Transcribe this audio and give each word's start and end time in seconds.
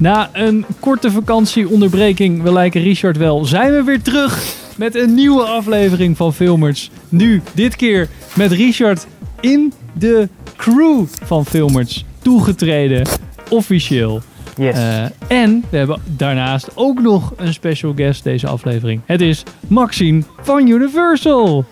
Na 0.00 0.30
een 0.32 0.64
korte 0.78 1.10
vakantieonderbreking, 1.10 2.42
we 2.42 2.52
lijken 2.52 2.82
Richard 2.82 3.16
wel, 3.16 3.44
zijn 3.44 3.72
we 3.72 3.82
weer 3.82 4.02
terug 4.02 4.54
met 4.76 4.94
een 4.94 5.14
nieuwe 5.14 5.42
aflevering 5.42 6.16
van 6.16 6.34
Filmers. 6.34 6.90
Nu, 7.08 7.42
dit 7.54 7.76
keer 7.76 8.08
met 8.34 8.52
Richard 8.52 9.06
in 9.40 9.72
de 9.92 10.28
crew 10.56 11.04
van 11.22 11.46
Filmers 11.46 12.04
toegetreden, 12.22 13.06
officieel. 13.48 14.22
Yes. 14.56 14.74
Eh, 14.74 15.04
en 15.28 15.64
we 15.70 15.76
hebben 15.76 16.00
daarnaast 16.16 16.70
ook 16.74 17.00
nog 17.00 17.32
een 17.36 17.54
special 17.54 17.92
guest 17.96 18.24
deze 18.24 18.46
aflevering. 18.46 19.00
Het 19.04 19.20
is 19.20 19.42
Maxine 19.66 20.22
van 20.40 20.68
Universal. 20.68 21.64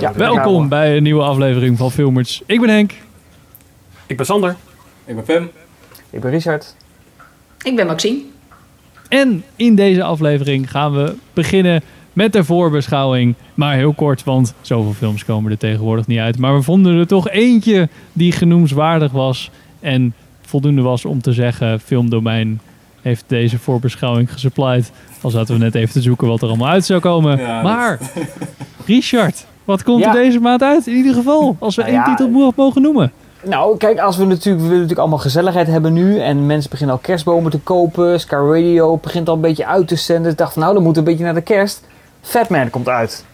Ja, 0.00 0.12
Welkom 0.14 0.68
bij 0.68 0.96
een 0.96 1.02
nieuwe 1.02 1.22
aflevering 1.22 1.78
van 1.78 1.90
Filmers. 1.90 2.42
Ik 2.46 2.60
ben 2.60 2.68
Henk. 2.68 2.92
Ik 4.06 4.16
ben 4.16 4.26
Sander. 4.26 4.56
Ik 5.04 5.14
ben 5.14 5.24
Pim. 5.24 5.50
Ik 6.10 6.20
ben 6.20 6.30
Richard. 6.30 6.74
Ik 7.62 7.76
ben 7.76 7.86
Maxine. 7.86 8.20
En 9.08 9.44
in 9.56 9.74
deze 9.74 10.02
aflevering 10.02 10.70
gaan 10.70 10.92
we 10.92 11.14
beginnen 11.32 11.82
met 12.12 12.32
de 12.32 12.44
voorbeschouwing. 12.44 13.34
Maar 13.54 13.74
heel 13.74 13.92
kort, 13.92 14.24
want 14.24 14.54
zoveel 14.60 14.92
films 14.92 15.24
komen 15.24 15.50
er 15.50 15.58
tegenwoordig 15.58 16.06
niet 16.06 16.18
uit. 16.18 16.38
Maar 16.38 16.54
we 16.54 16.62
vonden 16.62 16.98
er 16.98 17.06
toch 17.06 17.28
eentje 17.28 17.88
die 18.12 18.32
genoemswaardig 18.32 19.12
was. 19.12 19.50
En 19.80 20.14
voldoende 20.40 20.82
was 20.82 21.04
om 21.04 21.22
te 21.22 21.32
zeggen, 21.32 21.80
Filmdomein 21.80 22.60
heeft 23.02 23.24
deze 23.26 23.58
voorbeschouwing 23.58 24.32
gesupplied. 24.32 24.92
Al 25.20 25.30
zaten 25.30 25.54
we 25.54 25.60
net 25.64 25.74
even 25.74 25.92
te 25.92 26.02
zoeken 26.02 26.28
wat 26.28 26.42
er 26.42 26.48
allemaal 26.48 26.68
uit 26.68 26.84
zou 26.84 27.00
komen. 27.00 27.38
Ja, 27.38 27.62
maar, 27.62 27.98
Richard, 28.86 29.46
wat 29.70 29.82
komt 29.82 30.00
Ja. 30.02 30.08
er 30.08 30.22
deze 30.22 30.40
maand 30.40 30.62
uit? 30.62 30.86
In 30.86 30.94
ieder 30.96 31.14
geval, 31.14 31.56
als 31.58 31.76
we 31.76 31.82
Nou 31.82 31.94
één 31.94 32.02
ja, 32.04 32.08
titel 32.08 32.28
mo- 32.28 32.52
mogen 32.56 32.82
noemen. 32.82 33.12
Nou, 33.44 33.76
kijk, 33.76 33.98
als 33.98 34.16
we 34.16 34.24
natuurlijk, 34.24 34.54
we 34.56 34.62
willen 34.62 34.70
natuurlijk 34.72 34.98
allemaal 34.98 35.18
gezelligheid 35.18 35.66
hebben 35.66 35.92
nu. 35.92 36.20
En 36.20 36.46
mensen 36.46 36.70
beginnen 36.70 36.96
al 36.96 37.02
kerstbomen 37.02 37.50
te 37.50 37.58
kopen. 37.60 38.20
Sky 38.20 38.34
Radio 38.34 38.96
begint 38.96 39.28
al 39.28 39.34
een 39.34 39.40
beetje 39.40 39.66
uit 39.66 39.88
te 39.88 39.96
zenden. 39.96 40.30
Ik 40.32 40.38
dacht 40.38 40.52
van, 40.52 40.62
nou, 40.62 40.74
dan 40.74 40.82
moet 40.82 40.96
een 40.96 41.04
beetje 41.04 41.24
naar 41.24 41.34
de 41.34 41.40
kerst. 41.40 41.80
Fatman 42.20 42.70
komt 42.70 42.88
uit. 42.88 43.24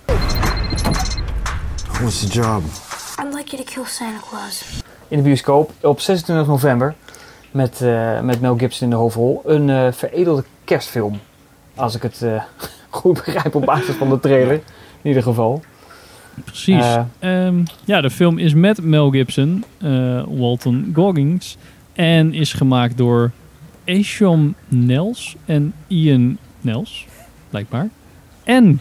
What's 2.00 2.20
the 2.20 2.26
job? 2.26 2.62
I'd 3.20 3.34
like 3.34 3.50
you 3.56 3.64
to 3.64 3.72
kill 3.74 3.84
Santa 3.86 4.18
Claus. 4.30 4.82
In 5.08 5.16
de 5.16 5.22
bioscoop 5.22 5.70
op 5.82 6.00
26 6.00 6.46
november. 6.46 6.94
Met, 7.50 7.80
eh, 7.80 8.20
met 8.20 8.40
Mel 8.40 8.56
Gibson 8.58 8.84
in 8.84 8.90
de 8.90 8.96
hoofdrol. 8.96 9.42
Een 9.44 9.70
eh, 9.70 9.86
veredelde 9.92 10.44
kerstfilm. 10.64 11.20
Als 11.74 11.94
ik 11.94 12.02
het 12.02 12.22
eh, 12.22 12.42
goed 12.90 13.14
begrijp 13.24 13.54
op 13.54 13.64
basis 13.64 13.94
van 13.94 14.08
de 14.08 14.20
trailer. 14.20 14.54
In 15.02 15.08
ieder 15.08 15.22
geval. 15.22 15.60
Precies. 16.44 16.84
Eh. 16.84 17.46
Ehm, 17.46 17.54
ja, 17.84 18.00
de 18.00 18.10
film 18.10 18.38
is 18.38 18.54
met 18.54 18.82
Mel 18.82 19.10
Gibson, 19.10 19.64
eh, 19.78 20.22
Walton 20.28 20.90
Goggins. 20.94 21.56
En 21.92 22.34
is 22.34 22.52
gemaakt 22.52 22.96
door 22.96 23.30
Esham 23.84 24.54
Nels 24.68 25.36
en 25.44 25.72
Ian 25.86 26.38
Nels, 26.60 27.06
blijkbaar. 27.50 27.88
En 28.44 28.80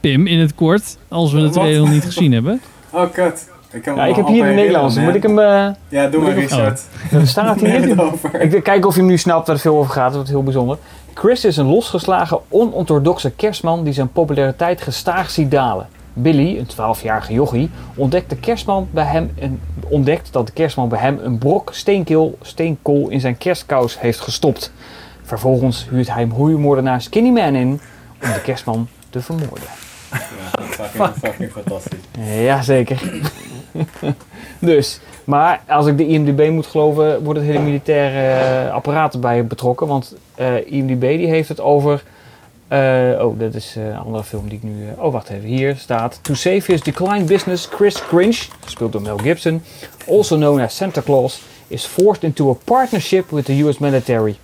Pim 0.00 0.26
in 0.26 0.38
het 0.38 0.54
kort, 0.54 0.98
als 1.08 1.32
we 1.32 1.40
het 1.40 1.54
nog 1.78 1.90
niet 1.90 2.04
gezien 2.04 2.32
hebben. 2.32 2.60
Oh, 2.90 3.12
kut. 3.12 3.50
Ik, 3.72 3.84
Ja, 3.84 4.04
ik 4.04 4.16
heb 4.16 4.26
hier 4.26 4.44
de 4.44 4.52
Nederlandse. 4.52 5.00
Moet 5.00 5.14
ik 5.14 5.22
hem... 5.22 5.38
eh 5.38 5.68
Ja, 5.88 6.06
doe 6.08 6.22
maar, 6.22 6.32
Richard. 6.32 6.82
er 7.12 7.26
staat 7.26 7.60
hier 7.60 7.68
niet 7.70 7.80
het 7.80 7.90
in. 7.90 8.00
over. 8.00 8.40
Ik 8.40 8.50
wil 8.50 8.62
kijken 8.62 8.88
of 8.88 8.94
je 8.94 9.00
hem 9.00 9.08
nu 9.10 9.18
snapt 9.18 9.46
waar 9.46 9.54
het 9.54 9.64
veel 9.64 9.76
over 9.78 9.92
gaat. 9.92 10.04
Dat 10.06 10.14
wordt 10.14 10.28
heel 10.30 10.42
bijzonder. 10.42 10.78
Chris 11.14 11.44
is 11.44 11.56
een 11.56 11.66
losgeslagen, 11.66 12.38
onorthodoxe 12.48 13.30
kerstman 13.30 13.84
die 13.84 13.92
zijn 13.92 14.08
populariteit 14.08 14.80
gestaag 14.82 15.30
ziet 15.30 15.50
dalen. 15.50 15.88
Billy, 16.18 16.58
een 16.58 16.66
12-jarige 16.96 17.32
jochie, 17.32 17.70
ontdekt, 17.94 18.30
de 18.30 18.36
kerstman 18.36 18.88
bij 18.90 19.04
hem 19.04 19.30
een, 19.38 19.60
ontdekt 19.88 20.32
dat 20.32 20.46
de 20.46 20.52
kerstman 20.52 20.88
bij 20.88 20.98
hem 20.98 21.18
een 21.22 21.38
brok 21.38 21.74
steenkeel, 21.74 22.38
steenkool 22.42 23.08
in 23.08 23.20
zijn 23.20 23.38
kerstkous 23.38 24.00
heeft 24.00 24.20
gestopt. 24.20 24.72
Vervolgens 25.22 25.86
huurt 25.90 26.12
hij 26.14 26.28
huurmoordenaar 26.36 27.00
Skinny 27.02 27.30
Man 27.30 27.54
in 27.54 27.80
om 28.22 28.32
de 28.32 28.40
kerstman 28.42 28.88
te 29.10 29.20
vermoorden. 29.20 29.68
Ja, 30.10 30.18
fucking, 30.62 31.14
fucking 31.20 31.52
fantastisch. 31.52 31.98
Jazeker. 32.42 33.02
dus, 34.58 35.00
maar 35.24 35.60
als 35.68 35.86
ik 35.86 35.98
de 35.98 36.06
IMDb 36.06 36.50
moet 36.50 36.66
geloven, 36.66 37.24
wordt 37.24 37.38
het 37.38 37.48
hele 37.48 37.62
militaire 37.62 38.44
eh, 38.66 38.74
apparaat 38.74 39.14
erbij 39.14 39.46
betrokken. 39.46 39.86
Want 39.86 40.16
eh, 40.34 40.72
IMDb 40.72 41.00
die 41.00 41.28
heeft 41.28 41.48
het 41.48 41.60
over... 41.60 42.02
eh, 42.68 43.24
oh, 43.26 43.38
dat 43.38 43.54
is 43.54 43.76
eh, 43.76 43.86
een 43.86 43.96
andere 43.96 44.24
film 44.24 44.48
die 44.48 44.58
ik 44.58 44.62
nu... 44.62 44.88
eh, 44.88 45.04
oh, 45.04 45.12
wacht 45.12 45.28
even. 45.28 45.48
Hier 45.48 45.76
staat... 45.76 46.18
To 46.22 46.34
save 46.34 46.72
his 46.72 46.82
declined 46.82 47.26
business, 47.26 47.66
Chris 47.66 48.06
Cringe, 48.06 48.38
gespeeld 48.60 48.92
door 48.92 49.02
Mel 49.02 49.18
Gibson, 49.18 49.62
also 50.06 50.36
known 50.36 50.60
as 50.60 50.76
Santa 50.76 51.00
Claus, 51.00 51.42
is 51.68 51.84
forced 51.84 52.22
into 52.22 52.50
a 52.50 52.54
partnership 52.64 53.30
with 53.30 53.44
the 53.44 53.64
US 53.64 53.78
military. 53.78 54.36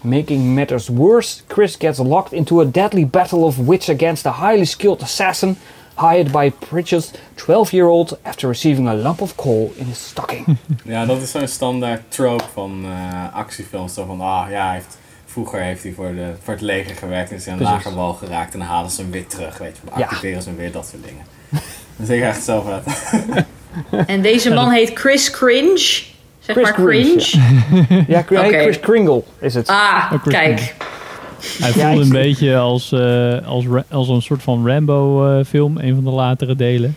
Making 0.00 0.54
matters 0.54 0.88
worse, 0.88 1.42
Chris 1.46 1.76
gets 1.76 1.98
locked 1.98 2.32
into 2.32 2.60
a 2.60 2.70
deadly 2.70 3.06
battle 3.06 3.44
of 3.44 3.56
wits 3.58 3.88
against 3.88 4.26
a 4.26 4.30
highly 4.30 4.64
skilled 4.64 5.02
assassin 5.02 5.56
hired 5.94 6.32
by 6.32 6.50
Pritchard's 6.50 7.12
12-year-old 7.36 8.18
after 8.24 8.48
receiving 8.48 8.86
a 8.86 8.94
lump 8.94 9.20
of 9.20 9.36
coal 9.36 9.72
in 9.78 9.86
his 9.86 9.98
stocking. 9.98 10.58
Ja, 10.84 11.06
dat 11.06 11.22
is 11.22 11.30
zo'n 11.30 11.48
standaard 11.48 12.02
trope 12.08 12.44
van 12.52 12.84
eh, 12.84 13.34
actiefilms. 13.34 13.94
Zo 13.94 14.04
van, 14.04 14.20
ah 14.20 14.50
ja, 14.50 14.66
hij 14.66 14.74
heeft, 14.74 14.98
vroeger 15.38 15.60
heeft 15.62 15.82
hij 15.82 15.92
voor, 15.92 16.14
de, 16.14 16.32
voor 16.42 16.52
het 16.54 16.62
leger 16.62 16.94
gewerkt 16.96 17.30
en 17.30 17.36
is 17.36 17.44
hij 17.44 17.52
aan 17.54 17.58
een 17.60 17.64
lager 17.64 17.94
wal 17.94 18.12
geraakt. 18.12 18.52
En 18.52 18.58
dan 18.58 18.68
halen 18.68 18.90
ze 18.90 19.02
hem 19.02 19.10
weer 19.10 19.26
terug, 19.26 19.58
weet 19.58 19.76
je. 19.82 19.98
Ja. 19.98 20.04
Activeren 20.04 20.42
ze 20.42 20.48
hem 20.48 20.58
weer, 20.58 20.72
dat 20.72 20.86
soort 20.90 21.04
dingen. 21.04 21.24
Dat 21.96 22.08
is 22.08 22.20
echt 22.22 22.36
echt 22.36 22.44
zo 22.44 22.60
vet. 22.66 23.12
En 24.06 24.22
deze 24.22 24.54
man 24.54 24.70
heet 24.70 24.90
Chris 24.94 25.30
Cringe. 25.30 25.76
Zeg 25.78 26.56
Chris 26.56 26.62
maar 26.62 26.72
cringe. 26.74 27.16
Cringe, 27.16 28.04
Ja, 28.14 28.22
Chris, 28.22 28.80
Kringle 28.80 29.22
is 29.40 29.54
het. 29.54 29.68
Ah, 29.68 30.12
Oh, 30.12 30.24
kijk. 30.26 30.74
Hij 31.58 31.72
voelde 31.72 31.90
ik- 31.96 32.00
een 32.02 32.08
beetje 32.08 32.56
als, 32.56 32.92
eh, 32.92 33.46
als, 33.46 33.64
als 33.90 34.08
een 34.08 34.22
soort 34.22 34.42
van 34.42 34.66
Rambo-film, 34.68 35.78
een 35.78 35.94
van 35.94 36.04
de 36.04 36.10
latere 36.10 36.56
delen. 36.56 36.96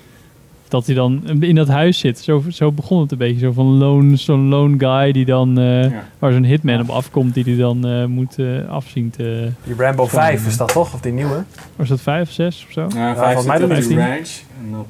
Dat 0.72 0.86
hij 0.86 0.96
dan 0.96 1.22
in 1.40 1.56
dat 1.56 1.68
huis 1.68 2.00
zit. 2.00 2.20
Zo, 2.20 2.44
zo 2.50 2.72
begon 2.72 3.02
het 3.02 3.12
een 3.12 3.18
beetje. 3.18 3.40
Zo 3.40 3.52
van 3.52 3.66
lone, 3.66 4.16
zo'n 4.16 4.48
lone 4.48 4.76
guy 4.80 5.12
die 5.12 5.26
dan, 5.26 5.58
eh, 5.60 5.84
Ja. 5.92 6.04
waar 6.20 6.32
zo'n 6.32 6.44
hitman 6.44 6.80
op 6.82 6.90
afkomt, 6.90 7.34
die 7.34 7.44
hij 7.44 7.56
dan 7.56 7.86
eh, 7.88 8.06
moet 8.06 8.40
eh 8.40 8.70
afzien 8.70 9.10
te... 9.10 9.52
Die 9.64 9.76
Rambo 9.78 10.06
5 10.06 10.48
is 10.48 10.58
dat 10.58 10.74
toch? 10.74 10.94
Of 10.94 11.00
die 11.02 11.12
nieuwe? 11.12 11.44
Was 11.76 11.88
dat 11.90 12.02
vijf 12.02 12.28
of 12.28 12.34
zes 12.34 12.66
of 12.68 12.72
zo? 12.72 12.82
Ja, 12.82 12.88
volgens 13.16 13.20
vijf 13.20 13.46
mij 13.46 13.58
zit 13.58 13.68
dan 13.68 13.78
op 13.78 13.84
die 13.84 13.98
is 13.98 14.06
ranch. 14.06 14.30
En 14.72 14.80
op 14.80 14.88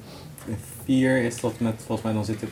vier 0.86 1.24
is 1.24 1.40
dat 1.42 1.54
met, 1.58 1.74
volgens 1.86 2.02
mij 2.02 2.14
dan 2.14 2.26
zit 2.26 2.40
hij... 2.40 2.50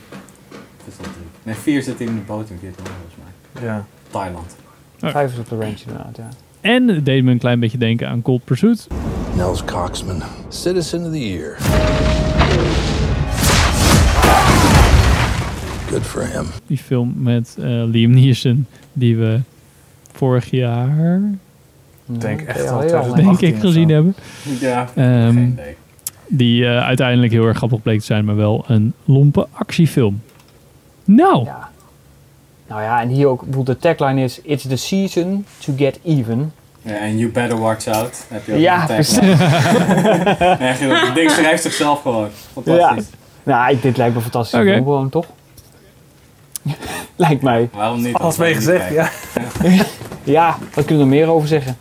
Nee, 1.42 1.54
vier 1.54 1.82
zit 1.82 1.98
hij 1.98 2.06
in 2.06 2.14
de 2.14 2.20
boot 2.26 2.50
in 2.50 2.58
Vietnam, 2.60 2.86
volgens 2.86 3.14
mij. 3.52 3.62
Ja. 3.68 3.84
Thailand. 4.10 4.56
Vijf 4.98 5.32
is 5.32 5.38
op 5.38 5.48
de 5.48 5.56
range 5.56 5.76
inderdaad, 5.86 6.16
ja. 6.16 6.28
En 6.60 6.88
het 6.88 7.04
deed 7.04 7.24
me 7.24 7.30
een 7.30 7.38
klein 7.38 7.60
beetje 7.60 7.78
denken 7.78 8.08
aan 8.08 8.22
Cold 8.22 8.44
Pursuit. 8.44 8.86
Nels 9.36 9.64
Coxman, 9.64 10.22
Citizen 10.48 11.04
of 11.04 11.10
the 11.10 11.28
Year. 11.28 11.56
Good 15.90 16.02
for 16.02 16.22
him. 16.26 16.46
Die 16.66 16.78
film 16.78 17.12
met 17.16 17.56
eh, 17.58 17.64
Liam 17.66 18.10
Neeson, 18.10 18.66
die 18.92 19.16
we 19.16 19.40
vorig 20.12 20.50
jaar, 20.50 21.20
Ik 22.12 22.20
denk 22.20 22.40
echt 22.40 22.58
Ja, 22.58 22.64
wel 22.64 22.80
heel 22.80 22.88
2018 22.88 23.24
denk 23.40 23.54
ik, 23.54 23.60
gezien 23.60 23.88
hebben. 23.88 24.14
Ja, 24.60 24.88
Ehm, 24.94 25.32
geen 25.34 25.50
idee. 25.52 25.76
Die 26.28 26.66
eh, 26.66 26.84
uiteindelijk 26.84 27.32
heel 27.32 27.46
erg 27.46 27.56
grappig 27.56 27.82
bleek 27.82 27.98
te 27.98 28.04
zijn, 28.04 28.24
maar 28.24 28.36
wel 28.36 28.64
een 28.66 28.92
lompe 29.04 29.46
actiefilm. 29.52 30.22
Nou, 31.04 31.44
Ja. 31.44 31.68
Nou 32.68 32.82
ja, 32.82 33.00
en 33.00 33.08
hier 33.08 33.26
ook, 33.26 33.44
de 33.66 33.76
tagline 33.76 34.22
is... 34.22 34.40
It's 34.42 34.66
the 34.68 34.76
season 34.76 35.44
to 35.58 35.72
get 35.76 35.98
even. 36.04 36.52
Ja, 36.82 36.98
en 36.98 37.18
You 37.18 37.30
Better 37.30 37.58
Watch 37.58 37.86
Out. 37.86 38.24
Heb 38.28 38.46
je 38.46 38.52
ook 38.52 38.58
Ja, 38.58 38.80
een 38.80 38.86
precies. 38.86 39.18
het 41.06 41.14
ding 41.14 41.30
schrijft 41.30 41.62
zichzelf 41.62 42.02
gewoon. 42.02 42.28
Fantastisch. 42.52 43.06
Nou, 43.42 43.72
ik, 43.72 43.82
dit 43.82 43.96
lijkt 43.96 44.14
me 44.14 44.20
fantastisch. 44.20 44.60
Oké. 44.60 44.72
film 44.72 44.82
Gewoon, 44.82 45.08
toch? 45.08 45.26
lijkt 47.16 47.42
mij. 47.42 47.68
Waarom 47.72 48.02
niet? 48.02 48.14
Alles 48.14 48.36
we 48.36 48.42
mee 48.42 48.54
niet 48.54 48.62
gezegd, 48.64 48.92
ja. 49.00 49.10
Ja, 50.22 50.56
wat 50.74 50.84
kunnen 50.84 51.08
we 51.08 51.12
er 51.12 51.18
meer 51.18 51.28
over 51.28 51.48
zeggen? 51.48 51.76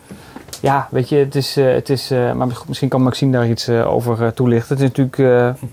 Ja, 0.61 0.87
weet 0.91 1.09
je, 1.09 1.15
het 1.15 1.35
is, 1.35 1.57
eh, 1.57 1.73
het 1.73 1.89
is 1.89 2.11
eh, 2.11 2.33
maar 2.33 2.47
misschien 2.67 2.89
kan 2.89 3.01
Maxime 3.01 3.31
daar 3.31 3.49
iets 3.49 3.67
eh, 3.67 3.93
over 3.93 4.33
toelichten. 4.33 4.75
Het 4.75 4.83
is 4.83 4.89
natuurlijk, 4.89 5.17
eh, 5.17 5.25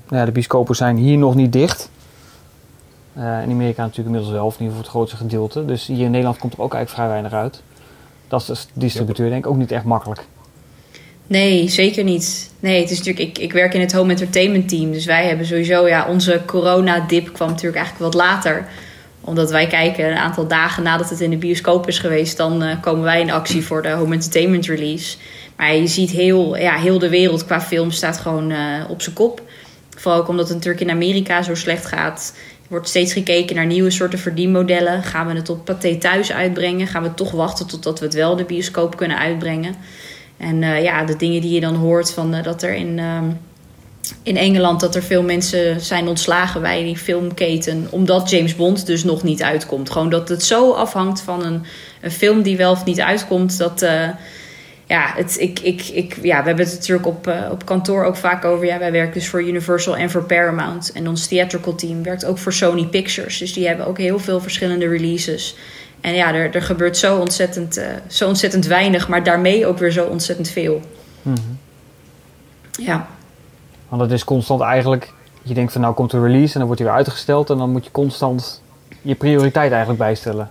nou 0.09 0.21
ja, 0.21 0.25
de 0.25 0.33
bioscopen 0.33 0.77
zijn 0.77 0.97
hier 0.97 1.19
nog 1.19 1.35
niet 1.35 1.53
dicht. 1.53 1.91
Eh, 3.17 3.43
in 3.43 3.51
Amerika 3.51 3.83
natuurlijk 3.83 4.07
inmiddels 4.07 4.33
wel, 4.33 4.47
of 4.47 4.55
in 4.55 4.61
ieder 4.61 4.77
geval 4.77 4.83
het 4.83 4.91
grootste 4.91 5.17
gedeelte. 5.17 5.65
Dus 5.65 5.87
hier 5.87 6.05
in 6.05 6.11
Nederland 6.11 6.39
komt 6.39 6.53
er 6.53 6.61
ook 6.61 6.75
eigenlijk 6.75 7.03
vrij 7.03 7.21
weinig 7.21 7.41
uit. 7.41 7.63
Dat 8.29 8.41
is 8.41 8.49
de 8.49 8.81
distributeur 8.81 9.31
denk 9.31 9.45
ik 9.45 9.51
ook 9.51 9.57
niet 9.57 9.73
echt 9.73 9.85
makkelijk. 9.85 10.21
Nee, 11.27 11.69
zeker 11.69 12.05
niet. 12.05 12.51
Nee, 12.61 12.81
het 12.81 12.91
is 12.91 12.99
natuurlijk, 12.99 13.29
ik, 13.29 13.39
ik 13.39 13.53
werk 13.53 13.75
in 13.75 13.81
het 13.81 13.93
home 13.93 14.11
entertainment 14.11 14.69
team. 14.69 14.93
Dus 14.93 15.05
wij 15.05 15.27
hebben 15.27 15.47
sowieso, 15.47 15.89
ja, 15.89 16.07
onze 16.09 16.43
corona-dip 16.47 17.33
kwam 17.33 17.49
natuurlijk 17.49 17.77
eigenlijk 17.77 18.13
wat 18.13 18.23
later. 18.23 18.67
Omdat 19.27 19.51
wij 19.51 19.67
kijken 19.67 20.11
een 20.11 20.17
aantal 20.17 20.47
dagen 20.47 20.83
nadat 20.83 21.11
het 21.11 21.21
in 21.21 21.31
de 21.31 21.37
bioscoop 21.37 21.89
is 21.89 21.99
geweest, 21.99 22.37
dan 22.37 22.63
eh, 22.63 22.81
komen 22.81 23.03
wij 23.03 23.21
in 23.21 23.31
actie 23.31 23.65
voor 23.65 23.83
de 23.83 23.91
home 23.91 24.15
entertainment 24.15 24.67
release. 24.67 25.17
Maar 25.57 25.75
je 25.75 25.87
ziet 25.87 26.11
heel, 26.11 26.57
ja, 26.57 26.77
heel 26.77 26.99
de 26.99 27.09
wereld 27.09 27.45
qua 27.45 27.61
film 27.61 27.91
staat 27.91 28.19
gewoon 28.19 28.51
eh, 28.51 28.59
op 28.89 29.03
zijn 29.03 29.15
kop. 29.15 29.43
Vooral 29.97 30.21
ook 30.21 30.29
omdat 30.29 30.47
het 30.47 30.57
natuurlijk 30.57 30.85
in 30.85 30.91
Amerika 30.91 31.43
zo 31.43 31.55
slecht 31.55 31.87
gaat. 31.87 32.33
Er 32.37 32.69
wordt 32.69 32.89
steeds 32.89 33.13
gekeken 33.13 33.57
naar 33.57 33.67
nieuwe 33.67 33.91
soorten 33.91 34.19
verdienmodellen. 34.19 35.03
Gaan 35.03 35.27
we 35.27 35.35
het 35.35 35.49
op 35.49 35.65
paté 35.65 35.97
thuis 35.97 36.33
uitbrengen? 36.33 36.87
Gaan 36.87 37.03
we 37.03 37.15
toch 37.15 37.31
wachten 37.31 37.67
totdat 37.67 37.99
we 37.99 38.05
het 38.05 38.15
wel 38.15 38.37
de 38.37 38.45
bioscoop 38.45 38.97
kunnen 38.97 39.19
uitbrengen? 39.19 39.75
En 40.37 40.63
eh, 40.63 40.83
ja, 40.83 41.05
de 41.05 41.17
dingen 41.17 41.41
die 41.41 41.55
je 41.55 41.61
dan 41.61 41.75
hoort 41.75 42.13
van 42.13 42.37
dat 42.43 42.63
er 42.63 42.75
in, 42.75 42.99
ehm, 42.99 43.25
in 44.23 44.37
Engeland 44.37 44.81
dat 44.81 44.95
er 44.95 45.03
veel 45.03 45.23
mensen 45.23 45.81
zijn 45.81 46.09
ontslagen 46.09 46.61
bij 46.61 46.83
die 46.83 46.97
filmketen. 46.97 47.87
Omdat 47.91 48.31
James 48.31 48.57
Bond 48.57 48.87
dus 48.87 49.05
nog 49.05 49.23
niet 49.23 49.43
uitkomt. 49.43 49.91
Gewoon 49.91 50.11
dat 50.11 50.29
het 50.29 50.43
zo 50.43 50.73
afhangt 50.73 51.21
van 51.21 51.45
een, 51.45 51.65
een 52.01 52.11
film 52.11 52.43
die 52.43 52.57
wel 52.57 52.71
of 52.71 52.85
niet 52.85 53.01
uitkomt. 53.01 53.59
Dat, 53.59 53.83
eh, 53.83 54.09
ja, 54.87 55.13
het, 55.15 55.41
ik, 55.41 55.61
ik, 55.61 55.89
ik, 55.89 56.17
ja, 56.23 56.41
we 56.41 56.47
hebben 56.47 56.65
het 56.65 56.75
natuurlijk 56.75 57.07
op, 57.07 57.27
eh, 57.27 57.49
op 57.51 57.65
kantoor 57.65 58.05
ook 58.05 58.17
vaak 58.17 58.45
over. 58.45 58.67
Ja, 58.67 58.79
wij 58.79 58.93
werken 58.93 59.15
dus 59.15 59.29
voor 59.29 59.43
Universal 59.43 59.97
en 59.97 60.11
voor 60.11 60.25
Paramount. 60.25 60.93
En 60.93 61.09
ons 61.09 61.27
theatrical 61.27 61.75
team 61.75 62.03
werkt 62.03 62.25
ook 62.25 62.39
voor 62.39 62.53
Sony 62.53 62.87
Pictures. 62.87 63.39
Dus 63.39 63.53
die 63.53 63.67
hebben 63.67 63.87
ook 63.87 63.99
heel 63.99 64.19
veel 64.19 64.41
verschillende 64.41 64.89
releases. 64.89 65.57
En 66.01 66.15
ja, 66.15 66.35
er, 66.35 66.55
er 66.55 66.63
gebeurt 66.63 66.97
zo 66.97 67.19
ontzettend, 67.19 67.77
eh, 67.77 67.87
zo 68.09 68.29
ontzettend 68.29 68.67
weinig, 68.67 69.09
maar 69.09 69.25
daarmee 69.25 69.67
ook 69.67 69.79
weer 69.79 69.91
zo 69.91 70.05
ontzettend 70.05 70.49
veel. 70.49 70.81
Mhm. 71.23 71.37
Ja. 72.71 73.09
Want 73.89 74.03
het 74.03 74.11
is 74.11 74.25
constant 74.25 74.61
eigenlijk, 74.61 75.13
je 75.43 75.55
denkt 75.55 75.73
van 75.73 75.81
nou 75.81 75.95
komt 75.95 76.11
de 76.11 76.21
release 76.21 76.53
en 76.53 76.59
dan 76.59 76.67
wordt 76.67 76.81
hij 76.81 76.89
weer 76.89 76.99
uitgesteld 76.99 77.51
en 77.51 77.59
dan 77.59 77.71
moet 77.71 77.85
je 77.85 77.91
constant 77.91 78.63
je 79.03 79.15
prioriteit 79.15 79.71
eigenlijk 79.71 79.99
bijstellen. 79.99 80.51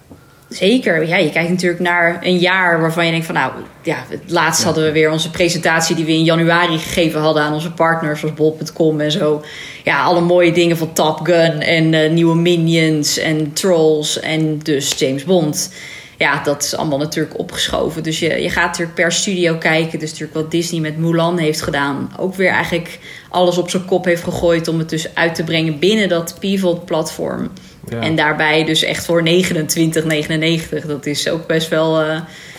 Zeker. 0.49 1.07
Ja, 1.07 1.17
je 1.17 1.29
kijkt 1.29 1.49
natuurlijk 1.49 1.81
naar 1.81 2.17
een 2.21 2.37
jaar 2.37 2.81
waarvan 2.81 3.05
je 3.05 3.11
denkt 3.11 3.25
van 3.25 3.35
nou, 3.35 3.51
ja, 3.83 3.97
het 4.07 4.31
laatst 4.31 4.63
hadden 4.63 4.83
we 4.83 4.91
weer 4.91 5.11
onze 5.11 5.31
presentatie 5.31 5.95
die 5.95 6.05
we 6.05 6.11
in 6.11 6.23
januari 6.23 6.77
gegeven 6.77 7.21
hadden 7.21 7.43
aan 7.43 7.53
onze 7.53 7.71
partners 7.71 8.19
zoals 8.19 8.35
bol.com 8.35 9.01
en 9.01 9.11
zo. 9.11 9.43
Ja, 9.83 10.03
alle 10.03 10.21
mooie 10.21 10.51
dingen 10.51 10.77
van 10.77 10.93
Top 10.93 11.19
Gun 11.23 11.61
en 11.61 11.93
eh, 11.93 12.11
nieuwe 12.11 12.35
Minions 12.35 13.17
en 13.17 13.53
Trolls 13.53 14.19
en 14.19 14.59
dus 14.59 14.93
James 14.99 15.23
Bond. 15.23 15.73
Ja, 16.17 16.43
dat 16.43 16.63
is 16.63 16.75
allemaal 16.75 16.97
natuurlijk 16.97 17.39
opgeschoven. 17.39 18.03
Dus 18.03 18.19
je, 18.19 18.41
je 18.41 18.49
gaat 18.49 18.65
natuurlijk 18.65 18.95
per 18.95 19.11
studio 19.11 19.55
kijken. 19.57 19.99
Dus 19.99 20.09
natuurlijk 20.09 20.37
wat 20.39 20.51
Disney 20.51 20.81
met 20.81 20.97
Mulan 20.97 21.37
heeft 21.37 21.61
gedaan. 21.61 22.11
Ook 22.19 22.35
weer 22.35 22.49
eigenlijk 22.49 22.99
alles 23.29 23.57
op 23.57 23.69
zijn 23.69 23.85
kop 23.85 24.05
heeft 24.05 24.23
gegooid 24.23 24.67
om 24.67 24.79
het 24.79 24.89
dus 24.89 25.15
uit 25.15 25.35
te 25.35 25.43
brengen 25.43 25.79
binnen 25.79 26.09
dat 26.09 26.35
Pivot 26.39 26.85
platform. 26.85 27.51
Ja. 27.89 27.99
En 27.99 28.15
daarbij 28.15 28.63
dus 28.65 28.83
echt 28.83 29.05
voor 29.05 29.23
29,99. 29.23 30.85
Dat 30.87 31.05
is 31.05 31.29
ook 31.29 31.47
best 31.47 31.67
wel, 31.69 32.03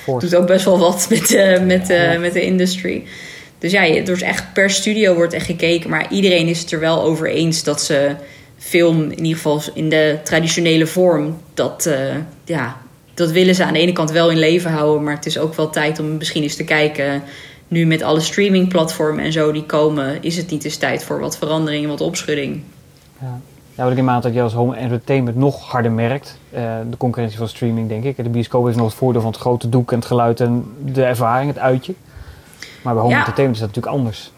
Fors. 0.02 0.22
doet 0.24 0.34
ook 0.36 0.46
best 0.46 0.64
wel 0.64 0.78
wat 0.78 1.06
met, 1.10 1.34
eh, 1.34 1.60
met, 1.62 1.86
Ja. 1.88 2.18
met 2.18 2.32
de 2.32 2.42
industry. 2.42 3.04
Dus 3.58 3.72
ja, 3.72 3.82
je- 3.82 4.02
er 4.02 4.10
is 4.12 4.22
echt 4.22 4.52
per 4.52 4.70
studio 4.70 5.14
wordt 5.14 5.32
echt 5.32 5.46
gekeken. 5.46 5.90
Maar 5.90 6.06
iedereen 6.12 6.46
is 6.48 6.60
het 6.60 6.72
er 6.72 6.80
wel 6.80 7.02
over 7.02 7.28
eens 7.30 7.62
dat 7.62 7.82
ze 7.82 8.10
film, 8.58 9.02
in 9.02 9.18
ieder 9.24 9.36
geval 9.36 9.62
in 9.74 9.88
de 9.88 10.18
traditionele 10.24 10.86
vorm, 10.86 11.36
dat, 11.54 11.90
ja, 12.44 12.76
dat 13.16 13.30
willen 13.30 13.54
ze 13.54 13.64
aan 13.64 13.72
de 13.72 13.78
ene 13.78 13.92
kant 13.92 14.10
wel 14.10 14.30
in 14.30 14.38
leven 14.38 14.70
houden. 14.70 15.02
Maar 15.04 15.14
het 15.14 15.26
is 15.26 15.38
ook 15.38 15.54
wel 15.54 15.70
tijd 15.70 15.98
om 15.98 16.16
misschien 16.16 16.42
eens 16.42 16.56
te 16.56 16.64
kijken. 16.64 17.22
Nu 17.68 17.86
met 17.86 18.02
alle 18.02 18.20
streamingplatformen 18.20 19.24
en 19.24 19.32
zo 19.32 19.52
die 19.52 19.64
komen, 19.64 20.22
is 20.22 20.36
het 20.36 20.50
niet 20.50 20.64
eens 20.64 20.76
tijd 20.76 21.04
voor 21.04 21.20
wat 21.20 21.38
verandering 21.38 21.82
en 21.84 21.90
wat 21.90 22.00
opschudding. 22.00 22.62
Ja. 23.20 23.40
Ja, 23.74 23.82
wat 23.82 23.92
ik 23.92 23.98
in 23.98 24.04
maand 24.04 24.22
dat 24.22 24.34
je 24.34 24.42
als 24.42 24.52
home 24.52 24.76
entertainment 24.76 25.36
nog 25.36 25.70
harder 25.70 25.92
merkt. 25.92 26.38
eh, 26.50 26.62
de 26.90 26.96
concurrentie 26.96 27.38
van 27.38 27.48
streaming, 27.48 27.88
denk 27.88 28.04
ik. 28.04 28.16
De 28.16 28.28
bioscoop 28.28 28.64
heeft 28.64 28.76
nog 28.76 28.86
het 28.86 28.94
voordeel 28.96 29.20
van 29.20 29.30
het 29.30 29.40
grote 29.40 29.68
doek 29.68 29.90
en 29.92 29.98
het 29.98 30.06
geluid 30.06 30.40
en 30.40 30.64
de 30.84 31.04
ervaring, 31.04 31.48
het 31.50 31.58
uitje. 31.58 31.94
Maar 32.82 32.92
bij 32.92 33.02
home 33.02 33.14
Ja. 33.14 33.18
entertainment 33.18 33.60
is 33.60 33.66
dat 33.66 33.74
natuurlijk 33.74 33.96
anders. 34.02 34.32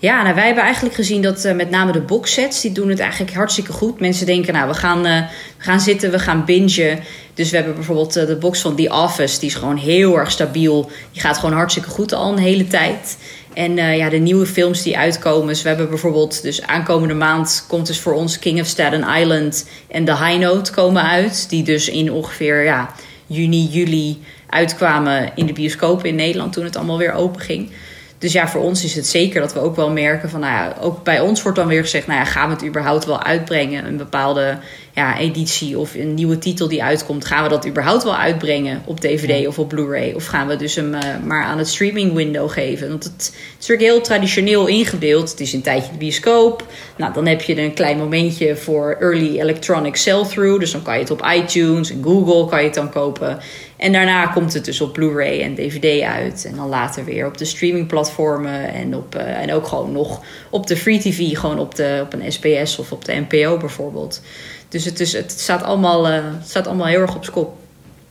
Ja, 0.00 0.22
nou, 0.22 0.34
wij 0.34 0.46
hebben 0.46 0.64
eigenlijk 0.64 0.94
gezien 0.94 1.22
dat 1.22 1.44
eh, 1.44 1.54
met 1.54 1.70
name 1.70 1.92
de 1.92 2.00
boxsets, 2.00 2.60
die 2.60 2.72
doen 2.72 2.88
het 2.88 2.98
eigenlijk 2.98 3.32
hartstikke 3.32 3.72
goed. 3.72 4.00
Mensen 4.00 4.26
denken, 4.26 4.52
nou, 4.52 4.68
we 4.68 4.74
gaan, 4.74 5.06
eh, 5.06 5.20
we 5.56 5.64
gaan 5.64 5.80
zitten, 5.80 6.10
we 6.10 6.18
gaan 6.18 6.44
bingen. 6.44 7.00
Dus 7.34 7.50
we 7.50 7.56
hebben 7.56 7.74
bijvoorbeeld 7.74 8.16
eh, 8.16 8.26
de 8.26 8.36
box 8.36 8.60
van 8.60 8.76
The 8.76 8.90
Office, 8.90 9.38
die 9.38 9.48
is 9.48 9.54
gewoon 9.54 9.76
heel 9.76 10.18
erg 10.18 10.30
stabiel. 10.30 10.90
Die 11.12 11.20
gaat 11.20 11.38
gewoon 11.38 11.54
hartstikke 11.54 11.88
goed 11.88 12.12
al 12.12 12.32
een 12.32 12.38
hele 12.38 12.66
tijd. 12.66 13.18
En 13.54 13.76
ja, 13.76 14.08
de 14.08 14.16
nieuwe 14.16 14.46
films 14.46 14.82
die 14.82 14.98
uitkomen. 14.98 15.48
Dus 15.48 15.62
we 15.62 15.68
hebben 15.68 15.88
bijvoorbeeld, 15.88 16.42
dus 16.42 16.62
aankomende 16.62 17.14
maand 17.14 17.64
komt 17.68 17.86
dus 17.86 18.00
voor 18.00 18.12
ons 18.12 18.38
King 18.38 18.60
of 18.60 18.66
Staten 18.66 19.20
Island 19.20 19.68
en 19.88 20.04
The 20.04 20.16
High 20.16 20.38
Note 20.38 20.72
komen 20.72 21.02
uit. 21.02 21.46
Die 21.48 21.62
dus 21.62 21.88
in 21.88 22.12
ongeveer 22.12 22.64
ja, 22.64 22.94
juni, 23.26 23.64
juli 23.64 24.18
uitkwamen 24.48 25.32
in 25.34 25.46
de 25.46 25.52
bioscoop 25.52 26.04
in 26.04 26.14
Nederland 26.14 26.52
toen 26.52 26.64
het 26.64 26.76
allemaal 26.76 26.98
weer 26.98 27.12
open 27.12 27.40
ging. 27.40 27.70
Dus 28.18 28.32
ja, 28.32 28.48
voor 28.48 28.62
ons 28.62 28.84
is 28.84 28.94
het 28.94 29.06
zeker 29.06 29.40
dat 29.40 29.52
we 29.52 29.60
ook 29.60 29.76
wel 29.76 29.90
merken 29.90 30.30
van, 30.30 30.40
nou 30.40 30.52
ja, 30.52 30.76
ook 30.80 31.04
bij 31.04 31.20
ons 31.20 31.42
wordt 31.42 31.58
dan 31.58 31.66
weer 31.66 31.82
gezegd, 31.82 32.06
nou 32.06 32.18
ja, 32.18 32.24
gaan 32.24 32.48
we 32.48 32.54
het 32.54 32.64
überhaupt 32.64 33.04
wel 33.04 33.22
uitbrengen? 33.22 33.86
Een 33.86 33.96
bepaalde 33.96 34.58
ja, 34.98 35.18
editie 35.18 35.78
of 35.78 35.94
een 35.94 36.14
nieuwe 36.14 36.38
titel 36.38 36.68
die 36.68 36.82
uitkomt, 36.82 37.24
gaan 37.24 37.42
we 37.42 37.48
dat 37.48 37.66
überhaupt 37.66 38.02
wel 38.02 38.16
uitbrengen 38.16 38.82
op 38.84 39.00
DVD 39.00 39.46
of 39.46 39.58
op 39.58 39.68
Blu-ray? 39.68 40.12
Of 40.12 40.26
gaan 40.26 40.46
we 40.46 40.56
dus 40.56 40.74
hem 40.74 40.94
eh, 40.94 41.16
maar 41.24 41.44
aan 41.44 41.58
het 41.58 41.68
streaming 41.68 42.14
window 42.14 42.50
geven? 42.50 42.88
Want 42.88 43.04
het 43.04 43.32
is 43.32 43.54
natuurlijk 43.54 43.80
heel 43.80 44.00
traditioneel 44.00 44.66
ingedeeld. 44.66 45.30
Het 45.30 45.40
is 45.40 45.52
een 45.52 45.62
tijdje 45.62 45.92
de 45.92 45.98
bioscoop. 45.98 46.66
Nou, 46.96 47.12
dan 47.12 47.26
heb 47.26 47.42
je 47.42 47.60
een 47.60 47.74
klein 47.74 47.98
momentje 47.98 48.56
voor 48.56 48.96
early 49.00 49.40
electronic 49.40 49.96
sell-through. 49.96 50.60
Dus 50.60 50.72
dan 50.72 50.82
kan 50.82 50.94
je 50.94 51.00
het 51.00 51.10
op 51.10 51.26
iTunes 51.34 51.90
en 51.90 52.02
Google 52.02 52.48
kan 52.48 52.58
je 52.58 52.64
het 52.64 52.74
dan 52.74 52.90
kopen. 52.90 53.38
En 53.76 53.92
daarna 53.92 54.26
komt 54.26 54.52
het 54.52 54.64
dus 54.64 54.80
op 54.80 54.92
Blu-ray 54.92 55.40
en 55.40 55.54
DVD 55.54 56.02
uit. 56.02 56.44
En 56.44 56.56
dan 56.56 56.68
later 56.68 57.04
weer 57.04 57.26
op 57.26 57.38
de 57.38 57.44
streamingplatformen. 57.44 58.72
En, 58.72 58.94
op, 58.94 59.14
eh, 59.14 59.42
en 59.42 59.52
ook 59.52 59.66
gewoon 59.66 59.92
nog 59.92 60.20
op 60.50 60.66
de 60.66 60.76
free 60.76 60.98
TV. 60.98 61.38
Gewoon 61.38 61.58
op, 61.58 61.74
de, 61.74 62.00
op 62.02 62.12
een 62.12 62.32
SBS 62.32 62.78
of 62.78 62.92
op 62.92 63.04
de 63.04 63.24
NPO 63.28 63.56
bijvoorbeeld. 63.56 64.20
Dus 64.68 64.84
het, 64.84 65.00
is, 65.00 65.12
het, 65.12 65.30
staat, 65.30 65.62
allemaal, 65.62 66.08
eh, 66.08 66.24
staat 66.44 66.66
allemaal 66.66 66.86
heel 66.86 67.00
erg 67.00 67.14
op 67.14 67.26
kop. 67.32 67.56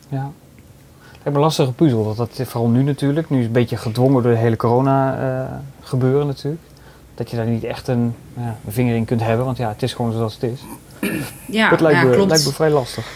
Ja. 0.08 0.30
Het 1.22 1.34
een 1.34 1.40
lastige 1.40 1.72
puzzel. 1.72 2.14
Dat, 2.14 2.16
dat, 2.16 2.48
vooral 2.48 2.70
nu 2.70 2.82
natuurlijk. 2.82 3.30
Nu 3.30 3.36
is 3.36 3.44
het 3.44 3.54
een 3.54 3.60
beetje 3.60 3.76
gedwongen 3.76 4.22
door 4.22 4.32
de 4.32 4.38
hele 4.38 4.56
corona 4.56 5.18
eh, 5.18 5.56
gebeuren 5.82 6.26
natuurlijk. 6.26 6.62
Dat 7.14 7.30
je 7.30 7.36
daar 7.36 7.46
niet 7.46 7.64
echt 7.64 7.88
een, 7.88 8.14
ja, 8.36 8.56
een 8.66 8.72
vinger 8.72 8.96
in 8.96 9.04
kunt 9.04 9.22
hebben. 9.22 9.44
Want 9.44 9.56
ja, 9.56 9.68
het 9.68 9.82
is 9.82 9.92
gewoon 9.92 10.12
zoals 10.12 10.34
het 10.34 10.42
is. 10.42 10.60
Ja, 11.46 11.70
het 11.70 11.80
lijkt, 11.80 11.98
ja 11.98 12.04
me, 12.04 12.14
klopt. 12.14 12.30
lijkt 12.30 12.46
me 12.46 12.52
vrij 12.52 12.70
lastig. 12.70 13.06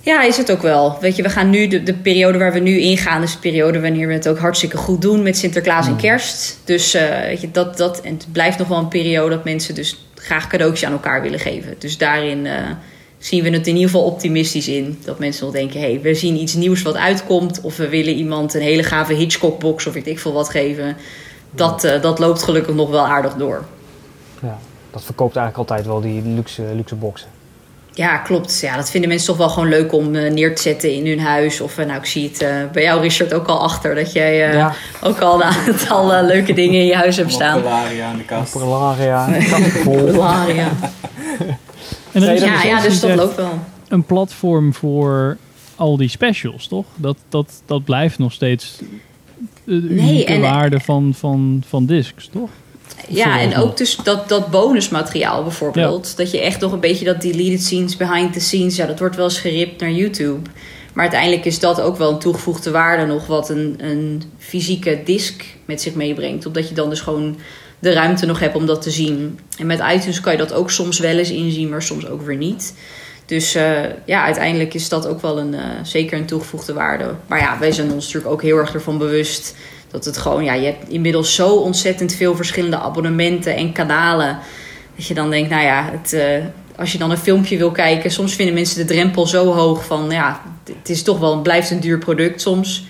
Ja, 0.00 0.22
is 0.22 0.36
het 0.36 0.52
ook 0.52 0.62
wel. 0.62 0.96
Weet 1.00 1.16
je, 1.16 1.22
we 1.22 1.28
gaan 1.28 1.50
nu, 1.50 1.68
de, 1.68 1.82
de 1.82 1.94
periode 1.94 2.38
waar 2.38 2.52
we 2.52 2.58
nu 2.58 2.78
ingaan, 2.78 3.22
is 3.22 3.32
de 3.32 3.38
periode 3.38 3.80
wanneer 3.80 4.06
we 4.06 4.12
het 4.12 4.28
ook 4.28 4.38
hartstikke 4.38 4.76
goed 4.76 5.02
doen 5.02 5.22
met 5.22 5.36
Sinterklaas 5.36 5.86
en 5.86 5.96
Kerst. 5.96 6.58
Dus 6.64 6.94
eh, 6.94 7.20
weet 7.20 7.40
je, 7.40 7.50
dat, 7.50 7.76
dat, 7.76 8.00
en 8.00 8.12
het 8.12 8.26
blijft 8.32 8.58
nog 8.58 8.68
wel 8.68 8.78
een 8.78 8.88
periode 8.88 9.34
dat 9.34 9.44
mensen 9.44 9.74
dus 9.74 10.05
graag 10.26 10.46
cadeautjes 10.46 10.88
aan 10.88 10.92
elkaar 10.92 11.22
willen 11.22 11.38
geven. 11.38 11.74
Dus 11.78 11.98
daarin 11.98 12.46
eh, 12.46 12.70
zien 13.18 13.42
we 13.42 13.50
het 13.50 13.66
in 13.66 13.74
ieder 13.74 13.90
geval 13.90 14.06
optimistisch 14.06 14.68
in. 14.68 14.98
Dat 15.04 15.18
mensen 15.18 15.44
nog 15.44 15.54
denken, 15.54 15.80
hé, 15.80 15.92
hey, 15.92 16.00
we 16.00 16.14
zien 16.14 16.36
iets 16.36 16.54
nieuws 16.54 16.82
wat 16.82 16.96
uitkomt. 16.96 17.60
Of 17.60 17.76
we 17.76 17.88
willen 17.88 18.14
iemand 18.14 18.54
een 18.54 18.60
hele 18.60 18.82
gave 18.82 19.14
Hitchcock-box 19.14 19.86
of 19.86 19.92
weet 19.92 20.06
ik 20.06 20.18
veel 20.18 20.32
wat 20.32 20.48
geven. 20.48 20.96
Dat, 21.50 21.84
eh, 21.84 22.02
dat 22.02 22.18
loopt 22.18 22.42
gelukkig 22.42 22.74
nog 22.74 22.90
wel 22.90 23.06
aardig 23.06 23.34
door. 23.34 23.64
Ja, 24.42 24.58
dat 24.90 25.04
verkoopt 25.04 25.36
eigenlijk 25.36 25.70
altijd 25.70 25.86
wel 25.88 26.00
die 26.00 26.22
luxe, 26.22 26.62
luxe 26.74 26.94
boxen. 26.94 27.28
Ja, 27.96 28.16
klopt. 28.18 28.60
Ja, 28.60 28.76
dat 28.76 28.90
vinden 28.90 29.08
mensen 29.08 29.26
toch 29.28 29.36
wel 29.36 29.48
gewoon 29.48 29.68
leuk 29.68 29.92
om 29.92 30.14
eh, 30.14 30.32
neer 30.32 30.54
te 30.54 30.62
zetten 30.62 30.92
in 30.94 31.06
hun 31.06 31.20
huis. 31.20 31.60
Of 31.60 31.78
eh, 31.78 31.86
nou, 31.86 31.98
ik 31.98 32.06
zie 32.06 32.28
het 32.28 32.42
eh, 32.42 32.48
bij 32.72 32.82
jou, 32.82 33.00
Richard, 33.00 33.34
ook 33.34 33.46
al 33.46 33.60
achter. 33.62 33.94
Dat 33.94 34.12
jij 34.12 34.46
eh, 34.48 34.54
Ja. 34.54 34.72
ook 35.02 35.18
al 35.20 35.34
een 35.34 35.42
aantal 35.68 36.24
leuke 36.24 36.52
dingen 36.52 36.80
in 36.80 36.86
je 36.86 36.94
huis 36.94 37.16
hebt 37.16 37.32
staan. 37.32 37.60
Polaria 37.62 38.06
aan 38.08 38.16
de 38.16 38.24
kast. 38.24 38.52
Polaria. 38.52 39.26
En 42.12 42.22
er 42.22 42.28
Nee, 42.28 42.34
is 42.34 42.42
Ja, 42.42 42.56
ook 42.56 42.62
ja, 42.62 42.80
dus 42.80 43.00
dat 43.00 43.14
loopt 43.14 43.36
wel. 43.36 43.58
een 43.88 44.02
platform 44.04 44.74
voor 44.74 45.36
al 45.76 45.96
die 45.96 46.08
specials, 46.08 46.66
toch? 46.68 46.84
Dat, 46.94 47.16
dat, 47.28 47.62
dat 47.66 47.84
blijft 47.84 48.18
nog 48.18 48.32
steeds 48.32 48.78
de 49.64 49.72
unieke 49.72 50.32
en- 50.32 50.40
waarde 50.40 50.80
van, 50.80 51.14
van, 51.16 51.62
van 51.68 51.86
discs, 51.86 52.28
toch? 52.32 52.48
Ja, 53.08 53.40
en 53.40 53.56
ook 53.56 53.76
dus 53.76 53.96
dat, 53.96 54.28
dat 54.28 54.50
bonusmateriaal 54.50 55.42
bijvoorbeeld. 55.42 56.16
Dat 56.16 56.30
je 56.30 56.40
echt 56.40 56.60
nog 56.60 56.72
een 56.72 56.80
beetje 56.80 57.04
dat 57.04 57.20
deleted 57.20 57.62
scenes, 57.62 57.96
behind 57.96 58.32
the 58.32 58.40
scenes... 58.40 58.76
Ja, 58.76 58.86
dat 58.86 58.98
wordt 58.98 59.16
wel 59.16 59.24
eens 59.24 59.38
geript 59.38 59.80
naar 59.80 59.90
YouTube. 59.90 60.50
Maar 60.92 61.02
uiteindelijk 61.02 61.44
is 61.44 61.58
dat 61.58 61.80
ook 61.80 61.96
wel 61.96 62.12
een 62.12 62.18
toegevoegde 62.18 62.70
waarde 62.70 63.06
nog... 63.06 63.26
wat 63.26 63.48
een, 63.48 63.74
een 63.78 64.22
fysieke 64.38 65.00
disc 65.04 65.44
met 65.64 65.82
zich 65.82 65.94
meebrengt. 65.94 66.46
Omdat 66.46 66.68
je 66.68 66.74
dan 66.74 66.90
dus 66.90 67.00
gewoon 67.00 67.36
de 67.78 67.92
ruimte 67.92 68.26
nog 68.26 68.40
hebt 68.40 68.56
om 68.56 68.66
dat 68.66 68.82
te 68.82 68.90
zien. 68.90 69.38
En 69.58 69.66
met 69.66 69.82
iTunes 69.92 70.20
kan 70.20 70.32
je 70.32 70.38
dat 70.38 70.52
ook 70.52 70.70
soms 70.70 70.98
wel 70.98 71.18
eens 71.18 71.30
inzien, 71.30 71.68
maar 71.68 71.82
soms 71.82 72.06
ook 72.06 72.22
weer 72.22 72.36
niet. 72.36 72.74
Dus 73.26 73.54
eh, 73.54 73.82
ja, 74.04 74.24
uiteindelijk 74.24 74.74
is 74.74 74.88
dat 74.88 75.06
ook 75.06 75.20
wel 75.20 75.38
een, 75.38 75.54
eh, 75.54 75.64
zeker 75.82 76.18
een 76.18 76.26
toegevoegde 76.26 76.72
waarde. 76.72 77.14
Maar 77.26 77.38
ja, 77.38 77.58
wij 77.58 77.72
zijn 77.72 77.92
ons 77.92 78.04
natuurlijk 78.04 78.32
ook 78.32 78.42
heel 78.42 78.56
erg 78.56 78.74
ervan 78.74 78.98
bewust 78.98 79.54
dat 79.96 80.04
het 80.04 80.16
gewoon, 80.16 80.44
ja, 80.44 80.52
je 80.52 80.64
hebt 80.64 80.88
inmiddels 80.88 81.34
zo 81.34 81.48
ontzettend 81.48 82.12
veel 82.12 82.36
verschillende 82.36 82.78
abonnementen 82.78 83.56
en 83.56 83.72
kanalen. 83.72 84.38
Dat 84.96 85.06
je 85.06 85.14
dan 85.14 85.30
denkt, 85.30 85.50
nou 85.50 85.62
ja, 85.62 85.90
het, 85.92 86.12
eh, 86.12 86.44
als 86.76 86.92
je 86.92 86.98
dan 86.98 87.10
een 87.10 87.18
filmpje 87.18 87.56
wil 87.56 87.70
kijken, 87.70 88.10
soms 88.10 88.34
vinden 88.34 88.54
mensen 88.54 88.76
de 88.76 88.94
drempel 88.94 89.26
zo 89.26 89.52
hoog 89.52 89.84
van, 89.84 90.10
ja, 90.10 90.40
het 90.64 90.88
is 90.88 91.02
toch 91.02 91.18
wel, 91.18 91.32
het 91.32 91.42
blijft 91.42 91.70
een 91.70 91.80
duur 91.80 91.98
product 91.98 92.40
soms. 92.40 92.86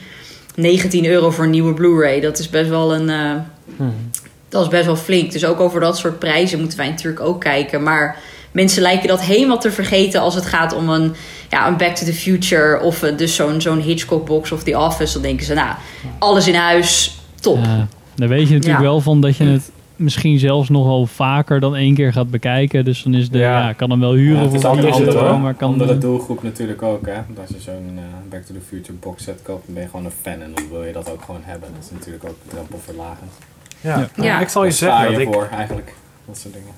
19 0.55 1.07
euro 1.07 1.31
voor 1.31 1.45
een 1.45 1.51
nieuwe 1.51 1.75
Blu-ray, 1.75 2.21
dat 2.21 2.39
is 2.39 2.51
best 2.51 2.69
wel 2.69 2.95
een, 2.95 3.11
eh, 3.11 3.35
Hmm. 3.77 4.11
Dat 4.49 4.63
is 4.63 4.69
best 4.69 4.87
wel 4.87 4.97
flink. 4.97 5.33
Dus 5.33 5.45
ook 5.45 5.61
over 5.61 5.81
dat 5.81 5.99
soort 5.99 6.19
prijzen 6.19 6.61
moeten 6.61 6.79
wij 6.79 6.89
natuurlijk 6.89 7.21
ook 7.21 7.41
kijken. 7.41 7.83
Maar 7.83 8.19
mensen 8.53 8.83
lijken 8.83 9.09
dat 9.09 9.21
helemaal 9.21 9.59
te 9.59 9.71
vergeten 9.71 10.21
als 10.21 10.35
het 10.35 10.47
gaat 10.47 10.75
om 10.75 10.89
een, 10.89 11.15
ja, 11.51 11.67
een 11.69 11.77
Back 11.77 11.95
to 11.95 12.05
the 12.05 12.13
Future 12.15 12.81
of 12.81 13.03
eh, 13.03 13.17
dus 13.17 13.35
zo'n 13.35 13.61
zo'n 13.61 13.81
Hitchcock 13.81 14.27
box 14.27 14.53
of 14.53 14.63
The 14.63 14.79
Office. 14.79 15.13
Dan 15.13 15.23
denken 15.23 15.47
ze, 15.47 15.55
nou, 15.55 15.75
alles 16.19 16.49
in 16.49 16.55
huis, 16.55 17.21
top. 17.41 17.65
Ja, 17.65 17.87
dan 18.15 18.29
weet 18.29 18.49
je 18.49 18.55
natuurlijk 18.55 18.83
Ja. 18.83 18.89
wel 18.89 19.01
van 19.01 19.21
dat 19.21 19.37
je 19.37 19.45
het 19.45 19.71
misschien 19.97 20.39
zelfs 20.39 20.69
nog 20.69 20.85
wel 20.87 21.07
vaker 21.07 21.61
dan 21.61 21.77
één 21.77 21.95
keer 21.95 22.13
gaat 22.13 22.31
bekijken. 22.31 22.85
Dus 22.85 23.03
dan 23.03 23.15
is 23.15 23.31
de, 23.31 23.39
Ja. 23.39 23.67
ja, 23.67 23.73
kan 23.73 23.91
hem 23.91 24.01
wel 24.01 24.13
huren 24.15 24.43
Ja, 24.43 24.49
voor 24.49 24.59
een 24.59 24.65
anders 24.65 24.87
euro, 24.87 24.99
het, 24.99 25.09
andere, 25.09 25.29
hoor. 25.33 25.41
maar 25.41 25.55
kan 25.55 25.73
andere 25.73 25.99
doelgroep 25.99 26.43
natuurlijk 26.43 26.83
ook, 26.83 27.07
hè. 27.07 27.15
Als 27.41 27.49
je 27.49 27.61
zo'n 27.61 27.93
eh, 27.97 28.03
Back 28.31 28.43
to 28.45 28.55
the 28.55 28.61
Future 28.69 28.93
box 29.01 29.23
set 29.25 29.41
koopt, 29.43 29.65
dan 29.65 29.75
ben 29.75 29.83
je 29.83 29.89
gewoon 29.89 30.05
een 30.05 30.13
fan 30.23 30.33
en 30.43 30.53
dan 30.55 30.65
wil 30.71 30.85
je 30.85 30.93
dat 30.93 31.11
ook 31.11 31.23
gewoon 31.23 31.41
hebben. 31.45 31.69
Dat 31.75 31.85
is 31.85 31.91
natuurlijk 31.91 32.25
ook 32.25 32.37
drempelverlagend. 32.49 33.33
Ja. 33.81 33.99
Ja. 34.17 34.25
Ja. 34.25 34.41
ik 34.41 34.49
zal 34.49 34.65
je 34.65 34.71
zeggen 34.71 35.05
je 35.07 35.13
dat 35.13 35.21
ik, 35.21 35.33
voor, 35.33 35.49
eigenlijk. 35.53 35.95
Dat 36.27 36.39
soort 36.39 36.55
dingen. 36.55 36.73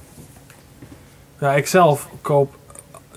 ja, 1.41 1.55
ik 1.55 1.67
zelf 1.67 2.09
koop, 2.21 2.57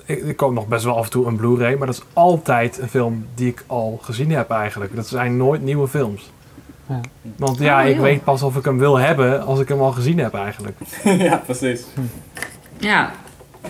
ik, 0.05 0.23
ik 0.23 0.37
koop 0.37 0.53
nog 0.53 0.67
best 0.67 0.83
wel 0.83 0.97
af 0.97 1.03
en 1.05 1.11
toe 1.11 1.27
een 1.27 1.35
Blu-ray, 1.35 1.75
maar 1.75 1.87
dat 1.87 1.95
is 1.95 2.03
altijd 2.13 2.77
een 2.81 2.89
film 2.89 3.25
die 3.35 3.47
ik 3.47 3.63
al 3.67 3.99
gezien 4.01 4.31
heb 4.31 4.49
eigenlijk. 4.49 4.95
Dat 4.95 5.07
zijn 5.07 5.37
nooit 5.37 5.61
nieuwe 5.61 5.87
films. 5.87 6.31
Ja. 6.87 6.99
Want 7.37 7.59
ja, 7.59 7.83
Oh, 7.83 7.89
ik 7.89 7.97
weet 7.97 8.23
pas 8.23 8.43
of 8.43 8.55
ik 8.55 8.65
hem 8.65 8.77
wil 8.77 8.97
hebben 8.97 9.45
als 9.45 9.59
ik 9.59 9.67
hem 9.67 9.81
al 9.81 9.91
gezien 9.91 10.17
heb 10.17 10.33
eigenlijk. 10.33 10.77
ja, 11.27 11.37
precies. 11.45 11.85
Ja. 12.77 13.11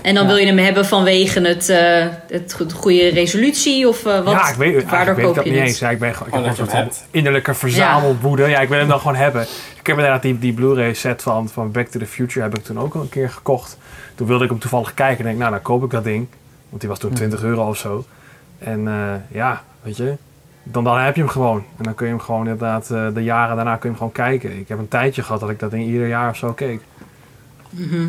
En 0.01 0.13
dan 0.15 0.23
Ja. 0.23 0.29
wil 0.29 0.37
je 0.39 0.45
hem 0.45 0.57
hebben 0.57 0.85
vanwege 0.85 1.41
het, 1.41 1.69
eh 1.69 2.05
het 2.27 2.53
go- 2.53 2.65
goede 2.75 3.07
resolutie 3.09 3.87
of 3.87 4.05
eh, 4.05 4.23
wat? 4.23 4.33
ja, 4.33 4.49
ik 4.49 4.55
weet, 4.55 4.89
Waardoor 4.89 5.15
weet 5.15 5.27
ik 5.27 5.35
dat 5.35 5.43
je 5.43 5.49
niet 5.51 5.59
het? 5.59 5.69
eens. 5.69 5.79
Ja, 5.79 5.89
ik 5.89 5.99
ben 5.99 6.15
gewoon, 6.15 6.39
ik 6.39 6.45
heb 6.45 6.55
je 6.55 6.61
een 6.61 6.69
soort 6.69 7.03
innerlijke 7.11 7.53
verzamelwoede. 7.53 8.47
Ja. 8.47 8.59
ik 8.59 8.69
wil 8.69 8.77
hem 8.79 8.87
dan 8.87 8.99
gewoon 8.99 9.15
hebben. 9.15 9.41
Ik 9.79 9.87
heb 9.87 9.95
inderdaad 9.95 10.21
die, 10.21 10.39
die 10.39 10.53
Blu-ray 10.53 10.93
set 10.93 11.21
van, 11.21 11.49
van 11.49 11.71
Back 11.71 11.87
to 11.87 11.99
the 11.99 12.05
Future 12.05 12.41
heb 12.45 12.57
ik 12.57 12.63
toen 12.63 12.79
ook 12.79 12.93
al 12.95 13.01
een 13.01 13.09
keer 13.09 13.29
gekocht. 13.29 13.77
Toen 14.15 14.27
wilde 14.27 14.43
ik 14.43 14.49
hem 14.49 14.59
toevallig 14.59 14.93
kijken 14.93 15.17
en 15.17 15.25
denk, 15.25 15.37
nou 15.37 15.51
dan 15.51 15.61
koop 15.61 15.83
ik 15.83 15.89
dat 15.89 16.03
ding. 16.03 16.27
Want 16.69 16.81
die 16.81 16.89
was 16.89 16.99
toen 16.99 17.13
20 17.13 17.43
euro 17.43 17.67
of 17.67 17.77
zo. 17.77 18.05
En 18.59 18.87
eh, 18.87 18.93
ja, 19.37 19.61
weet 19.81 19.97
je, 19.97 20.13
dan, 20.63 20.83
dan 20.83 20.99
heb 20.99 21.15
je 21.15 21.21
hem 21.21 21.29
gewoon. 21.29 21.63
En 21.77 21.83
dan 21.83 21.95
kun 21.95 22.05
je 22.05 22.11
hem 22.11 22.21
gewoon 22.21 22.41
inderdaad, 22.47 22.89
eh, 22.91 23.07
de 23.13 23.23
jaren 23.23 23.55
daarna 23.55 23.71
kun 23.75 23.81
je 23.81 23.87
hem 23.87 23.97
gewoon 23.97 24.11
kijken. 24.27 24.59
Ik 24.59 24.67
heb 24.67 24.77
een 24.79 24.87
tijdje 24.87 25.23
gehad 25.23 25.39
dat 25.41 25.49
ik 25.49 25.59
dat 25.59 25.71
ding 25.71 25.85
ieder 25.85 26.07
jaar 26.07 26.29
of 26.29 26.35
zo 26.37 26.53
keek. 26.53 26.81
Mhm. 27.69 28.05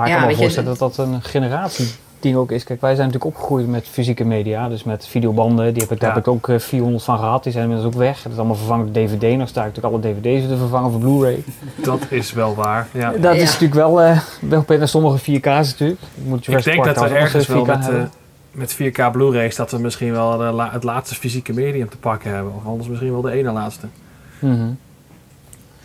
Maar 0.00 0.08
ik 0.08 0.14
Ja, 0.14 0.18
kan 0.20 0.28
me 0.30 0.34
je, 0.36 0.42
voorstellen 0.42 0.68
dat 0.78 0.94
dat 0.96 1.06
een 1.06 1.22
generatieding 1.22 2.36
ook 2.36 2.50
is. 2.50 2.64
Kijk, 2.64 2.80
wij 2.80 2.94
zijn 2.94 3.06
natuurlijk 3.06 3.34
opgegroeid 3.36 3.68
met 3.68 3.86
fysieke 3.90 4.24
media, 4.24 4.68
dus 4.68 4.84
met 4.84 5.06
videobanden. 5.06 5.72
Die 5.72 5.82
heb 5.82 5.92
ik, 5.92 6.00
daar 6.00 6.14
heb 6.14 6.18
ik 6.26 6.28
ook 6.28 6.48
eh, 6.48 6.58
400 6.58 7.04
van 7.04 7.18
gehad. 7.18 7.42
Die 7.42 7.52
zijn 7.52 7.64
inmiddels 7.64 7.92
ook 7.94 7.98
weg. 8.00 8.22
Dat 8.22 8.32
is 8.32 8.38
allemaal 8.38 8.56
vervangen 8.56 8.92
door 8.92 9.04
DVD. 9.06 9.36
Nog 9.36 9.48
sta 9.48 9.64
ik 9.64 9.74
natuurlijk 9.74 9.94
alle 10.04 10.14
DVD's 10.14 10.48
te 10.48 10.56
vervangen 10.56 10.90
voor 10.90 11.00
Blu-ray. 11.00 11.44
Dat 11.84 12.00
is 12.08 12.32
wel 12.32 12.54
waar. 12.54 12.88
Ja. 12.92 13.10
Dat 13.10 13.22
Ja. 13.22 13.30
is 13.30 13.44
natuurlijk 13.52 13.74
wel, 13.74 14.02
eh 14.02 14.20
wel 14.40 14.64
dan 14.66 14.88
sommige 14.88 15.18
4K's 15.18 15.44
natuurlijk. 15.70 16.00
Je 16.14 16.22
moet 16.28 16.38
Ik 16.38 16.44
Jurassic 16.44 16.72
denk 16.72 16.84
dat 16.84 16.94
we 16.94 17.00
trouwens 17.00 17.24
ergens 17.34 17.46
wel 17.46 17.64
met, 17.64 17.84
steeds 17.84 17.96
4K 17.98 18.02
eh, 18.02 18.08
met 18.52 18.74
4K 19.08 19.12
Blu-rays 19.12 19.56
dat 19.56 19.70
we 19.70 19.78
misschien 19.78 20.12
wel 20.12 20.36
de 20.38 20.44
la- 20.44 20.70
het 20.72 20.84
laatste 20.84 21.14
fysieke 21.14 21.52
medium 21.52 21.88
te 21.88 21.96
pakken 21.96 22.34
hebben. 22.34 22.52
Of 22.56 22.66
anders 22.66 22.88
misschien 22.88 23.12
wel 23.12 23.20
de 23.22 23.30
ene 23.32 23.50
laatste. 23.52 23.86
Mhm. 24.38 24.68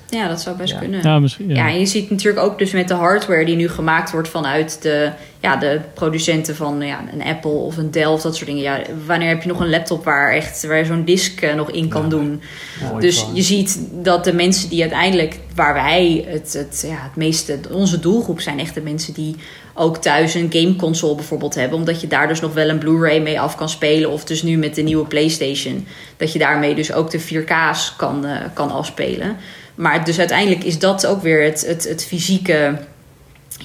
Ja, 0.10 0.28
dat 0.28 0.42
zou 0.42 0.58
best 0.58 0.74
Ja. 0.74 0.80
kunnen. 0.80 1.02
Ja, 1.04 1.20
misschien. 1.20 1.50
Ja. 1.50 1.56
Ja, 1.56 1.68
en 1.74 1.80
je 1.80 1.86
ziet 1.86 2.10
natuurlijk 2.10 2.46
ook 2.46 2.60
dus 2.60 2.72
met 2.72 2.88
de 2.88 2.94
hardware 2.94 3.46
die 3.46 3.56
nu 3.56 3.70
gemaakt 3.70 4.12
wordt 4.12 4.28
vanuit 4.28 4.82
de, 4.82 5.12
ja, 5.40 5.56
de 5.56 5.80
producenten 5.94 6.56
van 6.56 6.82
ja, 6.82 7.04
een 7.14 7.24
Apple 7.24 7.52
of 7.52 7.78
een 7.78 7.92
Dell 7.92 8.06
of 8.06 8.22
dat 8.22 8.36
soort 8.36 8.48
dingen. 8.48 8.64
Ja, 8.64 8.80
wanneer 9.06 9.28
heb 9.28 9.42
je 9.42 9.48
nog 9.48 9.60
een 9.60 9.70
laptop 9.70 10.04
waar, 10.04 10.32
echt, 10.34 10.66
waar 10.68 10.78
je 10.78 10.86
zo'n 10.86 11.06
disk 11.06 11.42
eh, 11.42 11.54
nog 11.56 11.72
in 11.72 11.88
kan 11.88 12.04
Ja. 12.04 12.10
doen? 12.10 12.42
Mooi 12.90 13.02
Dus 13.02 13.20
van. 13.20 13.36
je 13.36 13.42
ziet 13.42 13.80
dat 13.92 14.24
de 14.24 14.34
mensen 14.34 14.70
die 14.70 14.82
uiteindelijk, 14.82 15.40
waar 15.56 15.74
wij 15.74 16.26
het, 16.28 16.54
het, 16.54 16.84
ja, 16.88 17.04
het 17.04 17.16
meeste, 17.16 17.60
onze 17.72 18.00
doelgroep 18.00 18.42
zijn 18.42 18.60
echt 18.60 18.74
de 18.74 18.82
mensen 18.82 19.14
die 19.14 19.36
ook 19.74 19.98
thuis 19.98 20.34
een 20.34 20.48
gameconsole 20.54 21.16
bijvoorbeeld 21.16 21.56
hebben. 21.56 21.78
Omdat 21.78 22.02
je 22.02 22.08
daar 22.08 22.28
dus 22.28 22.40
nog 22.42 22.54
wel 22.54 22.70
een 22.70 22.78
Blu-ray 22.78 23.20
mee 23.20 23.40
af 23.40 23.56
kan 23.56 23.70
spelen. 23.70 24.12
Of 24.12 24.24
dus 24.26 24.44
nu 24.44 24.58
met 24.58 24.76
de 24.76 24.82
nieuwe 24.82 25.06
PlayStation. 25.06 25.88
Dat 26.18 26.34
je 26.34 26.40
daarmee 26.40 26.76
dus 26.76 26.94
ook 26.94 27.12
de 27.12 27.20
4K's 27.20 27.94
kan, 27.98 28.26
eh, 28.26 28.32
kan 28.54 28.72
afspelen. 28.72 29.38
Maar 29.76 30.06
dus 30.06 30.20
uiteindelijk 30.20 30.64
is 30.64 30.80
dat 30.80 31.06
ook 31.06 31.22
weer 31.22 31.44
het, 31.44 31.66
het, 31.68 31.88
het 31.90 32.06
fysieke 32.06 32.78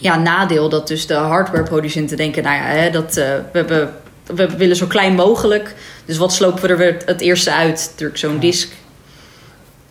ja, 0.00 0.16
nadeel. 0.16 0.68
Dat 0.68 0.88
dus 0.88 1.06
de 1.06 1.14
hardwareproducenten 1.14 2.16
denken, 2.16 2.42
nou 2.42 2.56
ja, 2.56 2.62
hè, 2.62 2.90
dat, 2.90 3.16
eh, 3.16 3.26
we, 3.52 3.58
hebben, 3.58 3.90
we 4.26 4.56
willen 4.56 4.76
zo 4.76 4.86
klein 4.86 5.14
mogelijk. 5.14 5.74
Dus 6.04 6.18
wat 6.18 6.32
slopen 6.32 6.62
we 6.62 6.68
er 6.68 6.76
weer 6.76 6.96
het 7.06 7.20
eerste 7.20 7.52
uit? 7.52 7.88
Natuurlijk 7.90 8.18
zo'n 8.18 8.38
disc. 8.38 8.72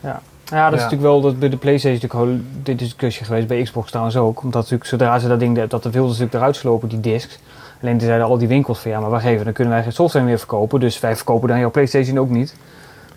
Ja, 0.02 0.70
dat 0.70 0.74
is 0.74 0.80
Ja. 0.80 0.84
natuurlijk 0.84 1.12
wel 1.12 1.22
dat 1.22 1.40
bij 1.40 1.50
de 1.50 1.58
PlayStation 1.58 1.94
natuurlijk 2.02 2.22
gewoon 2.22 2.46
de 2.64 2.76
discussie 2.76 3.26
geweest, 3.26 3.48
bij 3.48 3.64
Xbox 3.64 3.90
trouwens 3.90 4.18
ook. 4.18 4.42
Omdat 4.44 4.62
natuurlijk 4.62 4.90
zodra 4.90 5.20
ze 5.20 5.28
dat 5.28 5.40
ding, 5.40 5.68
dat 5.68 5.84
de 5.84 5.90
wilden 5.90 6.16
ze 6.16 6.22
natuurlijk 6.22 6.34
eruit 6.34 6.56
slopen, 6.56 6.90
die 6.90 7.00
discs. 7.00 7.40
Alleen 7.82 7.98
toen 7.98 8.08
zeiden 8.08 8.28
al 8.28 8.38
die 8.38 8.48
winkels 8.48 8.80
van 8.80 8.92
ja, 8.92 9.00
maar 9.00 9.10
wacht 9.10 9.26
even, 9.26 9.44
dan 9.44 9.54
kunnen 9.54 9.74
wij 9.74 9.84
geen 9.84 9.92
software 9.92 10.26
meer 10.26 10.38
verkopen. 10.38 10.80
Dus 10.80 11.00
wij 11.00 11.16
verkopen 11.16 11.48
dan 11.48 11.60
jouw 11.60 11.72
PlayStation 11.72 12.20
ook 12.20 12.30
niet. 12.30 12.56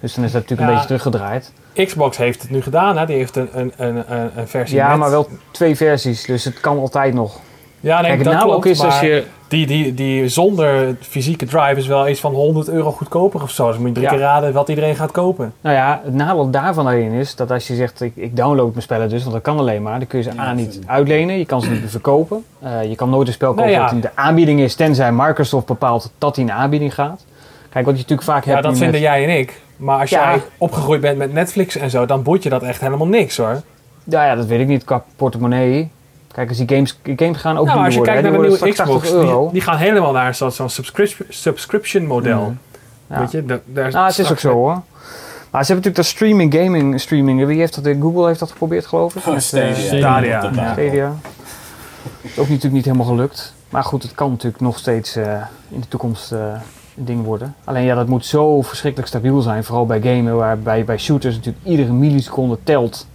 Dus 0.02 0.14
dan 0.14 0.24
is 0.24 0.32
dat 0.32 0.40
natuurlijk 0.40 0.60
een 0.60 0.66
Ja. 0.76 0.82
beetje 0.82 0.86
teruggedraaid. 0.98 1.52
Xbox 1.74 2.16
heeft 2.16 2.42
het 2.42 2.50
nu 2.50 2.62
gedaan, 2.62 2.96
hè? 2.98 3.06
die 3.06 3.16
heeft 3.16 3.36
een, 3.36 3.48
een, 3.52 3.72
een, 3.76 4.04
een, 4.36 4.48
versie 4.48 4.76
Ja, 4.76 4.88
met- 4.88 4.98
maar 4.98 5.10
wel 5.10 5.28
twee 5.50 5.76
versies, 5.76 6.24
dus 6.24 6.44
het 6.44 6.60
kan 6.60 6.78
altijd 6.78 7.14
nog. 7.14 7.38
Ja, 7.80 8.00
nee, 8.00 8.06
Kijk, 8.10 8.22
het 8.24 8.32
dat 8.32 8.42
klopt, 8.42 8.56
ook 8.56 8.66
is 8.66 8.80
als 8.80 9.00
je... 9.00 9.24
die, 9.48 9.66
die, 9.66 9.94
die 9.94 10.28
zonder 10.28 10.96
fysieke 11.00 11.46
drive 11.46 11.74
is 11.76 11.86
wel 11.86 12.08
iets 12.08 12.20
van 12.20 12.32
100 12.32 12.68
euro 12.68 12.92
goedkoper 12.92 13.42
of 13.42 13.50
zo. 13.50 13.66
Dus 13.68 13.76
moet 13.78 13.86
je 13.86 13.92
drie 13.92 14.04
Ja. 14.06 14.10
keer 14.10 14.20
raden 14.20 14.52
wat 14.52 14.68
iedereen 14.68 14.96
gaat 14.96 15.10
kopen. 15.10 15.52
Nou 15.60 15.76
ja, 15.76 16.00
het 16.04 16.14
nadeel 16.14 16.50
daarvan 16.50 16.86
alleen 16.86 17.12
is 17.12 17.34
dat 17.34 17.50
als 17.50 17.66
je 17.66 17.74
zegt 17.74 18.00
ik, 18.00 18.12
ik 18.16 18.36
download 18.36 18.70
mijn 18.70 18.82
spellen 18.82 19.08
dus, 19.08 19.20
want 19.20 19.32
dat 19.32 19.42
kan 19.42 19.58
alleen 19.58 19.82
maar, 19.82 19.98
dan 19.98 20.06
kun 20.08 20.18
je 20.18 20.24
ze 20.24 20.30
Ja, 20.36 20.42
A 20.42 20.52
niet 20.52 20.78
uitlenen, 20.86 21.38
je 21.38 21.46
kan 21.46 21.62
ze 21.62 21.70
niet 21.70 21.80
verkopen. 21.90 22.44
Eh, 22.58 22.84
je 22.84 22.94
kan 22.94 23.10
nooit 23.10 23.26
een 23.26 23.32
spel 23.34 23.48
kopen 23.54 23.64
Nou 23.64 23.76
ja. 23.76 23.82
dat 23.84 23.92
in 23.94 24.00
de 24.00 24.10
aanbieding 24.14 24.60
is, 24.60 24.74
tenzij 24.74 25.12
Microsoft 25.12 25.66
bepaalt 25.66 26.12
dat 26.18 26.36
hij 26.36 26.44
in 26.44 26.50
de 26.50 26.56
aanbieding 26.56 26.94
gaat. 26.94 27.24
Kijk, 27.70 27.84
wat 27.84 27.94
je 27.94 28.00
natuurlijk 28.00 28.28
vaak 28.28 28.44
Ja, 28.44 28.50
hebt 28.50 28.62
dat 28.62 28.72
nu 28.72 28.78
vinden 28.78 29.00
met- 29.00 29.10
jij 29.10 29.24
en 29.24 29.38
ik. 29.38 29.60
Maar 29.82 30.00
als 30.00 30.10
Ja. 30.10 30.30
jij 30.30 30.42
opgegroeid 30.58 31.00
bent 31.00 31.18
met 31.18 31.32
Netflix 31.32 31.76
en 31.76 31.90
zo, 31.90 32.06
dan 32.06 32.22
boeit 32.22 32.42
je 32.42 32.48
dat 32.48 32.62
echt 32.62 32.80
helemaal 32.80 33.06
niks 33.06 33.36
hoor. 33.36 33.60
Ja, 34.04 34.24
ja, 34.26 34.34
dat 34.34 34.46
weet 34.46 34.60
ik 34.60 34.66
niet 34.66 34.84
qua 34.84 35.04
portemonnee. 35.16 35.90
Kijk, 36.32 36.48
als 36.48 36.58
die 36.58 36.68
games, 36.68 36.98
die 37.02 37.18
games 37.18 37.38
gaan 37.38 37.58
ook 37.58 37.66
Nou, 37.66 37.78
als 37.78 37.88
je 37.88 37.94
worden. 37.96 38.14
kijkt 38.14 38.28
hè. 38.28 38.32
naar 38.32 38.42
de 38.42 38.48
Die 38.56 38.58
nieuwe 38.64 38.74
Xbox, 38.82 39.02
80 39.02 39.12
euro. 39.12 39.42
die, 39.42 39.52
die 39.52 39.60
gaan 39.62 39.76
helemaal 39.76 40.12
naar 40.12 40.34
zo'n 40.34 40.50
zo'n 40.50 40.68
subscription, 40.68 41.26
subscription 41.30 42.06
model. 42.06 42.54
Ja. 43.06 43.18
Weet 43.18 43.30
je, 43.30 43.44
da- 43.44 43.60
daar 43.64 43.90
Nou, 43.90 44.06
het 44.06 44.18
is 44.18 44.30
ook 44.30 44.38
zo 44.38 44.52
hoor. 44.52 44.82
Maar 45.50 45.64
ze 45.64 45.72
hebben 45.72 45.92
natuurlijk 45.92 45.96
dat 45.96 46.04
streaming, 46.06 46.54
gaming 46.54 47.00
streaming. 47.00 47.46
Wie 47.46 47.58
heeft 47.58 47.84
dat? 47.84 47.94
Google 48.00 48.26
heeft 48.26 48.38
dat 48.40 48.50
geprobeerd 48.50 48.86
geloof 48.86 49.14
ik. 49.16 49.26
Oh, 49.26 49.32
Met, 49.32 49.42
Stadia. 49.42 49.66
eh, 49.68 49.74
Stadia. 49.98 50.50
Stadia. 50.52 51.14
Is 52.22 52.30
ook 52.38 52.48
natuurlijk 52.48 52.72
niet 52.74 52.84
helemaal 52.84 53.06
gelukt. 53.06 53.54
Maar 53.68 53.84
goed, 53.84 54.02
het 54.02 54.14
kan 54.14 54.30
natuurlijk 54.30 54.62
nog 54.62 54.78
steeds 54.78 55.16
eh, 55.16 55.32
in 55.68 55.80
de 55.80 55.88
toekomst 55.88 56.32
eh, 56.32 56.38
een 56.38 56.60
ding 56.94 57.24
worden. 57.24 57.54
Alleen 57.64 57.84
ja, 57.84 57.94
dat 57.94 58.06
moet 58.06 58.26
zo 58.26 58.62
verschrikkelijk 58.62 59.08
stabiel 59.10 59.40
zijn. 59.40 59.64
Vooral 59.64 59.86
bij 59.86 60.00
gamen, 60.00 60.36
waarbij 60.36 60.84
bij 60.84 60.98
shooters 60.98 61.34
natuurlijk 61.36 61.64
iedere 61.66 61.92
milliseconde 61.92 62.58
telt. 62.62 63.06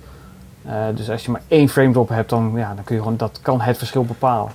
Eh, 0.66 0.74
dus 0.96 1.10
als 1.10 1.26
je 1.26 1.32
maar 1.32 1.42
één 1.48 1.70
frame 1.70 1.92
drop 1.92 2.10
hebt, 2.10 2.30
dan, 2.30 2.52
ja, 2.56 2.74
dan 2.76 2.84
kun 2.84 2.96
je 2.96 3.02
gewoon, 3.02 3.18
dat 3.18 3.40
kan 3.42 3.62
het 3.62 3.78
verschil 3.78 4.06
bepalen. 4.06 4.52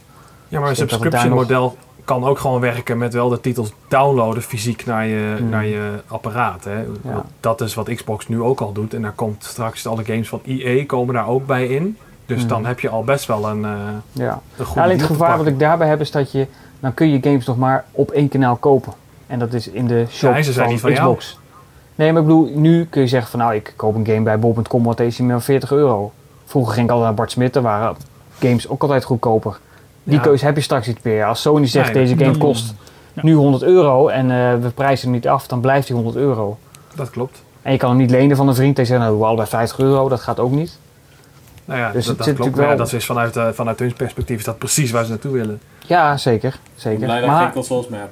Ja, 0.48 0.60
maar 0.60 0.68
een 0.68 0.76
subscription 0.76 1.32
model 1.32 1.76
kan 2.04 2.24
ook 2.24 2.38
gewoon 2.38 2.60
werken 2.60 2.98
met 2.98 3.12
wel 3.14 3.28
de 3.28 3.40
titels 3.40 3.72
downloaden 3.88 4.42
fysiek 4.42 4.86
naar 4.86 5.06
je, 5.06 5.34
Hmm. 5.38 5.48
naar 5.48 5.66
je 5.66 5.90
apparaat. 6.06 6.64
Hè. 6.64 6.78
Ja. 7.02 7.24
Dat 7.40 7.60
is 7.60 7.74
wat 7.74 7.94
Xbox 7.94 8.28
nu 8.28 8.40
ook 8.40 8.60
al 8.60 8.72
doet. 8.72 8.94
En 8.94 9.02
daar 9.02 9.12
komt 9.12 9.44
straks 9.44 9.86
alle 9.86 10.04
games 10.04 10.28
van 10.28 10.40
EA 10.44 10.84
komen 10.86 11.14
daar 11.14 11.28
ook 11.28 11.46
bij 11.46 11.66
in. 11.66 11.96
Dus 12.26 12.38
Hmm. 12.40 12.48
dan 12.48 12.66
heb 12.66 12.80
je 12.80 12.88
al 12.88 13.04
best 13.04 13.26
wel 13.26 13.48
een, 13.48 13.64
eh 13.64 13.70
Ja. 14.12 14.40
een 14.56 14.64
goede 14.64 14.80
Ja, 14.80 14.84
alleen 14.86 14.98
het 14.98 15.06
gevaar 15.06 15.36
wat 15.36 15.46
ik 15.46 15.58
daarbij 15.58 15.88
heb 15.88 16.00
is 16.00 16.10
dat 16.10 16.32
je, 16.32 16.46
dan 16.80 16.94
kun 16.94 17.10
je 17.10 17.18
games 17.22 17.46
nog 17.46 17.56
maar 17.56 17.84
op 17.90 18.10
één 18.10 18.28
kanaal 18.28 18.56
kopen. 18.56 18.92
En 19.32 19.38
dat 19.38 19.52
is 19.52 19.68
in 19.68 19.86
de 19.86 20.04
shop 20.10 20.34
Ja, 20.36 20.42
van, 20.52 20.68
niet 20.68 20.80
van 20.80 20.90
jou. 20.92 21.16
Xbox. 21.16 21.38
Nee, 21.94 22.12
maar 22.12 22.20
ik 22.22 22.26
bedoel, 22.28 22.50
nu 22.54 22.84
kun 22.84 23.00
je 23.00 23.06
zeggen 23.08 23.30
van 23.30 23.38
nou, 23.40 23.54
ik 23.54 23.72
koop 23.76 23.94
een 23.94 24.06
game 24.06 24.20
bij 24.22 24.38
bol.com, 24.38 24.84
wat 24.84 24.96
deze 24.96 25.22
maar 25.22 25.42
40 25.42 25.72
euro. 25.72 26.12
Vroeger 26.44 26.72
ging 26.74 26.84
ik 26.86 26.90
altijd 26.92 27.08
naar 27.08 27.18
Bart 27.18 27.30
Smit, 27.30 27.52
daar 27.52 27.62
waren 27.62 27.96
games 28.38 28.68
ook 28.68 28.82
altijd 28.82 29.04
goedkoper. 29.04 29.58
Die 30.02 30.14
Ja. 30.16 30.20
keuze 30.22 30.44
heb 30.44 30.56
je 30.56 30.62
straks 30.62 30.86
niet 30.86 31.04
meer. 31.04 31.24
Als 31.24 31.40
Sony 31.40 31.66
zegt 31.66 31.94
Nee, 31.94 32.04
deze 32.04 32.24
game 32.24 32.38
kost 32.38 32.74
Ja. 33.12 33.22
nu 33.24 33.34
100 33.34 33.62
euro 33.62 34.08
en 34.08 34.30
eh, 34.30 34.54
we 34.62 34.68
prijzen 34.74 35.04
hem 35.06 35.14
niet 35.14 35.28
af, 35.28 35.46
dan 35.46 35.60
blijft 35.60 35.86
die 35.86 35.96
100 35.96 36.16
euro. 36.16 36.58
Dat 36.94 37.10
klopt. 37.10 37.42
En 37.62 37.72
je 37.72 37.78
kan 37.78 37.88
hem 37.88 37.98
niet 37.98 38.10
lenen 38.10 38.36
van 38.36 38.48
een 38.48 38.54
vriend 38.54 38.78
en 38.78 38.86
zeggen, 38.86 39.06
nou, 39.06 39.18
we 39.18 39.24
allebei 39.24 39.48
50 39.48 39.78
euro, 39.78 40.08
dat 40.08 40.20
gaat 40.20 40.38
ook 40.40 40.50
niet. 40.52 40.78
Nou 41.64 41.80
ja, 41.80 41.90
Dus 41.92 42.06
dat, 42.06 42.16
dat 42.16 42.26
zit 42.26 42.36
klopt. 42.36 42.56
ja, 42.56 42.66
wel- 42.66 42.76
dat 42.76 42.92
is 42.92 43.06
vanuit, 43.06 43.36
eh, 43.36 43.48
vanuit 43.52 43.78
hun 43.78 43.92
perspectief 43.94 44.38
is 44.38 44.44
dat 44.44 44.58
precies 44.58 44.90
waar 44.90 45.04
ze 45.04 45.10
naartoe 45.10 45.32
willen. 45.32 45.60
Ja, 45.86 46.16
zeker. 46.16 46.58
Zeker. 46.74 46.98
blij 47.04 47.14
dat 47.16 47.24
ik 47.24 47.30
Maar, 47.30 47.42
geen 47.42 47.52
consoles 47.52 47.88
meer 47.88 48.00
heb. 48.00 48.10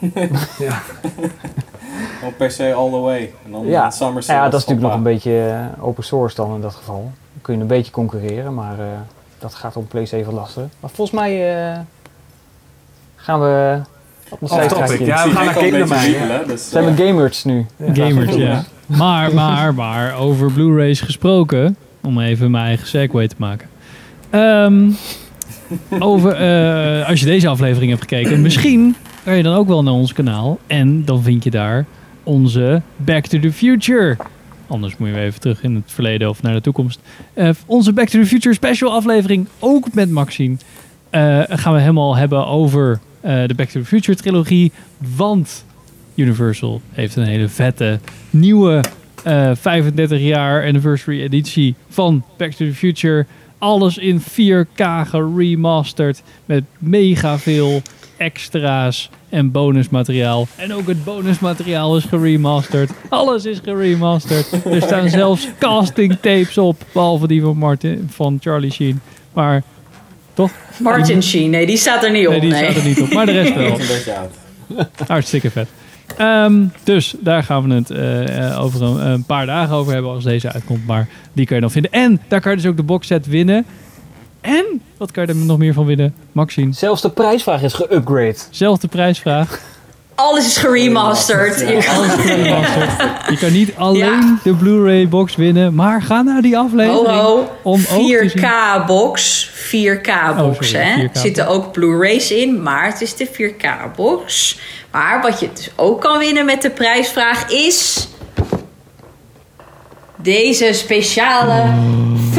Ja. 0.58 0.82
Gewoon 2.18 2.34
PC 2.34 2.60
all 2.60 2.90
the 2.90 2.98
way. 2.98 3.32
En 3.44 3.50
dan 3.50 3.66
Ja. 3.66 3.90
summer 3.90 4.24
ja, 4.26 4.44
dat 4.48 4.60
is 4.60 4.66
natuurlijk 4.66 4.86
nog 4.86 4.94
een 4.94 5.12
beetje 5.12 5.68
eh, 5.76 5.84
open 5.84 6.04
source 6.04 6.36
dan 6.36 6.54
in 6.54 6.60
dat 6.60 6.74
geval. 6.74 7.02
Dan 7.32 7.42
kun 7.42 7.54
je 7.54 7.60
een 7.60 7.66
beetje 7.66 7.92
concurreren, 7.92 8.54
maar 8.54 8.78
eh, 8.78 8.86
dat 9.38 9.54
gaat 9.54 9.76
op 9.76 9.88
PlayStation 9.88 10.34
lastig. 10.34 10.64
Maar 10.80 10.90
volgens 10.90 11.20
mij 11.20 11.54
eh, 11.72 11.78
gaan 13.16 13.40
we... 13.40 13.80
op 14.28 14.38
topic, 14.38 14.58
zijstraatje. 14.58 15.04
ja. 15.04 15.24
We 15.24 15.30
gaan 15.30 15.44
naar 15.44 15.54
Hearts, 15.54 16.06
wiebelen, 16.06 16.48
dus, 16.48 16.70
Zijn 16.70 16.94
we 16.94 17.06
gamers 17.06 17.44
nu? 17.44 17.66
Gamers, 17.92 18.34
ja. 18.34 18.64
Maar, 18.86 19.34
maar, 19.34 19.74
maar, 19.74 20.16
over 20.18 20.52
Blu-rays 20.52 21.00
gesproken. 21.00 21.76
Om 22.02 22.20
even 22.20 22.50
mijn 22.50 22.64
eigen 22.64 22.86
segue 22.86 23.28
te 23.28 23.34
maken. 23.38 23.68
Ehm, 24.30 24.90
over, 25.98 26.32
eh, 26.32 27.08
als 27.08 27.20
je 27.20 27.26
deze 27.26 27.48
aflevering 27.48 27.90
hebt 27.90 28.02
gekeken, 28.02 28.42
misschien 28.42 28.96
kan 29.26 29.36
je 29.36 29.42
dan 29.42 29.54
ook 29.54 29.68
wel 29.68 29.82
naar 29.82 29.92
ons 29.92 30.12
kanaal. 30.12 30.58
En 30.66 31.04
dan 31.04 31.22
vind 31.22 31.44
je 31.44 31.50
daar 31.50 31.86
onze 32.22 32.82
Back 32.96 33.26
to 33.26 33.38
the 33.38 33.52
Future. 33.52 34.16
Anders 34.66 34.96
moet 34.96 35.08
je 35.08 35.14
weer 35.14 35.24
even 35.24 35.40
terug 35.40 35.62
in 35.62 35.74
het 35.74 35.92
verleden 35.92 36.28
of 36.28 36.42
naar 36.42 36.52
de 36.52 36.60
toekomst. 36.60 37.00
Eh, 37.32 37.50
onze 37.66 37.92
Back 37.92 38.08
to 38.08 38.20
the 38.20 38.26
Future 38.26 38.54
special 38.54 38.92
aflevering, 38.92 39.46
ook 39.58 39.94
met 39.94 40.10
Maxine. 40.10 40.56
eh, 41.10 41.42
gaan 41.48 41.72
we 41.72 41.80
helemaal 41.80 42.16
hebben 42.16 42.46
over 42.46 43.00
eh, 43.20 43.46
de 43.46 43.54
Back 43.54 43.68
to 43.68 43.80
the 43.80 43.86
Future 43.86 44.18
trilogie. 44.18 44.72
Want 45.16 45.64
Universal 46.14 46.80
heeft 46.92 47.16
een 47.16 47.26
hele 47.26 47.48
vette 47.48 47.98
nieuwe 48.30 48.80
eh, 49.24 49.50
35 49.54 50.20
jaar 50.20 50.66
anniversary 50.66 51.22
editie 51.22 51.74
van 51.88 52.24
Back 52.36 52.50
to 52.52 52.66
the 52.66 52.74
Future. 52.74 53.26
Alles 53.58 53.98
in 53.98 54.20
4K 54.20 54.84
geremasterd 55.08 56.22
met 56.44 56.64
mega 56.78 57.38
veel 57.38 57.82
extra's 58.16 59.10
en 59.28 59.50
bonusmateriaal. 59.50 60.46
En 60.56 60.74
ook 60.74 60.86
het 60.86 61.04
bonusmateriaal 61.04 61.96
is 61.96 62.04
geremasterd. 62.04 62.90
Alles 63.08 63.44
is 63.44 63.58
geremasterd. 63.64 64.64
Er 64.64 64.82
staan 64.82 65.08
zelfs 65.08 65.48
casting 65.58 66.14
tapes 66.20 66.58
op, 66.58 66.82
behalve 66.92 67.26
die 67.26 67.42
van 67.42 67.56
Martin 67.56 68.08
van 68.12 68.38
Charlie 68.40 68.72
Sheen. 68.72 69.00
Maar 69.32 69.62
toch? 70.34 70.50
Martin 70.78 71.22
Sheen, 71.22 71.50
nee, 71.50 71.66
die 71.66 71.76
staat 71.76 72.04
er 72.04 72.10
niet 72.10 72.26
op. 72.26 72.32
Nee, 72.32 72.40
die 72.40 72.54
staat 72.54 72.74
er 72.74 72.84
niet 72.84 73.00
op. 73.00 73.12
Maar 73.12 73.26
de 73.26 73.32
rest 73.32 73.54
wel. 73.54 73.66
Een 73.66 73.76
beetje. 73.76 74.14
Hartstikke 75.06 75.50
vet. 75.50 75.68
Ehm, 76.16 76.64
dus 76.84 77.14
daar 77.20 77.42
gaan 77.42 77.68
we 77.68 77.74
het 77.74 77.90
eh, 77.90 78.50
eh, 78.50 78.62
over 78.62 78.82
een, 78.82 79.06
een 79.06 79.24
paar 79.24 79.46
dagen 79.46 79.74
over 79.74 79.92
hebben 79.92 80.10
als 80.10 80.24
deze 80.24 80.52
uitkomt. 80.52 80.86
Maar 80.86 81.08
die 81.32 81.46
kan 81.46 81.54
je 81.54 81.62
dan 81.62 81.70
vinden. 81.70 81.92
En 81.92 82.20
daar 82.28 82.40
kan 82.40 82.50
je 82.50 82.56
dus 82.56 82.66
ook 82.66 82.76
de 82.76 82.82
boxset 82.82 83.26
winnen. 83.26 83.64
En 84.46 84.80
wat 84.96 85.10
kan 85.10 85.22
je 85.22 85.28
er 85.28 85.36
nog 85.36 85.58
meer 85.58 85.72
van 85.72 85.84
winnen? 85.86 86.14
Maxine, 86.32 86.72
Zelfs 86.72 87.02
de 87.02 87.10
prijsvraag 87.10 87.62
is 87.62 87.72
geupgrade. 87.72 88.34
zelfde 88.50 88.88
prijsvraag. 88.88 89.60
Alles 90.14 90.46
is 90.46 90.56
geremasterd. 90.56 91.60
Ja. 91.60 91.68
Je 91.68 91.82
kan- 91.84 91.94
Alles 91.96 92.10
geremasterd. 92.12 92.90
Je 93.30 93.36
kan 93.40 93.52
niet 93.52 93.72
alleen 93.76 94.38
de 94.42 94.54
Blu-ray 94.54 95.08
box 95.08 95.36
winnen, 95.36 95.74
maar 95.74 96.02
ga 96.02 96.22
naar 96.22 96.42
die 96.42 96.58
aflevering. 96.58 97.06
Ho 97.06 97.22
ho, 97.22 97.48
Om 97.62 97.80
ook 97.80 98.06
te 98.06 98.28
zien- 98.28 98.30
4K 98.30 98.86
box. 98.86 99.44
4K 99.52 100.36
box, 100.36 100.56
Oh, 100.58 100.62
sorry, 100.62 100.84
hè. 100.84 100.94
4K 101.00 101.14
Er 101.14 101.20
zitten 101.20 101.46
ook 101.48 101.72
Blu-rays 101.72 102.30
in, 102.30 102.62
maar 102.62 102.86
het 102.86 103.00
is 103.00 103.14
de 103.16 103.26
4K 103.26 103.94
box. 103.96 104.58
Maar 104.90 105.22
wat 105.22 105.40
je 105.40 105.48
dus 105.54 105.70
ook 105.76 106.00
kan 106.00 106.18
winnen 106.18 106.44
met 106.44 106.62
de 106.62 106.70
prijsvraag 106.70 107.50
is... 107.50 108.08
Deze 110.16 110.70
speciale 110.72 111.62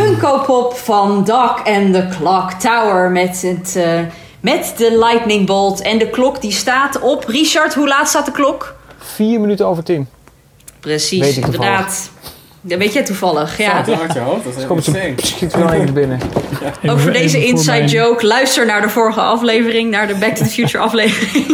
Funko 0.01 0.39
Pop 0.45 0.73
van 0.73 1.23
Doc 1.23 1.51
and 1.65 1.93
the 1.93 2.07
Clock 2.19 2.51
Tower 2.51 3.11
met, 3.11 3.41
het, 3.41 3.75
eh, 3.75 3.99
met 4.39 4.73
de 4.77 4.97
lightning 4.99 5.45
bolt. 5.45 5.81
En 5.81 5.97
de 5.97 6.09
klok 6.09 6.41
die 6.41 6.51
staat 6.51 6.99
op... 6.99 7.23
Richard, 7.27 7.73
hoe 7.73 7.87
laat 7.87 8.07
staat 8.09 8.25
de 8.25 8.31
klok? 8.31 8.75
Vier 8.97 9.39
minuten 9.39 9.67
over 9.67 9.83
tien. 9.83 10.07
Precies, 10.79 11.19
Weet 11.19 11.37
ik 11.37 11.45
inderdaad. 11.45 12.11
Dat 12.61 12.77
weet 12.77 12.93
jij 12.93 13.03
toevallig, 13.05 13.57
Ja. 13.57 13.73
uit 13.73 13.85
je 14.13 14.19
hoofd, 14.19 14.43
dat 14.43 14.55
is 14.57 14.65
Komt 14.65 14.87
insane. 14.87 15.13
schiet 15.17 15.53
er 15.53 15.59
wel 15.59 15.71
even 15.73 15.93
binnen. 15.93 16.19
Ook 16.87 16.99
voor 16.99 17.11
deze 17.11 17.45
inside 17.45 17.71
mijn- 17.71 17.87
joke, 17.87 18.25
luister 18.27 18.65
naar 18.65 18.81
de 18.81 18.89
vorige 18.89 19.21
aflevering, 19.21 19.91
naar 19.91 20.07
de 20.07 20.15
Back 20.15 20.35
to 20.35 20.43
the 20.43 20.49
Future 20.49 20.77
aflevering. 20.83 21.45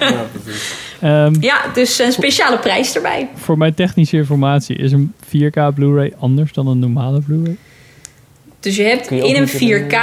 Ja, 0.00 0.24
precies. 0.42 0.74
Ehm, 1.00 1.34
ja, 1.40 1.56
dus 1.74 1.98
een 1.98 2.12
speciale 2.12 2.58
prijs 2.58 2.94
erbij. 2.96 3.28
voor 3.34 3.58
mijn 3.58 3.74
technische 3.74 4.16
informatie, 4.16 4.76
is 4.76 4.92
een 4.92 5.14
4K 5.28 5.74
Blu-ray 5.74 6.12
anders 6.18 6.52
dan 6.52 6.66
een 6.66 6.78
normale 6.78 7.20
Blu-ray? 7.20 7.56
Dus 8.60 8.76
je 8.76 8.82
hebt 8.82 9.08
je 9.08 9.16
in 9.16 9.36
een 9.36 9.42
niet 9.42 9.60
in 9.60 9.88
4K, 9.88 9.96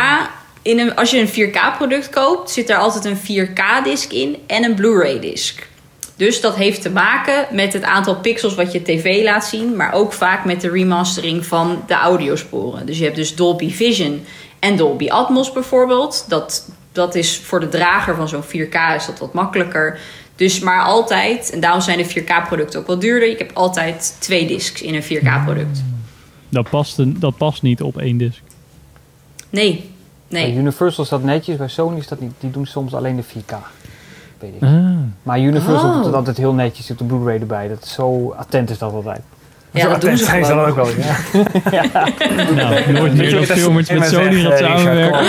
in 0.62 0.80
een, 0.80 0.96
als 0.96 1.12
je 1.12 1.20
een 1.20 1.52
4K 1.52 1.78
product 1.78 2.10
koopt, 2.10 2.52
zit 2.52 2.70
er 2.70 2.78
altijd 2.78 3.06
een 3.06 3.48
4K 3.48 3.84
disc 3.84 4.12
in 4.12 4.38
en 4.48 4.64
een 4.64 4.76
Blu-ray 4.76 5.20
disc. 5.20 5.68
Dus 6.16 6.42
dat 6.42 6.56
heeft 6.56 6.82
te 6.82 6.90
maken 6.90 7.48
met 7.52 7.74
het 7.74 7.84
aantal 7.84 8.16
pixels 8.16 8.56
wat 8.56 8.72
je 8.72 8.82
tv 8.82 9.24
laat 9.24 9.46
zien, 9.46 9.76
maar 9.76 9.94
ook 9.94 10.14
vaak 10.14 10.46
met 10.46 10.62
de 10.62 10.70
remastering 10.70 11.46
van 11.46 11.84
de 11.88 11.94
audiosporen. 11.94 12.86
Dus 12.86 12.98
je 12.98 13.04
hebt 13.04 13.16
dus 13.16 13.36
Dolby 13.36 13.72
Vision 13.72 14.26
en 14.60 14.76
Dolby 14.76 15.08
Atmos 15.10 15.52
bijvoorbeeld. 15.52 16.26
Dat, 16.28 16.70
dat 16.92 17.16
is 17.16 17.42
voor 17.44 17.60
de 17.60 17.70
drager 17.70 18.16
van 18.16 18.28
zo'n 18.28 18.44
4K 18.44 18.96
is 18.96 19.06
dat 19.06 19.20
wat 19.20 19.34
makkelijker. 19.34 20.00
Dus 20.36 20.60
maar 20.60 20.84
altijd, 20.84 21.50
en 21.50 21.60
daarom 21.60 21.82
zijn 21.82 21.98
de 21.98 22.22
4K-producten 22.22 22.80
ook 22.80 22.88
wel 22.88 23.00
duurder. 23.00 23.30
Ik 23.30 23.40
heb 23.40 23.52
altijd 23.54 24.16
twee 24.20 24.48
discs 24.48 24.82
in 24.82 24.96
een 24.96 25.04
4K-product. 25.04 25.95
Dat 26.56 26.70
past, 26.70 26.98
een, 26.98 27.16
dat 27.20 27.38
past 27.38 27.62
niet 27.62 27.82
op 27.82 27.98
één 27.98 28.18
disc. 28.18 28.42
Nee, 29.50 29.90
Bij 30.28 30.42
nee. 30.42 30.56
Universal 30.56 31.04
is 31.04 31.10
dat 31.10 31.24
netjes, 31.24 31.58
bij 31.58 31.68
Sony 31.68 31.98
is 31.98 32.08
dat 32.08 32.20
niet. 32.20 32.32
Die 32.40 32.52
doen 32.52 32.66
soms 32.66 32.94
alleen 32.94 33.16
de 33.16 33.24
4K. 33.24 33.56
Weet 34.40 34.54
ik. 34.56 34.62
Ah. 34.64 34.72
Maar 35.24 35.40
Universal 35.40 35.90
Oh. 35.90 35.96
doet 35.96 36.06
het 36.06 36.14
altijd 36.14 36.38
heel 36.38 36.54
netjes 36.54 36.92
op 36.92 36.98
de 36.98 37.04
Blu-ray 37.04 37.40
erbij. 37.40 37.68
Dat 37.68 37.84
is 37.84 37.94
zo 37.94 38.34
attent 38.38 38.70
is 38.70 38.78
dat 38.78 38.94
altijd. 38.94 39.22
Ja, 39.72 39.90
dat 39.90 40.02
doen 40.02 40.18
ze 40.18 40.24
zijn 40.24 40.46
ze 40.46 40.54
dan 40.54 40.66
gewoon. 40.74 40.80
ook 40.80 40.96
wel. 40.96 41.04
Ja. 41.72 41.92
Nou, 42.56 42.92
nooit 42.92 43.14
meer 43.14 43.32
dat 43.32 43.46
filmers 43.46 43.90
met 43.90 44.06
Sony 44.08 44.42
gaat 44.42 44.58
samenwerken. 44.58 45.24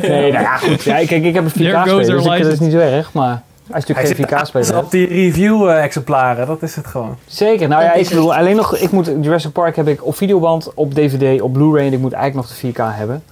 Nee, 0.00 0.32
nou 0.32 0.42
ja, 0.42 0.56
goed. 0.56 0.82
Ja, 0.82 0.94
kijk, 1.04 1.24
ik 1.24 1.34
heb 1.34 1.44
een 1.44 1.50
4K 1.50 1.54
There 1.54 1.76
goes 1.90 2.04
speler, 2.06 2.22
dus 2.22 2.36
ik, 2.36 2.42
dat 2.42 2.52
is 2.52 2.60
niet 2.60 2.72
zo 2.72 2.78
erg. 2.78 3.12
Maar 3.12 3.42
als 3.72 3.84
je 3.86 3.92
Hij 3.92 4.02
natuurlijk 4.02 4.30
geen 4.30 4.40
zit 4.40 4.44
4K 4.44 4.46
speler 4.48 4.68
op 4.68 4.80
hebt. 4.80 4.90
die 4.90 5.06
review-exemplaren, 5.06 6.46
dat 6.46 6.62
is 6.62 6.76
het 6.76 6.86
gewoon. 6.86 7.16
Zeker. 7.26 7.68
Nou 7.68 7.82
ja, 7.82 7.92
is 7.92 8.08
ik 8.08 8.14
bedoel, 8.14 8.34
alleen 8.34 8.56
nog, 8.56 8.76
ik 8.76 8.90
moet, 8.90 9.06
Jurassic 9.20 9.52
Park 9.52 9.76
heb 9.76 9.88
ik 9.88 10.04
op 10.04 10.16
videoband, 10.16 10.70
op 10.74 10.94
DVD, 10.94 11.40
op 11.40 11.52
Blu-ray 11.52 11.86
en 11.86 11.92
ik 11.92 11.98
moet 11.98 12.12
eigenlijk 12.12 12.48
nog 12.48 12.58
de 12.58 12.68
4K 12.72 12.96
hebben. 12.96 13.22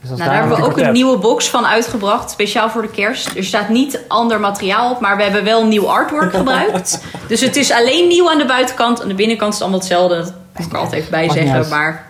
Dus 0.00 0.10
Nou, 0.10 0.22
daar 0.22 0.34
hebben 0.38 0.56
we 0.56 0.64
ook 0.64 0.76
een 0.76 0.84
heb. 0.84 0.92
nieuwe 0.92 1.18
box 1.18 1.48
van 1.48 1.66
uitgebracht, 1.66 2.30
speciaal 2.30 2.70
voor 2.70 2.82
de 2.82 2.88
kerst. 2.90 3.36
Er 3.36 3.44
staat 3.44 3.68
niet 3.68 4.00
ander 4.08 4.40
materiaal 4.40 4.90
op, 4.90 5.00
maar 5.00 5.16
we 5.16 5.22
hebben 5.22 5.44
wel 5.44 5.66
nieuw 5.66 5.88
artwork 5.88 6.32
gebruikt. 6.36 7.00
Dus 7.28 7.40
het 7.40 7.56
is 7.56 7.72
alleen 7.72 8.08
nieuw 8.08 8.30
aan 8.30 8.38
de 8.38 8.46
buitenkant. 8.46 9.02
Aan 9.02 9.08
de 9.08 9.14
binnenkant 9.14 9.52
is 9.52 9.58
het 9.58 9.68
allemaal 9.68 9.80
hetzelfde. 9.86 10.16
Dat 10.16 10.32
moet 10.56 10.66
ik 10.66 10.72
er 10.72 10.78
altijd 10.78 11.00
even 11.00 11.10
bij 11.10 11.28
zeggen, 11.30 11.68
maar 11.68 12.06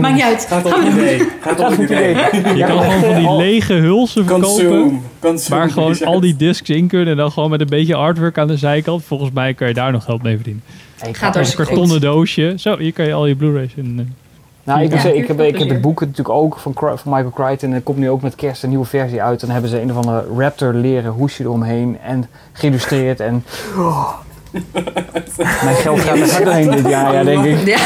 Maakt 0.00 0.14
niet 0.14 0.22
uit. 0.22 0.46
gaat 0.48 0.64
op 0.64 0.74
het 0.74 0.86
idee. 0.94 1.28
Gaat 1.40 1.60
op 1.60 1.68
het 1.70 1.78
idee. 1.78 2.08
Je 2.56 2.64
kan 2.66 2.82
gewoon 2.82 3.00
van 3.00 3.14
die 3.14 3.32
lege 3.36 3.72
hulsen 3.74 4.26
verkopen. 4.26 5.00
Waar 5.48 5.70
gewoon 5.70 6.04
al 6.04 6.20
die 6.20 6.36
discs 6.36 6.70
in 6.70 6.86
kunnen. 6.86 7.08
En 7.08 7.16
dan 7.16 7.30
gewoon 7.32 7.50
met 7.50 7.60
een 7.60 7.66
beetje 7.66 7.94
artwork 7.94 8.38
aan 8.38 8.46
de 8.48 8.56
zijkant. 8.56 9.04
Volgens 9.04 9.30
mij 9.30 9.54
kan 9.54 9.68
je 9.68 9.74
daar 9.74 9.92
nog 9.92 10.04
geld 10.04 10.22
mee 10.22 10.34
verdienen. 10.34 10.62
Gaat 11.12 11.36
Een 11.36 11.54
kartonnen 11.54 12.00
doosje. 12.00 12.54
Zo, 12.56 12.78
hier 12.78 12.92
kan 12.92 13.06
je 13.06 13.12
al 13.12 13.26
je 13.26 13.34
Blu-rays 13.36 13.72
in. 13.74 13.94
eh. 13.98 14.04
Nou, 14.64 14.80
ik, 14.82 14.92
Ja. 14.92 15.00
zeggen, 15.00 15.16
ik, 15.20 15.26
heb, 15.28 15.38
ik 15.40 15.44
heb 15.44 15.52
Plezier. 15.54 15.72
het 15.72 15.80
boek 15.82 16.00
natuurlijk 16.00 16.28
ook 16.28 16.58
van, 16.58 16.72
van 16.74 16.96
Michael 17.04 17.30
Crichton. 17.30 17.68
En 17.68 17.74
er 17.74 17.80
komt 17.82 17.98
nu 17.98 18.10
ook 18.10 18.22
met 18.22 18.34
kerst 18.34 18.62
een 18.62 18.68
nieuwe 18.68 18.84
versie 18.84 19.22
uit. 19.22 19.40
Dan 19.40 19.50
hebben 19.50 19.70
ze 19.70 19.80
een 19.80 19.90
of 19.90 19.96
andere 19.96 20.24
raptor 20.38 20.74
leren 20.74 21.10
hoesje 21.12 21.42
eromheen. 21.42 21.98
En 22.04 22.26
geïllustreerd. 22.52 23.20
En 23.20 23.44
mijn 25.64 25.76
geld 25.76 26.00
gaat 26.00 26.16
er 26.18 26.30
hard 26.30 26.44
doorheen 26.44 26.70
dit 26.70 26.88
jaar, 26.88 27.14
ja, 27.14 27.24
denk 27.24 27.44
ik. 27.44 27.66
Ja. 27.66 27.78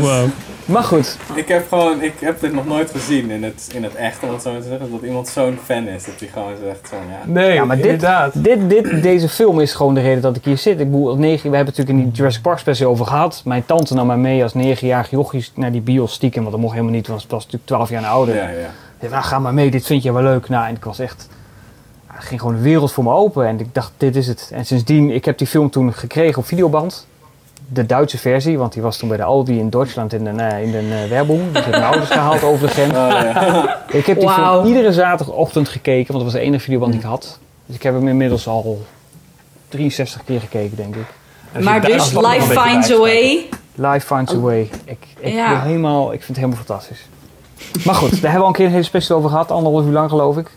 Wow. 0.00 0.28
Maar 0.64 0.82
goed, 0.82 1.16
Ik 1.34 1.48
heb 1.48 1.68
gewoon, 1.68 2.02
ik 2.02 2.12
heb 2.20 2.40
dit 2.40 2.52
nog 2.52 2.66
nooit 2.66 2.90
gezien 2.90 3.30
in 3.30 3.42
het, 3.42 3.68
in 3.74 3.82
het 3.82 3.94
echt, 3.94 4.22
om 4.22 4.30
het 4.32 4.42
zo 4.42 4.52
maar 4.52 4.60
te 4.60 4.68
zeggen. 4.68 4.90
Dat 4.90 5.02
iemand 5.02 5.28
zo'n 5.28 5.58
fan 5.64 5.88
is, 5.88 6.04
dat 6.04 6.14
hij 6.18 6.28
gewoon 6.28 6.52
zegt 6.64 6.88
van 6.88 6.98
ja. 7.10 7.32
Nee, 7.32 7.52
Ja, 7.54 7.64
maar 7.64 7.76
dit- 7.76 7.84
inderdaad. 7.84 8.32
dit, 8.44 8.70
dit, 8.70 9.02
deze 9.02 9.28
film 9.28 9.60
is 9.60 9.72
gewoon 9.74 9.94
de 9.94 10.00
reden 10.00 10.22
dat 10.22 10.36
ik 10.36 10.44
hier 10.44 10.58
zit. 10.58 10.80
Ik 10.80 10.90
bedoel, 10.90 11.08
als 11.08 11.18
negen, 11.18 11.50
we 11.50 11.56
hebben 11.56 11.74
het 11.74 11.76
natuurlijk 11.76 11.98
in 11.98 12.10
die 12.10 12.18
Jurassic 12.18 12.42
Park 12.42 12.58
special 12.58 12.90
over 12.90 13.06
gehad. 13.06 13.42
Mijn 13.44 13.66
tante 13.66 13.94
nam 13.94 14.06
mij 14.06 14.16
mee 14.16 14.42
als 14.42 14.54
negenjarige 14.54 15.16
jochie 15.16 15.48
naar 15.54 15.72
die 15.72 15.80
bios 15.80 16.12
stiekem. 16.12 16.40
Want 16.40 16.52
dat 16.52 16.60
mocht 16.60 16.74
helemaal 16.74 16.94
niet, 16.96 17.06
want 17.06 17.20
ze 17.20 17.26
was 17.28 17.42
natuurlijk 17.42 17.66
12 17.66 17.88
jaar 17.90 18.04
ouder. 18.04 18.34
Ja, 18.34 18.42
ja. 18.48 18.48
Ik 18.48 19.00
zei, 19.00 19.10
nou, 19.12 19.24
ga 19.24 19.38
maar 19.38 19.54
mee, 19.54 19.70
dit 19.70 19.86
vind 19.86 20.02
je 20.02 20.12
wel 20.12 20.22
leuk. 20.22 20.48
Nou, 20.48 20.66
en 20.68 20.74
ik 20.74 20.84
was 20.84 20.98
echt... 20.98 21.28
Het 22.06 22.24
ging 22.24 22.40
gewoon 22.40 22.56
de 22.56 22.62
wereld 22.62 22.92
voor 22.92 23.04
me 23.04 23.12
open. 23.12 23.46
En 23.46 23.60
ik 23.60 23.74
dacht, 23.74 23.92
dit 23.96 24.16
is 24.16 24.26
het. 24.26 24.50
En 24.52 24.66
sindsdien, 24.66 25.10
ik 25.10 25.24
heb 25.24 25.38
die 25.38 25.46
film 25.46 25.70
toen 25.70 25.92
gekregen 25.92 26.38
op 26.38 26.46
videoband. 26.46 27.06
De 27.68 27.86
Duitse 27.86 28.18
versie, 28.18 28.58
want 28.58 28.72
die 28.72 28.82
was 28.82 28.96
toen 28.96 29.08
bij 29.08 29.16
de 29.16 29.22
Aldi 29.22 29.58
in 29.58 29.70
Duitsland 29.70 30.12
in 30.12 30.24
de, 30.24 30.30
eh, 30.30 30.62
in 30.62 30.70
de 30.70 30.82
uh, 30.82 31.08
Werbung. 31.08 31.40
Dus 31.52 31.58
ik 31.58 31.62
heb 31.64 31.70
mijn 31.70 31.84
ouders 31.84 32.10
gehaald 32.10 32.42
over 32.42 32.66
de 32.66 32.72
grens. 32.72 32.92
Oh, 32.92 32.96
ja. 32.96 33.82
Ik 33.98 34.06
heb 34.06 34.20
die 34.20 34.28
film 34.28 34.66
iedere 34.66 34.92
zaterdagochtend 34.92 35.68
gekeken, 35.68 36.12
want 36.12 36.24
dat 36.24 36.32
was 36.32 36.32
de 36.32 36.46
enige 36.46 36.62
videoband 36.64 36.92
die 36.92 37.00
ik 37.00 37.06
had. 37.06 37.38
Dus 37.66 37.76
ik 37.76 37.82
heb 37.82 37.94
hem 37.94 38.08
inmiddels 38.08 38.46
al 38.48 38.82
63 39.68 40.24
keer 40.24 40.40
gekeken, 40.40 40.76
denk 40.76 40.96
ik. 40.96 41.06
Maar 41.64 41.80
dus 41.80 42.12
Life 42.12 42.60
Finds 42.60 42.90
a. 42.90 42.96
Way. 42.98 43.48
Life 43.74 44.06
Finds 44.14 44.32
a 44.32 44.38
Way. 44.38 44.60
Ik, 44.84 45.06
ik, 45.18 45.32
Ja. 45.32 45.60
helemaal, 45.62 46.04
ik 46.12 46.22
vind 46.22 46.28
het 46.28 46.36
helemaal 46.36 46.64
fantastisch. 46.64 47.06
Maar 47.84 47.94
goed, 47.94 48.10
daar 48.10 48.20
hebben 48.20 48.32
we 48.32 48.40
al 48.40 48.46
een 48.46 48.52
keer 48.52 48.64
een 48.66 48.70
hele 48.70 48.82
special 48.84 49.18
over 49.18 49.30
gehad. 49.30 49.50
Anderhalf 49.50 49.84
uur 49.86 49.92
lang 49.92 50.10
geloof 50.10 50.36
ik. 50.36 50.50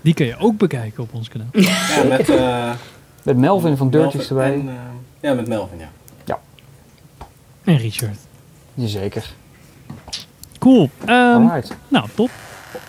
Die 0.00 0.14
kun 0.14 0.26
je 0.26 0.36
ook 0.38 0.56
bekijken 0.56 1.02
op 1.02 1.08
ons 1.14 1.28
kanaal. 1.28 1.46
ja, 1.52 2.02
met 2.08 2.28
eh 2.38 2.70
Met 3.22 3.36
Melvin 3.36 3.76
van 3.76 3.90
Dirties 3.90 4.28
erbij. 4.28 4.52
en, 4.52 4.68
eh, 4.68 4.74
ja, 5.20 5.34
met 5.34 5.48
Melvin, 5.48 5.78
ja. 5.78 5.88
En 7.68 7.76
Richard. 7.76 8.18
Jazeker. 8.74 9.30
Cool. 10.58 10.90
Ehm, 11.04 11.46
nou, 11.88 12.06
top. 12.14 12.30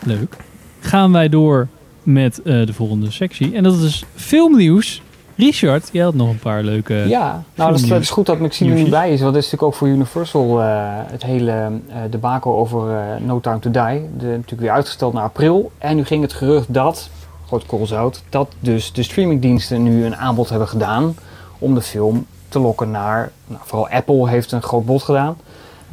Leuk. 0.04 0.38
Gaan 0.80 1.12
wij 1.12 1.30
door 1.30 1.68
met 2.04 2.42
eh, 2.42 2.66
de 2.66 2.74
volgende 2.74 3.12
sectie. 3.12 3.56
En 3.56 3.64
dat 3.64 3.78
is 3.78 4.04
filmnieuws 4.16 5.02
Richard, 5.36 5.90
jij 5.92 6.04
had 6.04 6.14
nog 6.14 6.30
een 6.30 6.40
paar 6.40 6.64
leuke... 6.64 6.94
Ja, 6.94 7.44
nou 7.56 7.72
dat 7.72 7.80
is, 7.80 7.88
dat 7.88 8.02
is 8.02 8.10
goed 8.10 8.26
dat 8.26 8.40
Maxime 8.40 8.72
er 8.72 8.78
niet 8.78 8.90
bij 8.90 9.12
is. 9.12 9.22
Want 9.22 9.34
dat 9.34 9.44
is 9.44 9.52
natuurlijk 9.52 9.64
ook 9.64 9.80
voor 9.80 9.88
Universal 9.88 10.62
eh, 10.62 10.68
het 11.12 11.24
hele 11.24 11.52
eh 11.52 11.98
debakel 12.10 12.58
over 12.58 13.08
No 13.22 13.40
Time 13.40 13.60
To 13.60 13.72
Die. 13.72 14.10
De, 14.18 14.26
natuurlijk 14.26 14.62
weer 14.62 14.72
uitgesteld 14.72 15.14
naar 15.14 15.24
april. 15.24 15.72
En 15.78 15.96
nu 15.96 16.06
ging 16.06 16.22
het 16.22 16.34
gerucht 16.34 16.74
dat, 16.74 17.10
groot 17.48 17.66
koolzout, 17.66 18.24
dat 18.30 18.52
dus 18.60 18.94
de 18.94 19.04
streamingdiensten 19.04 19.84
nu 19.84 20.06
een 20.06 20.16
aanbod 20.16 20.50
hebben 20.50 20.68
gedaan 20.68 21.16
om 21.58 21.74
de 21.74 21.82
film 21.82 22.26
te 22.50 22.60
lokken 22.60 22.92
naar, 22.92 23.32
nou, 23.48 23.62
vooral 23.66 23.90
Apple 23.90 24.30
heeft 24.30 24.52
een 24.52 24.62
groot 24.62 24.86
bod 24.86 25.04
gedaan. 25.04 25.38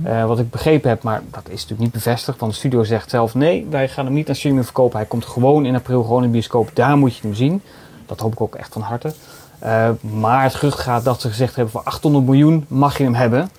Eh, 0.02 0.24
wat 0.24 0.38
ik 0.38 0.50
begrepen 0.50 0.88
heb, 0.88 1.02
maar 1.02 1.22
dat 1.30 1.42
is 1.44 1.52
natuurlijk 1.52 1.80
niet 1.80 1.92
bevestigd. 1.92 2.40
Want 2.40 2.52
de 2.52 2.58
studio 2.58 2.84
zegt 2.84 3.10
zelf, 3.10 3.34
nee, 3.34 3.66
wij 3.70 3.88
gaan 3.88 4.04
hem 4.04 4.14
niet 4.14 4.26
naar 4.26 4.36
streaming 4.36 4.64
verkopen. 4.64 4.98
Hij 4.98 5.06
komt 5.06 5.24
gewoon 5.24 5.66
in 5.66 5.74
april 5.74 6.02
gewoon 6.02 6.22
in 6.22 6.26
de 6.26 6.32
bioscoop. 6.32 6.70
Daar 6.74 6.96
moet 6.96 7.16
je 7.16 7.22
hem 7.22 7.34
zien. 7.34 7.62
Dat 8.06 8.20
hoop 8.20 8.32
ik 8.32 8.40
ook 8.40 8.54
echt 8.54 8.72
van 8.72 8.82
harte. 8.82 9.14
Eh, 9.58 9.90
maar 10.00 10.42
het 10.42 10.54
gerucht 10.54 10.78
gaat 10.78 11.04
dat 11.04 11.20
ze 11.20 11.28
gezegd 11.28 11.54
hebben 11.54 11.72
voor 11.72 11.82
800 11.84 12.24
miljoen 12.24 12.64
mag 12.68 12.98
je 12.98 13.04
hem 13.04 13.14
hebben. 13.14 13.50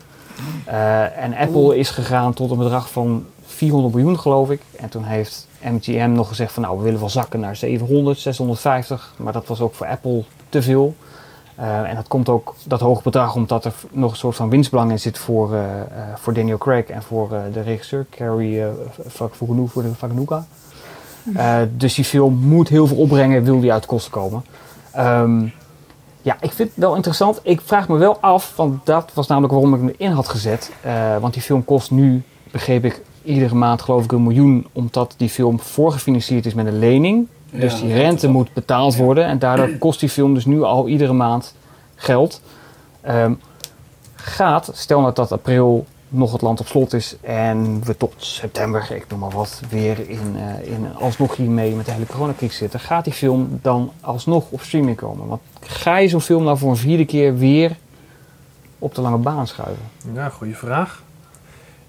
Eh, 0.66 1.24
en 1.24 1.36
Apple 1.36 1.78
is 1.78 1.90
gegaan 1.90 2.34
tot 2.34 2.52
een 2.52 2.58
bedrag 2.58 2.92
van 2.92 3.26
400 3.46 3.96
miljoen 3.96 4.20
geloof 4.20 4.50
ik. 4.50 4.62
En 4.76 4.90
toen 4.90 5.04
heeft 5.04 5.48
MGM 5.62 6.12
nog 6.12 6.28
gezegd 6.28 6.52
van 6.52 6.64
nou 6.64 6.78
we 6.78 6.84
willen 6.84 7.00
wel 7.00 7.10
zakken 7.10 7.40
naar 7.40 7.56
700, 7.56 8.20
650. 8.20 9.14
Maar 9.18 9.34
dat 9.34 9.48
was 9.48 9.62
ook 9.62 9.74
voor 9.74 9.88
Apple 9.88 10.24
te 10.50 10.62
veel. 10.62 10.96
Eh, 11.58 11.90
en 11.90 11.96
dat 11.96 12.08
komt 12.08 12.30
ook, 12.30 12.56
dat 12.64 12.80
hoge 12.80 13.02
bedrag, 13.04 13.36
omdat 13.36 13.66
er 13.66 13.74
nog 13.92 14.12
een 14.12 14.18
soort 14.18 14.36
van 14.36 14.50
winstbelang 14.50 14.92
in 14.92 15.00
zit 15.00 15.18
voor, 15.18 15.54
eh, 15.54 15.82
eh, 15.82 15.88
voor 16.16 16.34
Daniel 16.34 16.58
Craig 16.58 16.86
en 16.86 17.04
voor 17.04 17.30
de 17.54 17.62
regisseur 17.62 18.06
Carrie 18.10 18.60
uh, 18.60 18.68
Faganuga. 19.08 20.46
Eh, 21.36 21.58
dus 21.78 21.96
die 21.96 22.06
film 22.06 22.34
moet 22.36 22.70
heel 22.70 22.88
veel 22.88 22.98
opbrengen, 22.98 23.44
wil 23.44 23.60
die 23.60 23.72
uit 23.72 23.82
de 23.82 23.88
kosten 23.88 24.12
komen. 24.12 24.46
Ehm, 24.92 25.46
ja, 26.22 26.38
ik 26.42 26.52
vind 26.52 26.70
het 26.70 26.78
wel 26.78 26.96
interessant. 26.96 27.40
Ik 27.44 27.62
vraag 27.62 27.88
me 27.88 27.98
wel 27.98 28.18
af, 28.20 28.56
want 28.56 28.86
dat 28.86 29.12
was 29.14 29.28
namelijk 29.28 29.54
waarom 29.54 29.74
ik 29.74 29.80
hem 29.80 29.94
erin 29.98 30.12
had 30.12 30.28
gezet. 30.28 30.72
Want 31.20 31.34
die 31.34 31.42
film 31.42 31.66
kost 31.66 31.92
nu, 31.92 32.24
begreep 32.52 32.86
ik, 32.86 33.02
iedere 33.24 33.56
maand 33.56 33.82
geloof 33.82 34.04
ik 34.04 34.12
een 34.12 34.24
miljoen. 34.24 34.68
Omdat 34.74 35.14
die 35.18 35.30
film 35.30 35.60
voorgefinancierd 35.60 36.46
is 36.46 36.54
met 36.54 36.66
een 36.66 36.80
lening. 36.80 37.28
Dus 37.52 37.82
die 37.82 37.94
rente 37.94 38.28
moet 38.28 38.54
betaald 38.54 38.96
worden. 38.96 39.26
En 39.26 39.40
daardoor 39.40 39.78
kost 39.78 40.00
die 40.00 40.10
film 40.10 40.34
dus 40.34 40.46
nu 40.46 40.64
al 40.64 40.88
iedere 40.88 41.14
maand 41.14 41.56
geld. 41.96 42.42
Ehm, 43.02 43.34
gaat, 44.16 44.70
stel 44.74 45.02
nou 45.02 45.14
dat 45.14 45.32
april 45.32 45.86
nog 46.10 46.32
het 46.32 46.42
land 46.42 46.60
op 46.60 46.68
slot 46.68 46.94
is 46.94 47.16
en 47.22 47.84
we 47.84 47.98
tot 47.98 48.14
september, 48.18 48.92
ik 48.92 49.06
noem 49.10 49.20
maar 49.20 49.30
wat, 49.30 49.62
weer 49.70 50.10
in, 50.10 50.36
eh, 50.36 50.72
in 50.72 50.96
alsnog 50.96 51.36
hiermee 51.36 51.76
met 51.76 51.86
de 51.86 51.92
hele 51.92 52.06
coronacrisis 52.06 52.58
zitten, 52.58 52.80
gaat 52.80 53.04
die 53.04 53.14
film 53.14 53.60
dan 53.62 53.92
alsnog 54.02 54.46
op 54.50 54.62
streaming 54.62 54.98
komen? 54.98 55.28
Want 55.28 55.42
ga 55.62 55.98
je 55.98 56.08
zo'n 56.08 56.22
film 56.22 56.44
nou 56.44 56.58
voor 56.58 56.70
een 56.70 56.78
vierde 56.78 57.06
keer 57.06 57.38
weer 57.38 57.78
op 58.80 58.96
de 58.96 59.02
lange 59.02 59.18
baan 59.18 59.48
schuiven? 59.48 59.84
Ja, 60.14 60.30
goede 60.30 60.54
vraag. 60.54 61.04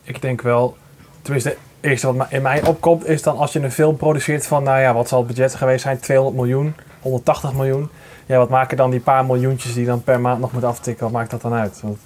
Ik 0.02 0.22
denk 0.22 0.42
wel, 0.42 0.76
tenminste, 1.22 1.56
eerste 1.80 2.14
wat 2.14 2.26
in 2.30 2.42
mij 2.42 2.62
opkomt 2.66 3.06
is 3.06 3.22
dan 3.22 3.36
als 3.36 3.52
je 3.52 3.60
een 3.62 3.72
film 3.72 3.96
produceert 3.96 4.46
van, 4.46 4.62
nou 4.62 4.80
ja, 4.80 4.94
wat 4.94 5.08
zal 5.08 5.18
het 5.18 5.26
budget 5.26 5.54
geweest 5.54 5.82
zijn? 5.82 5.98
200 5.98 6.36
miljoen, 6.36 6.74
180 7.00 7.52
miljoen. 7.52 7.88
Ja, 8.26 8.38
wat 8.38 8.48
maken 8.48 8.76
dan 8.76 8.90
die 8.90 9.00
paar 9.00 9.24
miljoentjes 9.24 9.72
die 9.72 9.80
je 9.80 9.86
dan 9.86 10.02
per 10.02 10.20
maand 10.20 10.40
nog 10.40 10.52
moet 10.52 10.64
aftikken? 10.64 11.04
Wat 11.04 11.12
maakt 11.12 11.30
dat 11.30 11.40
dan 11.42 11.52
uit? 11.52 11.80
Want, 11.82 11.98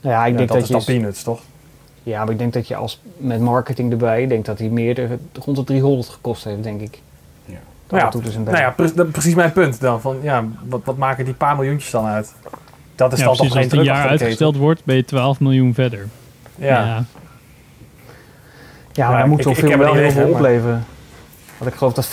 Nou 0.00 0.14
ja, 0.14 0.24
ik 0.24 0.30
ja, 0.32 0.36
denk 0.36 0.48
dat, 0.48 0.58
dat, 0.58 0.66
is 0.66 0.86
dan 0.86 0.94
peanuts, 0.94 1.22
toch? 1.22 1.40
Ja, 2.02 2.24
maar 2.24 2.32
ik 2.32 2.38
denk 2.38 2.52
dat 2.52 2.68
je 2.68 2.76
als 2.76 3.00
met 3.16 3.40
marketing 3.40 3.90
erbij, 3.90 4.22
ik 4.22 4.28
denk 4.28 4.44
dat 4.44 4.58
hij 4.58 4.68
meer 4.68 4.94
de, 4.94 5.18
rond 5.44 5.56
de 5.56 5.64
300 5.64 6.08
gekost 6.08 6.44
heeft, 6.44 6.62
denk 6.62 6.80
ik. 6.80 7.00
Ja. 7.44 7.54
Dat 7.86 8.00
Ja, 8.00 8.10
doet 8.10 8.24
dus 8.24 8.34
een 8.34 8.42
Nou 8.42 8.56
ja, 8.56 8.70
pre- 8.70 9.04
precies 9.04 9.34
mijn 9.34 9.52
punt 9.52 9.80
dan. 9.80 10.00
Van, 10.00 10.16
ja, 10.22 10.44
wat, 10.68 10.80
wat 10.84 10.96
maken 10.96 11.24
die 11.24 11.34
paar 11.34 11.56
miljoentjes 11.56 11.90
dan 11.90 12.04
uit? 12.04 12.34
Dat 12.94 13.12
is 13.12 13.18
Ja, 13.18 13.24
dan 13.24 13.34
precies. 13.34 13.52
toch 13.52 13.62
Als 13.62 13.64
het 13.64 13.72
een 13.72 13.84
jaar 13.84 14.08
uitgesteld 14.08 14.56
wordt, 14.56 14.84
ben 14.84 14.96
je 14.96 15.04
12 15.04 15.40
miljoen 15.40 15.74
verder. 15.74 16.08
Ja. 16.54 16.66
Ja, 16.86 17.04
maar 18.96 19.12
Ja, 19.12 19.18
dan 19.18 19.28
moet 19.28 19.42
zo'n 19.42 19.56
er 19.56 19.78
wel 19.78 19.94
heel 19.94 20.10
veel 20.10 20.28
opleveren. 20.28 20.84
Want 21.58 21.70
ik 21.70 21.76
geloof 21.76 21.92
dat 21.92 22.06
50% 22.06 22.10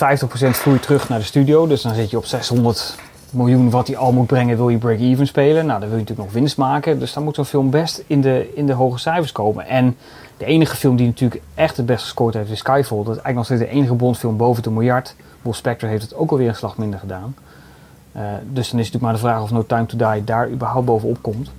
vloeit 0.50 0.82
terug 0.82 1.08
naar 1.08 1.18
de 1.18 1.24
studio. 1.24 1.66
Dus 1.66 1.82
dan 1.82 1.94
zit 1.94 2.10
je 2.10 2.16
op 2.16 2.24
600 2.24 2.96
miljoen 3.30 3.70
wat 3.70 3.86
hij 3.86 3.96
al 3.96 4.12
moet 4.12 4.26
brengen, 4.26 4.56
wil 4.56 4.68
je 4.68 4.78
break-even 4.78 5.26
spelen. 5.26 5.66
Nou, 5.66 5.80
dan 5.80 5.88
wil 5.88 5.98
je 5.98 6.02
natuurlijk 6.04 6.28
nog 6.28 6.32
winst 6.40 6.56
maken. 6.56 6.98
Dus 6.98 7.12
dan 7.12 7.22
moet 7.24 7.34
zo'n 7.34 7.44
film 7.44 7.70
best 7.70 8.02
in 8.06 8.20
de, 8.20 8.52
in 8.54 8.66
de 8.66 8.72
hoge 8.72 8.98
cijfers 8.98 9.32
komen. 9.32 9.66
En 9.66 9.96
de 10.36 10.44
enige 10.44 10.76
film 10.76 10.96
die 10.96 11.06
natuurlijk 11.06 11.42
echt 11.54 11.76
het 11.76 11.86
best 11.86 12.02
gescoord 12.02 12.34
heeft 12.34 12.50
is 12.50 12.58
Skyfall. 12.58 12.96
Dat 13.04 13.16
is 13.16 13.22
eigenlijk 13.22 13.34
nog 13.34 13.44
steeds 13.44 13.60
de 13.60 13.68
enige 13.68 13.94
Bondfilm 13.94 14.36
boven 14.36 14.62
de 14.62 14.70
miljard. 14.70 15.14
Will 15.42 15.52
Spectre 15.52 15.88
heeft 15.88 16.02
het 16.02 16.14
ook 16.14 16.30
alweer 16.30 16.48
een 16.48 16.54
slag 16.54 16.76
minder 16.76 16.98
gedaan. 16.98 17.34
Eh, 18.12 18.22
dus 18.22 18.30
dan 18.42 18.54
is 18.56 18.66
het 18.66 18.74
natuurlijk 18.76 19.02
maar 19.02 19.12
de 19.12 19.18
vraag 19.18 19.42
of 19.42 19.50
No 19.50 19.66
Time 19.66 19.86
To 19.86 19.96
Die 20.12 20.24
daar 20.24 20.50
überhaupt 20.50 20.86
bovenop 20.86 21.18
komt. 21.20 21.50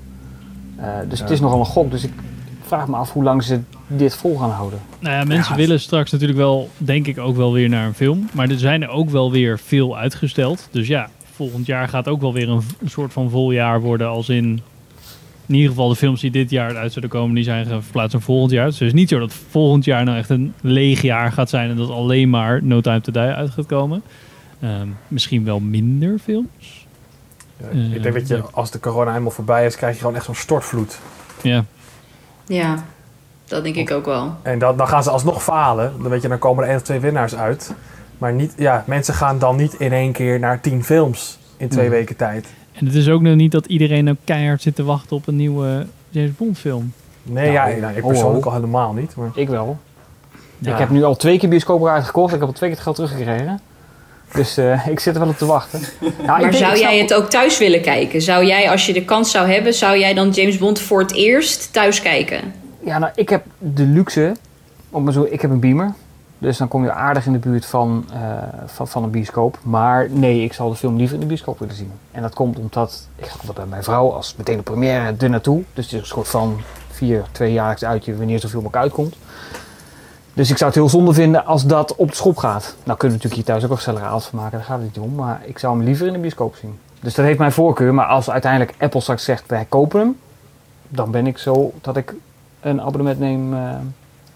Eh, 0.77 0.85
dus 1.09 1.19
het 1.19 1.27
Ja. 1.27 1.33
is 1.33 1.39
nogal 1.41 1.59
een 1.59 1.65
gok. 1.65 1.91
Dus 1.91 2.03
ik 2.03 2.13
vraag 2.67 2.87
me 2.87 2.95
af 2.95 3.11
hoe 3.11 3.23
lang 3.23 3.43
ze 3.43 3.59
dit 3.87 4.15
vol 4.15 4.37
gaan 4.37 4.49
houden. 4.49 4.79
Nou 4.99 5.15
ja, 5.15 5.23
mensen 5.23 5.51
Ja, 5.53 5.59
willen 5.59 5.79
straks 5.79 6.11
natuurlijk 6.11 6.39
wel, 6.39 6.69
denk 6.77 7.07
ik, 7.07 7.17
ook 7.19 7.35
wel 7.35 7.53
weer 7.53 7.69
naar 7.69 7.85
een 7.87 7.93
film. 7.93 8.29
Maar 8.33 8.49
er 8.49 8.59
zijn 8.59 8.83
er 8.83 8.89
ook 8.89 9.09
wel 9.09 9.31
weer 9.31 9.59
veel 9.59 9.97
uitgesteld. 9.97 10.67
Dus 10.71 10.87
ja, 10.87 11.09
volgend 11.33 11.65
jaar 11.65 11.87
gaat 11.87 12.07
ook 12.07 12.21
wel 12.21 12.33
weer 12.33 12.49
een, 12.49 12.61
een 12.81 12.89
soort 12.89 13.13
van 13.13 13.29
vol 13.29 13.51
jaar 13.51 13.81
worden. 13.81 14.07
Als 14.07 14.29
in, 14.29 14.61
in 15.45 15.55
ieder 15.55 15.69
geval 15.69 15.89
de 15.89 15.95
films 15.95 16.21
die 16.21 16.31
dit 16.31 16.49
jaar 16.49 16.77
uit 16.77 16.93
zullen 16.93 17.09
komen, 17.09 17.35
die 17.35 17.43
zijn 17.43 17.65
verplaatst 17.67 18.13
naar 18.13 18.21
volgend 18.21 18.51
jaar. 18.51 18.65
Dus 18.65 18.79
het 18.79 18.87
is 18.87 18.93
niet 18.93 19.09
zo 19.09 19.19
dat 19.19 19.33
volgend 19.49 19.85
jaar 19.85 20.03
nou 20.03 20.17
echt 20.17 20.29
een 20.29 20.53
leeg 20.61 21.01
jaar 21.01 21.31
gaat 21.31 21.49
zijn 21.49 21.69
en 21.69 21.75
dat 21.75 21.89
alleen 21.89 22.29
maar 22.29 22.63
No 22.63 22.81
Time 22.81 23.01
To 23.01 23.11
Die 23.11 23.21
uit 23.21 23.49
gaat 23.49 23.65
komen. 23.65 24.01
Ehm, 24.59 24.87
misschien 25.07 25.43
wel 25.43 25.59
minder 25.59 26.19
films. 26.19 26.85
Ja, 27.59 27.65
Eh, 27.71 27.93
ik 27.95 28.03
denk 28.03 28.15
dat 28.15 28.27
je, 28.27 28.35
ja. 28.35 28.43
als 28.51 28.71
de 28.71 28.79
corona 28.79 29.11
helemaal 29.11 29.31
voorbij 29.31 29.65
is, 29.65 29.75
krijg 29.75 29.93
je 29.93 29.99
gewoon 29.99 30.15
echt 30.15 30.25
zo'n 30.25 30.35
stortvloed. 30.35 30.99
Ja, 31.41 31.65
Ja, 32.47 32.83
dat 33.45 33.63
denk 33.63 33.75
ik 33.75 33.91
ook 33.91 34.05
wel. 34.05 34.35
En 34.41 34.59
dan, 34.59 34.77
dan 34.77 34.87
gaan 34.87 35.03
ze 35.03 35.09
alsnog 35.09 35.43
falen. 35.43 35.93
Dan 36.01 36.09
weet 36.09 36.21
je, 36.21 36.27
dan 36.27 36.39
komen 36.39 36.63
er 36.63 36.69
één 36.69 36.77
of 36.77 36.83
twee 36.83 36.99
winnaars 36.99 37.35
uit. 37.35 37.73
Maar 38.17 38.33
niet, 38.33 38.53
ja, 38.57 38.83
mensen 38.87 39.13
gaan 39.13 39.39
dan 39.39 39.55
niet 39.55 39.73
in 39.73 39.91
één 39.93 40.11
keer 40.11 40.39
naar 40.39 40.61
tien 40.61 40.83
films 40.83 41.39
in 41.57 41.69
twee 41.69 41.85
Mm. 41.85 41.91
weken 41.91 42.15
tijd. 42.15 42.47
en 42.73 42.85
het 42.85 42.95
is 42.95 43.09
ook 43.09 43.21
nog 43.21 43.35
niet 43.35 43.51
dat 43.51 43.65
iedereen 43.65 44.09
ook 44.09 44.17
keihard 44.23 44.61
zit 44.61 44.75
te 44.75 44.83
wachten 44.83 45.15
op 45.15 45.27
een 45.27 45.35
nieuwe 45.35 45.85
James 46.09 46.35
Bond 46.35 46.57
film. 46.57 46.93
Nee, 47.23 47.51
Nou, 47.51 47.69
ja, 47.69 47.79
nou, 47.79 47.95
ik 47.95 48.01
ho, 48.03 48.07
persoonlijk 48.09 48.43
ho. 48.43 48.49
al 48.49 48.55
helemaal 48.55 48.93
niet. 48.93 49.15
Maar, 49.15 49.29
Ik 49.33 49.49
wel. 49.49 49.77
Ja. 50.57 50.71
Ik 50.71 50.77
heb 50.77 50.89
nu 50.89 51.03
al 51.03 51.15
twee 51.15 51.37
keer 51.39 51.49
bioscoop 51.49 51.87
uitgekocht. 51.87 52.33
Ik 52.33 52.39
heb 52.39 52.47
al 52.47 52.53
twee 52.53 52.69
keer 52.69 52.77
het 52.79 52.87
geld 52.95 52.95
teruggekregen. 53.09 53.59
Dus 54.33 54.57
eh, 54.57 54.87
ik 54.87 54.99
zit 54.99 55.13
er 55.13 55.19
wel 55.19 55.29
op 55.29 55.37
te 55.37 55.45
wachten. 55.45 55.81
Nou, 56.25 56.41
Maar 56.41 56.53
zou 56.53 56.79
jij 56.79 56.99
het 56.99 57.13
ook 57.13 57.29
thuis 57.29 57.57
willen 57.57 57.81
kijken? 57.81 58.21
Zou 58.21 58.45
jij, 58.45 58.69
als 58.69 58.85
je 58.85 58.93
de 58.93 59.05
kans 59.05 59.31
zou 59.31 59.49
hebben, 59.51 59.73
zou 59.73 59.97
jij 59.97 60.13
dan 60.13 60.29
James 60.29 60.57
Bond 60.57 60.79
voor 60.79 60.99
het 60.99 61.13
eerst 61.13 61.73
thuis 61.73 62.01
kijken? 62.01 62.53
Ja, 62.79 62.97
nou, 62.97 63.11
ik 63.15 63.29
heb 63.29 63.45
de 63.57 63.83
luxe. 63.83 64.35
Om 64.89 65.11
zo, 65.11 65.27
ik 65.29 65.41
heb 65.41 65.51
een 65.51 65.59
beamer. 65.59 65.93
Dus 66.37 66.57
dan 66.57 66.67
kom 66.67 66.83
je 66.83 66.91
aardig 66.91 67.25
in 67.25 67.31
de 67.31 67.39
buurt 67.39 67.65
van, 67.65 68.05
eh, 68.13 68.19
van, 68.65 68.87
van 68.87 69.03
een 69.03 69.11
bioscoop. 69.11 69.59
Maar 69.63 70.07
nee, 70.09 70.43
ik 70.43 70.53
zal 70.53 70.69
de 70.69 70.75
film 70.75 70.95
liever 70.95 71.13
in 71.15 71.21
de 71.21 71.25
bioscoop 71.25 71.59
willen 71.59 71.75
zien. 71.75 71.91
En 72.11 72.21
dat 72.21 72.33
komt 72.33 72.57
omdat 72.57 73.07
ik 73.15 73.25
ga 73.25 73.31
altijd 73.31 73.55
bij 73.57 73.65
mijn 73.65 73.83
vrouw 73.83 74.11
als 74.11 74.35
meteen 74.37 74.57
de 74.57 74.63
première 74.63 75.15
er 75.19 75.29
naartoe. 75.29 75.63
Dus 75.73 75.85
het 75.85 75.93
is 75.93 75.99
een 75.99 76.05
soort 76.05 76.27
van 76.27 76.61
vier, 76.91 77.23
tweejaarlijks 77.31 77.85
uitje 77.85 78.17
wanneer 78.17 78.39
zo'n 78.39 78.49
film 78.49 78.65
ook 78.65 78.75
uitkomt. 78.75 79.15
Dus 80.35 80.49
ik 80.49 80.57
zou 80.57 80.69
het 80.71 80.79
heel 80.79 80.89
zonde 80.89 81.13
vinden 81.13 81.45
als 81.45 81.65
dat 81.65 81.95
op 81.95 82.09
de 82.09 82.15
schop 82.15 82.37
gaat. 82.37 82.75
Nou 82.83 82.97
kunnen 82.97 83.17
we 83.17 83.23
natuurlijk 83.23 83.33
hier 83.33 83.43
thuis 83.43 83.63
ook 83.63 83.69
een 83.69 83.75
gezellige 83.77 84.05
avond 84.05 84.23
van 84.23 84.39
maken, 84.39 84.57
daar 84.57 84.67
gaat 84.67 84.77
het 84.77 84.85
niet 84.85 84.97
om. 84.99 85.15
Maar 85.15 85.41
ik 85.45 85.59
zou 85.59 85.75
hem 85.77 85.85
liever 85.85 86.07
in 86.07 86.13
de 86.13 86.19
bioscoop 86.19 86.55
zien. 86.55 86.79
Dus 86.99 87.13
dat 87.13 87.25
heeft 87.25 87.39
mijn 87.39 87.51
voorkeur. 87.51 87.93
Maar 87.93 88.05
als 88.05 88.29
uiteindelijk 88.29 88.73
Apple 88.79 89.01
straks 89.01 89.23
zegt 89.23 89.43
wij 89.47 89.65
kopen 89.69 89.99
hem, 89.99 90.17
dan 90.89 91.11
ben 91.11 91.27
ik 91.27 91.37
zo 91.37 91.71
dat 91.81 91.97
ik 91.97 92.13
een 92.61 92.81
abonnement 92.81 93.19
neem 93.19 93.53
eh, 93.53 93.59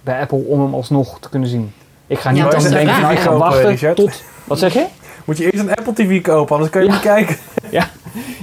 bij 0.02 0.22
Apple 0.22 0.44
om 0.48 0.62
hem 0.62 0.74
alsnog 0.74 1.20
te 1.20 1.30
kunnen 1.30 1.50
zien. 1.50 1.74
Ik 2.08 2.20
ga 2.20 2.30
niet 2.32 2.44
Ja, 2.44 2.50
de 2.50 2.70
denken, 2.70 3.02
nou, 3.02 3.14
ik 3.14 3.20
ga 3.20 3.26
Kopen, 3.26 3.40
wachten 3.40 3.68
Richard. 3.70 3.96
tot... 3.96 4.24
Wat 4.46 4.60
zeg 4.60 4.74
je? 4.74 4.86
moet 5.26 5.38
je 5.38 5.44
eerst 5.52 5.60
een 5.60 5.76
Apple 5.76 5.94
TV 5.94 6.22
kopen, 6.22 6.56
anders 6.56 6.72
kun 6.72 6.82
je 6.82 6.88
Ja. 6.88 6.94
niet 6.94 7.02
kijken. 7.02 7.38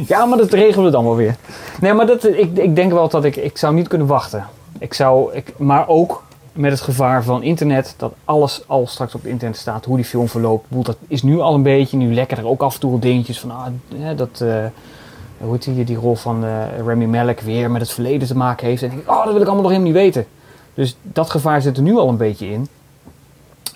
Ja, 0.06 0.24
maar 0.26 0.38
dat 0.38 0.52
regelen 0.52 0.84
we 0.84 0.90
dan 0.90 1.04
wel 1.04 1.16
weer. 1.16 1.36
Nee, 1.80 1.92
maar 1.92 2.06
dat, 2.06 2.24
ik, 2.24 2.56
ik 2.58 2.76
denk 2.76 2.92
wel 2.92 3.08
dat 3.08 3.24
ik... 3.24 3.36
Ik 3.36 3.58
zou 3.58 3.74
niet 3.74 3.88
kunnen 3.88 4.06
wachten. 4.06 4.46
Ik 4.78 4.94
zou... 4.94 5.32
Ik, 5.34 5.52
maar 5.58 5.88
ook 5.88 6.22
met 6.56 6.70
het 6.70 6.80
gevaar 6.80 7.24
van 7.24 7.42
internet, 7.42 7.94
dat 7.96 8.12
alles 8.24 8.62
al 8.66 8.86
straks 8.86 9.14
op 9.14 9.22
het 9.22 9.30
internet 9.30 9.56
staat, 9.56 9.84
hoe 9.84 9.96
die 9.96 10.04
film 10.04 10.28
verloopt. 10.28 10.66
Ik 10.70 10.84
Dat 10.84 10.96
is 11.08 11.22
nu 11.22 11.40
al 11.40 11.54
een 11.54 11.62
beetje, 11.62 11.96
nu 11.96 12.14
lekker 12.14 12.38
er 12.38 12.46
ook 12.46 12.62
af 12.62 12.74
en 12.74 12.80
toe 12.80 12.98
dingetjes 12.98 13.40
van, 13.40 13.50
ah, 13.50 13.66
dat, 14.16 14.40
eh, 14.40 14.64
hoe 15.38 15.52
heet 15.52 15.64
die, 15.64 15.84
die 15.84 15.96
rol 15.96 16.14
van 16.14 16.44
eh, 16.44 16.64
Remy 16.86 17.04
Malek 17.04 17.40
weer 17.40 17.70
met 17.70 17.80
het 17.80 17.90
verleden 17.90 18.28
te 18.28 18.36
maken 18.36 18.66
heeft. 18.66 18.82
En 18.82 18.90
ik 18.90 18.94
denk, 18.96 19.08
oh, 19.10 19.24
dat 19.24 19.32
wil 19.32 19.42
ik 19.42 19.46
allemaal 19.46 19.62
nog 19.62 19.72
helemaal 19.72 19.92
niet 19.92 20.02
weten. 20.02 20.26
Dus 20.74 20.96
dat 21.02 21.30
gevaar 21.30 21.62
zit 21.62 21.76
er 21.76 21.82
nu 21.82 21.96
al 21.96 22.08
een 22.08 22.16
beetje 22.16 22.50
in. 22.50 22.68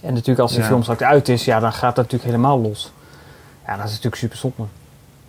En 0.02 0.12
natuurlijk 0.12 0.40
als 0.40 0.50
die 0.52 0.60
Ja. 0.60 0.66
film 0.66 0.82
straks 0.82 1.02
uit 1.02 1.28
is, 1.28 1.44
ja, 1.44 1.60
dan 1.60 1.72
gaat 1.72 1.96
dat 1.96 2.04
natuurlijk 2.04 2.24
helemaal 2.24 2.60
los. 2.60 2.92
Ja, 3.66 3.76
dat 3.76 3.84
is 3.84 3.90
natuurlijk 3.90 4.16
super 4.16 4.36
zonde. 4.36 4.62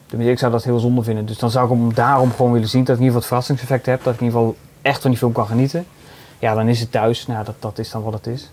Tenminste, 0.05 0.33
ik 0.33 0.39
zou 0.39 0.51
dat 0.51 0.63
heel 0.63 0.79
zonde 0.79 1.03
vinden. 1.03 1.25
Dus 1.25 1.37
dan 1.37 1.51
zou 1.51 1.65
ik 1.65 1.77
hem 1.79 1.93
daarom 1.93 2.31
gewoon 2.31 2.51
willen 2.51 2.67
zien. 2.67 2.83
Dat 2.83 2.95
ik 2.95 3.01
in 3.01 3.07
ieder 3.07 3.21
geval 3.21 3.37
het 3.37 3.45
verrassingseffect 3.47 3.85
heb. 3.85 4.03
Dat 4.03 4.13
ik 4.13 4.19
in 4.19 4.25
ieder 4.25 4.39
geval 4.39 4.55
echt 4.81 5.01
van 5.01 5.09
die 5.09 5.19
film 5.19 5.31
kan 5.31 5.45
genieten. 5.47 5.85
Ja, 6.41 6.53
dan 6.55 6.67
is 6.67 6.79
het 6.79 6.91
thuis. 6.91 7.27
Nou, 7.27 7.45
dat, 7.45 7.55
dat 7.59 7.79
is 7.79 7.89
dan 7.91 8.03
wat 8.03 8.13
het 8.13 8.27
is. 8.27 8.49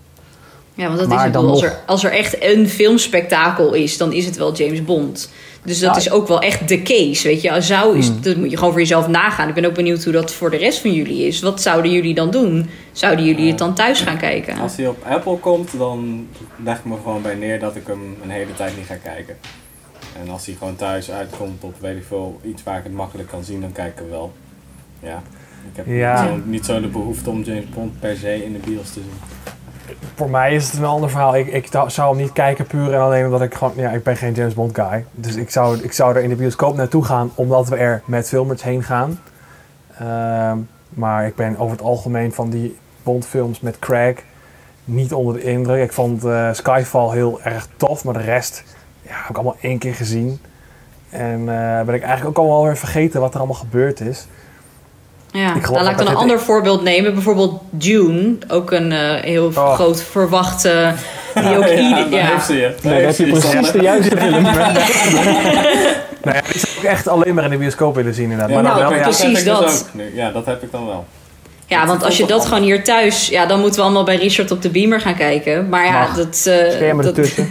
Ja, 0.73 0.85
want 0.87 0.99
dat 0.99 1.07
Maar 1.07 1.17
is 1.17 1.23
het. 1.23 1.33
dan 1.33 1.43
wel. 1.43 1.51
Als 1.51 1.61
er, 1.63 1.79
als 1.85 2.03
er 2.03 2.11
echt 2.11 2.43
een 2.43 2.69
filmspektakel 2.69 3.73
is, 3.73 3.97
dan 3.97 4.13
is 4.13 4.25
het 4.25 4.37
wel 4.37 4.55
James 4.55 4.83
Bond. 4.83 5.31
Dus 5.63 5.79
dat 5.79 5.93
Ja. 5.93 5.99
is 5.99 6.11
ook 6.11 6.27
wel 6.27 6.41
echt 6.41 6.67
de 6.67 6.81
case, 6.81 7.27
weet 7.27 7.41
je. 7.41 7.61
Zou 7.61 7.97
is, 7.97 8.07
Hmm. 8.07 8.21
Dat 8.21 8.35
moet 8.35 8.49
je 8.51 8.55
gewoon 8.57 8.71
voor 8.71 8.81
jezelf 8.81 9.07
nagaan. 9.07 9.47
Ik 9.47 9.53
ben 9.53 9.65
ook 9.65 9.73
benieuwd 9.73 10.03
hoe 10.03 10.13
dat 10.13 10.31
voor 10.33 10.49
de 10.49 10.57
rest 10.57 10.79
van 10.79 10.93
jullie 10.93 11.27
is. 11.27 11.41
Wat 11.41 11.61
zouden 11.61 11.91
jullie 11.91 12.13
dan 12.13 12.31
doen? 12.31 12.69
Zouden 12.91 13.25
jullie 13.25 13.47
het 13.49 13.57
dan 13.57 13.73
thuis 13.73 14.01
gaan 14.01 14.17
kijken? 14.17 14.59
Als 14.59 14.75
hij 14.77 14.87
op 14.87 15.03
Apple 15.09 15.37
komt, 15.37 15.77
dan 15.77 16.27
leg 16.63 16.77
ik 16.77 16.85
me 16.85 16.95
gewoon 17.03 17.21
bij 17.21 17.35
neer 17.35 17.59
dat 17.59 17.75
ik 17.75 17.87
hem 17.87 18.17
een 18.23 18.29
hele 18.29 18.53
tijd 18.53 18.77
niet 18.77 18.85
ga 18.85 18.95
kijken. 19.03 19.37
En 20.23 20.29
als 20.29 20.45
hij 20.45 20.55
gewoon 20.57 20.75
thuis 20.75 21.11
uitkomt 21.11 21.63
op 21.63 21.73
weet 21.79 21.97
ik 21.97 22.03
veel, 22.07 22.39
iets 22.43 22.63
waar 22.63 22.77
ik 22.77 22.83
het 22.83 22.93
makkelijk 22.93 23.29
kan 23.29 23.43
zien, 23.43 23.61
dan 23.61 23.71
kijk 23.71 23.91
ik 23.91 23.99
hem 23.99 24.09
wel. 24.09 24.31
Ja. 24.99 25.21
Ik 25.71 25.75
heb 25.75 25.85
Ja. 25.87 26.21
niet, 26.21 26.29
zo, 26.29 26.41
niet 26.45 26.65
zo 26.65 26.81
de 26.81 26.87
behoefte 26.87 27.29
om 27.29 27.41
James 27.41 27.69
Bond 27.69 27.99
per 27.99 28.17
se 28.17 28.45
in 28.45 28.53
de 28.53 28.59
bios 28.59 28.87
te 28.87 28.99
zien. 28.99 29.37
Voor 30.15 30.29
mij 30.29 30.53
is 30.55 30.65
het 30.65 30.79
een 30.79 30.85
ander 30.85 31.09
verhaal. 31.09 31.35
Ik, 31.35 31.47
ik 31.47 31.67
zou 31.87 32.09
hem 32.09 32.17
niet 32.17 32.33
kijken 32.33 32.65
puur 32.65 32.93
en 32.93 32.99
alleen 32.99 33.25
omdat 33.25 33.41
ik 33.41 33.53
gewoon... 33.53 33.73
Ja, 33.75 33.89
ik 33.89 34.03
ben 34.03 34.17
geen 34.17 34.33
James 34.33 34.53
Bond 34.53 34.75
guy. 34.75 35.05
Dus 35.11 35.35
ik 35.35 35.49
zou, 35.49 35.77
ik 35.77 35.91
zou 35.91 36.15
er 36.15 36.23
in 36.23 36.29
de 36.29 36.35
bioscoop 36.35 36.75
naartoe 36.75 37.05
gaan 37.05 37.31
omdat 37.35 37.69
we 37.69 37.75
er 37.75 38.01
met 38.05 38.27
filmers 38.27 38.63
heen 38.63 38.83
gaan. 38.83 39.19
Ehm, 39.99 40.57
maar 40.89 41.25
ik 41.25 41.35
ben 41.35 41.57
over 41.57 41.71
het 41.71 41.85
algemeen 41.85 42.31
van 42.33 42.49
die 42.49 42.77
Bondfilms 43.03 43.59
met 43.59 43.79
Craig 43.79 44.15
niet 44.85 45.13
onder 45.13 45.33
de 45.33 45.41
indruk. 45.43 45.83
Ik 45.83 45.93
vond 45.93 46.23
eh, 46.25 46.49
Skyfall 46.53 47.09
heel 47.13 47.41
erg 47.41 47.67
tof, 47.77 48.03
maar 48.03 48.13
de 48.13 48.19
rest 48.19 48.63
ja, 49.01 49.11
heb 49.13 49.29
ik 49.29 49.35
allemaal 49.35 49.57
één 49.61 49.77
keer 49.77 49.95
gezien. 49.95 50.39
En 51.09 51.39
eh, 51.39 51.81
ben 51.85 51.95
ik 51.95 52.01
eigenlijk 52.01 52.25
ook 52.25 52.45
allemaal 52.45 52.63
weer 52.63 52.77
vergeten 52.77 53.21
wat 53.21 53.33
er 53.33 53.39
allemaal 53.39 53.55
gebeurd 53.57 53.99
is. 53.99 54.27
Ja, 55.31 55.55
Ik 55.55 55.63
geloof 55.63 55.69
nou, 55.69 55.83
laat 55.83 55.91
ik 55.91 55.97
dan 55.97 56.07
een 56.07 56.15
ander 56.15 56.39
voorbeeld 56.39 56.83
nemen. 56.83 57.13
Bijvoorbeeld 57.13 57.61
Dune, 57.69 58.35
ook 58.47 58.71
een 58.71 58.91
eh, 58.91 59.21
heel 59.23 59.45
Oh. 59.55 59.73
groot 59.73 60.01
verwachte... 60.03 60.93
Die 61.33 61.57
ook 61.57 61.63
ja, 61.65 61.69
ieder- 61.75 62.09
daar 62.09 62.19
ja. 62.19 62.25
heeft 62.25 62.45
ze 62.45 62.53
je. 62.55 62.75
Nee, 62.81 63.05
dat 63.05 63.15
heeft 63.15 63.17
heb 63.17 63.27
je 63.27 63.39
ze 63.41 63.47
je, 63.47 63.51
precies 63.53 63.71
de 63.71 63.81
juiste 63.81 64.17
film. 64.17 64.43
Nou 66.23 66.35
ja, 66.37 66.41
die 66.51 66.59
zou 66.59 66.73
ik 66.77 66.83
echt 66.83 67.07
alleen 67.07 67.33
maar 67.33 67.43
in 67.43 67.49
de 67.49 67.57
bioscoop 67.57 67.95
willen 67.95 68.13
zien 68.13 68.31
inderdaad. 68.31 68.49
Ja, 68.49 68.53
maar 68.55 68.63
dan 68.63 68.73
nou, 68.81 68.89
wel, 68.89 68.97
ja, 68.99 69.03
precies 69.07 69.33
dus 69.33 69.43
dat. 69.43 69.63
ook 69.87 69.93
nu. 69.93 70.11
Ja, 70.15 70.31
dat 70.31 70.45
heb 70.45 70.63
ik 70.63 70.71
dan 70.71 70.85
wel. 70.85 71.05
Ja, 71.69 71.85
want 71.87 72.03
als 72.03 72.17
je 72.17 72.25
dat 72.25 72.45
gewoon 72.45 72.63
hier 72.63 72.83
thuis... 72.83 73.27
Ja, 73.27 73.45
dan 73.45 73.59
moeten 73.59 73.79
we 73.79 73.85
allemaal 73.85 74.03
bij 74.03 74.15
Richard 74.15 74.51
op 74.51 74.61
de 74.61 74.69
beamer 74.69 75.01
gaan 75.01 75.15
kijken. 75.15 75.69
Maar 75.69 75.85
ja, 75.85 75.99
Mag. 75.99 76.15
dat... 76.15 76.45
eh, 76.45 76.71
Schermen 76.71 77.05
dat, 77.05 77.17
ertussen. 77.17 77.49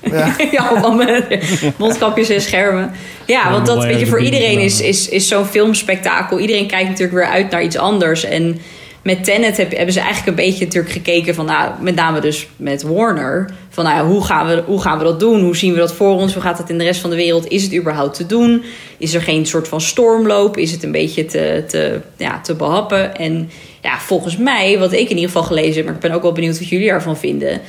ja, 0.50 0.66
allemaal 0.68 0.92
met 0.92 1.40
mondkapjes 1.76 2.28
en 2.28 2.40
schermen. 2.40 2.90
Ja, 3.24 3.50
want 3.50 3.66
dat 3.66 3.84
weet 3.84 4.00
je, 4.00 4.06
voor 4.06 4.20
iedereen 4.22 4.58
is, 4.58 4.80
is, 4.80 5.08
is 5.08 5.28
zo'n 5.28 5.44
filmspektakel. 5.44 6.38
Iedereen 6.38 6.66
kijkt 6.66 6.88
natuurlijk 6.88 7.18
weer 7.18 7.28
uit 7.28 7.50
naar 7.50 7.62
iets 7.62 7.76
anders. 7.76 8.24
En 8.24 8.60
met 9.02 9.24
Tenet 9.24 9.56
heb, 9.56 9.76
hebben 9.76 9.92
ze 9.92 10.00
eigenlijk 10.00 10.28
een 10.28 10.44
beetje 10.44 10.64
natuurlijk 10.64 10.92
gekeken 10.92 11.34
van, 11.34 11.46
nou, 11.46 11.70
met 11.80 11.94
name 11.94 12.20
dus 12.20 12.48
met 12.56 12.82
Warner. 12.82 13.50
Van, 13.72 13.84
nou 13.84 13.96
ja, 13.96 14.06
hoe 14.06 14.24
gaan, 14.24 14.46
we, 14.46 14.62
hoe 14.66 14.80
gaan 14.80 14.98
we 14.98 15.04
dat 15.04 15.20
doen? 15.20 15.42
Hoe 15.42 15.56
zien 15.56 15.72
we 15.72 15.78
dat 15.78 15.92
voor 15.92 16.16
ons? 16.16 16.32
Hoe 16.32 16.42
gaat 16.42 16.58
het 16.58 16.70
in 16.70 16.78
de 16.78 16.84
rest 16.84 17.00
van 17.00 17.10
de 17.10 17.16
wereld? 17.16 17.48
Is 17.48 17.62
het 17.62 17.74
überhaupt 17.74 18.14
te 18.14 18.26
doen? 18.26 18.62
Is 18.98 19.14
er 19.14 19.22
geen 19.22 19.46
soort 19.46 19.68
van 19.68 19.80
stormloop? 19.80 20.56
Is 20.56 20.72
het 20.72 20.82
een 20.82 20.92
beetje 20.92 21.24
te, 21.24 21.64
te, 21.68 22.00
ja, 22.16 22.40
te 22.40 22.54
behappen? 22.54 23.16
En 23.16 23.50
ja, 23.82 23.98
volgens 23.98 24.36
mij, 24.36 24.78
wat 24.78 24.92
ik 24.92 25.08
in 25.08 25.16
ieder 25.16 25.30
geval 25.30 25.42
gelezen 25.42 25.74
heb, 25.74 25.84
maar 25.84 25.94
ik 25.94 26.00
ben 26.00 26.12
ook 26.12 26.22
wel 26.22 26.32
benieuwd 26.32 26.58
wat 26.58 26.68
jullie 26.68 26.90
ervan 26.90 27.16
vinden 27.16 27.60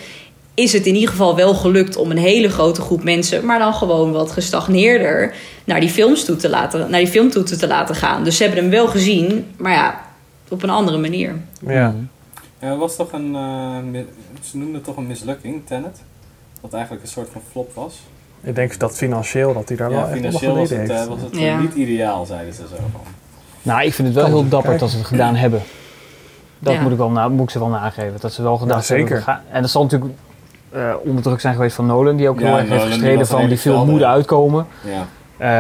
is 0.53 0.73
het 0.73 0.85
in 0.85 0.93
ieder 0.93 1.09
geval 1.09 1.35
wel 1.35 1.53
gelukt 1.53 1.95
om 1.95 2.11
een 2.11 2.17
hele 2.17 2.49
grote 2.49 2.81
groep 2.81 3.03
mensen, 3.03 3.45
maar 3.45 3.59
dan 3.59 3.73
gewoon 3.73 4.11
wat 4.11 4.31
gestagneerder, 4.31 5.33
naar 5.63 5.79
die 5.79 5.89
films 5.89 6.25
toe 6.25 6.35
te 6.35 6.49
laten, 6.49 6.89
naar 6.89 6.99
die 6.99 7.09
film 7.09 7.29
toe 7.29 7.43
te 7.43 7.67
laten 7.67 7.95
gaan. 7.95 8.23
Dus 8.23 8.37
ze 8.37 8.43
hebben 8.43 8.61
hem 8.61 8.71
wel 8.71 8.87
gezien, 8.87 9.45
maar 9.57 9.71
ja, 9.71 10.01
op 10.49 10.63
een 10.63 10.69
andere 10.69 10.97
manier. 10.97 11.35
ja. 11.67 11.95
Ja, 12.61 12.69
het 12.69 12.79
was 12.79 12.95
toch 12.95 13.11
een, 13.11 13.35
eh, 13.35 14.01
ze 14.45 14.57
noemden 14.57 14.75
het 14.75 14.83
toch 14.83 14.97
een 14.97 15.07
mislukking, 15.07 15.61
Tenet? 15.65 16.01
Dat 16.61 16.73
eigenlijk 16.73 17.03
een 17.03 17.09
soort 17.09 17.29
van 17.31 17.41
flop 17.51 17.73
was. 17.73 17.99
Ik 18.43 18.55
denk 18.55 18.79
dat 18.79 18.97
financieel 18.97 19.53
dat 19.53 19.67
hij 19.67 19.77
daar 19.77 19.89
wel 19.89 19.99
Ja, 19.99 20.05
echt 20.05 20.13
financieel 20.15 20.55
was 20.55 20.69
het, 20.69 20.77
heeft. 20.79 20.91
eh, 20.91 21.05
was 21.05 21.21
het 21.21 21.37
Ja. 21.37 21.59
niet 21.59 21.73
ideaal, 21.73 22.25
zeiden 22.25 22.53
ze 22.53 22.61
zo 22.67 22.75
van. 22.91 23.01
Nou, 23.61 23.81
ik 23.83 23.93
vind 23.93 24.07
het 24.07 24.15
wel 24.17 24.25
Kan 24.25 24.33
heel 24.33 24.41
dapper 24.49 24.61
kijken. 24.61 24.79
dat 24.79 24.89
ze 24.89 24.97
het 24.97 25.05
gedaan 25.07 25.35
hebben. 25.35 25.61
Dat 26.59 26.73
Ja. 26.73 26.81
moet, 26.81 26.91
ik 26.91 26.97
wel 26.97 27.09
na, 27.09 27.27
moet 27.29 27.43
ik 27.43 27.49
ze 27.49 27.59
wel 27.59 27.67
nageven. 27.67 28.17
Dat 28.19 28.33
ze 28.33 28.43
wel 28.43 28.57
gedacht 28.57 28.87
Ja, 28.87 28.93
hebben. 28.95 29.07
zeker. 29.09 29.23
gaan- 29.23 29.41
En 29.51 29.61
dat 29.61 29.71
zal 29.71 29.83
natuurlijk 29.83 30.11
eh, 30.69 30.93
onder 31.03 31.23
druk 31.23 31.39
zijn 31.39 31.53
geweest 31.55 31.75
van 31.75 31.85
Nolan. 31.85 32.15
Die 32.15 32.29
ook 32.29 32.39
Ja, 32.39 32.45
heel 32.47 32.57
erg 32.57 32.69
heeft 32.69 32.83
gestreden 32.83 33.27
van 33.27 33.47
die 33.47 33.57
film 33.57 33.89
moet 33.89 34.03
uitkomen. 34.03 34.67
Ja. 34.83 35.05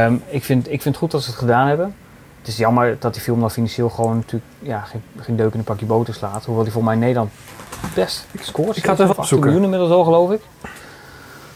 Ehm, 0.05 0.15
ik, 0.29 0.43
vind, 0.43 0.65
ik 0.65 0.81
vind 0.81 0.83
het 0.83 0.97
goed 0.97 1.11
dat 1.11 1.23
ze 1.23 1.29
het 1.29 1.39
gedaan 1.39 1.67
hebben. 1.67 1.95
Het 2.39 2.47
is 2.47 2.57
jammer 2.57 2.95
dat 2.99 3.13
die 3.13 3.21
film 3.21 3.39
dan 3.39 3.51
financieel 3.51 3.89
gewoon 3.89 4.15
natuurlijk 4.15 4.51
ja, 4.59 4.79
geen, 4.79 5.01
geen 5.19 5.35
deuk 5.35 5.53
in 5.53 5.59
een 5.59 5.65
pakje 5.65 5.85
boter 5.85 6.13
slaat. 6.13 6.45
Hoewel 6.45 6.63
die 6.63 6.73
voor 6.73 6.83
mij 6.83 6.93
in 6.93 6.99
Nederland 6.99 7.31
best 7.95 8.25
scoort. 8.41 8.77
Ik 8.77 8.83
ga 8.83 8.89
het 8.89 8.99
even 8.99 9.09
18 9.09 9.17
opzoeken. 9.23 9.45
miljoen 9.49 9.63
inmiddels 9.63 9.91
al 9.91 10.03
geloof 10.03 10.31
ik. 10.31 10.41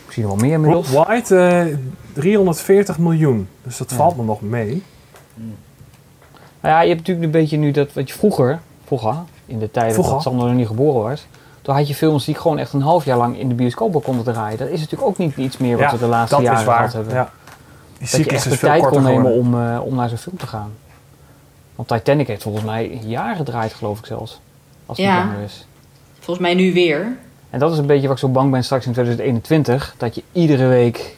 Misschien 0.04 0.24
nog 0.28 0.36
wel 0.36 0.46
meer 0.46 0.54
inmiddels. 0.54 1.32
Eh 1.32 1.66
340 2.14 2.98
miljoen. 2.98 3.48
Dus 3.64 3.78
dat 3.78 3.90
Ja. 3.90 3.96
valt 3.96 4.18
me 4.18 4.24
nog 4.24 4.42
mee. 4.42 4.84
Nou 6.62 6.74
ja, 6.78 6.82
je 6.82 6.88
hebt 6.88 7.00
natuurlijk 7.00 7.26
een 7.26 7.32
beetje 7.42 7.58
nu 7.58 7.72
dat 7.72 7.94
wat 7.94 8.08
je 8.10 8.16
vroeger, 8.16 8.60
vroeger 8.86 9.16
in 9.46 9.60
de 9.60 9.72
tijden 9.72 9.94
Vroeger? 9.94 10.14
dat 10.14 10.22
Sander 10.22 10.48
nog 10.48 10.56
niet 10.56 10.68
geboren 10.68 11.02
was, 11.02 11.26
toen 11.62 11.76
had 11.76 11.88
je 11.88 11.96
films 11.96 12.26
die 12.26 12.36
gewoon 12.36 12.58
echt 12.58 12.74
een 12.74 12.82
half 12.82 13.06
jaar 13.06 13.18
lang 13.18 13.40
in 13.40 13.48
de 13.50 13.54
bioscoop 13.56 14.04
konden 14.04 14.24
draaien. 14.34 14.58
Dat 14.58 14.68
is 14.68 14.80
natuurlijk 14.80 15.10
ook 15.10 15.18
niet 15.18 15.38
iets 15.38 15.58
meer 15.58 15.78
wat 15.78 15.86
Ja, 15.86 15.92
we 15.92 15.98
de 15.98 16.06
laatste 16.06 16.42
jaren 16.42 16.64
gehad 16.64 16.94
hebben. 16.94 17.14
Ja. 17.14 17.32
Die 17.98 18.08
dat 18.12 18.20
je 18.20 18.26
echt 18.26 18.46
is 18.46 18.52
de 18.52 18.58
veel 18.58 18.70
tijd 18.70 18.82
korter 18.82 19.02
kon 19.02 19.12
nemen 19.12 19.32
om, 19.32 19.62
eh, 19.62 19.80
om 19.86 19.96
naar 19.96 20.10
zo'n 20.10 20.18
film 20.18 20.38
te 20.38 20.48
gaan. 20.48 20.72
Want 21.76 21.88
Titanic 21.88 22.28
heeft 22.28 22.44
volgens 22.44 22.66
mij 22.66 22.92
een 22.92 23.08
jaar 23.10 23.36
gedraaid, 23.36 23.74
geloof 23.74 24.00
ik 24.00 24.06
zelfs. 24.06 24.40
Als 24.86 24.98
het 24.98 25.06
Ja. 25.08 25.16
niet 25.24 25.26
langer 25.32 25.44
is. 25.46 25.68
Volgens 26.26 26.46
mij 26.48 26.56
nu 26.56 26.74
weer. 26.74 27.18
En 27.50 27.60
dat 27.60 27.72
is 27.72 27.78
een 27.78 27.86
beetje 27.86 28.08
wat 28.08 28.16
ik 28.16 28.22
zo 28.22 28.30
bang 28.30 28.52
ben 28.52 28.64
straks 28.64 28.86
in 28.86 28.92
2021. 28.92 29.96
Dat 29.98 30.16
je 30.16 30.24
iedere 30.32 30.68
week 30.68 31.16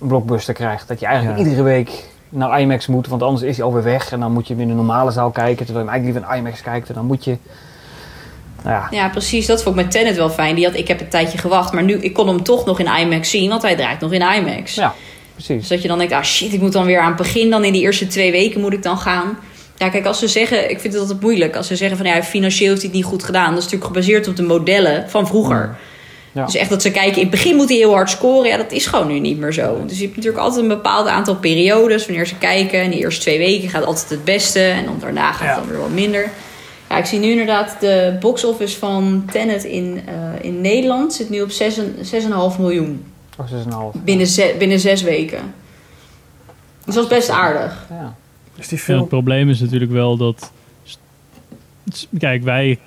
een 0.00 0.06
blockbuster 0.08 0.54
krijgt. 0.54 0.88
Dat 0.88 1.00
je 1.00 1.06
eigenlijk 1.06 1.38
Ja. 1.38 1.44
iedere 1.44 1.62
week 1.62 1.90
naar 2.28 2.60
IMAX 2.60 2.86
moet. 2.86 3.06
Want 3.08 3.22
anders 3.22 3.42
is 3.42 3.56
hij 3.56 3.64
alweer 3.66 3.82
weg. 3.82 4.12
En 4.12 4.20
dan 4.20 4.32
moet 4.32 4.46
je 4.46 4.54
hem 4.54 4.62
in 4.62 4.68
een 4.70 4.76
normale 4.76 5.10
zaal 5.10 5.30
kijken. 5.30 5.64
Terwijl 5.66 5.84
je 5.84 5.90
hem 5.90 6.00
eigenlijk 6.02 6.24
liever 6.24 6.38
in 6.38 6.44
IMAX 6.46 6.62
kijkt. 6.62 6.88
En 6.88 6.94
dan 6.94 7.04
moet 7.06 7.24
je... 7.24 7.36
Nou 8.62 8.76
ja, 8.76 8.88
Ja, 8.90 9.08
precies. 9.08 9.46
Dat 9.46 9.62
vond 9.62 9.76
ik 9.76 9.82
met 9.82 9.90
Tenet 9.92 10.16
wel 10.16 10.30
fijn. 10.30 10.54
Die 10.54 10.64
had, 10.64 10.74
ik 10.74 10.88
heb 10.88 11.00
een 11.00 11.08
tijdje 11.08 11.38
gewacht, 11.38 11.72
maar 11.72 11.82
nu 11.82 11.94
ik 11.94 12.12
kon 12.12 12.28
hem 12.28 12.42
toch 12.42 12.64
nog 12.64 12.80
in 12.80 12.86
IMAX 13.00 13.30
zien, 13.30 13.48
want 13.48 13.62
hij 13.62 13.76
draait 13.76 14.00
nog 14.00 14.12
in 14.12 14.20
IMAX. 14.20 14.74
ja 14.74 14.94
Dus 15.36 15.44
precies. 15.46 15.68
dat 15.68 15.82
je 15.82 15.88
dan 15.88 15.98
denkt, 15.98 16.12
ah 16.12 16.22
shit, 16.22 16.52
ik 16.52 16.60
moet 16.60 16.72
dan 16.72 16.84
weer 16.84 17.00
aan 17.00 17.06
het 17.08 17.16
begin 17.16 17.50
dan 17.50 17.64
in 17.64 17.72
die 17.72 17.82
eerste 17.82 18.06
twee 18.06 18.30
weken 18.32 18.60
moet 18.60 18.72
ik 18.72 18.82
dan 18.82 18.98
gaan. 18.98 19.38
Ja, 19.76 19.88
kijk, 19.88 20.06
als 20.06 20.18
ze 20.18 20.28
zeggen, 20.28 20.70
ik 20.70 20.80
vind 20.80 20.92
het 20.92 21.02
altijd 21.02 21.20
moeilijk. 21.20 21.56
Als 21.56 21.66
ze 21.66 21.76
zeggen 21.76 21.96
van 21.96 22.06
ja, 22.06 22.22
financieel 22.22 22.68
heeft 22.68 22.80
hij 22.82 22.90
het 22.90 22.98
niet 23.00 23.08
goed 23.08 23.22
gedaan. 23.24 23.48
Dat 23.48 23.58
is 23.58 23.64
natuurlijk 23.64 23.90
gebaseerd 23.92 24.28
op 24.28 24.36
de 24.36 24.42
modellen 24.42 25.10
van 25.10 25.26
vroeger. 25.26 25.76
Ja. 26.32 26.44
Dus 26.44 26.54
echt 26.54 26.70
dat 26.70 26.82
ze 26.82 26.90
kijken, 26.90 27.14
in 27.16 27.20
het 27.20 27.30
begin 27.30 27.56
moet 27.56 27.68
hij 27.68 27.76
heel 27.78 27.92
hard 27.92 28.10
scoren. 28.10 28.48
Ja, 28.50 28.56
dat 28.56 28.72
is 28.72 28.86
gewoon 28.86 29.06
nu 29.06 29.18
niet 29.18 29.38
meer 29.38 29.52
zo. 29.52 29.82
Dus 29.86 29.96
je 29.98 30.02
hebt 30.04 30.16
natuurlijk 30.16 30.42
altijd 30.44 30.62
een 30.62 30.68
bepaald 30.68 31.06
aantal 31.08 31.36
periodes 31.36 32.06
wanneer 32.06 32.26
ze 32.26 32.38
kijken. 32.38 32.80
En 32.80 32.90
de 32.90 32.96
eerste 32.96 33.20
twee 33.20 33.38
weken 33.38 33.68
gaat 33.68 33.84
altijd 33.84 34.08
het 34.10 34.24
beste. 34.24 34.60
En 34.60 34.84
dan 34.84 34.96
daarna 35.00 35.32
gaat 35.32 35.40
het 35.40 35.48
Ja. 35.48 35.54
dan 35.54 35.68
weer 35.68 35.78
wat 35.78 35.90
minder. 35.90 36.30
Ja, 36.90 36.98
ik 36.98 37.04
zie 37.04 37.18
nu 37.18 37.30
inderdaad 37.30 37.76
de 37.80 38.16
box 38.20 38.44
office 38.44 38.78
van 38.78 39.24
Tenet 39.32 39.64
in, 39.64 40.00
eh, 40.06 40.14
in 40.46 40.60
Nederland 40.60 41.14
zit 41.14 41.30
nu 41.30 41.42
op 41.42 41.50
6 41.50 41.78
en- 41.78 41.96
6,5 42.00 42.58
miljoen. 42.58 43.04
Oh, 43.38 43.46
6,5. 43.48 44.02
Binnen, 44.04 44.26
ze- 44.26 44.54
binnen 44.58 44.80
zes 44.80 45.02
weken. 45.02 45.54
Dus 46.84 46.94
dat 46.94 47.04
is 47.04 47.10
best 47.10 47.30
aardig. 47.30 47.86
Ja. 47.90 48.14
Dus 48.56 48.68
die 48.68 48.78
film... 48.78 48.98
het 48.98 49.08
probleem 49.08 49.48
is 49.48 49.60
natuurlijk 49.60 49.92
wel 49.92 50.16
dat. 50.16 50.52
Kijk, 52.18 52.42
wij 52.42 52.78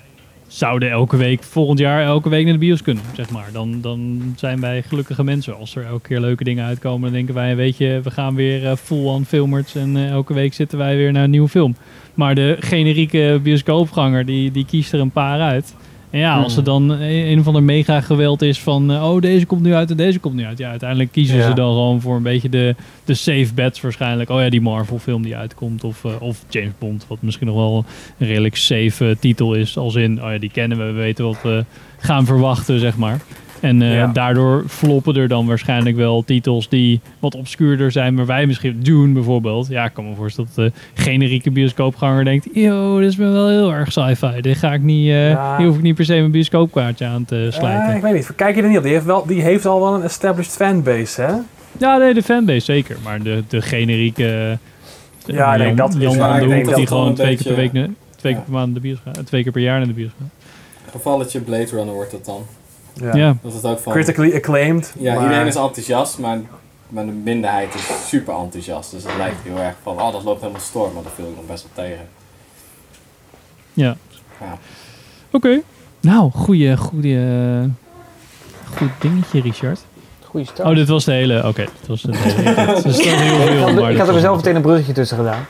zouden 0.48 0.90
elke 0.90 1.16
week, 1.16 1.42
volgend 1.42 1.78
jaar, 1.78 2.04
elke 2.04 2.28
week 2.28 2.44
naar 2.44 2.52
de 2.52 2.58
bios 2.58 2.82
kunnen, 2.82 3.04
zeg 3.14 3.30
maar. 3.30 3.48
Dan, 3.52 3.80
dan 3.80 4.20
zijn 4.36 4.60
wij 4.60 4.82
gelukkige 4.82 5.24
mensen. 5.24 5.56
Als 5.56 5.76
er 5.76 5.84
elke 5.84 6.08
keer 6.08 6.20
leuke 6.20 6.44
dingen 6.44 6.64
uitkomen, 6.64 7.02
dan 7.02 7.12
denken 7.12 7.34
wij, 7.34 7.56
weet 7.56 7.76
je, 7.76 8.00
we 8.02 8.10
gaan 8.10 8.34
weer 8.34 8.66
eh, 8.66 8.76
full 8.76 9.04
on 9.04 9.24
filmers 9.24 9.74
en 9.74 9.96
eh, 9.96 10.10
elke 10.10 10.34
week 10.34 10.54
zitten 10.54 10.78
wij 10.78 10.96
weer 10.96 11.12
naar 11.12 11.24
een 11.24 11.30
nieuwe 11.30 11.48
film. 11.48 11.76
Maar 12.14 12.34
de 12.34 12.56
generieke 12.60 13.40
bioscoopganger, 13.42 14.24
die, 14.24 14.50
die 14.50 14.64
kiest 14.64 14.92
er 14.92 15.00
een 15.00 15.10
paar 15.10 15.40
uit. 15.40 15.74
En 16.10 16.18
ja, 16.18 16.42
als 16.42 16.56
er 16.56 16.64
dan 16.64 16.90
een, 16.90 17.38
of 17.38 17.46
ander 17.46 17.62
mega 17.62 18.00
geweld 18.00 18.42
is 18.42 18.60
van, 18.60 18.92
eh, 18.92 19.10
oh, 19.10 19.20
deze 19.20 19.46
komt 19.46 19.62
nu 19.62 19.74
uit 19.74 19.90
en 19.90 19.96
deze 19.96 20.18
komt 20.18 20.34
nu 20.34 20.44
uit. 20.44 20.58
Ja, 20.58 20.70
uiteindelijk 20.70 21.12
kiezen 21.12 21.36
Ja. 21.36 21.46
ze 21.48 21.54
dan 21.54 21.72
gewoon 21.72 22.00
voor 22.00 22.16
een 22.16 22.22
beetje 22.22 22.48
de, 22.48 22.74
de 23.04 23.14
safe 23.14 23.48
bets 23.54 23.80
waarschijnlijk. 23.80 24.30
Oh 24.30 24.40
ja, 24.40 24.50
die 24.50 24.60
Marvel 24.60 24.98
film 24.98 25.22
die 25.22 25.36
uitkomt. 25.36 25.84
Of, 25.84 26.04
eh, 26.04 26.22
of 26.22 26.44
James 26.48 26.72
Bond, 26.78 27.04
wat 27.08 27.18
misschien 27.20 27.46
nog 27.46 27.56
wel 27.56 27.84
een 28.18 28.26
redelijk 28.26 28.56
safe 28.56 29.08
eh, 29.08 29.16
titel 29.20 29.54
is. 29.54 29.76
Als 29.76 29.94
in, 29.94 30.22
oh 30.24 30.30
ja, 30.32 30.38
die 30.38 30.50
kennen 30.50 30.78
we, 30.78 30.84
we 30.84 30.92
weten 30.92 31.24
wat 31.24 31.42
we 31.42 31.64
gaan 31.98 32.24
verwachten, 32.26 32.80
zeg 32.80 32.96
maar. 32.96 33.20
En 33.60 33.82
eh, 33.82 33.94
Ja. 33.94 34.06
daardoor 34.06 34.64
floppen 34.68 35.16
er 35.16 35.28
dan 35.28 35.46
waarschijnlijk 35.46 35.96
wel 35.96 36.22
titels 36.24 36.68
die 36.68 37.00
wat 37.18 37.34
obscuurder 37.34 37.92
zijn. 37.92 38.14
Maar 38.14 38.26
wij 38.26 38.46
misschien, 38.46 38.80
Dune 38.82 39.12
bijvoorbeeld. 39.12 39.68
Ja, 39.68 39.84
ik 39.84 39.92
kan 39.94 40.08
me 40.08 40.14
voorstellen 40.14 40.50
dat 40.54 40.64
de 40.64 41.02
generieke 41.02 41.50
bioscoopganger 41.50 42.24
denkt... 42.24 42.48
Yo, 42.52 42.98
dit 43.00 43.08
is 43.08 43.16
me 43.16 43.28
wel 43.28 43.48
heel 43.48 43.72
erg 43.72 43.92
sci-fi. 43.92 44.40
Dit 44.40 44.56
ga 44.56 44.72
ik 44.72 44.82
niet, 44.82 45.08
eh, 45.08 45.30
Ja. 45.30 45.56
hier 45.56 45.66
hoef 45.66 45.76
ik 45.76 45.82
niet 45.82 45.94
per 45.94 46.04
se 46.04 46.12
mijn 46.14 46.30
bioscoopkaartje 46.30 47.06
aan 47.06 47.24
te 47.24 47.48
slijten. 47.50 47.88
Eh, 47.90 47.96
ik 47.96 48.02
weet 48.02 48.14
niet, 48.14 48.34
kijk 48.36 48.56
je 48.56 48.62
er 48.62 48.68
niet 48.68 48.76
op. 48.78 48.82
Die 48.82 48.92
heeft, 48.92 49.04
wel, 49.04 49.26
die 49.26 49.42
heeft 49.42 49.66
al 49.66 49.80
wel 49.80 49.94
een 49.94 50.02
established 50.02 50.52
fanbase, 50.56 51.22
hè? 51.22 51.32
Ja, 51.78 51.96
nee, 51.96 52.14
de 52.14 52.22
fanbase 52.22 52.60
zeker. 52.60 52.96
Maar 53.04 53.22
de, 53.22 53.42
de 53.48 53.62
generieke... 53.62 54.58
Ja, 55.26 55.52
ik 55.54 55.58
denk 55.58 55.76
dat 55.76 55.94
is 55.94 56.00
Jan 56.00 56.14
van 56.14 56.38
de 56.48 56.54
Hoek 56.54 56.64
dat 56.64 56.88
gewoon 56.88 57.14
twee 57.14 57.36
keer 57.36 57.46
per 57.46 57.56
week, 57.56 57.70
twee 58.16 58.32
keer 58.32 58.42
per 58.42 58.52
maand 58.52 58.66
naar 58.66 58.74
de 58.74 58.80
bios 58.80 58.98
gaat. 59.04 59.26
Twee 59.26 59.42
keer 59.42 59.52
per 59.52 59.62
jaar 59.62 59.78
naar 59.78 59.86
de 59.86 59.92
bios 59.92 60.10
gaat. 60.20 60.28
Gevalletje 60.90 61.40
Blade 61.40 61.64
Runner 61.70 61.94
wordt 61.94 62.12
het 62.12 62.24
dan. 62.24 62.42
Ja. 63.00 63.16
Ja. 63.16 63.36
Dat 63.42 63.52
het 63.52 63.64
ook 63.64 63.78
van... 63.78 63.92
Critically 63.92 64.34
acclaimed. 64.34 64.94
Ja, 64.98 65.14
maar- 65.14 65.22
iedereen 65.22 65.46
is 65.46 65.54
enthousiast, 65.54 66.18
maar, 66.18 66.38
maar 66.88 67.06
de 67.06 67.12
minderheid 67.12 67.74
is 67.74 68.08
super 68.08 68.34
enthousiast. 68.34 68.90
Dus 68.90 69.02
het 69.02 69.16
lijkt 69.16 69.36
heel 69.42 69.58
erg 69.58 69.74
van, 69.82 70.00
oh 70.00 70.12
dat 70.12 70.24
loopt 70.24 70.40
helemaal 70.40 70.60
storm, 70.62 70.92
maar 70.94 71.02
dat 71.02 71.12
viel 71.14 71.24
ik 71.24 71.36
nog 71.36 71.46
best 71.46 71.66
wel 71.74 71.84
tegen. 71.86 72.04
Ja. 73.72 73.96
Ja. 74.40 74.58
Oké. 75.30 75.60
Nou, 76.00 76.30
goeie, 76.30 76.76
goeie, 76.76 77.18
goed 78.76 78.90
dingetje, 78.98 79.40
Richard. 79.40 79.80
Goeie 80.24 80.46
start. 80.46 80.68
Oh, 80.68 80.74
dit 80.74 80.88
was 80.88 81.04
de 81.04 81.12
hele... 81.12 81.46
Oké, 81.46 81.64
dit 81.78 81.86
was 81.88 82.02
de 82.02 82.16
hele... 82.16 82.60
Het 82.74 82.84
is 82.84 83.00
heel 83.00 83.36
veel, 83.46 83.88
ik 83.88 83.96
had, 83.98 84.08
ik 84.08 84.14
er 84.14 84.20
zelf 84.20 84.36
meteen 84.36 84.56
een 84.56 84.62
bruggetje 84.62 84.92
tussen 84.92 85.16
gedaan. 85.16 85.46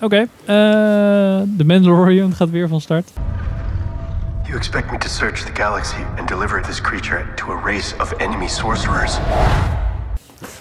Oké. 0.00 0.16
eh, 0.16 0.26
The 1.56 1.64
Mandalorian 1.66 2.32
gaat 2.32 2.50
weer 2.50 2.68
van 2.68 2.80
start. 2.80 3.10
You 4.48 4.56
expect 4.56 4.90
me 4.90 4.98
to 4.98 5.08
search 5.08 5.44
the 5.44 5.52
galaxy 5.62 6.02
and 6.18 6.28
deliver 6.28 6.62
this 6.62 6.80
creature 6.80 7.24
to 7.34 7.52
a 7.52 7.60
race 7.64 7.94
of 8.00 8.12
enemy 8.18 8.46
sorcerers? 8.48 9.18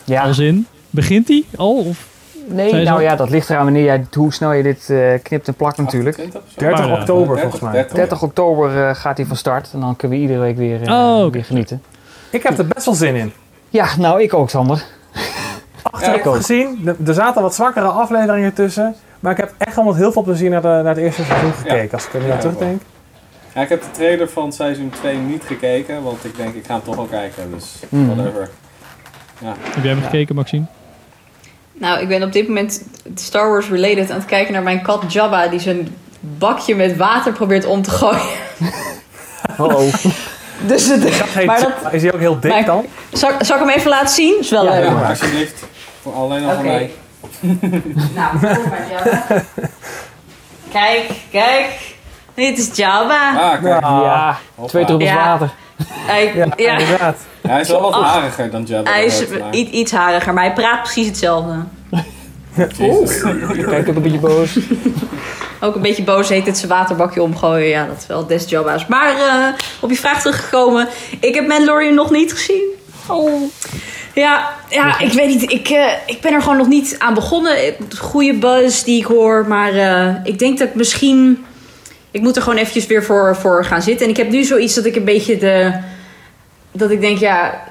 Ja, 0.03 0.23
Als 0.23 0.39
in... 0.39 0.67
Begint 0.89 1.27
hij 1.27 1.43
al? 1.55 1.75
Of? 1.77 2.07
nee, 2.47 2.67
je 2.75 2.83
nou 2.83 2.97
zo? 2.99 3.03
ja, 3.03 3.15
dat 3.15 3.29
ligt 3.29 3.49
eraan 3.49 3.63
wanneer 3.63 3.83
jij, 3.83 4.05
hoe 4.13 4.33
snel 4.33 4.51
je 4.53 4.63
dit 4.63 4.89
eh, 4.89 5.13
knipt 5.23 5.47
en 5.47 5.53
plakt 5.53 5.77
natuurlijk. 5.77 6.17
28 6.17 6.41
of 6.41 6.51
zo? 6.53 6.59
30 6.59 6.79
Maar, 6.79 6.87
ja. 6.95 6.99
oktober 6.99 7.35
30, 7.35 7.41
volgens 7.41 7.61
mij. 7.61 7.71
30. 7.71 7.95
30 7.97 8.21
oktober 8.21 8.87
eh, 8.87 8.95
gaat 8.95 9.17
hij 9.17 9.25
van 9.25 9.35
start 9.35 9.69
en 9.73 9.79
dan 9.79 9.95
kunnen 9.95 10.17
we 10.17 10.23
iedere 10.23 10.39
week 10.39 10.57
weer, 10.57 10.81
eh, 10.81 10.93
Oh, 10.93 11.31
weer 11.31 11.43
genieten. 11.45 11.81
Ik 12.29 12.43
heb 12.43 12.57
er 12.57 12.67
best 12.67 12.85
wel 12.85 12.95
zin 12.95 13.15
in. 13.15 13.33
Ja, 13.69 13.87
nou 13.97 14.21
ik 14.21 14.33
ook 14.33 14.49
Sander. 14.49 14.83
Achteraf 15.81 16.15
ik 16.15 16.25
ook. 16.27 16.35
gezien, 16.35 16.95
er- 17.05 17.13
zaten 17.13 17.41
wat 17.41 17.55
zwakkere 17.55 17.87
afleveringen 17.87 18.53
tussen. 18.53 18.95
Maar 19.19 19.31
ik 19.31 19.37
heb 19.37 19.53
echt 19.57 19.75
wel 19.75 19.85
met 19.85 19.95
heel 19.95 20.11
veel 20.11 20.21
plezier 20.23 20.49
naar, 20.49 20.61
de, 20.61 20.67
naar 20.67 20.85
het 20.85 20.97
eerste 20.97 21.23
seizoen 21.23 21.51
gekeken. 21.53 21.91
Als 21.91 22.05
ik 22.07 22.13
er 22.13 22.21
nu 22.21 22.29
aan 22.31 22.39
terugdenk. 22.39 22.81
Ja, 23.57 23.63
ik 23.63 23.69
heb 23.69 23.81
de 23.81 23.91
trailer 23.91 24.29
van 24.29 24.51
seizoen 24.53 24.89
2 24.89 25.15
niet 25.17 25.43
gekeken, 25.45 26.03
want 26.03 26.25
ik 26.25 26.35
denk 26.37 26.55
ik 26.55 26.65
ga 26.65 26.73
hem 26.73 26.83
toch 26.83 26.95
wel 26.95 27.05
kijken, 27.05 27.51
dus 27.51 27.65
Hmm. 27.89 28.15
whatever. 28.15 28.49
Heb 29.43 29.83
jij 29.83 29.91
hem 29.93 30.01
gekeken, 30.03 30.35
Maxime? 30.35 30.65
Nou, 31.73 32.01
ik 32.01 32.07
ben 32.07 32.23
op 32.23 32.31
dit 32.31 32.47
moment 32.47 32.83
Star 33.15 33.49
Wars 33.49 33.69
related 33.69 34.09
aan 34.11 34.17
het 34.17 34.25
kijken 34.25 34.53
naar 34.53 34.63
mijn 34.63 34.81
kat 34.81 35.13
Jabba, 35.13 35.47
die 35.47 35.59
zijn 35.59 35.95
bakje 36.19 36.75
met 36.75 36.97
water 36.97 37.31
probeert 37.33 37.65
om 37.65 37.81
te 37.81 37.89
gooien. 37.89 38.21
Oh. 39.57 39.93
Dus 40.67 40.87
het, 40.87 41.03
Hey, 41.33 41.45
maar 41.45 41.59
dat, 41.61 41.93
Is 41.93 42.01
hij 42.01 42.13
ook 42.13 42.19
heel 42.19 42.39
dik 42.39 42.51
maar- 42.51 42.65
dan? 42.65 42.85
zal, 43.11 43.31
zal 43.41 43.55
ik 43.59 43.65
hem 43.67 43.75
even 43.75 43.89
laten 43.89 44.13
zien? 44.13 44.39
Is 44.39 44.49
wel 44.49 44.63
Ja, 44.65 44.71
leuk. 44.71 44.83
ja. 44.83 44.99
Ja, 44.99 45.09
alsjeblieft. 45.09 45.63
Voor 46.01 46.13
alleen 46.13 46.43
al 46.43 46.49
Oké. 46.49 46.55
van 46.55 46.65
mij. 46.65 46.91
Nou, 48.15 48.37
kom 48.39 48.69
maar 48.69 48.87
Jabba. 48.91 49.43
Kijk, 50.71 51.09
kijk. 51.31 51.95
Dit 52.37 52.57
is 52.57 52.69
Jabba. 52.75 53.29
Ah, 53.37 53.61
kijk. 53.63 53.81
ja, 53.83 54.37
twee 54.67 54.85
druppels 54.85 55.09
Ja. 55.09 55.15
water. 55.15 55.49
Hij, 55.83 56.31
Ja, 56.35 56.47
ja, 56.55 56.77
inderdaad. 56.77 57.17
Hij 57.47 57.61
is 57.61 57.67
wel 57.69 57.81
wat 57.81 57.93
Ach. 57.93 58.13
hariger 58.13 58.51
dan 58.51 58.63
Jabba. 58.63 58.91
hij 58.91 59.05
is 59.05 59.19
Hutt, 59.19 59.39
maar- 59.39 59.53
iets, 59.53 59.71
iets 59.71 59.91
hariger, 59.91 60.33
maar 60.33 60.43
hij 60.43 60.53
praat 60.53 60.81
precies 60.83 61.07
hetzelfde. 61.07 61.53
Jezus. 62.77 63.21
Kijk, 63.65 63.87
ik 63.87 63.95
een 63.95 64.01
beetje 64.01 64.19
boos. 64.19 64.57
Ook 65.61 65.75
een 65.75 65.81
beetje 65.81 66.03
boos 66.03 66.29
heet 66.29 66.45
het 66.45 66.57
zijn 66.57 66.69
waterbakje 66.71 67.21
omgooien. 67.21 67.67
Ja, 67.67 67.85
dat 67.85 67.97
is 67.97 68.07
wel 68.07 68.25
des 68.27 68.49
Jabba's. 68.49 68.85
Maar 68.85 69.09
eh, 69.15 69.47
op 69.79 69.89
je 69.89 69.95
vraag 69.97 70.21
teruggekomen. 70.21 70.87
Ik 71.19 71.35
heb 71.35 71.47
Mandalorian 71.47 71.93
nog 71.93 72.11
niet 72.11 72.33
gezien. 72.33 72.63
Oh. 73.07 73.41
Ja, 74.13 74.49
ja 74.69 74.99
ik 74.99 75.13
weet 75.13 75.27
niet. 75.27 75.51
Ik, 75.51 75.69
eh, 75.69 75.85
ik 76.05 76.21
ben 76.21 76.33
er 76.33 76.41
gewoon 76.41 76.57
nog 76.57 76.67
niet 76.67 76.95
aan 76.99 77.13
begonnen. 77.13 77.55
Goede 77.99 78.33
buzz 78.33 78.83
die 78.83 78.99
ik 78.99 79.05
hoor. 79.05 79.45
Maar 79.47 79.73
eh, 79.73 80.15
ik 80.23 80.39
denk 80.39 80.57
dat 80.59 80.67
ik 80.67 80.75
misschien... 80.75 81.45
Ik 82.17 82.23
moet 82.23 82.35
er 82.35 82.41
gewoon 82.41 82.57
eventjes 82.57 82.87
weer 82.87 83.03
voor, 83.03 83.35
voor 83.35 83.65
gaan 83.65 83.81
zitten. 83.81 84.05
En 84.05 84.11
ik 84.11 84.17
heb 84.17 84.29
nu 84.29 84.43
zoiets 84.43 84.75
dat 84.75 84.85
ik 84.85 84.95
een 84.95 85.03
beetje 85.03 85.37
de... 85.37 85.79
Dat 86.71 86.91
ik 86.91 87.01
denk, 87.01 87.17
ja... 87.17 87.61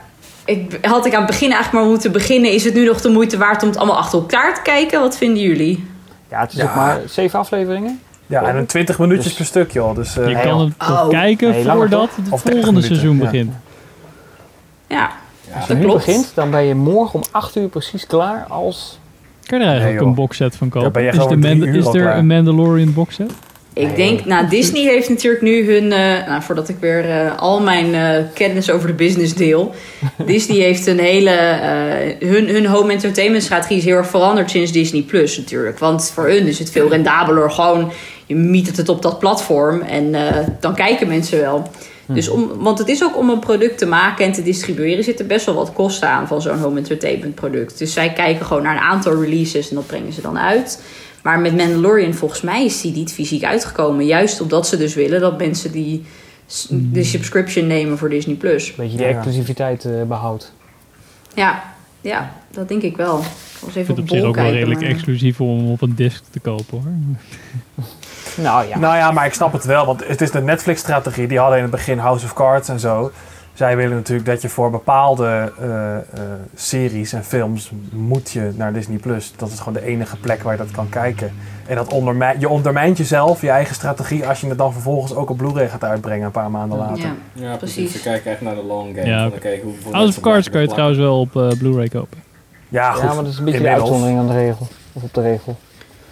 Ik, 0.45 0.79
had 0.83 1.07
ik 1.07 1.13
aan 1.15 1.19
het 1.23 1.31
begin 1.31 1.51
eigenlijk 1.53 1.83
maar 1.83 1.93
moeten 1.93 2.13
beginnen. 2.13 2.53
Is 2.53 2.65
het 2.65 2.75
nu 2.75 2.85
nog 2.85 3.01
de 3.01 3.09
moeite 3.09 3.37
waard 3.39 3.63
om 3.63 3.69
het 3.69 3.79
allemaal 3.79 3.97
achter 3.97 4.19
elkaar 4.19 4.55
te 4.55 4.63
kijken? 4.63 5.01
Wat 5.01 5.17
vinden 5.17 5.43
jullie? 5.43 5.85
Ja, 6.31 6.41
het 6.41 6.53
is 6.53 6.59
Ja. 6.59 6.65
ook 6.65 6.75
maar 6.75 7.01
zeven 7.07 7.39
afleveringen. 7.39 8.01
Ja, 8.27 8.43
en 8.43 8.57
een 8.57 8.67
20 8.67 8.99
minuutjes 8.99 9.25
Dus- 9.27 9.37
per 9.37 9.45
stuk, 9.47 9.71
joh. 9.73 9.95
Dus, 9.95 10.17
eh, 10.19 10.29
Je 10.29 10.41
kan 10.41 10.61
het 10.61 10.73
Oh. 10.91 11.09
kijken 11.09 11.51
Nee, 11.51 11.65
voordat 11.65 12.09
het 12.17 12.25
Of 12.31 12.43
30 12.43 12.43
volgende 12.43 12.67
minuten, 12.73 12.87
seizoen 12.97 13.17
ja. 13.17 13.23
begint. 13.23 13.53
Ja, 14.87 15.11
Ja, 15.49 15.55
Als 15.55 15.63
je 15.63 15.69
dat 15.69 15.77
nu 15.77 15.85
klopt. 15.89 16.05
begint, 16.07 16.33
dan 16.35 16.51
ben 16.51 16.65
je 16.65 16.75
morgen 16.75 17.15
om 17.15 17.25
8 17.31 17.57
uur 17.57 17.69
precies 17.69 18.07
klaar 18.07 18.47
als... 18.49 18.99
Kan 19.47 19.59
je 19.59 19.65
er 19.65 19.71
eigenlijk 19.71 20.01
Nee, 20.01 20.09
een 20.09 20.15
joh. 20.17 20.25
boxset 20.25 20.57
van 20.57 20.69
kopen? 20.69 21.03
is 21.03 21.13
de 21.17 21.69
is 21.79 21.85
er 21.87 21.91
klaar. 21.93 22.19
een 22.19 22.27
Mandalorian 22.27 22.93
boxset? 22.95 23.33
Ik 23.79 23.97
denk, 23.97 24.25
nou, 24.25 24.49
Disney 24.49 24.83
heeft 24.83 25.09
natuurlijk 25.09 25.43
nu 25.43 25.73
hun, 25.73 25.93
eh, 25.93 26.27
nou, 26.27 26.43
voordat 26.43 26.69
ik 26.69 26.77
weer 26.81 27.11
eh, 27.11 27.39
al 27.39 27.61
mijn 27.61 27.95
eh, 27.95 28.25
kennis 28.35 28.71
over 28.71 28.87
de 28.87 28.95
business 28.95 29.35
deel. 29.35 29.75
Disney 30.27 30.57
heeft 30.57 30.87
een 30.87 30.99
hele, 30.99 31.31
hun, 32.19 32.49
hun 32.49 32.67
home 32.67 32.93
entertainment 32.93 33.43
strategie 33.43 33.77
is 33.77 33.85
heel 33.85 33.97
erg 33.97 34.07
veranderd 34.07 34.51
sinds 34.51 34.73
Disney 34.73 35.03
Plus 35.03 35.37
natuurlijk. 35.37 35.79
Want 35.79 36.11
voor 36.15 36.29
hun 36.29 36.47
is 36.47 36.59
het 36.59 36.71
veel 36.71 36.89
rendabeler, 36.89 37.51
gewoon 37.51 37.93
je 38.27 38.37
mietert 38.37 38.77
het 38.77 38.89
op 38.89 39.03
dat 39.03 39.19
platform 39.19 39.81
en 39.81 40.15
dan 40.61 40.75
kijken 40.75 41.09
mensen 41.09 41.41
wel. 41.41 41.71
Dus 42.07 42.29
om, 42.29 42.51
want 42.59 42.79
het 42.79 42.89
is 42.89 43.05
ook 43.05 43.17
om 43.17 43.31
een 43.31 43.39
product 43.39 43.79
te 43.79 43.87
maken 43.87 44.25
en 44.25 44.33
te 44.33 44.43
distribueren 44.43 45.05
zitten 45.05 45.27
best 45.27 45.47
wel 45.47 45.55
wat 45.55 45.73
kosten 45.73 46.09
aan 46.09 46.27
van 46.27 46.43
zo'n 46.43 46.59
home 46.59 46.79
entertainment 46.79 47.35
product. 47.35 47.79
Dus 47.79 47.93
zij 47.93 48.13
kijken 48.13 48.47
gewoon 48.47 48.63
naar 48.63 48.77
een 48.77 48.83
aantal 48.83 49.23
releases 49.23 49.69
en 49.69 49.75
dat 49.75 49.87
brengen 49.87 50.13
ze 50.13 50.21
dan 50.21 50.39
uit. 50.39 50.81
Maar 51.27 51.41
met 51.41 51.57
Mandalorian, 51.57 52.15
volgens 52.15 52.41
mij 52.41 52.65
is 52.65 52.81
die 52.81 52.93
niet 52.93 53.13
fysiek 53.13 53.45
uitgekomen. 53.45 54.07
Juist 54.07 54.41
omdat 54.41 54.67
ze 54.67 54.77
dus 54.77 54.95
willen 54.95 55.21
dat 55.21 55.39
mensen 55.39 55.73
die 55.73 56.05
de 56.69 57.05
subscription 57.05 57.67
nemen 57.67 57.99
voor 57.99 58.09
Disney+. 58.09 58.35
Plus. 58.35 58.69
Een 58.69 58.75
beetje 58.77 58.97
die 58.97 59.07
Ja. 59.07 59.13
exclusiviteit 59.13 59.85
eh, 59.85 60.03
behoudt. 60.03 60.53
Ja, 61.35 61.63
ja, 62.01 62.33
dat 62.51 62.69
denk 62.69 62.83
ik 62.83 62.97
wel. 62.97 63.19
Ik 63.19 63.25
was 63.61 63.75
even 63.75 63.85
vind 63.85 63.89
het 63.89 63.99
op 63.99 64.03
op 64.03 64.09
zich 64.09 64.19
ook 64.19 64.25
wel 64.25 64.33
kijken. 64.33 64.53
redelijk 64.53 64.81
maar- 64.81 64.91
exclusief 64.91 65.41
om 65.41 65.71
op 65.71 65.83
een 65.83 65.95
disc 65.95 66.23
te 66.31 66.41
kopen 66.41 66.79
hoor. 66.83 66.93
Nou 68.45 68.69
ja. 68.69 68.79
Nou 68.79 68.97
ja, 68.97 69.11
maar 69.11 69.27
ik 69.27 69.33
snap 69.35 69.53
het 69.53 69.65
wel, 69.65 69.87
want 69.87 70.07
het 70.07 70.21
is 70.21 70.31
de 70.31 70.41
Netflix-strategie. 70.43 71.27
Die 71.27 71.39
hadden 71.39 71.57
in 71.57 71.63
het 71.63 71.73
begin 71.73 71.99
House 71.99 72.25
of 72.25 72.33
Cards 72.35 72.69
en 72.69 72.81
zo. 72.81 73.11
Zij 73.57 73.77
willen 73.77 73.97
natuurlijk 73.97 74.27
dat 74.29 74.43
je 74.43 74.49
voor 74.49 74.71
bepaalde 74.71 75.53
eh, 75.61 75.97
eh, 75.97 76.03
series 76.55 77.13
en 77.13 77.25
films 77.25 77.71
moet 77.93 78.31
je 78.31 78.53
naar 78.57 78.73
Disney+. 78.73 78.99
Plus. 78.99 79.33
Dat 79.37 79.51
is 79.51 79.59
gewoon 79.59 79.75
de 79.75 79.85
enige 79.85 80.17
plek 80.17 80.43
waar 80.43 80.53
je 80.53 80.59
dat 80.59 80.71
kan 80.71 80.89
kijken. 80.89 81.33
En 81.67 81.77
dat 81.77 81.95
je 82.39 82.49
ondermijnt 82.49 82.97
jezelf, 82.99 83.41
je 83.41 83.51
eigen 83.51 83.75
strategie, 83.75 84.27
als 84.27 84.41
je 84.41 84.49
het 84.49 84.59
dan 84.59 84.73
vervolgens 84.73 85.15
ook 85.15 85.31
op 85.31 85.37
Blu-ray 85.37 85.69
gaat 85.69 85.85
uitbrengen 85.85 86.27
een 86.27 86.31
paar 86.31 86.51
maanden 86.51 86.79
later. 86.79 86.99
Ja, 86.99 87.15
Ja, 87.33 87.57
precies. 87.57 87.93
We 87.93 88.01
kijken 88.01 88.31
echt 88.31 88.41
naar 88.41 88.55
de 88.55 88.63
long 88.63 88.95
game. 88.97 89.07
Ja, 89.09 89.31
House 89.91 90.17
of 90.19 90.21
Cards 90.23 90.51
kan 90.51 90.61
je 90.61 90.69
trouwens 90.69 90.99
wel 90.99 91.21
op 91.21 91.37
eh, 91.37 91.49
Blu-ray 91.59 91.89
kopen. 91.89 92.19
Ja, 92.69 92.91
goed. 92.93 93.03
Ja, 93.03 93.07
maar 93.15 93.25
dat 93.25 93.33
is 93.33 93.39
een 93.39 93.45
beetje 93.45 93.61
de 93.61 93.67
Inmiddels. 93.67 93.91
uitzondering 93.91 94.19
aan 94.19 94.27
de 94.37 94.43
regel. 94.45 94.67
Of 94.93 95.03
op 95.03 95.15
de 95.15 95.21
regel. 95.21 95.57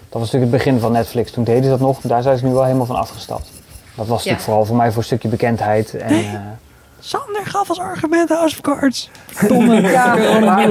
Dat 0.08 0.22
was 0.22 0.32
natuurlijk 0.32 0.52
het 0.52 0.62
begin 0.64 0.80
van 0.80 0.92
Netflix. 0.92 1.30
Toen 1.30 1.44
deden 1.44 1.64
ze 1.64 1.70
dat 1.70 1.80
nog. 1.80 2.00
Daar 2.00 2.22
zijn 2.22 2.38
ze 2.38 2.44
nu 2.46 2.52
wel 2.52 2.64
helemaal 2.64 2.86
van 2.86 2.96
afgestapt. 2.96 3.50
Dat 3.94 4.06
was 4.06 4.08
natuurlijk 4.08 4.38
Ja. 4.38 4.44
vooral 4.44 4.64
voor 4.64 4.76
mij 4.76 4.88
voor 4.88 4.98
een 4.98 5.04
stukje 5.04 5.28
bekendheid. 5.28 5.94
En, 5.94 6.08
eh, 6.10 6.34
Sander 7.06 7.46
gaf 7.46 7.68
als 7.68 7.78
argument 7.78 8.28
House 8.28 8.54
of 8.54 8.60
Cards. 8.60 9.10
Verdomme. 9.26 9.80
ja, 9.90 10.14
maar 10.40 10.70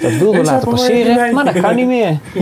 dat 0.00 0.12
wilden 0.12 0.40
we 0.40 0.46
laten 0.46 0.68
passeren, 0.68 1.34
maar 1.34 1.44
dat 1.44 1.60
kan 1.60 1.74
niet 1.74 1.86
meer. 1.86 2.18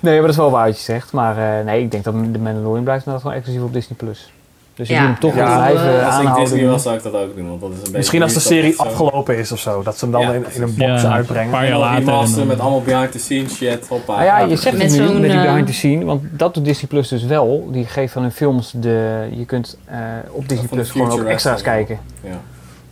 nee, 0.00 0.12
maar 0.12 0.20
dat 0.20 0.30
is 0.30 0.36
wel 0.36 0.50
waar 0.50 0.66
wat 0.66 0.76
je 0.76 0.82
zegt. 0.82 1.12
Maar 1.12 1.58
eh, 1.58 1.64
nee, 1.64 1.82
ik 1.82 1.90
denk 1.90 2.04
dat 2.04 2.14
de 2.14 2.38
Mandalorian 2.38 2.84
blijft 2.84 3.06
inderdaad 3.06 3.20
gewoon 3.20 3.36
exclusief 3.36 3.62
op 3.62 3.72
Disney+. 3.72 3.96
Plus. 3.96 4.32
Dus 4.78 4.88
je 4.88 4.94
Ja. 4.94 5.00
moet 5.00 5.08
hem 5.10 5.18
toch 5.20 5.34
Ja, 5.34 5.46
wel 5.46 5.56
blijven 5.56 6.00
eh, 6.00 6.06
Als 6.26 6.38
ik. 6.38 6.44
Disney 6.44 6.66
was, 6.70 6.82
zou 6.82 6.96
ik 6.96 7.02
dat 7.02 7.14
ook 7.14 7.36
doen. 7.36 7.48
Want 7.48 7.60
dat 7.60 7.70
is 7.70 7.76
een 7.76 7.82
beetje 7.82 7.96
Misschien 7.98 8.22
als 8.22 8.34
de 8.34 8.40
serie 8.40 8.72
zo. 8.72 8.82
afgelopen 8.82 9.38
is 9.38 9.52
of 9.52 9.58
zo. 9.58 9.82
Dat 9.82 9.98
ze 9.98 10.04
hem 10.04 10.12
dan 10.12 10.20
Ja, 10.20 10.32
in, 10.32 10.44
in 10.52 10.62
een 10.62 10.74
box 10.76 11.02
Ja, 11.02 11.04
een 11.04 11.12
uitbrengen. 11.12 11.50
paar 11.50 11.68
jaar 11.68 11.78
later. 11.78 12.46
met 12.46 12.60
allemaal 12.60 12.82
behind 12.82 13.12
the 13.12 13.18
scenes 13.18 13.54
shit. 13.56 13.88
Hoppa. 13.88 14.12
Nou 14.12 14.24
ja, 14.24 14.38
je 14.38 14.56
zegt 14.56 14.76
Met 14.76 14.90
het 14.90 15.00
nu 15.00 15.06
zo'n, 15.06 15.20
met 15.20 15.30
die 15.30 15.38
eh, 15.40 15.46
behind 15.46 15.66
the 15.66 15.72
scene, 15.72 16.04
want 16.04 16.22
dat 16.30 16.54
doet 16.54 16.64
Disney 16.64 16.86
Plus 16.88 17.08
dus 17.08 17.24
wel. 17.24 17.68
Die 17.72 17.84
geeft 17.84 18.12
van 18.12 18.22
hun 18.22 18.32
films 18.32 18.72
de, 18.76 19.26
je 19.36 19.44
kunt 19.44 19.78
eh, 19.84 19.98
op 20.30 20.48
Disney 20.48 20.68
Plus 20.68 20.90
gewoon 20.90 21.10
ook 21.10 21.24
extra's 21.24 21.62
kijken. 21.62 21.98
Ja. 22.20 22.40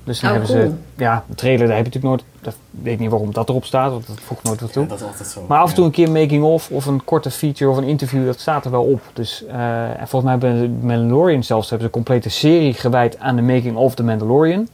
Dus 0.07 0.21
dan 0.21 0.31
Oh, 0.31 0.37
hebben 0.37 0.57
cool. 0.57 0.69
ze, 0.71 1.03
ja, 1.03 1.25
de 1.29 1.35
trailer, 1.35 1.67
daar 1.67 1.77
heb 1.77 1.87
je 1.87 1.93
natuurlijk 1.93 2.23
nooit, 2.23 2.45
dat 2.45 2.57
weet 2.83 2.93
ik 2.93 2.99
niet 3.01 3.11
waarom 3.11 3.33
dat 3.33 3.49
erop 3.49 3.65
staat, 3.65 3.91
want 3.91 4.07
dat 4.07 4.21
voegt 4.21 4.43
nooit 4.43 4.61
wat 4.61 4.73
toe. 4.73 4.83
Ja, 4.83 4.89
dat 4.89 5.01
is 5.01 5.07
altijd 5.07 5.29
zo. 5.29 5.45
Maar 5.49 5.59
af 5.61 5.69
en 5.69 5.75
toe 5.75 5.83
Ja. 5.85 5.89
een 5.89 5.95
keer 5.97 6.07
een 6.07 6.13
making 6.13 6.45
of 6.45 6.71
of 6.71 6.87
een 6.87 7.05
korte 7.05 7.31
feature 7.31 7.71
of 7.71 7.77
een 7.77 7.85
interview, 7.85 8.27
dat 8.27 8.41
staat 8.41 8.65
er 8.65 8.71
wel 8.71 8.83
op. 8.85 9.01
Dus, 9.13 9.45
eh, 9.47 10.01
en 10.01 10.09
volgens 10.09 10.23
mij 10.23 10.31
hebben 10.51 10.61
de 10.81 10.87
Mandalorian 10.87 11.45
zelfs 11.45 11.71
hebben 11.71 11.89
ze 11.89 11.97
een 11.97 12.05
complete 12.05 12.29
serie 12.31 12.73
gewijd 12.75 13.19
aan 13.19 13.37
de 13.37 13.43
making 13.43 13.77
of 13.77 13.95
The 13.95 14.03
Mandalorian. 14.03 14.69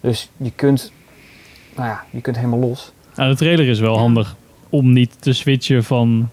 Dus 0.00 0.30
je 0.36 0.50
kunt, 0.56 0.92
nou 1.76 1.88
ja, 1.88 2.04
je 2.10 2.20
kunt 2.20 2.36
helemaal 2.36 2.58
los. 2.58 2.92
Nou, 3.16 3.30
de 3.30 3.36
trailer 3.36 3.68
is 3.68 3.80
wel 3.80 3.98
handig 3.98 4.36
om 4.68 4.92
niet 4.92 5.16
te 5.22 5.32
switchen 5.32 5.84
van, 5.84 6.28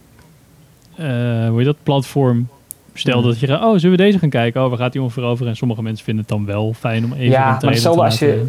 eh, 0.96 1.06
hoe 1.48 1.54
heet 1.58 1.66
dat, 1.66 1.84
platform. 1.84 2.48
Stel 2.94 3.22
dat 3.22 3.40
je 3.40 3.48
gaat, 3.48 3.62
oh, 3.64 3.74
zullen 3.78 3.98
we 3.98 4.04
deze 4.04 4.20
gaan 4.20 4.30
kijken? 4.30 4.64
Oh, 4.64 4.70
waar 4.70 4.78
gaat 4.78 4.92
die 4.92 5.02
ongeveer 5.02 5.24
over? 5.24 5.48
En 5.48 5.56
sommige 5.56 5.82
mensen 5.82 6.06
vinden 6.06 6.24
het 6.28 6.34
dan 6.34 6.46
wel 6.46 6.74
fijn 6.80 7.04
om 7.06 7.14
even 7.14 7.26
Ja, 7.26 7.38
een 7.44 7.50
maar 7.50 7.60
trailer 7.60 7.70
hetzelfde 7.74 8.00
te 8.02 8.06
als 8.06 8.20
je- 8.20 8.48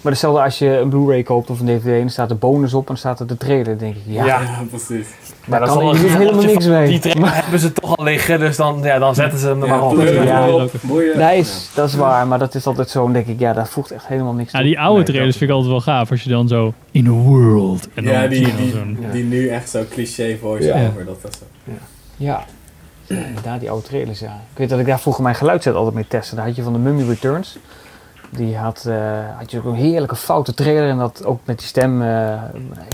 Maar 0.00 0.12
hetzelfde 0.14 0.42
als 0.42 0.58
je 0.58 0.78
een 0.78 0.88
Blu-ray 0.88 1.22
koopt 1.22 1.50
of 1.50 1.60
een 1.60 1.66
DVD 1.66 1.84
en 1.86 2.02
er 2.02 2.10
staat 2.10 2.28
de 2.28 2.34
bonus 2.34 2.74
op 2.74 2.80
en 2.80 2.86
dan 2.86 2.96
staat 2.96 3.20
er 3.20 3.26
de 3.26 3.36
trailer. 3.36 3.64
Dan 3.64 3.76
denk 3.78 3.94
ik, 3.94 4.02
ja, 4.06 4.24
Ja. 4.24 4.40
Ja, 4.40 4.62
precies. 4.70 5.06
daar 5.46 5.60
dat 5.60 5.68
kan 5.68 5.94
is 5.94 6.00
je 6.00 6.06
helemaal 6.08 6.42
niks 6.44 6.66
mee. 6.66 6.88
Die 6.88 6.98
trailer 6.98 7.34
hebben 7.34 7.58
ze 7.60 7.72
toch 7.72 7.96
al 7.96 8.04
liggen, 8.04 8.38
dus 8.38 8.56
dan, 8.56 8.80
ja, 8.82 8.98
dan 8.98 9.14
zetten 9.14 9.38
ze 9.38 9.46
hem 9.48 9.62
er 9.62 9.68
maar 9.68 9.82
op. 9.82 10.00
Ja. 10.02 10.48
op. 10.50 10.70
Nee, 11.16 11.38
is, 11.38 11.70
dat 11.74 11.88
is 11.88 11.94
waar, 11.94 12.26
maar 12.26 12.38
dat 12.38 12.54
is 12.54 12.66
altijd 12.66 12.90
zo. 12.90 13.02
Dan 13.02 13.12
denk 13.12 13.26
ik, 13.26 13.38
ja, 13.38 13.52
daar 13.52 13.68
voegt 13.68 13.90
echt 13.90 14.06
helemaal 14.06 14.32
niks 14.32 14.52
Ja, 14.52 14.62
die 14.62 14.78
oude 14.80 14.94
Nee, 14.96 15.04
trailers 15.04 15.28
dat- 15.30 15.38
vind 15.38 15.50
ik 15.50 15.56
altijd 15.56 15.72
wel 15.84 15.94
gaaf. 15.94 16.10
Als 16.10 16.22
je 16.22 16.30
dan 16.30 16.48
zo... 16.48 16.72
In 16.90 17.06
a 17.06 17.10
world. 17.10 17.88
En 17.94 18.04
dan 18.04 18.12
Ja, 18.12 18.26
die, 18.26 18.40
dan 18.42 18.56
die, 18.56 19.06
Ja. 19.06 19.12
die 19.12 19.24
nu 19.24 19.48
echt 19.48 19.70
zo 19.70 19.82
cliché 19.90 20.36
voice-over. 20.40 21.04
Dat 21.04 21.16
is 21.30 21.38
zo. 21.38 21.44
Ja. 22.16 22.44
Ja, 23.06 23.24
inderdaad, 23.24 23.60
die 23.60 23.70
oude 23.70 23.86
trailers, 23.86 24.18
ja. 24.18 24.40
Ik 24.52 24.58
weet 24.58 24.68
dat 24.68 24.78
ik 24.78 24.86
daar 24.86 25.00
vroeger 25.00 25.22
mijn 25.22 25.34
geluidset 25.34 25.74
altijd 25.74 25.94
mee 25.94 26.06
testte. 26.08 26.34
Daar 26.34 26.46
had 26.46 26.56
je 26.56 26.62
van 26.62 26.72
de 26.72 26.78
Mummy 26.78 27.08
Returns. 27.08 27.58
Die 28.30 28.56
had, 28.56 28.84
eh, 28.88 28.96
had 29.38 29.50
je 29.50 29.58
ook 29.58 29.64
een 29.64 29.74
heerlijke 29.74 30.16
foute 30.16 30.54
trailer. 30.54 30.88
En 30.88 30.98
dat 30.98 31.24
ook 31.24 31.40
met 31.44 31.58
die 31.58 31.66
stem... 31.66 32.02
eh 32.02 32.32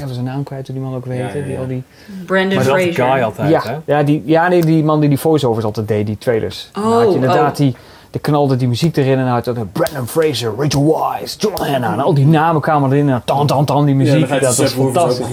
even 0.03 0.15
zijn 0.15 0.25
naam 0.25 0.43
kwijt, 0.43 0.67
hoe 0.67 0.77
die 0.77 0.85
man 0.85 0.95
ook 0.95 1.07
weet. 1.07 1.19
Ja, 1.19 1.27
ja, 1.27 1.33
Die, 1.33 1.53
ja. 1.53 1.59
al 1.59 1.67
die, 1.67 1.83
Brandon 2.27 2.55
Maar 2.55 2.65
dat 2.65 2.75
Fraser. 2.75 3.05
guy 3.05 3.23
altijd, 3.23 3.49
hè? 3.49 3.71
ja, 3.71 3.83
ja, 3.85 4.03
die, 4.03 4.23
ja 4.27 4.49
nee, 4.49 4.61
die 4.61 4.85
man 4.85 5.01
die 5.01 5.09
die 5.09 5.19
voice-overs 5.19 5.65
altijd 5.65 5.89
deed, 5.89 6.07
die 6.07 6.19
trailers. 6.19 6.71
Oh, 6.77 6.83
dan 6.83 6.93
had 6.93 7.09
je 7.09 7.15
inderdaad 7.15 7.51
oh. 7.51 7.57
die... 7.57 7.77
Er 8.11 8.21
knalde 8.21 8.57
die 8.57 8.69
muziek 8.69 8.97
erin 8.97 9.19
en 9.19 9.35
ook 9.35 9.73
Brandon 9.73 10.07
Fraser, 10.07 10.53
Rachel 10.59 10.85
Wise, 10.85 11.37
John 11.39 11.63
Hanna. 11.63 11.93
En 11.93 12.01
al 12.01 12.15
die 12.15 12.27
namen 12.27 12.61
kwamen 12.61 12.93
erin 12.93 13.11
en 13.11 13.23
dan, 13.25 13.47
dan, 13.47 13.65
dan 13.65 13.85
die 13.85 13.95
muziek. 13.95 14.29
dat 14.41 14.57
was 14.57 14.73
fantastisch. 14.73 15.27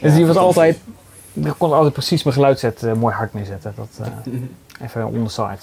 Dus 0.00 0.14
die 0.14 0.26
was 0.26 0.36
altijd... 0.36 0.78
Ik 1.44 1.54
kon 1.58 1.72
altijd 1.72 1.92
precies 1.92 2.22
mijn 2.22 2.34
geluidset 2.36 2.82
eh, 2.82 2.92
mooi 2.92 3.14
hard 3.14 3.34
neerzetten. 3.34 3.72
Dat, 3.76 3.88
eh, 4.00 4.32
even 4.86 5.06
on 5.06 5.24
the 5.26 5.30
side. 5.32 5.58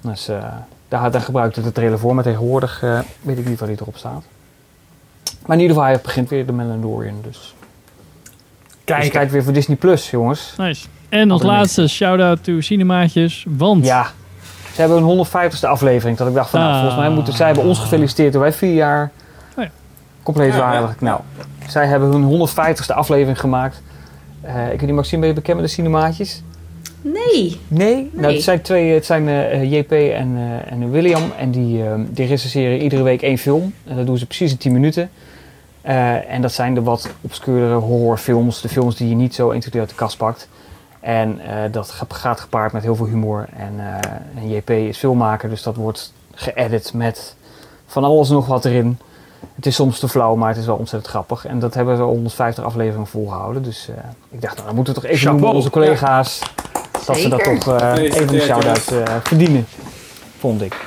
Dus 0.00 0.28
eh, 0.28 0.44
daar, 0.88 1.10
daar 1.10 1.20
gebruikte 1.20 1.60
ik 1.60 1.66
de 1.66 1.72
trailer 1.72 1.98
voor. 1.98 2.14
Maar 2.14 2.24
tegenwoordig 2.24 2.80
weet 3.20 3.38
ik 3.38 3.48
niet 3.48 3.58
waar 3.58 3.68
die 3.68 3.78
erop 3.80 3.96
staat. 3.96 4.24
Maar 5.46 5.56
in 5.56 5.62
ieder 5.62 5.76
geval, 5.76 5.90
hij 5.92 6.00
begint 6.02 6.28
weer 6.28 6.46
de 6.46 6.52
Mandalorian. 6.52 7.18
Dus, 7.22 7.32
dus 7.32 7.54
Kijk, 8.84 9.10
kijk 9.12 9.30
weer 9.30 9.44
voor 9.44 9.52
Disney 9.52 9.76
Plus, 9.76 10.10
jongens. 10.10 10.54
Nice. 10.56 10.86
En 11.08 11.30
als 11.30 11.42
laatste, 11.42 11.88
shout-out 11.88 12.44
to 12.44 12.60
Cinemaatjes. 12.60 13.46
Want 13.48 13.84
Ja, 13.84 14.06
ze 14.74 14.80
hebben 14.80 15.02
hun 15.06 15.26
150ste 15.26 15.68
aflevering. 15.68 16.18
Dat 16.18 16.28
ik 16.28 16.34
dacht 16.34 16.50
van, 16.50 16.60
nou, 16.60 16.72
Ah. 16.72 16.78
volgens 16.80 17.00
mij 17.00 17.10
moeten 17.10 17.32
zij 17.34 17.46
hebben 17.46 17.64
ons 17.64 17.78
gefeliciteerd 17.78 18.32
toen 18.32 18.40
wij 18.40 18.52
vier 18.52 18.74
jaar 18.74 19.10
Oh 19.56 19.64
ja. 19.64 19.70
compleet 20.22 20.52
Ja, 20.52 20.58
waren. 20.58 20.80
ja. 20.88 20.94
Nou, 20.98 21.20
zij 21.68 21.86
hebben 21.86 22.10
hun 22.12 22.22
150ste 22.48 22.94
aflevering 22.94 23.40
gemaakt. 23.40 23.82
Eh, 24.46 24.64
ik 24.64 24.70
weet 24.78 24.80
niet, 24.86 24.94
Maxime, 24.94 25.20
ben 25.20 25.28
je 25.28 25.34
bekend 25.34 25.56
met 25.56 25.66
de 25.66 25.72
Cinemaatjes? 25.72 26.42
Nee. 27.00 27.60
Nee? 27.68 27.94
Nou, 27.94 28.26
Nee. 28.26 28.34
het 28.34 28.42
zijn 28.42 28.60
twee, 28.62 28.92
het 28.94 29.06
zijn 29.06 29.28
eh, 29.28 29.72
JP 29.72 29.92
en, 29.92 30.36
eh, 30.36 30.72
en 30.72 30.90
William. 30.90 31.22
En 31.38 31.50
die, 31.50 31.82
eh, 31.84 31.94
die 32.08 32.26
recenseren 32.26 32.80
iedere 32.82 33.02
week 33.02 33.22
één 33.22 33.38
film. 33.38 33.72
En 33.84 33.96
dat 33.96 34.06
doen 34.06 34.18
ze 34.18 34.26
precies 34.26 34.50
in 34.50 34.56
10 34.58 34.72
minuten. 34.72 35.10
Eh, 35.80 36.30
en 36.32 36.42
dat 36.42 36.52
zijn 36.52 36.74
de 36.74 36.82
wat 36.82 37.10
obscuurdere 37.20 37.74
horrorfilms. 37.74 38.60
De 38.60 38.68
films 38.68 38.96
die 38.96 39.08
je 39.08 39.14
niet 39.14 39.34
zo 39.34 39.50
1, 39.50 39.58
2, 39.60 39.70
3 39.70 39.80
uit 39.80 39.90
de 39.90 39.96
kast 39.96 40.16
pakt. 40.16 40.48
En 41.00 41.40
eh, 41.40 41.72
dat 41.72 41.90
ga- 41.90 42.06
gaat 42.08 42.40
gepaard 42.40 42.72
met 42.72 42.82
heel 42.82 42.96
veel 42.96 43.06
humor. 43.06 43.46
En, 43.56 43.72
eh, 43.78 44.42
en 44.42 44.48
JP 44.50 44.70
is 44.70 44.98
filmmaker, 44.98 45.48
dus 45.48 45.62
dat 45.62 45.76
wordt 45.76 46.12
geëdit 46.34 46.92
met 46.94 47.34
van 47.86 48.04
alles 48.04 48.28
en 48.28 48.34
nog 48.34 48.46
wat 48.46 48.64
erin. 48.64 48.98
Het 49.54 49.66
is 49.66 49.74
soms 49.74 49.98
te 49.98 50.08
flauw, 50.08 50.34
maar 50.34 50.48
het 50.48 50.58
is 50.58 50.66
wel 50.66 50.76
ontzettend 50.76 51.10
grappig. 51.10 51.46
En 51.46 51.58
dat 51.58 51.74
hebben 51.74 51.96
ze 51.96 52.02
al 52.02 52.08
150 52.08 52.64
afleveringen 52.64 53.06
volgehouden. 53.06 53.62
Dus 53.62 53.88
eh, 53.88 53.94
ik 54.30 54.40
dacht, 54.40 54.54
nou, 54.54 54.66
dan 54.66 54.76
moeten 54.76 54.94
we 54.94 55.00
toch 55.00 55.10
even 55.10 55.22
Chapeau. 55.22 55.40
noemen 55.40 55.56
onze 55.56 55.70
collega's. 55.70 56.40
Dat 57.06 57.16
ze 57.16 57.28
dat 57.28 57.44
toch 57.44 57.80
eh, 57.80 58.02
even 58.02 58.34
een 58.34 58.40
shout-out 58.40 58.86
eh, 58.86 59.14
verdienen, 59.22 59.66
vond 60.38 60.62
ik. 60.62 60.86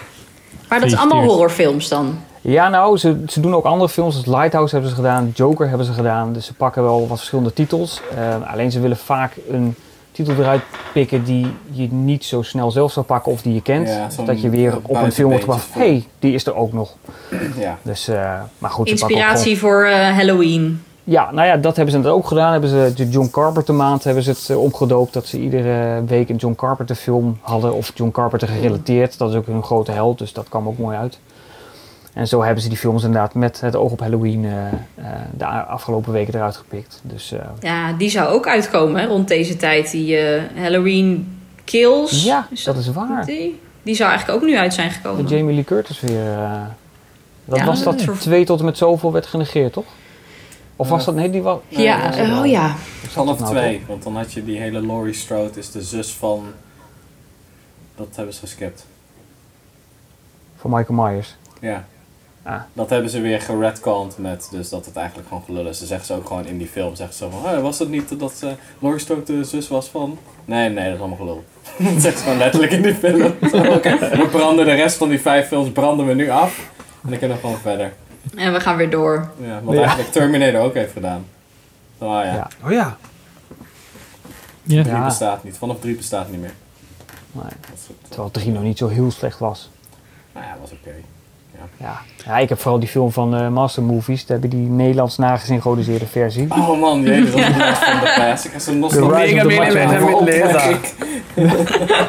Maar 0.70 0.80
dat 0.80 0.92
is 0.92 0.98
allemaal 0.98 1.24
horrorfilms 1.24 1.88
dan. 1.88 2.20
Ja, 2.42 2.70
nou, 2.70 2.98
ze, 2.98 3.24
ze 3.28 3.40
doen 3.40 3.56
ook 3.56 3.66
andere 3.66 3.90
films. 3.90 4.16
Dus 4.16 4.26
Lighthouse 4.26 4.72
hebben 4.72 4.90
ze 4.90 4.96
gedaan, 4.96 5.32
Joker 5.34 5.68
hebben 5.68 5.86
ze 5.86 5.94
gedaan. 5.94 6.34
Dus 6.34 6.46
ze 6.46 6.54
pakken 6.54 6.84
wel 6.84 7.08
wat 7.08 7.18
verschillende 7.18 7.54
titels. 7.54 8.02
Eh, 8.16 8.52
alleen 8.52 8.72
ze 8.72 8.80
willen 8.80 8.98
vaak 8.98 9.34
een 9.50 9.76
titel 10.12 10.34
eruit 10.34 10.62
pikken 10.94 11.24
die 11.24 11.48
je 11.72 11.92
niet 11.92 12.26
zo 12.26 12.42
snel 12.42 12.72
zelf 12.72 12.92
zou 12.92 13.06
pakken 13.06 13.32
of 13.32 13.42
die 13.42 13.54
je 13.54 13.62
kent. 13.62 13.88
Ja, 13.88 14.08
dat 14.26 14.42
je 14.42 14.50
weer 14.50 14.78
op 14.82 14.96
een 14.96 15.12
film 15.12 15.30
wordt 15.30 15.44
gebracht. 15.44 15.74
Hé, 15.74 15.80
hey, 15.80 16.06
die 16.20 16.34
is 16.34 16.46
er 16.46 16.56
ook 16.56 16.74
nog. 16.74 16.96
Ja. 17.58 17.78
Dus, 17.82 18.08
eh, 18.08 18.42
maar 18.58 18.70
goed, 18.70 18.88
Inspiratie 18.88 19.58
voor 19.58 19.84
eh, 19.84 20.16
Halloween. 20.16 20.84
Ja, 21.04 21.32
nou 21.32 21.48
ja, 21.48 21.58
dat 21.58 21.76
hebben 21.76 21.94
ze 21.94 22.00
net 22.00 22.12
ook 22.12 22.28
gedaan. 22.28 22.52
Hebben 22.52 22.70
ze 22.70 22.92
de 22.96 23.10
John 23.10 23.30
Carpenter 23.32 23.74
maand 23.74 24.04
hebben 24.04 24.24
ze 24.24 24.30
het 24.30 24.50
eh, 24.50 24.62
omgedoopt. 24.62 25.14
Dat 25.14 25.26
ze 25.28 25.40
iedere 25.40 26.04
week 26.06 26.30
een 26.30 26.36
John 26.36 26.56
Carpenter 26.56 26.96
film 26.96 27.38
hadden. 27.42 27.74
Of 27.74 27.92
John 27.96 28.12
Carpenter 28.12 28.48
gerelateerd. 28.48 29.18
Dat 29.18 29.30
is 29.30 29.36
ook 29.36 29.48
een 29.48 29.64
grote 29.64 29.92
held, 29.92 30.18
dus 30.18 30.34
dat 30.34 30.50
kwam 30.50 30.68
ook 30.68 30.78
mooi 30.78 30.98
uit. 30.98 31.20
En 32.20 32.28
zo 32.28 32.44
hebben 32.44 32.64
ze 32.64 32.70
die 32.70 32.78
films 32.78 33.04
inderdaad 33.04 33.34
met 33.34 33.62
het 33.62 33.76
oog 33.76 33.92
op 33.92 34.00
Halloween 34.00 34.46
eh, 34.46 34.68
eh, 34.68 34.76
de 35.38 35.46
afgelopen 35.46 36.12
weken 36.14 36.34
eruit 36.36 36.56
gepikt. 36.58 37.00
Dus 37.04 37.32
eh, 37.32 37.40
Ja, 37.60 37.94
die 37.94 38.10
zou 38.10 38.28
ook 38.28 38.48
uitkomen 38.48 39.02
hè, 39.02 39.08
rond 39.08 39.28
deze 39.28 39.56
tijd. 39.58 39.92
Die 39.92 40.18
eh, 40.18 40.44
Halloween 40.62 41.38
Kills. 41.64 42.24
ja, 42.24 42.48
Is 42.52 42.64
dat 42.64 42.78
is 42.78 42.92
waar. 42.92 43.26
Die? 43.26 43.60
Die 43.84 43.96
zou 43.96 44.10
eigenlijk 44.10 44.42
ook 44.42 44.50
nu 44.50 44.58
uit 44.58 44.74
zijn 44.74 44.92
gekomen. 44.92 45.26
De 45.26 45.36
Jamie 45.36 45.56
Lee 45.56 45.64
Curtis 45.64 46.00
weer. 46.00 46.34
eh, 46.34 46.62
dat 47.46 47.58
Ja, 47.58 47.66
was 47.66 47.84
dat 47.84 48.20
twee 48.20 48.46
tot 48.46 48.60
en 48.60 48.66
met 48.66 48.78
zoveel 48.78 49.12
werd 49.12 49.26
genegeerd, 49.26 49.74
toch? 49.74 49.86
Of 50.76 50.90
was 50.90 51.06
dat, 51.06 51.16
nee, 51.16 51.30
die 51.30 51.42
was... 51.42 51.60
Ja, 51.68 52.12
oh 52.40 52.46
ja. 52.46 52.76
Half 53.16 53.40
nou 53.40 53.52
twee, 53.52 53.82
want 53.88 54.04
dan 54.04 54.16
had 54.16 54.34
je 54.34 54.44
die 54.44 54.60
hele 54.60 54.86
Laurie 54.86 55.14
Strode, 55.14 55.60
is 55.60 55.72
de 55.72 55.82
zus 55.82 56.14
van. 56.14 56.44
Dat 57.96 58.08
hebben 58.16 58.34
ze 58.34 58.40
geskipt. 58.40 58.86
Van 60.58 60.70
Michael 60.72 61.04
Myers. 61.10 61.36
Ja. 61.62 61.86
Ah. 62.50 62.62
Dat 62.74 62.90
hebben 62.90 63.10
ze 63.10 63.22
weer 63.22 63.42
geredconned 63.42 64.18
met, 64.18 64.48
dus 64.52 64.70
dat 64.70 64.86
het 64.86 64.96
eigenlijk 64.96 65.28
gewoon 65.28 65.44
gelul 65.46 65.68
is. 65.68 65.78
Ze 65.80 65.86
zeggen 65.86 66.06
ze 66.06 66.14
ook 66.14 66.28
gewoon 66.28 66.46
in 66.46 66.58
die 66.58 66.68
film, 66.68 66.96
zeggen 66.96 67.16
ze 67.16 67.30
van, 67.30 67.52
"Oh, 67.54 67.62
was 67.62 67.80
het 67.80 67.90
niet 67.90 68.20
dat 68.20 68.40
eh 68.44 68.50
Laurie 68.80 69.02
Strode 69.02 69.24
de 69.24 69.44
zus 69.44 69.68
was 69.68 69.88
van? 69.88 70.18
Nee, 70.46 70.70
nee, 70.70 70.86
dat 70.86 70.94
is 70.94 71.00
allemaal 71.00 71.18
gelul. 71.18 71.44
dat 71.94 72.02
zegt 72.02 72.18
ze 72.18 72.24
gewoon 72.24 72.38
letterlijk 72.38 72.72
in 72.72 72.82
die 72.82 72.96
film. 72.96 73.22
Oké, 73.76 73.98
we 74.00 74.28
branden 74.32 74.66
de 74.66 74.74
rest 74.74 74.98
van 74.98 75.10
die 75.10 75.20
vijf 75.22 75.48
films 75.48 75.72
branden 75.72 76.06
we 76.06 76.14
nu 76.14 76.30
af. 76.30 76.70
En 77.04 77.10
dan 77.10 77.20
kunnen 77.20 77.38
we 77.38 77.44
gewoon 77.44 77.60
verder. 77.60 77.94
En 78.36 78.54
we 78.54 78.60
gaan 78.60 78.76
weer 78.78 78.90
door. 78.90 79.30
Ja, 79.42 79.62
wat 79.64 79.74
Ja. 79.74 79.80
eigenlijk 79.80 80.12
Terminator 80.12 80.62
ook 80.62 80.74
heeft 80.74 80.92
gedaan. 80.94 81.26
Oh 81.98 82.08
ja, 82.08 82.24
Ja. 82.24 82.48
oh 82.66 82.72
ja. 82.72 82.98
Ja. 84.64 84.84
drie 84.84 85.04
bestaat 85.04 85.44
niet. 85.44 85.58
Vanaf 85.58 85.80
drie 85.80 85.96
bestaat 85.96 86.30
niet 86.30 86.40
meer. 86.42 86.54
Nee, 87.32 87.44
terwijl 88.08 88.32
3 88.32 88.52
nog 88.52 88.64
niet 88.64 88.78
zo 88.78 88.88
heel 88.88 89.12
slecht 89.12 89.40
was. 89.40 89.70
Nou 90.34 90.46
ja, 90.46 90.58
was 90.62 90.72
oké. 90.72 90.92
Ja. 91.78 92.02
ja, 92.26 92.38
ik 92.38 92.50
heb 92.50 92.60
vooral 92.60 92.80
die 92.80 92.90
film 92.90 93.12
van 93.12 93.36
eh, 93.36 93.48
Master 93.48 93.84
Movies. 93.84 94.26
Daar 94.26 94.40
heb 94.42 94.52
je 94.52 94.58
die 94.58 94.68
Nederlands 94.70 95.18
nagesynchroniseerde 95.18 96.06
versie. 96.06 96.48
Oh 96.52 96.80
man, 96.80 97.02
jezus, 97.02 97.32
dat 97.32 97.40
is 97.40 97.78
van 97.78 98.00
de 98.00 98.14
past. 98.18 98.46
Ik 98.46 98.52
heb 98.52 98.62
zo'n 98.62 98.82
The 98.82 98.88
Rise 98.88 99.00
of 99.00 99.10
nostalgie 99.12 99.40
the 99.40 99.46
Macho 99.56 100.70
Man. 100.70 100.78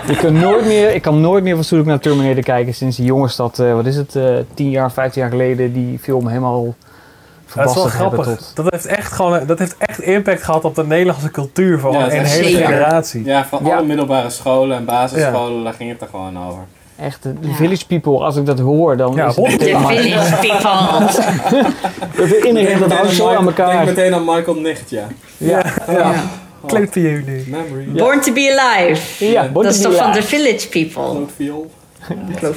Ik 0.09 0.17
kan 0.19 0.33
nooit 0.33 0.65
meer, 0.67 0.95
ik 0.95 1.03
kan 1.03 1.21
nooit 1.21 1.43
meer 1.45 1.57
fatsoenlijk 1.57 1.89
naar 1.91 1.99
Terminator 2.01 2.43
kijken 2.43 2.75
sinds 2.75 2.97
die 2.97 3.07
jongens 3.07 3.37
dat, 3.37 3.59
eh, 3.59 3.75
wat 3.75 3.87
is 3.87 3.97
het, 3.97 4.17
eh 4.17 4.35
10 4.55 4.71
jaar, 4.71 4.93
15 4.93 5.23
jaar 5.23 5.31
geleden 5.31 5.73
die 5.73 5.99
film 5.99 6.29
helemaal 6.29 6.75
Dat 7.55 7.69
is 7.69 7.75
wel 7.75 7.91
hebben 7.91 7.91
grappig. 7.91 8.37
tot... 8.37 8.53
Dat 8.55 8.71
heeft 8.71 8.87
echt 8.87 9.13
gewoon, 9.13 9.47
dat 9.47 9.59
heeft 9.59 9.75
echt 9.79 10.01
impact 10.01 10.43
gehad 10.43 10.65
op 10.65 10.75
de 10.75 10.87
Nederlandse 10.87 11.31
cultuur 11.31 11.79
van 11.79 11.93
Ja, 11.93 12.05
een 12.05 12.11
hele 12.11 12.45
zeker. 12.49 12.65
generatie. 12.65 13.25
Ja, 13.25 13.45
van 13.45 13.65
Ja. 13.65 13.77
alle 13.77 13.87
middelbare 13.87 14.31
scholen 14.31 14.77
en 14.77 14.85
basisscholen, 14.85 15.65
daar 15.65 15.73
ging 15.75 15.91
het 15.91 16.01
er 16.01 16.09
gewoon 16.11 16.39
over. 16.49 16.63
Echt, 17.01 17.23
de, 17.23 17.41
de 17.41 17.49
Ja. 17.49 17.55
Village 17.55 17.87
People, 17.87 18.13
als 18.19 18.37
ik 18.37 18.47
dat 18.47 18.59
hoor, 18.59 18.97
dan 18.97 19.15
Ja, 19.15 19.27
is 19.27 19.37
het 19.37 19.61
De 19.61 19.67
Village 19.67 20.35
People. 20.47 21.07
Dat 22.17 22.29
herinnert 22.29 22.79
dat 22.81 22.93
hangt 22.93 23.13
zo 23.13 23.29
aan 23.29 23.45
Denk 23.45 23.59
elkaar. 23.59 23.85
meteen 23.85 24.15
aan 24.15 24.25
Michael 24.25 24.55
Nicht, 24.61 24.91
ja. 24.91 25.07
Ja, 25.37 25.63
ja. 25.89 26.13
Kleuterjuli. 26.67 27.45
Memory. 27.47 27.85
Born 27.93 28.21
to 28.21 28.33
be 28.33 28.59
alive. 28.59 29.25
ja 29.31 29.49
Dat 29.49 29.65
is 29.65 29.81
toch 29.81 29.97
van. 29.97 30.13
The 30.13 30.23
Village 30.23 30.69
People? 30.69 31.27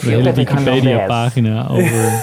De 0.03 0.21
Let 0.21 0.35
me 0.35 0.43
come 0.43 0.63
down 0.63 0.75
Wikipedia-pagina 0.75 1.67
over 1.69 2.11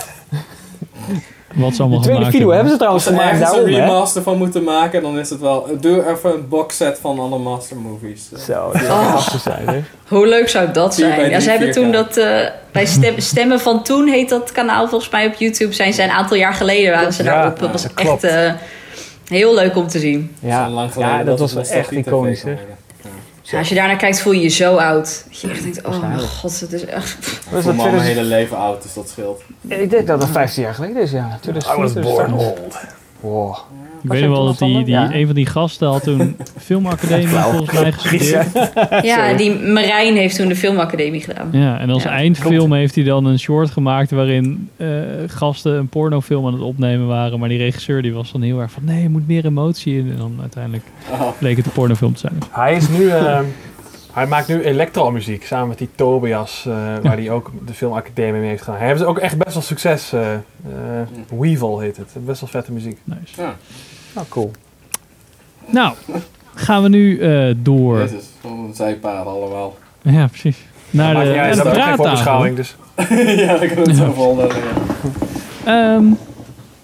wat 1.55 1.75
ze 1.75 1.81
allemaal 1.83 2.01
De 2.01 2.07
tweede 2.09 2.25
video 2.31 2.51
hebben 2.51 2.71
ze 2.73 2.77
trouwens 2.79 3.07
Als 3.07 3.15
ze 3.17 3.21
gemaakt 3.21 3.41
ergens 3.41 3.59
een 3.67 3.73
hè? 3.75 3.81
remaster 3.81 4.23
van 4.23 4.39
moeten 4.39 4.65
maken, 4.65 5.03
dan 5.03 5.19
is 5.19 5.31
het 5.31 5.41
wel... 5.41 5.67
Doe 5.81 6.09
even 6.11 6.33
een 6.35 6.49
boxset 6.49 6.99
van 7.01 7.19
alle 7.19 7.39
master 7.39 7.77
movies. 7.77 8.29
Zo, 8.47 8.71
dat 8.73 8.83
zou 8.83 9.05
fantastisch 9.05 9.43
zijn, 9.43 9.69
hè? 9.69 9.81
Hoe 10.09 10.27
leuk 10.27 10.49
zou 10.49 10.71
dat 10.73 10.95
Vier 10.95 11.07
bij 11.07 11.15
zijn? 11.17 11.31
Ja, 11.31 11.41
ze 11.41 11.51
hebben 11.51 11.69
4K. 11.69 11.73
toen 11.73 11.93
dat 11.93 12.17
eh, 12.17 12.47
bij 12.73 12.87
stem- 12.87 13.21
Stemmen 13.33 13.61
van 13.61 13.83
Toen 13.83 14.09
heet 14.09 14.29
dat 14.29 14.53
kanaal 14.53 14.89
volgens 14.89 15.11
mij 15.11 15.27
op 15.27 15.35
YouTube. 15.35 15.73
Zijn 15.73 15.93
ze 15.93 16.03
een 16.03 16.11
aantal 16.11 16.37
jaar 16.37 16.55
geleden 16.55 16.93
waren 16.93 17.13
ze 17.13 17.23
Ja, 17.23 17.35
daarop. 17.35 17.59
Dat 17.59 17.73
was 17.73 17.83
dat 17.83 17.93
echt 17.95 18.07
klopt. 18.07 18.25
eh, 18.25 18.53
heel 19.29 19.55
leuk 19.55 19.77
om 19.77 19.87
te 19.89 19.99
zien. 19.99 20.37
Ja, 20.41 20.69
lang 20.69 20.93
geleden 20.93 21.17
ja 21.17 21.25
dat 21.25 21.39
was 21.39 21.51
het 21.51 21.59
echt 21.59 21.71
nostalgie-tv 21.71 22.07
iconisch, 22.07 22.43
hè? 22.43 22.51
geworden. 22.51 22.77
Ja, 23.51 23.59
als 23.59 23.69
je 23.69 23.75
daarnaar 23.75 23.97
kijkt 23.97 24.21
voel 24.21 24.33
je 24.33 24.41
je 24.41 24.49
zo 24.49 24.77
oud. 24.77 25.25
Dat 25.29 25.41
je 25.41 25.51
echt 25.51 25.63
denkt, 25.63 25.87
oh 25.87 26.01
mijn 26.01 26.21
god, 26.21 26.61
het 26.61 26.73
is 26.73 26.85
echt... 26.85 27.19
Ik 27.19 27.43
dat, 27.51 27.63
voel 27.63 27.73
me 27.75 27.83
al 27.83 27.91
mijn 27.91 28.03
2000 28.03 28.03
hele 28.03 28.23
leven 28.23 28.57
oud, 28.57 28.83
dus 28.83 28.95
dat 28.95 29.09
scheelt. 29.09 29.43
Ik 29.67 29.91
denk 29.91 30.07
dat 30.07 30.21
dat 30.21 30.29
15 30.29 30.63
jaar 30.63 30.75
geleden 30.75 31.03
is, 31.03 31.11
ja. 31.11 31.39
2004, 31.41 31.79
I 31.79 31.81
was 31.81 31.93
born 31.93 32.35
2005. 32.35 32.59
old. 32.59 32.77
Wow. 33.21 33.59
Ik 34.03 34.11
weet 34.11 34.27
wel 34.29 34.45
dat 34.47 34.59
die, 34.59 34.77
die, 34.85 34.95
Ja. 34.95 35.15
een 35.15 35.27
van 35.27 35.35
die 35.35 35.47
gasten 35.47 35.89
had 35.89 36.03
toen 36.03 36.37
filmacademie 36.59 37.27
volgens 37.29 37.73
mij 37.81 37.93
gestudeerd. 37.93 38.73
Ja, 39.05 39.35
die 39.35 39.55
Marijn 39.55 40.17
heeft 40.17 40.37
toen 40.37 40.49
de 40.49 40.57
filmacademie 40.57 41.21
gedaan. 41.21 41.49
Ja, 41.53 41.79
en 41.79 41.91
als 41.91 42.03
Ja, 42.03 42.11
eindfilm 42.11 42.73
heeft 42.73 42.95
hij 42.95 43.05
dan 43.05 43.25
een 43.25 43.39
short 43.39 43.71
gemaakt 43.71 44.11
waarin 44.11 44.69
eh, 44.77 44.89
gasten 45.27 45.75
een 45.75 45.89
pornofilm 45.89 46.47
aan 46.47 46.53
het 46.53 46.63
opnemen 46.63 47.07
waren. 47.07 47.39
Maar 47.39 47.49
die 47.49 47.59
regisseur 47.59 48.03
die 48.03 48.13
was 48.15 48.33
dan 48.33 48.43
heel 48.43 48.61
erg 48.61 48.71
van 48.71 48.85
nee, 48.85 49.05
er 49.05 49.11
moet 49.11 49.27
meer 49.29 49.45
emotie 49.47 49.99
in. 49.99 50.11
En 50.11 50.17
dan 50.17 50.37
uiteindelijk 50.41 50.85
Oh. 51.11 51.29
bleek 51.39 51.57
het 51.57 51.67
een 51.67 51.73
pornofilm 51.73 52.13
te 52.13 52.19
zijn. 52.21 52.39
Hij 52.51 52.75
is 52.77 52.89
nu... 52.89 53.09
eh, 53.09 53.41
hij 54.13 54.27
maakt 54.27 54.49
nu 54.49 54.63
elektromuziek 54.63 55.45
samen 55.47 55.69
met 55.69 55.79
die 55.79 55.89
Tobias, 55.95 56.65
eh, 56.67 56.73
waar 57.03 57.17
hij 57.17 57.31
ook 57.31 57.51
de 57.67 57.73
filmacademie 57.73 58.41
mee 58.41 58.49
heeft 58.51 58.63
gedaan. 58.63 58.79
Hij 58.79 58.89
heeft 58.89 59.05
ook 59.05 59.19
echt 59.19 59.37
best 59.39 59.55
wel 59.55 59.63
succes. 59.63 60.13
eh 60.13 60.33
eh, 60.35 60.41
Weevil 61.41 61.79
heet 61.79 61.97
het. 61.97 62.09
Best 62.27 62.41
wel 62.41 62.51
vette 62.51 62.73
muziek. 62.73 62.99
Nice. 63.05 63.41
Ja. 63.43 63.57
Nou, 64.15 64.27
cool. 64.29 64.51
Nou, 65.67 65.95
gaan 66.55 66.83
we 66.83 66.89
nu 66.89 67.19
eh, 67.19 67.55
door. 67.57 67.99
Jezus, 67.99 68.25
een 68.45 68.75
zijpaad 68.75 69.27
allemaal. 69.27 69.77
Ja, 70.03 70.27
precies. 70.27 70.59
Naar 70.91 71.15
de, 71.15 71.31
ja, 71.31 71.55
de 71.55 71.63
praattafel. 71.63 72.55
dus... 72.55 72.77
ja, 73.45 73.61
ik 73.61 73.71
kan 73.75 73.83
het 73.83 73.97
zo 73.97 74.13
volgen. 74.13 74.49
Ja. 74.49 75.95
Ehm, 75.95 76.05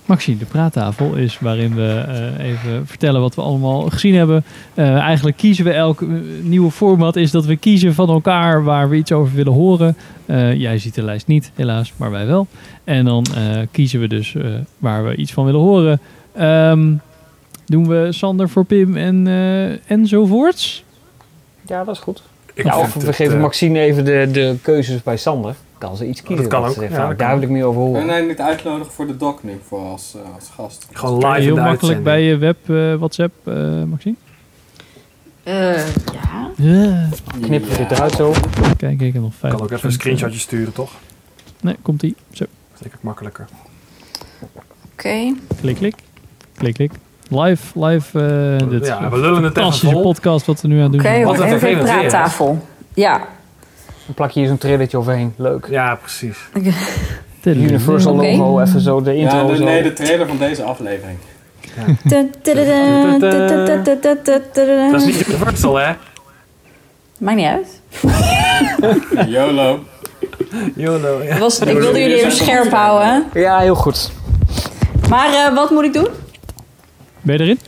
Maxine, 0.06 0.38
de 0.38 0.44
praattafel 0.44 1.14
is 1.14 1.38
waarin 1.38 1.74
we 1.74 2.04
eh, 2.38 2.46
even 2.46 2.86
vertellen 2.86 3.20
wat 3.20 3.34
we 3.34 3.42
allemaal 3.42 3.80
gezien 3.80 4.14
hebben. 4.14 4.44
Eh, 4.74 4.98
eigenlijk 4.98 5.36
kiezen 5.36 5.64
we 5.64 5.72
elk 5.72 6.04
nieuwe 6.42 6.70
format 6.70 7.16
is 7.16 7.30
dat 7.30 7.44
we 7.44 7.56
kiezen 7.56 7.94
van 7.94 8.08
elkaar 8.08 8.64
waar 8.64 8.88
we 8.88 8.96
iets 8.96 9.12
over 9.12 9.34
willen 9.34 9.52
horen. 9.52 9.96
Eh, 10.26 10.54
jij 10.54 10.78
ziet 10.78 10.94
de 10.94 11.02
lijst 11.02 11.26
niet, 11.26 11.50
helaas, 11.54 11.92
maar 11.96 12.10
wij 12.10 12.26
wel. 12.26 12.46
En 12.84 13.04
dan 13.04 13.26
eh, 13.34 13.62
kiezen 13.70 14.00
we 14.00 14.08
dus 14.08 14.34
eh, 14.34 14.44
waar 14.78 15.04
we 15.04 15.16
iets 15.16 15.32
van 15.32 15.44
willen 15.44 15.60
horen. 15.60 16.00
Ehm, 16.32 16.92
doen 17.66 17.88
we 17.88 18.12
Sander 18.12 18.48
voor 18.48 18.64
Pim 18.64 18.96
en, 18.96 19.26
eh, 19.26 19.90
enzovoorts? 19.90 20.84
Ja, 21.66 21.84
dat 21.84 21.94
is 21.94 22.00
goed. 22.00 22.22
Ik 22.54 22.74
of 22.74 22.94
we 22.94 23.12
geven 23.12 23.36
eh, 23.36 23.42
Maxine 23.42 23.78
even 23.78 24.04
de, 24.04 24.28
de 24.32 24.56
keuzes 24.62 25.02
bij 25.02 25.16
Sander. 25.16 25.54
Kan 25.78 25.96
ze 25.96 26.06
iets 26.06 26.22
kiezen. 26.22 26.48
Dat 26.48 26.60
kan 26.60 26.68
ook. 26.68 26.74
Ze 26.74 26.88
Ja, 26.90 27.14
daar 27.14 27.42
ik 27.42 27.48
meer 27.48 27.64
over 27.64 27.80
horen. 27.80 28.00
je 28.00 28.06
mij 28.06 28.20
niet 28.20 28.40
uitnodigen 28.40 28.92
voor 28.92 29.06
de 29.06 29.16
doc 29.16 29.42
nu, 29.42 29.60
voor 29.66 29.80
als, 29.80 30.14
eh, 30.14 30.34
als 30.34 30.48
gast? 30.54 30.86
Gewoon 30.92 31.26
live 31.26 31.40
Heel 31.40 31.56
makkelijk 31.56 32.02
bij 32.02 32.22
je 32.22 32.36
web 32.36 32.56
WhatsApp, 32.98 33.34
eh, 33.44 33.82
Maxine. 33.82 34.14
Eh, 35.42 35.86
ja. 36.12 36.50
We 37.40 37.48
dit 37.48 37.90
eruit 37.90 38.12
zo. 38.12 38.32
Kijk, 38.76 39.00
ik 39.00 39.12
heb 39.12 39.22
nog 39.22 39.34
vijf. 39.34 39.52
kan 39.52 39.62
ook 39.62 39.70
even 39.70 39.86
een 39.86 39.92
screenshotje 39.92 40.38
sturen, 40.38 40.72
toch? 40.72 40.92
Nee, 41.60 41.76
komt 41.82 42.02
ie. 42.02 42.16
Zo. 42.30 42.44
Dat 42.44 42.74
is 42.74 42.80
denk 42.80 42.94
ik 42.94 43.02
makkelijker. 43.02 43.46
Oké. 44.92 45.34
Klik, 45.60 45.76
klik. 45.76 45.94
Klik, 46.54 46.74
klik. 46.74 46.92
Live, 47.28 47.80
live. 47.84 48.18
eh 48.60 48.68
dit 48.68 48.86
ja, 48.86 49.10
we 49.10 49.18
lullen 49.18 49.42
het 49.42 49.52
fantastische 49.54 49.90
vol. 49.94 50.02
podcast 50.02 50.46
wat 50.46 50.60
we 50.60 50.68
nu 50.68 50.76
aan 50.76 50.82
het 50.82 50.92
doen 50.92 51.00
Oké, 51.00 51.08
zijn. 51.10 51.24
Wat 51.24 51.38
een 51.38 51.44
even 51.44 51.58
vervelend 51.58 51.84
weer, 51.84 51.92
hè? 51.92 51.98
praattafel. 51.98 52.66
Ja. 52.94 53.18
Dan 54.06 54.14
plak 54.14 54.30
je 54.30 54.40
hier 54.40 54.48
zo'n 54.48 54.58
trailertje 54.58 54.96
overheen. 54.98 55.34
Leuk. 55.36 55.66
Ja, 55.70 55.94
precies. 55.94 56.38
Universal 57.42 58.12
Oké. 58.14 58.26
logo, 58.26 58.60
even 58.60 58.80
zo 58.80 59.02
de 59.02 59.16
intro. 59.16 59.36
Ja, 59.38 59.44
de, 59.46 59.56
zo. 59.56 59.64
nee, 59.64 59.82
de 59.82 59.92
trailer 59.92 60.26
van 60.26 60.38
deze 60.38 60.62
aflevering. 60.62 61.18
Dat 64.90 65.00
is 65.00 65.04
niet 65.04 65.28
Universal, 65.28 65.76
hè? 65.76 65.92
Maakt 67.18 67.36
niet 67.36 67.46
uit. 67.46 67.80
YOLO. 69.34 69.78
YOLO, 70.74 71.22
ja. 71.22 71.38
Was, 71.38 71.58
ik 71.58 71.78
wilde 71.78 72.00
jullie 72.00 72.16
even 72.18 72.32
scherp 72.32 72.72
houden. 72.72 73.24
Ja, 73.34 73.58
heel 73.58 73.74
goed. 73.74 74.10
Maar 75.08 75.34
eh, 75.34 75.54
wat 75.54 75.70
moet 75.70 75.84
ik 75.84 75.92
doen? 75.92 76.08
Ben 77.26 77.36
je 77.38 77.42
erin? 77.42 77.58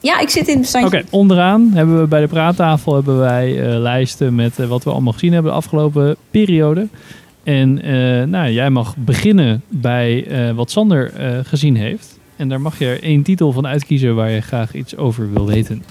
Ja, 0.00 0.20
ik 0.20 0.28
zit 0.28 0.48
in 0.48 0.58
het 0.60 0.68
Oké, 0.74 0.80
bestandje. 0.80 1.04
onderaan 1.10 1.70
hebben 1.74 2.00
we 2.00 2.06
bij 2.06 2.20
de 2.20 2.26
praattafel 2.26 2.94
hebben 2.94 3.18
wij 3.18 3.62
eh, 3.72 3.78
lijsten 3.78 4.34
met 4.34 4.58
eh, 4.58 4.66
wat 4.66 4.84
we 4.84 4.90
allemaal 4.90 5.12
gezien 5.12 5.32
hebben 5.32 5.50
de 5.52 5.56
afgelopen 5.58 6.16
periode. 6.30 6.88
En 7.42 7.82
eh, 7.82 8.26
nou, 8.28 8.50
jij 8.50 8.70
mag 8.70 8.96
beginnen 8.96 9.62
bij 9.68 10.26
eh, 10.26 10.54
wat 10.54 10.70
Sander 10.70 11.12
eh, 11.12 11.38
gezien 11.42 11.76
heeft. 11.76 12.18
En 12.36 12.48
daar 12.48 12.60
mag 12.60 12.78
je 12.78 12.86
er 12.86 13.02
één 13.02 13.22
titel 13.22 13.52
van 13.52 13.66
uitkiezen 13.66 14.14
waar 14.14 14.30
je 14.30 14.40
graag 14.40 14.74
iets 14.74 14.96
over 14.96 15.32
wil 15.32 15.46
weten. 15.46 15.84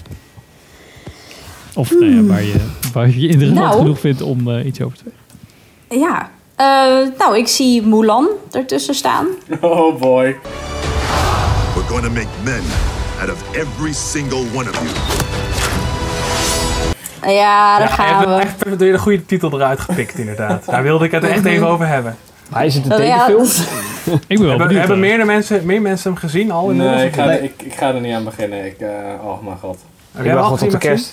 Of 1.74 1.90
nou 1.90 2.14
ja, 2.14 2.22
waar, 2.22 2.42
je, 2.42 2.54
waar 2.92 3.08
je 3.08 3.28
interessant 3.28 3.66
Nou. 3.68 3.78
genoeg 3.78 4.00
vindt 4.00 4.22
om 4.22 4.50
eh, 4.50 4.66
iets 4.66 4.80
over 4.80 4.98
te 4.98 5.04
weten. 5.04 6.00
Ja. 6.00 6.30
Eh, 6.56 7.08
nou, 7.18 7.36
ik 7.38 7.46
zie 7.46 7.82
Mulan 7.82 8.28
ertussen 8.50 8.94
staan. 8.94 9.26
Oh 9.60 10.00
boy. 10.00 10.36
Going 11.90 12.04
to 12.04 12.10
make 12.10 12.28
men 12.44 12.62
out 13.20 13.30
of 13.30 13.42
every 13.56 13.92
single 13.92 14.44
one 14.54 14.68
of 14.70 14.74
you. 14.82 14.88
Ja, 17.34 17.78
daar 17.78 17.88
Ja, 17.88 17.94
gaan 17.94 18.34
we. 18.34 18.40
echt 18.40 18.78
de 18.78 18.98
goede 18.98 19.26
titel 19.26 19.52
eruit 19.54 19.80
gepikt, 19.80 20.18
inderdaad. 20.18 20.64
Daar 20.66 20.82
wilde 20.82 21.04
ik 21.04 21.10
het 21.10 21.24
echt 21.24 21.44
even 21.44 21.66
over 21.68 21.86
hebben. 21.86 22.16
Maar 22.50 22.64
is 22.66 22.74
het 22.74 22.90
een 22.90 23.04
ja. 23.06 23.26
tekenfilm? 23.26 23.46
Ik 24.26 24.38
ben 24.38 24.40
wel 24.46 24.48
Hebben, 24.58 24.68
hebben 24.76 24.96
hoor. 24.98 25.06
meer 25.06 25.26
mensen, 25.26 25.66
meer 25.66 25.80
mensen 25.82 26.10
hem 26.10 26.20
gezien 26.20 26.50
al? 26.50 26.70
inmiddels, 26.70 26.96
Nee, 26.96 27.06
ik 27.06 27.14
ga, 27.14 27.30
er- 27.30 27.42
ik, 27.42 27.62
ik 27.62 27.74
ga 27.74 27.94
er 27.94 28.00
niet 28.00 28.14
aan 28.14 28.24
beginnen. 28.24 28.64
Ik, 28.66 28.78
eh, 28.80 28.88
oh 29.24 29.42
mijn 29.42 29.56
god. 29.58 29.78
Heb 30.12 30.20
Ik 30.20 30.26
jij 30.26 30.34
hem 30.34 30.42
al 30.42 30.48
wacht 30.50 30.62
tot 30.62 30.70
de 30.70 30.78
kerst. 30.78 31.12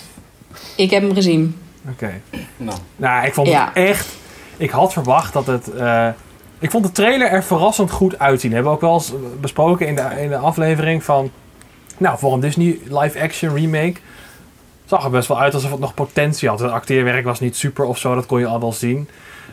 Ik 0.76 0.90
heb 0.90 1.02
hem 1.02 1.14
gezien. 1.14 1.58
Oké. 1.90 2.20
Nou, 2.56 2.78
Nou, 2.96 3.26
ik 3.26 3.34
vond 3.34 3.48
Ja. 3.48 3.64
het 3.74 3.84
echt... 3.86 4.06
Ik 4.56 4.70
had 4.70 4.92
verwacht 4.92 5.32
dat 5.32 5.46
het... 5.46 5.72
eh, 5.74 6.08
ik 6.58 6.70
vond 6.70 6.84
de 6.84 6.92
trailer 6.92 7.28
er 7.28 7.42
verrassend 7.44 7.90
goed 7.90 8.18
uitzien. 8.18 8.52
hebben 8.52 8.70
we 8.70 8.76
ook 8.76 8.82
wel 8.82 8.94
eens 8.94 9.12
besproken 9.40 9.86
in 9.86 9.94
de, 9.96 10.06
in 10.20 10.28
de 10.28 10.36
aflevering 10.36 11.04
van... 11.04 11.30
Nou, 11.98 12.18
voor 12.18 12.32
een 12.32 12.40
Disney 12.40 12.78
live-action 12.88 13.54
remake... 13.54 13.94
Zag 14.84 15.04
er 15.04 15.10
best 15.10 15.28
wel 15.28 15.40
uit 15.40 15.54
alsof 15.54 15.70
het 15.70 15.80
nog 15.80 15.94
potentie 15.94 16.48
had. 16.48 16.60
Het 16.60 16.70
acteerwerk 16.70 17.24
was 17.24 17.40
niet 17.40 17.56
super 17.56 17.84
of 17.84 17.98
zo, 17.98 18.14
dat 18.14 18.26
kon 18.26 18.38
je 18.38 18.46
al 18.46 18.60
wel 18.60 18.72
zien. 18.72 19.08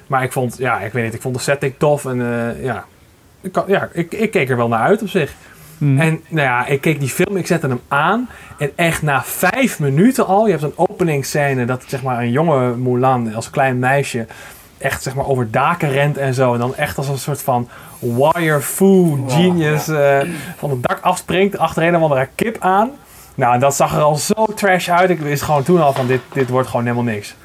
Maar 0.08 0.24
ik 0.24 0.32
vond, 0.32 0.58
ja, 0.58 0.80
ik 0.80 0.94
weet 0.94 1.04
niet, 1.04 1.14
ik 1.14 1.22
vond 1.22 1.36
de 1.36 1.42
setting 1.42 1.74
tof 1.78 2.06
en 2.06 2.22
eh, 2.22 2.64
ja... 2.64 2.86
Ik, 3.42 3.52
kan- 3.52 3.64
ja 3.68 3.90
ik, 3.92 4.14
ik 4.14 4.32
keek 4.32 4.50
er 4.50 4.58
wel 4.58 4.68
naar 4.68 4.80
uit 4.80 5.02
op 5.02 5.10
zich. 5.10 5.34
Mhm. 5.78 6.00
En 6.00 6.22
nou 6.28 6.48
ja, 6.48 6.66
ik 6.66 6.82
keek 6.82 7.00
die 7.00 7.10
film, 7.10 7.38
ik 7.38 7.48
zette 7.48 7.68
hem 7.68 7.82
aan. 7.88 8.30
En 8.58 8.72
echt 8.76 9.02
na 9.02 9.24
vijf 9.24 9.80
minuten 9.80 10.26
al, 10.26 10.46
je 10.46 10.52
hebt 10.52 10.64
een 10.64 10.74
openingsscène 10.78 11.66
dat 11.66 11.84
zeg 11.88 12.04
maar 12.04 12.20
een 12.20 12.32
jonge 12.32 12.76
Mulan 12.76 13.34
als 13.34 13.50
klein 13.50 13.80
meisje 13.80 14.26
echt 14.86 15.04
zeg 15.04 15.16
maar 15.16 15.28
over 15.28 15.52
daken 15.52 15.90
rent 15.90 16.18
en 16.18 16.34
zo. 16.34 16.54
En 16.54 16.60
dan 16.60 16.76
echt 16.76 16.98
als 16.98 17.08
een 17.08 17.18
soort 17.18 17.42
van 17.42 17.70
wire 18.00 18.62
fu 18.62 19.24
genius 19.28 19.88
eh, 19.88 20.20
van 20.58 20.70
het 20.70 20.84
dak 20.84 21.00
afspringt, 21.02 21.58
achter 21.58 21.84
een 21.84 21.96
of 21.96 22.02
andere 22.02 22.28
kip 22.36 22.58
aan. 22.60 22.92
Nou, 23.36 23.54
en 23.54 23.60
dat 23.60 23.76
zag 23.76 23.96
er 23.96 24.02
al 24.02 24.16
zo 24.16 24.46
trash 24.56 24.90
uit. 24.90 25.10
Ik 25.10 25.20
wist 25.20 25.42
gewoon 25.42 25.64
toen 25.64 25.82
al 25.82 25.94
van 25.94 26.08
dit, 26.08 26.22
dit 26.34 26.50
wordt 26.50 26.68
gewoon 26.68 26.86
helemaal 26.86 27.14
niks. 27.14 27.36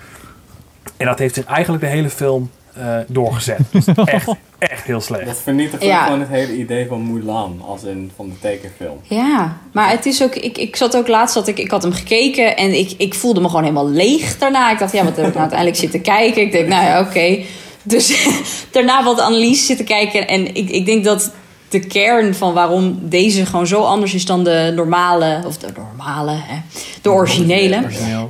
En 0.96 1.06
dat 1.06 1.18
heeft 1.18 1.34
zich 1.34 1.44
eigenlijk 1.44 1.82
de 1.82 1.88
hele 1.88 2.10
film 2.10 2.50
eh, 2.74 2.96
doorgezet. 3.08 3.58
Dat 3.72 3.98
is 3.98 4.04
echt, 4.14 4.28
echt 4.58 4.84
heel 4.84 5.00
slecht. 5.00 5.26
dat 5.26 5.38
vernietigt 5.42 5.82
Ja. 5.82 5.98
ook 5.98 6.04
gewoon 6.04 6.20
het 6.20 6.28
hele 6.28 6.56
idee 6.56 6.86
van 6.86 7.12
Mulan, 7.12 7.62
als 7.66 7.82
in 7.82 8.10
van 8.16 8.28
de 8.28 8.38
tekenfilm. 8.40 8.98
Ja, 9.02 9.56
maar 9.72 9.90
het 9.90 10.06
is 10.06 10.22
ook. 10.22 10.34
Ik, 10.34 10.58
ik 10.58 10.76
zat 10.76 10.96
ook 10.96 11.08
laatst 11.08 11.34
dat 11.34 11.48
ik, 11.48 11.58
ik 11.58 11.70
had 11.70 11.82
hem 11.82 11.92
gekeken 11.92 12.56
en 12.56 12.78
ik, 12.78 12.92
ik 12.96 13.14
voelde 13.14 13.40
me 13.40 13.46
gewoon 13.48 13.62
helemaal 13.62 13.88
leeg 13.88 14.38
daarna. 14.38 14.70
Ik 14.72 14.78
dacht, 14.78 14.92
ja, 14.92 15.04
wat 15.04 15.16
heb 15.16 15.26
ik 15.26 15.30
nou 15.30 15.40
uiteindelijk 15.40 15.78
zitten 15.80 16.00
kijken? 16.02 16.42
Ik 16.42 16.52
denk, 16.52 16.68
nou 16.68 16.84
ja, 16.84 17.00
oké. 17.00 17.38
Dus 17.82 18.26
daarna 18.72 19.04
wat 19.04 19.20
analyse 19.20 19.64
zitten 19.64 19.86
kijken. 19.86 20.28
En 20.28 20.54
ik, 20.54 20.70
ik 20.70 20.86
denk 20.86 21.04
dat 21.04 21.32
de 21.70 21.80
kern 21.80 22.34
van 22.34 22.54
waarom 22.54 22.98
deze 23.02 23.46
gewoon 23.46 23.66
zo 23.66 23.82
anders 23.82 24.14
is 24.14 24.24
dan 24.24 24.44
de 24.44 24.72
normale, 24.74 25.40
of 25.46 25.58
de 25.58 25.68
normale, 25.76 26.30
hè, 26.30 26.56
de 27.02 27.10
originele. 27.10 27.82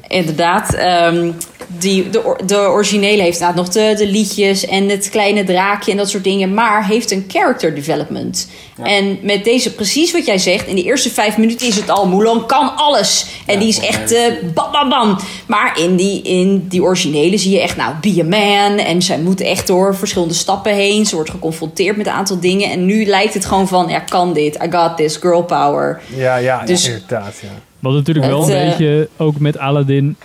Inderdaad. 0.09 0.75
ehm, 0.75 1.31
die, 1.79 2.11
de 2.47 2.57
originele 2.57 3.23
heeft 3.23 3.41
inderdaad 3.41 3.55
nog 3.55 3.69
de, 3.69 3.95
de 3.97 4.07
liedjes 4.07 4.67
en 4.67 4.89
het 4.89 5.09
kleine 5.09 5.45
draakje 5.45 5.91
en 5.91 5.97
dat 5.97 6.11
soort 6.11 6.25
dingen. 6.25 6.55
Maar 6.55 6.87
heeft 6.87 7.11
een 7.11 7.25
character 7.29 7.75
development. 7.75 8.49
En 8.83 9.19
met 9.23 9.45
deze, 9.45 9.75
precies 9.75 10.13
wat 10.13 10.27
jij 10.27 10.39
zegt, 10.39 10.67
in 10.67 10.75
de 10.75 10.83
eerste 10.83 11.11
vijf 11.11 11.37
minuten 11.39 11.67
is 11.67 11.77
het 11.77 11.91
al. 11.91 12.09
Mulan 12.09 12.47
kan 12.47 12.77
alles. 12.77 13.27
En 13.47 13.55
Ja, 13.55 13.61
die 13.61 13.69
is 13.69 13.79
echt 13.81 14.13
eh, 14.13 14.23
bam 14.55 14.73
bam 14.73 14.89
bam. 14.89 15.19
Maar 15.47 15.79
in 15.81 15.97
die, 15.97 16.23
in 16.23 16.67
die 16.69 16.83
originele 16.83 17.39
zie 17.39 17.51
je 17.53 17.61
echt, 17.61 17.77
nou, 17.77 17.95
be 18.01 18.17
a 18.21 18.25
man. 18.25 18.79
En 18.79 19.03
zij 19.03 19.19
moet 19.21 19.41
echt 19.41 19.67
door 19.67 19.97
verschillende 19.97 20.35
stappen 20.35 20.75
heen. 20.75 21.07
Ze 21.07 21.15
wordt 21.15 21.31
geconfronteerd 21.31 21.97
met 21.97 22.07
een 22.07 22.13
aantal 22.13 22.41
dingen. 22.41 22.71
En 22.71 22.85
nu 22.87 23.05
lijkt 23.05 23.35
het 23.35 23.45
gewoon 23.45 23.69
van, 23.69 23.89
ja, 23.89 23.99
kan 23.99 24.33
dit? 24.33 24.55
I 24.65 24.71
got 24.71 24.97
this, 24.97 25.17
girl 25.17 25.43
power. 25.43 26.01
Ja, 26.17 26.37
ja, 26.37 26.65
Dus- 26.65 26.85
ja 26.87 26.93
inderdaad. 26.93 27.39
Ja. 27.43 27.49
Wat 27.79 27.93
natuurlijk 27.93 28.27
wel 28.27 28.41
Het, 28.41 28.51
een 28.51 28.57
eh, 28.57 28.69
beetje, 28.69 29.09
ook 29.17 29.39
met 29.39 29.59
Aladdin, 29.59 30.17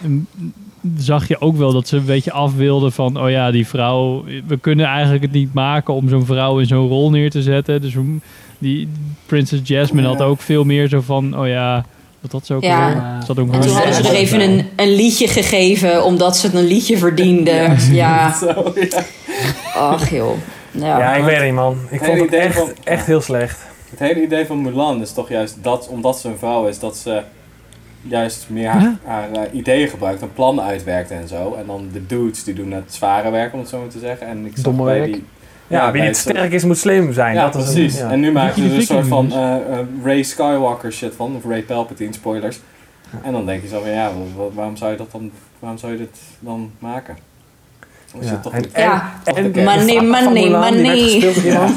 zag 0.97 1.27
je 1.27 1.41
ook 1.41 1.57
wel 1.57 1.73
dat 1.73 1.87
ze 1.87 1.97
een 1.97 2.05
beetje 2.05 2.31
af 2.31 2.55
wilden 2.55 2.91
van, 2.91 3.21
oh 3.21 3.29
ja, 3.29 3.51
die 3.51 3.67
vrouw, 3.67 4.23
we 4.47 4.57
kunnen 4.57 4.85
eigenlijk 4.85 5.23
het 5.23 5.31
niet 5.31 5.53
maken 5.53 5.93
om 5.93 6.09
zo'n 6.09 6.25
vrouw 6.25 6.59
in 6.59 6.65
zo'n 6.65 6.87
rol 6.87 7.09
neer 7.09 7.29
te 7.29 7.41
zetten. 7.41 7.81
Dus 7.81 7.93
we- 7.93 8.17
die 8.57 8.87
Princess 9.25 9.61
Jasmine 9.65 10.07
had 10.07 10.21
ook 10.21 10.41
veel 10.41 10.63
meer 10.63 10.87
zo 10.87 11.01
van, 11.01 11.39
oh 11.39 11.47
ja, 11.47 11.85
wat 12.21 12.31
dat 12.31 12.45
zo 12.45 12.55
ook 12.55 12.63
Ja. 12.63 12.83
alweer? 12.87 13.03
Zat 13.25 13.39
ook 13.39 13.53
En 13.53 13.59
toen 13.59 13.71
hadden 13.71 13.93
ze 13.93 14.07
er 14.09 14.15
even 14.15 14.39
een, 14.41 14.65
een 14.75 14.95
liedje 14.95 15.27
gegeven, 15.27 16.03
omdat 16.03 16.37
ze 16.37 16.45
het 16.47 16.55
een 16.55 16.67
liedje 16.67 16.97
verdiende. 16.97 17.75
Ja, 17.91 18.33
Zo, 18.41 18.73
ja. 18.89 19.03
ach 19.75 20.09
joh. 20.09 20.37
Ja. 20.71 20.97
Ja, 20.99 21.13
ik 21.15 21.23
weet 21.23 21.35
het 21.35 21.45
niet, 21.45 21.53
man. 21.53 21.77
Ik 21.89 21.99
Het 21.99 22.07
vond 22.09 22.19
het 22.19 22.27
idee 22.27 22.39
echt, 22.39 22.57
van- 22.57 22.71
echt 22.83 23.05
heel 23.05 23.21
slecht. 23.21 23.59
Het 23.89 23.99
hele 23.99 24.23
idee 24.23 24.45
van 24.45 24.61
Mulan 24.61 25.01
is 25.01 25.11
toch 25.13 25.29
juist 25.29 25.57
dat, 25.61 25.87
omdat 25.87 26.19
ze 26.19 26.27
een 26.27 26.37
vrouw 26.37 26.67
is, 26.67 26.79
dat 26.79 26.97
ze 26.97 27.21
juist 28.01 28.45
meer 28.49 28.67
haar, 28.69 28.81
Ja. 28.81 28.97
haar 29.05 29.31
eh, 29.31 29.41
ideeën 29.53 29.87
gebruikt 29.87 30.21
en 30.21 30.33
plannen 30.33 30.63
uitwerkt 30.63 31.11
en 31.11 31.27
zo. 31.27 31.55
En 31.59 31.63
dan 31.67 31.89
de 31.93 32.05
dudes 32.05 32.43
die 32.43 32.53
doen 32.53 32.71
het 32.71 32.93
zware 32.93 33.29
werk, 33.31 33.53
om 33.53 33.59
het 33.59 33.69
zo 33.69 33.79
maar 33.79 33.87
te 33.87 33.99
zeggen. 33.99 34.27
En 34.27 34.45
ik 34.45 34.51
zag 34.55 34.73
bij 34.73 34.85
werk. 34.85 35.13
die... 35.13 35.23
Ja, 35.67 35.91
wie 35.91 36.01
niet 36.01 36.17
zo- 36.17 36.29
sterk 36.29 36.51
is, 36.51 36.63
moet 36.63 36.77
slim 36.77 37.13
zijn. 37.13 37.35
Ja, 37.35 37.49
dat 37.49 37.55
is 37.55 37.63
precies. 37.73 37.97
ja. 37.97 38.09
En 38.11 38.19
nu 38.19 38.31
maken 38.31 38.63
ze 38.63 38.69
er 38.69 38.75
een 38.75 38.81
soort 38.81 39.07
van 39.07 39.31
eh, 39.31 39.55
eh, 39.55 39.61
Ray 40.03 40.23
Skywalker 40.23 40.91
shit 40.93 41.13
van, 41.15 41.35
of 41.35 41.45
Ray 41.45 41.61
Palpatine, 41.61 42.13
spoilers. 42.13 42.59
En 43.23 43.31
dan 43.31 43.45
denk 43.45 43.61
je 43.61 43.67
zo 43.67 43.81
van, 43.81 43.89
ja, 43.89 44.09
wa- 44.13 44.43
wa- 44.43 44.49
waarom 44.53 44.77
zou 44.77 44.91
je 44.91 44.97
dat 44.97 45.11
dan, 45.11 45.31
waarom 45.59 45.79
zou 45.79 45.91
je 45.91 45.97
dit 45.97 46.17
dan 46.39 46.71
maken? 46.79 47.17
Ja, 48.19 48.37
toch 48.37 48.53
en- 48.53 48.65
Ja. 48.75 49.11
Money, 49.25 50.01
money, 50.01 50.33
die 50.33 50.49
money. 50.49 51.67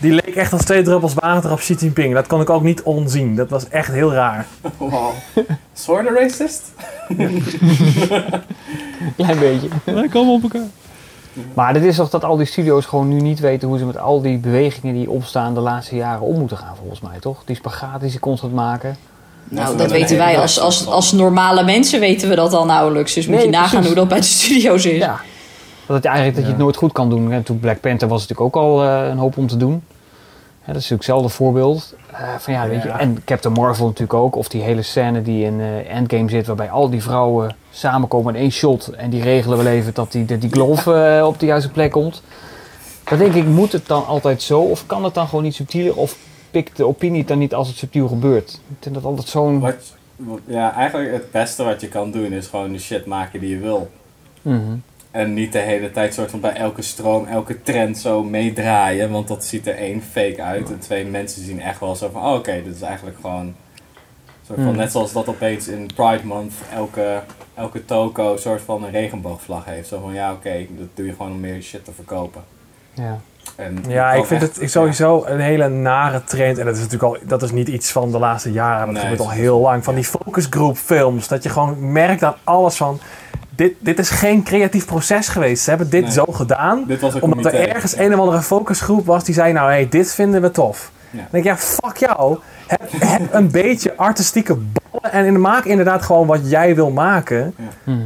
Die 0.00 0.12
leek 0.12 0.34
echt 0.36 0.52
als 0.52 0.64
twee 0.64 0.82
druppels 0.82 1.14
water 1.14 1.50
op 1.52 1.58
Xi 1.58 1.74
Jinping. 1.74 2.14
Dat 2.14 2.26
kon 2.26 2.40
ik 2.40 2.50
ook 2.50 2.62
niet 2.62 2.82
onzien. 2.82 3.34
Dat 3.34 3.50
was 3.50 3.68
echt 3.68 3.92
heel 3.92 4.12
raar. 4.12 4.46
Wow. 4.76 5.10
Sort 5.72 6.06
of 6.06 6.12
racist? 6.14 6.62
Klein 9.16 9.38
beetje. 9.38 9.68
Wij 9.84 10.08
komen 10.08 10.32
op 10.34 10.42
elkaar. 10.42 10.66
Maar 11.54 11.72
dit 11.72 11.82
is 11.84 11.96
toch 11.96 12.10
dat 12.10 12.24
al 12.24 12.36
die 12.36 12.46
studio's 12.46 12.86
gewoon 12.86 13.08
nu 13.08 13.20
niet 13.20 13.40
weten 13.40 13.68
hoe 13.68 13.78
ze 13.78 13.84
met 13.84 13.98
al 13.98 14.20
die 14.20 14.38
bewegingen 14.38 14.94
die 14.94 15.10
opstaan 15.10 15.54
de 15.54 15.60
laatste 15.60 15.96
jaren 15.96 16.20
om 16.26 16.38
moeten 16.38 16.56
gaan, 16.56 16.76
volgens 16.76 17.00
mij, 17.00 17.18
toch? 17.20 17.42
Die 17.44 17.56
spagaat 17.56 18.00
die 18.00 18.10
ze 18.10 18.18
constant 18.20 18.54
maken. 18.54 18.96
Nou, 19.50 19.76
dat 19.76 19.90
weten 19.90 20.16
wij 20.16 20.38
als, 20.38 20.60
als, 20.60 20.86
als 20.86 21.12
normale 21.12 21.64
mensen 21.64 22.00
weten 22.00 22.28
we 22.28 22.34
dat 22.34 22.52
al 22.52 22.64
nauwelijks. 22.64 23.14
Dus 23.14 23.26
moet 23.26 23.36
Nee, 23.36 23.44
je 23.44 23.50
nagaan 23.50 23.68
precies. 23.68 23.86
hoe 23.86 23.96
dat 23.96 24.08
bij 24.08 24.18
de 24.18 24.24
studio's 24.24 24.84
is. 24.84 24.98
Ja. 24.98 25.20
Dat 25.86 25.96
het 25.96 26.04
eigenlijk 26.04 26.36
dat 26.36 26.44
je 26.44 26.50
het 26.50 26.60
nooit 26.60 26.76
goed 26.76 26.92
kan 26.92 27.10
doen. 27.10 27.32
En 27.32 27.42
toen 27.42 27.58
Black 27.58 27.80
Panther 27.80 28.08
was 28.08 28.20
het 28.20 28.30
natuurlijk 28.30 28.56
ook 28.56 28.62
al 28.62 28.84
eh, 28.84 29.08
een 29.08 29.18
hoop 29.18 29.36
om 29.36 29.46
te 29.46 29.56
doen. 29.56 29.82
Hè, 30.60 30.72
dat 30.72 30.82
is 30.82 30.88
natuurlijk 30.88 30.90
hetzelfde 30.90 31.28
voorbeeld. 31.28 31.94
Eh, 32.12 32.18
van 32.38 32.52
ja, 32.52 32.68
weet 32.68 32.82
je, 32.82 32.88
en 32.88 33.22
Captain 33.24 33.54
Marvel 33.54 33.86
natuurlijk 33.86 34.14
ook. 34.14 34.36
Of 34.36 34.48
die 34.48 34.62
hele 34.62 34.82
scène 34.82 35.22
die 35.22 35.44
in 35.44 35.60
eh, 35.60 35.94
Endgame 35.96 36.30
zit, 36.30 36.46
waarbij 36.46 36.70
al 36.70 36.90
die 36.90 37.02
vrouwen 37.02 37.56
samenkomen 37.78 38.34
in 38.34 38.40
één 38.40 38.50
shot. 38.50 38.88
En 38.88 39.10
die 39.10 39.22
regelen 39.22 39.58
wel 39.58 39.66
even 39.66 39.94
dat 39.94 40.12
die, 40.12 40.24
dat 40.24 40.40
die 40.40 40.50
glove 40.50 40.94
eh, 40.94 41.26
op 41.26 41.38
de 41.40 41.46
juiste 41.46 41.70
plek 41.70 41.90
komt. 41.90 42.22
Dan 43.04 43.18
denk 43.18 43.34
ik, 43.34 43.44
moet 43.44 43.72
het 43.72 43.86
dan 43.86 44.06
altijd 44.06 44.42
zo? 44.42 44.60
Of 44.60 44.86
kan 44.86 45.04
het 45.04 45.14
dan 45.14 45.28
gewoon 45.28 45.44
niet 45.44 45.54
subtieler? 45.54 45.96
Of 45.96 46.16
pikt 46.50 46.76
de 46.76 46.86
opinie 46.86 47.18
het 47.18 47.28
dan 47.28 47.38
niet 47.38 47.54
als 47.54 47.68
het 47.68 47.76
subtiel 47.76 48.08
gebeurt? 48.08 48.60
Ik 48.68 48.76
vind 48.80 48.94
dat 48.94 49.04
altijd 49.04 49.28
zo'n... 49.28 49.64
Ja, 50.44 50.74
eigenlijk 50.74 51.12
het 51.12 51.30
beste 51.30 51.64
wat 51.64 51.80
je 51.80 51.88
kan 51.88 52.10
doen 52.10 52.32
is 52.32 52.46
gewoon 52.46 52.72
de 52.72 52.78
shit 52.78 53.06
maken 53.06 53.40
die 53.40 53.50
je 53.50 53.58
wil. 53.58 53.90
Mhm. 54.42 54.76
En 55.10 55.34
niet 55.34 55.52
de 55.52 55.58
hele 55.58 55.90
tijd 55.90 56.14
soort 56.14 56.30
van 56.30 56.40
bij 56.40 56.54
elke 56.54 56.82
stroom, 56.82 57.26
elke 57.26 57.62
trend 57.62 57.98
zo 57.98 58.22
meedraaien. 58.24 59.10
Want 59.10 59.28
dat 59.28 59.44
ziet 59.44 59.66
er 59.66 59.76
één 59.76 60.02
fake 60.02 60.42
uit. 60.42 60.70
En 60.70 60.78
twee 60.78 61.04
mensen 61.04 61.44
zien 61.44 61.60
echt 61.60 61.80
wel 61.80 61.96
zo 61.96 62.10
van, 62.12 62.22
oh, 62.22 62.34
oké, 62.34 62.62
dit 62.64 62.74
is 62.74 62.82
eigenlijk 62.82 63.16
gewoon... 63.20 63.54
Soort 64.48 64.60
van, 64.60 64.68
Hmm. 64.68 64.76
Net 64.76 64.92
zoals 64.92 65.12
dat 65.12 65.28
opeens 65.28 65.68
in 65.68 65.90
Pride 65.94 66.24
Month 66.24 66.52
elke, 66.74 67.20
elke 67.54 67.84
toko 67.84 68.36
soort 68.36 68.60
van 68.64 68.84
een 68.84 68.90
regenboogvlag 68.90 69.64
heeft. 69.64 69.88
Zo 69.88 70.00
van, 70.02 70.14
ja, 70.14 70.32
oké, 70.32 70.66
dat 70.68 70.86
doe 70.94 71.06
je 71.06 71.12
gewoon 71.12 71.32
om 71.32 71.40
meer 71.40 71.62
shit 71.62 71.84
te 71.84 71.92
verkopen. 71.94 72.42
Ja. 72.94 73.18
En 73.56 73.78
Ja, 73.88 74.12
ik 74.12 74.24
vind 74.24 74.42
echt- 74.42 74.60
het 74.60 74.70
sowieso 74.70 75.24
een 75.26 75.40
hele 75.40 75.68
nare 75.68 76.24
trend. 76.24 76.58
En 76.58 76.64
dat 76.64 76.74
is 76.76 76.82
natuurlijk 76.82 77.14
al, 77.14 77.28
dat 77.28 77.42
is 77.42 77.50
niet 77.50 77.68
iets 77.68 77.90
van 77.92 78.10
de 78.10 78.18
laatste 78.18 78.52
jaren. 78.52 78.84
Dat 78.86 78.94
Nee, 78.94 79.02
gebeurt 79.02 79.20
al 79.20 79.30
heel 79.30 79.60
lang. 79.60 79.84
Van 79.84 79.94
die 79.94 80.04
focusgroep 80.04 80.76
films. 80.76 81.28
Dat 81.28 81.42
je 81.42 81.48
gewoon 81.48 81.92
merkt 81.92 82.22
aan 82.24 82.34
alles 82.44 82.76
van. 82.76 83.00
Dit, 83.50 83.74
dit 83.78 83.98
is 83.98 84.10
geen 84.10 84.42
creatief 84.42 84.86
proces 84.86 85.28
geweest. 85.28 85.62
Ze 85.64 85.70
hebben 85.70 85.90
dit 85.90 86.02
Nee. 86.02 86.12
zo 86.12 86.24
gedaan. 86.24 86.84
Dit 86.86 87.00
was 87.00 87.14
een 87.14 87.22
Omdat 87.22 87.44
er 87.52 87.68
ergens 87.68 87.96
een 87.96 88.14
of 88.14 88.20
andere 88.20 88.42
focusgroep 88.42 89.06
was 89.06 89.24
die 89.24 89.34
zei: 89.34 89.52
Nou, 89.52 89.70
hey, 89.70 89.88
dit 89.88 90.14
vinden 90.14 90.42
we 90.42 90.50
tof. 90.50 90.90
Ja. 91.10 91.18
Dan 91.18 91.26
denk 91.30 91.44
ik, 91.44 91.50
ja, 91.50 91.56
fuck 91.56 91.96
jou. 91.96 92.38
Heb, 92.66 92.80
heb 92.98 93.34
een 93.34 93.50
beetje 93.62 93.96
artistieke 93.96 94.54
ballen. 94.56 95.12
En 95.12 95.40
maak 95.40 95.64
inderdaad 95.64 96.02
gewoon 96.02 96.26
wat 96.26 96.50
jij 96.50 96.74
wil 96.74 96.90
maken. 96.90 97.54
Mhm. 97.84 97.98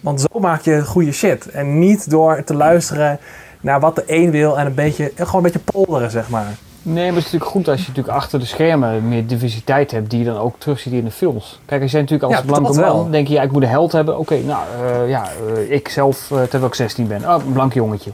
Want 0.00 0.20
zo 0.20 0.40
maak 0.40 0.60
je 0.60 0.84
goede 0.84 1.12
shit. 1.12 1.50
En 1.50 1.78
niet 1.78 2.10
door 2.10 2.44
te 2.44 2.54
luisteren 2.54 3.18
naar 3.60 3.80
wat 3.80 3.96
de 3.96 4.02
een 4.06 4.30
wil 4.30 4.58
en 4.58 4.66
een 4.66 4.74
beetje, 4.74 5.12
gewoon 5.14 5.34
een 5.34 5.52
beetje 5.52 5.72
polderen, 5.72 6.10
zeg 6.10 6.28
maar. 6.28 6.54
Nee, 6.82 6.94
maar 6.94 7.14
het 7.14 7.16
is 7.16 7.24
natuurlijk 7.24 7.50
goed 7.50 7.68
als 7.68 7.80
je 7.80 7.88
natuurlijk 7.88 8.16
achter 8.16 8.38
de 8.38 8.44
schermen 8.44 9.08
meer 9.08 9.26
diversiteit 9.26 9.90
hebt 9.90 10.10
die 10.10 10.18
je 10.18 10.24
dan 10.24 10.36
ook 10.36 10.54
terugziet 10.58 10.92
in 10.92 11.04
de 11.04 11.10
films. 11.10 11.60
Kijk, 11.64 11.82
als 11.82 11.90
jij 11.90 12.00
natuurlijk 12.00 12.32
als 12.32 12.40
Ja, 12.40 12.46
blanke 12.46 12.80
man 12.80 13.10
denk 13.10 13.28
je, 13.28 13.34
ja, 13.34 13.42
ik 13.42 13.52
moet 13.52 13.62
een 13.62 13.68
held 13.68 13.92
hebben. 13.92 14.18
Oké, 14.18 14.38
nou 14.38 14.64
eh, 14.82 15.08
ja, 15.08 15.28
eh, 15.54 15.70
ik 15.70 15.88
zelf, 15.88 16.30
eh, 16.30 16.42
terwijl 16.42 16.66
ik 16.66 16.74
16 16.74 17.06
ben, 17.06 17.28
oh, 17.28 17.44
een 17.46 17.52
blank 17.52 17.72
jongetje. 17.72 18.10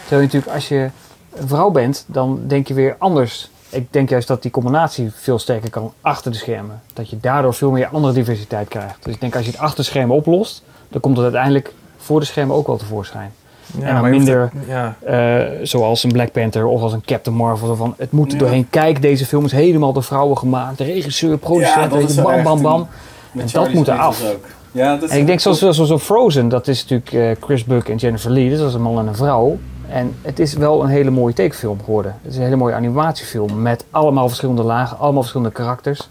Terwijl 0.00 0.20
je 0.20 0.26
natuurlijk 0.26 0.54
als 0.54 0.68
je 0.68 0.90
een 1.34 1.48
vrouw 1.48 1.70
bent, 1.70 2.04
dan 2.06 2.40
denk 2.46 2.68
je 2.68 2.74
weer 2.74 2.96
anders. 2.98 3.50
Ik 3.76 3.86
denk 3.92 4.08
juist 4.08 4.28
dat 4.28 4.42
die 4.42 4.50
combinatie 4.50 5.10
veel 5.14 5.38
sterker 5.38 5.70
kan 5.70 5.92
achter 6.00 6.30
de 6.32 6.36
schermen. 6.38 6.80
Dat 6.94 7.10
je 7.10 7.16
daardoor 7.20 7.54
veel 7.54 7.70
meer 7.70 7.88
andere 7.92 8.12
diversiteit 8.14 8.68
krijgt. 8.68 9.04
Dus 9.04 9.14
ik 9.14 9.20
denk 9.20 9.36
als 9.36 9.44
je 9.44 9.50
het 9.50 9.60
achter 9.60 9.76
de 9.76 9.90
schermen 9.90 10.16
oplost, 10.16 10.62
dan 10.88 11.00
komt 11.00 11.14
het 11.16 11.24
uiteindelijk 11.24 11.72
voor 11.96 12.20
de 12.20 12.26
schermen 12.26 12.56
ook 12.56 12.66
wel 12.66 12.76
tevoorschijn. 12.76 13.32
Ja, 13.78 13.86
En 13.86 13.94
dan 13.94 14.10
minder- 14.10 14.50
ja. 14.68 14.96
Eh, 15.04 15.58
zoals 15.62 16.02
een 16.04 16.12
Black 16.12 16.32
Panther 16.32 16.66
of 16.66 16.82
als 16.82 16.92
een 16.92 17.04
Captain 17.04 17.36
Marvel. 17.36 17.76
Van, 17.76 17.94
het 17.98 18.12
moet 18.12 18.26
er 18.26 18.32
Ja. 18.32 18.38
doorheen. 18.38 18.66
Kijk, 18.70 19.02
deze 19.02 19.26
film 19.26 19.44
is 19.44 19.52
helemaal 19.52 19.92
door 19.92 20.02
vrouwen 20.02 20.38
gemaakt. 20.38 20.78
De 20.78 20.84
regisseur, 20.84 21.38
producent, 21.38 22.22
bam, 22.22 22.42
bam, 22.42 22.62
bam. 22.62 22.88
Met 23.32 23.44
En 23.44 23.50
dat 23.62 23.72
moet 23.72 23.88
er 23.88 23.92
Angels 23.98 24.22
af. 24.22 24.30
Ook. 24.32 24.44
Ja, 24.72 24.94
dat 24.94 25.02
is 25.02 25.10
En 25.10 25.18
ik 25.18 25.26
denk 25.26 25.40
zoals, 25.40 25.58
zoals, 25.58 25.76
zoals 25.76 26.02
Frozen, 26.02 26.48
dat 26.48 26.68
is 26.68 26.86
natuurlijk 26.86 27.12
eh, 27.38 27.44
Chris 27.44 27.64
Buck 27.64 27.88
en 27.88 27.96
Jennifer 27.96 28.30
Lee. 28.30 28.56
Dat 28.56 28.68
is 28.68 28.74
een 28.74 28.82
man 28.82 28.98
en 28.98 29.06
een 29.06 29.14
vrouw. 29.16 29.58
En 29.90 30.16
het 30.22 30.38
is 30.38 30.52
wel 30.54 30.82
een 30.82 30.88
hele 30.88 31.10
mooie 31.10 31.34
tekenfilm 31.34 31.78
geworden. 31.84 32.16
Het 32.22 32.30
is 32.32 32.36
een 32.38 32.44
hele 32.44 32.56
mooie 32.56 32.74
animatiefilm 32.74 33.62
met 33.62 33.84
allemaal 33.90 34.26
verschillende 34.28 34.62
lagen, 34.62 34.98
allemaal 34.98 35.20
verschillende 35.22 35.52
karakters. 35.54 36.08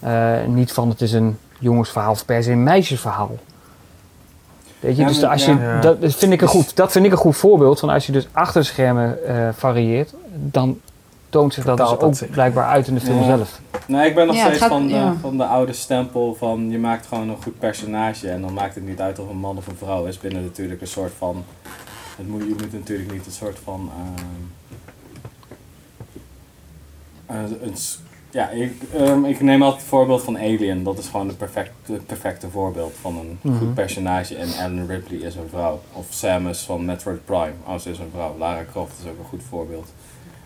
Eh, 0.00 0.32
niet 0.46 0.72
van 0.72 0.88
het 0.88 1.00
is 1.00 1.12
een 1.12 1.38
jongensverhaal 1.58 2.10
of 2.10 2.24
per 2.24 2.42
se 2.42 2.52
een 2.52 2.62
meisjesverhaal. 2.62 3.36
Weet 4.80 4.96
je, 4.96 5.02
Ja, 5.02 5.08
dus 5.08 5.24
als 5.24 5.44
je, 5.44 5.54
ja. 5.54 5.80
dat, 5.80 6.00
dat 6.00 6.14
vind 6.14 6.32
ik 6.32 6.40
een 6.42 6.48
goed, 6.48 6.76
dat 6.76 6.92
vind 6.92 7.04
ik 7.04 7.10
een 7.12 7.16
goed 7.18 7.36
voorbeeld 7.36 7.80
van 7.80 7.88
als 7.88 8.06
je 8.06 8.12
dus 8.12 8.28
achter 8.32 8.60
de 8.60 8.66
schermen 8.66 9.24
eh, 9.26 9.48
varieert, 9.52 10.14
dan 10.34 10.80
toont 11.28 11.54
zich 11.54 11.64
dat 11.64 11.76
dus 11.76 11.98
ook 11.98 12.14
zich. 12.14 12.30
blijkbaar 12.30 12.66
uit 12.66 12.86
in 12.86 12.94
de 12.94 13.00
film 13.00 13.18
Ja. 13.18 13.24
zelf. 13.24 13.60
Nee, 13.86 14.08
ik 14.08 14.14
ben 14.14 14.26
nog 14.26 14.36
steeds 14.36 14.58
gaat- 14.58 14.68
van, 14.68 14.86
de, 14.86 14.94
ja. 14.94 15.14
van 15.20 15.36
de 15.36 15.44
oude 15.44 15.72
stempel 15.72 16.34
van 16.38 16.70
je 16.70 16.78
maakt 16.78 17.06
gewoon 17.06 17.28
een 17.28 17.42
goed 17.42 17.58
personage 17.58 18.28
en 18.30 18.40
dan 18.40 18.52
maakt 18.52 18.74
het 18.74 18.86
niet 18.86 19.00
uit 19.00 19.18
of 19.18 19.28
een 19.28 19.36
man 19.36 19.56
of 19.56 19.66
een 19.66 19.76
vrouw 19.76 20.04
is 20.04 20.18
binnen 20.18 20.42
natuurlijk 20.42 20.80
een 20.80 20.86
soort 20.86 21.12
van. 21.18 21.44
Het 22.18 22.28
moet, 22.28 22.42
je 22.42 22.48
moet 22.58 22.72
natuurlijk 22.72 23.12
niet 23.12 23.26
een 23.26 23.32
soort 23.32 23.58
van. 23.64 23.90
ehm, 27.26 27.36
eh, 27.38 27.50
een 27.62 27.74
ja, 28.30 28.48
ik, 28.48 28.72
ehm, 28.94 29.24
ik 29.24 29.40
neem 29.40 29.62
altijd 29.62 29.80
het 29.80 29.90
voorbeeld 29.90 30.22
van 30.22 30.36
Alien. 30.38 30.82
Dat 30.84 30.98
is 30.98 31.06
gewoon 31.08 31.28
het 31.28 31.38
perfect, 31.38 31.70
het 31.86 32.06
perfecte 32.06 32.48
voorbeeld 32.50 32.94
van 33.00 33.16
een 33.18 33.38
Mhm. 33.42 33.58
goed 33.58 33.74
personage. 33.74 34.36
En 34.36 34.48
Ellen 34.58 34.86
Ripley 34.86 35.18
is 35.18 35.34
een 35.34 35.48
vrouw. 35.50 35.80
Of 35.92 36.06
Samus 36.08 36.60
van 36.60 36.84
Metroid 36.84 37.24
Prime. 37.24 37.52
Oh, 37.66 37.78
ze 37.78 37.90
is 37.90 37.98
een 37.98 38.10
vrouw. 38.12 38.34
Lara 38.38 38.64
Croft 38.70 38.92
is 39.04 39.10
ook 39.10 39.18
een 39.18 39.24
goed 39.24 39.42
voorbeeld. 39.48 39.92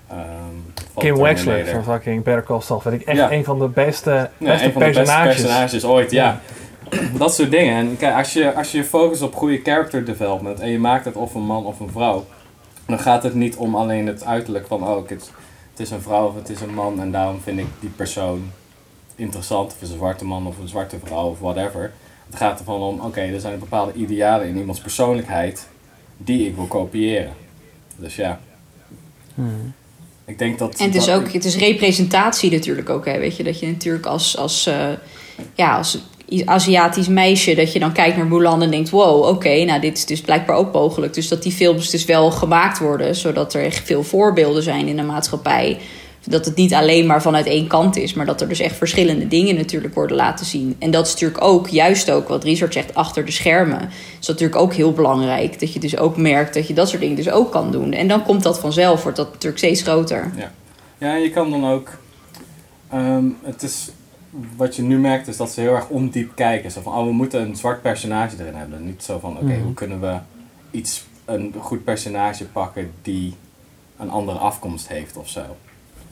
Van 0.08 1.02
Kim 1.02 1.16
Wexler 1.16 1.66
van 1.66 1.84
fucking 1.84 2.22
Better 2.24 2.42
Call 2.44 2.60
Saul. 2.60 2.80
Vind 2.80 2.94
ik 2.94 3.02
echt 3.06 3.16
Ja. 3.18 3.32
een 3.32 3.44
van 3.44 3.58
de 3.58 3.68
beste, 3.68 4.10
Ja, 4.10 4.28
beste 4.38 4.66
een 4.66 4.72
van 4.72 4.80
de 4.82 4.86
beste 4.86 5.02
personages. 5.02 5.42
personages 5.42 5.84
ooit, 5.84 6.10
ja. 6.10 6.40
Dat 7.18 7.34
soort 7.34 7.50
dingen. 7.50 7.76
En 7.76 7.96
kijk, 7.96 8.16
als 8.16 8.32
je, 8.32 8.54
als 8.54 8.72
je 8.72 8.78
je 8.78 8.84
focust 8.84 9.22
op 9.22 9.34
goede 9.34 9.60
character 9.62 10.04
development 10.04 10.60
en 10.60 10.70
je 10.70 10.78
maakt 10.78 11.04
het 11.04 11.16
of 11.16 11.34
een 11.34 11.46
man 11.46 11.64
of 11.64 11.80
een 11.80 11.90
vrouw, 11.90 12.24
dan 12.86 12.98
gaat 12.98 13.22
het 13.22 13.34
niet 13.34 13.56
om 13.56 13.74
alleen 13.74 14.06
het 14.06 14.24
uiterlijk 14.24 14.66
van, 14.66 14.82
oh, 14.82 15.08
het, 15.08 15.30
het 15.70 15.80
is 15.80 15.90
een 15.90 16.02
vrouw 16.02 16.26
of 16.26 16.34
het 16.34 16.48
is 16.48 16.60
een 16.60 16.74
man 16.74 17.00
en 17.00 17.10
daarom 17.10 17.40
vind 17.40 17.58
ik 17.58 17.66
die 17.80 17.90
persoon 17.90 18.50
interessant, 19.16 19.72
of 19.72 19.82
is 19.82 19.90
een 19.90 19.96
zwarte 19.96 20.24
man 20.24 20.46
of 20.46 20.58
een 20.58 20.68
zwarte 20.68 20.96
vrouw 21.04 21.28
of 21.28 21.38
whatever. 21.38 21.92
Het 22.26 22.36
gaat 22.36 22.58
ervan 22.58 22.80
om, 22.80 23.00
oké, 23.00 23.20
er 23.20 23.40
zijn 23.40 23.58
bepaalde 23.58 23.92
idealen 23.92 24.48
in 24.48 24.56
iemands 24.56 24.80
persoonlijkheid 24.80 25.68
die 26.16 26.46
ik 26.46 26.54
wil 26.54 26.66
kopiëren. 26.66 27.32
Dus 27.96 28.16
ja. 28.16 28.40
Ik 30.24 30.38
denk 30.38 30.58
dat... 30.58 30.78
En 30.78 30.86
het 30.86 30.94
is 30.94 31.10
ook, 31.10 31.32
het 31.32 31.44
is 31.44 31.56
representatie 31.56 32.50
natuurlijk 32.50 32.88
ook, 32.88 33.04
hè, 33.04 33.18
weet 33.18 33.36
je, 33.36 33.42
dat 33.42 33.60
je 33.60 33.66
natuurlijk 33.66 34.06
als, 34.06 34.36
als, 34.36 34.66
eh, 34.66 34.88
ja, 35.54 35.76
als 35.76 35.98
Aziatisch 36.44 37.08
meisje, 37.08 37.54
dat 37.54 37.72
je 37.72 37.78
dan 37.78 37.92
kijkt 37.92 38.16
naar 38.16 38.26
Mulan 38.26 38.62
en 38.62 38.70
denkt, 38.70 38.90
wow, 38.90 39.24
oké, 39.28 39.64
nou 39.64 39.80
dit 39.80 39.96
is 39.96 40.06
dus 40.06 40.20
blijkbaar 40.20 40.56
ook 40.56 40.72
mogelijk. 40.72 41.14
Dus 41.14 41.28
dat 41.28 41.42
die 41.42 41.52
films 41.52 41.90
dus 41.90 42.04
wel 42.04 42.30
gemaakt 42.30 42.78
worden, 42.78 43.14
zodat 43.14 43.54
er 43.54 43.64
echt 43.64 43.86
veel 43.86 44.02
voorbeelden 44.02 44.62
zijn 44.62 44.86
in 44.88 44.96
de 44.96 45.02
maatschappij. 45.02 45.78
Dat 46.26 46.44
het 46.44 46.56
niet 46.56 46.74
alleen 46.74 47.06
maar 47.06 47.22
vanuit 47.22 47.46
één 47.46 47.66
kant 47.66 47.96
is, 47.96 48.14
maar 48.14 48.26
dat 48.26 48.40
er 48.40 48.48
dus 48.48 48.60
echt 48.60 48.76
verschillende 48.76 49.28
dingen 49.28 49.54
natuurlijk 49.54 49.94
worden 49.94 50.16
laten 50.16 50.46
zien. 50.46 50.76
En 50.78 50.90
dat 50.90 51.06
is 51.06 51.12
natuurlijk 51.12 51.44
ook, 51.44 51.68
juist 51.68 52.10
ook 52.10 52.28
wat 52.28 52.44
Richard 52.44 52.72
zegt, 52.72 52.94
achter 52.94 53.24
de 53.24 53.32
schermen. 53.32 53.80
Is 54.20 54.26
dat 54.26 54.28
natuurlijk 54.40 54.60
ook 54.60 54.74
heel 54.74 54.92
belangrijk. 54.92 55.60
Dat 55.60 55.72
je 55.72 55.78
dus 55.80 55.96
ook 55.96 56.16
merkt 56.16 56.54
dat 56.54 56.66
je 56.68 56.74
dat 56.74 56.88
soort 56.88 57.00
dingen 57.00 57.16
dus 57.16 57.30
ook 57.30 57.52
kan 57.52 57.72
doen. 57.72 57.92
En 57.92 58.08
dan 58.08 58.22
komt 58.22 58.42
dat 58.42 58.58
vanzelf, 58.60 59.02
wordt 59.02 59.16
dat 59.16 59.32
natuurlijk 59.32 59.58
steeds 59.58 59.82
groter. 59.82 60.32
Ja, 60.36 60.52
ja 60.98 61.14
je 61.14 61.30
kan 61.30 61.50
dan 61.50 61.66
ook. 61.70 61.88
ehm, 62.90 63.24
het 63.42 63.62
is, 63.62 63.88
wat 64.56 64.76
je 64.76 64.82
nu 64.82 64.98
merkt 64.98 65.28
is 65.28 65.36
dat 65.36 65.50
ze 65.50 65.60
heel 65.60 65.74
erg 65.74 65.88
ondiep 65.88 66.32
kijken. 66.34 66.70
Zo 66.70 66.80
van, 66.80 66.94
oh, 66.94 67.04
we 67.06 67.12
moeten 67.12 67.40
een 67.40 67.56
zwart 67.56 67.82
personage 67.82 68.36
erin 68.40 68.54
hebben. 68.54 68.84
Niet 68.84 69.02
zo 69.02 69.18
van, 69.18 69.32
oké, 69.36 69.44
Mhm. 69.44 69.62
hoe 69.62 69.74
kunnen 69.74 70.00
we 70.00 70.18
iets, 70.70 71.04
een 71.24 71.54
goed 71.58 71.84
personage 71.84 72.44
pakken 72.44 72.90
die 73.02 73.34
een 73.98 74.10
andere 74.10 74.38
afkomst 74.38 74.88
heeft 74.88 75.16
of 75.16 75.28
zo. 75.28 75.42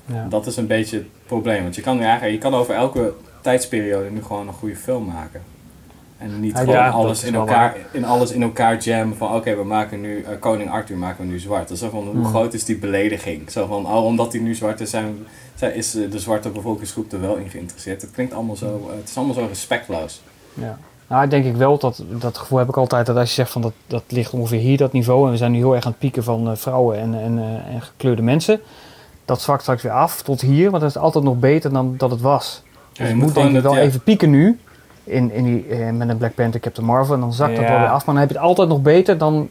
Ja. 0.07 0.27
Dat 0.29 0.47
is 0.47 0.57
een 0.57 0.67
beetje 0.67 0.97
het 0.97 1.07
probleem. 1.27 1.63
Want 1.63 1.75
je 1.75 1.83
kan, 1.83 1.97
nu 1.97 2.03
eigenlijk, 2.03 2.33
je 2.33 2.39
kan 2.51 2.55
over 2.55 2.75
elke 2.75 3.13
tijdsperiode 3.41 4.11
nu 4.11 4.23
gewoon 4.23 4.49
een 4.49 4.55
goede 4.55 4.77
film 4.77 5.05
maken. 5.05 5.43
En 6.21 6.41
niet 6.41 6.57
gewoon 6.57 6.91
alles 6.91 7.25
in, 7.25 7.35
elkaar, 7.35 7.77
in 7.93 8.05
alles 8.05 8.31
in 8.31 8.43
elkaar 8.43 8.79
jammen 8.79 9.17
van 9.17 9.35
oké, 9.35 9.57
we 9.57 9.65
maken 9.65 10.01
nu 10.01 10.23
eh, 10.23 10.39
Koning 10.41 10.71
Arthur 10.71 10.97
maken 10.97 11.25
we 11.25 11.31
nu 11.31 11.39
zwart. 11.39 11.63
Dat 11.69 11.71
is 11.71 11.79
zo 11.79 11.91
van 11.91 12.05
hoe 12.05 12.13
Hmm. 12.13 12.25
groot 12.25 12.55
is 12.55 12.65
die 12.65 12.77
belediging? 12.77 13.51
Zo 13.51 13.67
van 13.67 13.87
oh, 13.87 14.05
omdat 14.05 14.33
hij 14.33 14.43
nu 14.43 14.55
zwart 14.55 14.81
is, 14.81 14.91
zijn, 14.91 15.27
zijn, 15.55 15.75
is 15.75 15.95
eh, 15.95 16.11
de 16.11 16.19
zwarte 16.19 16.49
bevolkingsgroep 16.49 17.13
er 17.13 17.21
wel 17.21 17.37
in 17.37 17.49
geïnteresseerd. 17.49 18.03
Het 18.03 18.11
klinkt 18.11 18.33
allemaal 18.33 18.57
zo, 18.57 18.89
eh, 18.91 18.97
het 18.97 19.09
is 19.09 19.17
allemaal 19.17 19.35
zo 19.35 19.47
respectloos. 19.49 20.23
Ja. 20.55 20.79
Nou, 21.07 21.29
denk 21.29 21.45
ik 21.45 21.57
wel, 21.57 21.79
dat, 21.79 22.03
dat 22.09 22.39
gevoel 22.39 22.59
heb 22.59 22.69
ik 22.69 22.77
altijd, 22.77 23.07
dat 23.07 23.17
als 23.17 23.29
je 23.29 23.35
zegt 23.35 23.51
van 23.51 23.63
dat, 23.63 23.73
dat 23.87 24.03
ligt 24.09 24.33
ongeveer 24.33 24.61
hier, 24.61 24.77
dat 24.77 24.93
niveau, 24.93 25.25
en 25.25 25.31
we 25.31 25.37
zijn 25.37 25.53
nu 25.53 25.59
heel 25.59 25.75
erg 25.75 25.85
aan 25.85 25.91
het 25.91 26.01
pieken 26.01 26.25
van 26.25 26.57
vrouwen 26.57 26.99
en, 26.99 27.15
en, 27.15 27.39
en 27.67 27.83
gekleurde 27.83 28.23
mensen, 28.23 28.61
dat 29.25 29.41
zwakt 29.41 29.63
straks 29.63 29.83
weer 29.83 29.93
af 29.93 30.23
tot 30.23 30.41
hier, 30.41 30.71
want 30.71 30.83
dat 30.83 30.91
is 30.91 30.97
altijd 30.97 31.25
nog 31.25 31.39
beter 31.39 31.73
dan 31.73 31.95
dat 31.97 32.11
het 32.11 32.21
was. 32.21 32.63
Dus 32.93 32.99
je 32.99 33.05
je 33.05 33.15
moet 33.15 33.25
moet 33.25 33.35
denk 33.35 33.57
ik 33.57 33.63
wel 33.63 33.75
ja. 33.75 33.81
even 33.81 34.03
pieken 34.03 34.31
nu, 34.31 34.59
in, 35.11 35.33
in 35.33 35.45
die, 35.45 35.67
eh, 35.71 35.91
met 35.91 36.09
een 36.09 36.17
Black 36.19 36.35
Panther, 36.35 36.61
Captain 36.61 36.87
Marvel, 36.87 37.15
en 37.15 37.21
dan 37.21 37.33
zakt 37.33 37.57
dat 37.57 37.65
wel 37.69 37.79
weer 37.79 37.89
af, 37.89 38.05
maar 38.05 38.15
dan 38.15 38.17
heb 38.17 38.29
je 38.29 38.35
het 38.37 38.45
altijd 38.45 38.69
nog 38.69 38.81
beter 38.83 39.19
dan, 39.19 39.49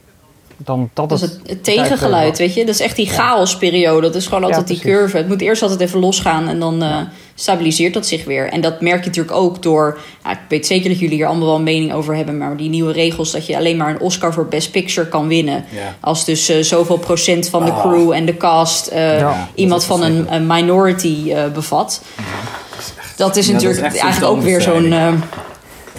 dan 0.57 0.89
dat, 0.93 1.09
Dat 1.09 1.21
is 1.21 1.29
het... 1.29 1.39
het, 1.45 1.63
tegengeluid, 1.63 2.37
weet 2.37 2.53
je. 2.53 2.65
Dat 2.65 2.75
is 2.75 2.81
echt 2.81 2.95
die 2.95 3.07
chaosperiode. 3.09 4.01
Dat 4.01 4.15
is 4.15 4.27
gewoon 4.27 4.43
altijd 4.43 4.67
die 4.67 4.79
curve. 4.79 5.17
Het 5.17 5.27
moet 5.27 5.41
eerst 5.41 5.61
altijd 5.61 5.79
even 5.81 5.99
losgaan 5.99 6.47
en 6.47 6.59
dan 6.59 6.83
eh, 6.83 6.97
stabiliseert 7.35 7.93
dat 7.93 8.05
zich 8.07 8.25
weer. 8.25 8.49
En 8.49 8.61
dat 8.61 8.81
merk 8.81 8.99
je 8.99 9.05
natuurlijk 9.07 9.35
ook 9.35 9.61
door... 9.63 9.97
Ja, 10.23 10.31
ik 10.31 10.39
weet 10.49 10.65
zeker 10.67 10.89
dat 10.89 10.99
jullie 10.99 11.15
hier 11.15 11.25
allemaal 11.27 11.47
wel 11.47 11.55
een 11.55 11.63
mening 11.63 11.93
over 11.93 12.15
hebben... 12.15 12.37
maar 12.37 12.57
die 12.57 12.69
nieuwe 12.69 12.91
regels 12.91 13.31
dat 13.31 13.45
je 13.45 13.57
alleen 13.57 13.77
maar 13.77 13.89
een 13.89 13.99
Oscar 13.99 14.33
voor 14.33 14.45
Best 14.47 14.71
Picture 14.71 15.07
kan 15.07 15.27
winnen... 15.27 15.65
Ja. 15.69 15.95
als 15.99 16.25
dus 16.25 16.49
eh, 16.49 16.63
zoveel 16.63 16.97
procent 16.97 17.49
van 17.49 17.65
de 17.65 17.71
Ah. 17.71 17.81
crew 17.81 18.11
en 18.11 18.25
de 18.25 18.37
cast... 18.37 18.87
eh, 18.87 19.19
Ja, 19.19 19.47
iemand 19.55 19.83
van 19.83 20.03
een, 20.03 20.33
een 20.33 20.47
minority 20.47 21.31
eh, 21.33 21.43
bevat. 21.53 22.01
Dat 22.15 22.77
is 22.79 22.93
Ja, 23.17 23.25
dat 23.25 23.35
is 23.35 23.49
natuurlijk 23.49 23.81
eigenlijk 23.81 24.31
ook 24.31 24.41
weer 24.41 24.61
zo'n... 24.61 24.93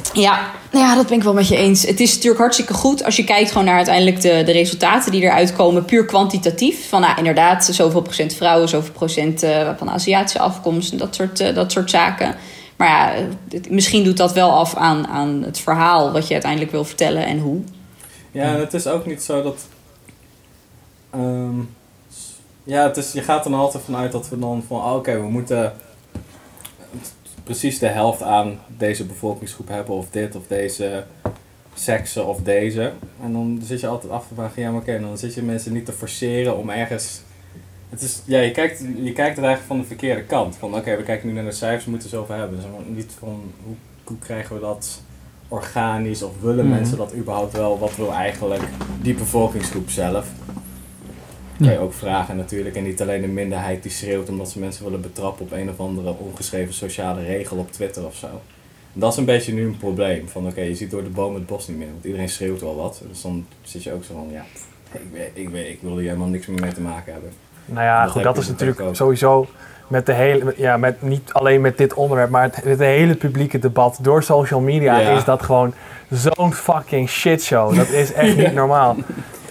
symptoombestrijding. 0.03 0.53
eh, 0.73 0.73
ja, 0.73 0.89
ja, 0.89 0.95
dat 0.95 1.07
ben 1.07 1.17
ik 1.17 1.23
wel 1.23 1.35
met 1.35 1.49
je 1.49 1.57
eens. 1.57 1.83
Het 1.87 2.01
is 2.01 2.15
natuurlijk 2.15 2.41
hartstikke 2.41 2.75
goed 2.75 3.05
als 3.05 3.17
je 3.17 3.25
kijkt 3.25 3.51
gewoon 3.51 3.67
naar 3.67 3.77
uiteindelijk 3.77 4.21
de, 4.21 4.43
de 4.45 4.53
resultaten 4.53 5.13
die 5.13 5.23
eruit 5.23 5.53
komen, 5.53 5.85
puur 5.85 6.05
kwantitatief. 6.05 6.89
Van 6.89 7.01
nou, 7.01 7.19
inderdaad, 7.19 7.65
zoveel 7.65 8.03
procent 8.03 8.35
vrouwen, 8.35 8.69
zoveel 8.69 8.93
procent 8.93 9.43
eh, 9.43 9.71
van 9.77 9.91
Aziatische 9.91 10.39
afkomst 10.39 10.93
en 10.93 10.99
dat 10.99 11.15
soort, 11.15 11.41
eh, 11.41 11.55
dat 11.55 11.73
soort 11.73 11.91
zaken. 11.91 12.35
Maar 12.77 12.89
ja, 12.89 13.23
het- 13.51 13.71
misschien 13.71 14.05
doet 14.05 14.17
dat 14.17 14.33
wel 14.33 14.51
af 14.53 14.75
aan, 14.77 15.07
aan 15.07 15.43
het 15.43 15.59
verhaal 15.61 16.13
wat 16.13 16.27
je 16.27 16.33
uiteindelijk 16.33 16.73
wil 16.73 16.85
vertellen 16.85 17.27
en 17.27 17.39
hoe. 17.39 17.61
Ja, 18.33 18.43
en 18.55 18.61
het 18.61 18.75
is 18.75 18.87
ook 18.87 19.07
niet 19.07 19.23
zo 19.23 19.43
dat. 19.43 19.59
ehm, 21.11 21.59
ja, 22.65 22.83
het 22.83 22.97
is, 22.97 23.13
je 23.13 23.23
gaat 23.23 23.45
er 23.45 23.51
dan 23.51 23.61
altijd 23.61 23.83
vanuit 23.85 24.13
dat 24.13 24.29
we 24.29 24.39
dan 24.39 24.65
van, 24.69 24.77
oh, 24.77 24.95
oké, 24.95 25.21
we 25.21 25.29
moeten 25.29 25.73
precies 27.45 27.78
de 27.78 27.86
helft 27.86 28.22
aan 28.22 28.59
deze 28.76 29.05
bevolkingsgroep 29.07 29.68
hebben, 29.68 29.95
of 29.95 30.07
dit, 30.11 30.36
of 30.36 30.43
deze 30.47 31.05
seksen, 31.74 32.26
of 32.26 32.41
deze. 32.43 32.93
En 33.22 33.32
dan 33.32 33.61
zit 33.64 33.80
je 33.80 33.86
altijd 33.86 34.12
af 34.12 34.28
te 34.28 34.34
vragen, 34.34 34.62
ja, 34.62 34.70
maar 34.70 34.80
oké, 34.80 35.01
dan 35.01 35.18
zit 35.18 35.34
je 35.34 35.43
mensen 35.43 35.72
niet 35.72 35.84
te 35.84 35.93
forceren 35.93 36.57
om 36.57 36.70
ergens. 36.70 37.20
Het 37.88 38.03
is, 38.03 38.22
ja, 38.24 38.41
je 38.41 38.51
kijkt, 38.51 38.78
je 39.03 39.12
kijkt 39.12 39.36
er 39.38 39.45
eigenlijk 39.45 39.66
van 39.66 39.78
de 39.80 39.84
verkeerde 39.84 40.22
kant. 40.22 40.57
Van 40.57 40.74
oké, 40.74 40.97
we 40.97 41.03
kijken 41.03 41.28
nu 41.28 41.34
naar 41.34 41.45
de 41.45 41.53
cijfers, 41.53 41.84
we 41.84 41.91
moeten 41.91 42.09
zoveel 42.09 42.36
hebben. 42.36 42.57
Dus 42.57 42.66
niet 42.95 43.12
van 43.18 43.43
hoe, 43.64 43.74
hoe 44.05 44.18
krijgen 44.18 44.55
we 44.55 44.61
dat 44.61 45.01
organisch 45.49 46.22
of 46.22 46.32
willen 46.41 46.66
Mhm. 46.66 46.74
mensen 46.74 46.97
dat 46.97 47.14
überhaupt 47.14 47.53
wel? 47.53 47.78
Wat 47.78 47.97
wil 47.97 48.12
eigenlijk 48.12 48.62
die 49.03 49.14
bevolkingsgroep 49.14 49.91
zelf? 49.91 50.26
Kan 51.63 51.73
je 51.73 51.79
ook 51.79 51.93
vragen 51.93 52.37
natuurlijk. 52.37 52.77
En 52.77 52.83
niet 52.83 53.01
alleen 53.03 53.21
de 53.21 53.27
minderheid 53.29 53.83
die 53.83 53.93
schreeuwt 53.93 54.29
omdat 54.29 54.51
ze 54.51 54.59
mensen 54.59 54.85
willen 54.85 55.01
betrappen 55.01 55.45
op 55.45 55.53
een 55.53 55.69
of 55.71 55.81
andere 55.81 56.15
ongeschreven 56.19 56.75
sociale 56.75 57.23
regel 57.25 57.57
op 57.57 57.73
Twitter 57.73 58.07
of 58.07 58.15
zo. 58.15 58.29
Dat 58.93 59.13
is 59.13 59.19
een 59.19 59.25
beetje 59.25 59.53
nu 59.53 59.65
een 59.67 59.77
probleem. 59.77 60.29
Van 60.29 60.47
oké, 60.47 60.61
je 60.61 60.75
ziet 60.75 60.91
door 60.91 61.03
de 61.05 61.09
boom 61.11 61.35
het 61.35 61.47
bos 61.47 61.69
niet 61.69 61.79
meer. 61.79 61.87
Want 61.93 62.05
iedereen 62.05 62.29
schreeuwt 62.29 62.61
wel 62.61 62.77
wat. 62.77 63.03
Dus 63.09 63.23
dan 63.23 63.47
zit 63.63 63.83
je 63.83 63.93
ook 63.93 64.05
zo 64.05 64.13
van 64.15 64.29
ja, 64.33 64.45
ik, 64.93 65.01
weet, 65.13 65.31
ik, 65.35 65.49
weet, 65.49 65.69
ik 65.69 65.79
wil 65.83 65.97
hier 65.99 66.09
helemaal 66.09 66.29
niks 66.29 66.47
meer 66.47 66.61
mee 66.61 66.73
te 66.73 66.81
maken 66.81 67.13
hebben. 67.13 67.31
Nou 67.67 67.85
ja, 67.85 68.03
Dat 68.03 68.13
goed, 68.13 68.23
dat 68.23 68.37
is 68.39 68.49
natuurlijk 68.49 68.81
ook. 68.81 68.97
sowieso 68.97 69.47
met 69.89 70.07
de 70.07 70.13
hele, 70.13 70.55
ja, 70.57 70.77
met, 70.77 71.03
niet 71.03 71.33
alleen 71.33 71.61
met 71.61 71.79
dit 71.79 71.95
onderwerp, 71.95 72.31
maar 72.31 72.43
het, 72.43 72.57
het 72.65 72.79
hele 72.79 73.15
publieke 73.15 73.59
debat 73.59 73.99
door 74.03 74.23
social 74.23 74.61
media 74.61 74.99
Ja. 74.99 75.11
is 75.17 75.25
dat 75.25 75.43
gewoon 75.43 75.75
zo'n 76.11 76.53
fucking 76.53 77.09
shitshow. 77.09 77.75
Dat 77.77 77.89
is 77.89 78.13
echt 78.13 78.37
niet 78.37 78.55
normaal. 78.63 78.97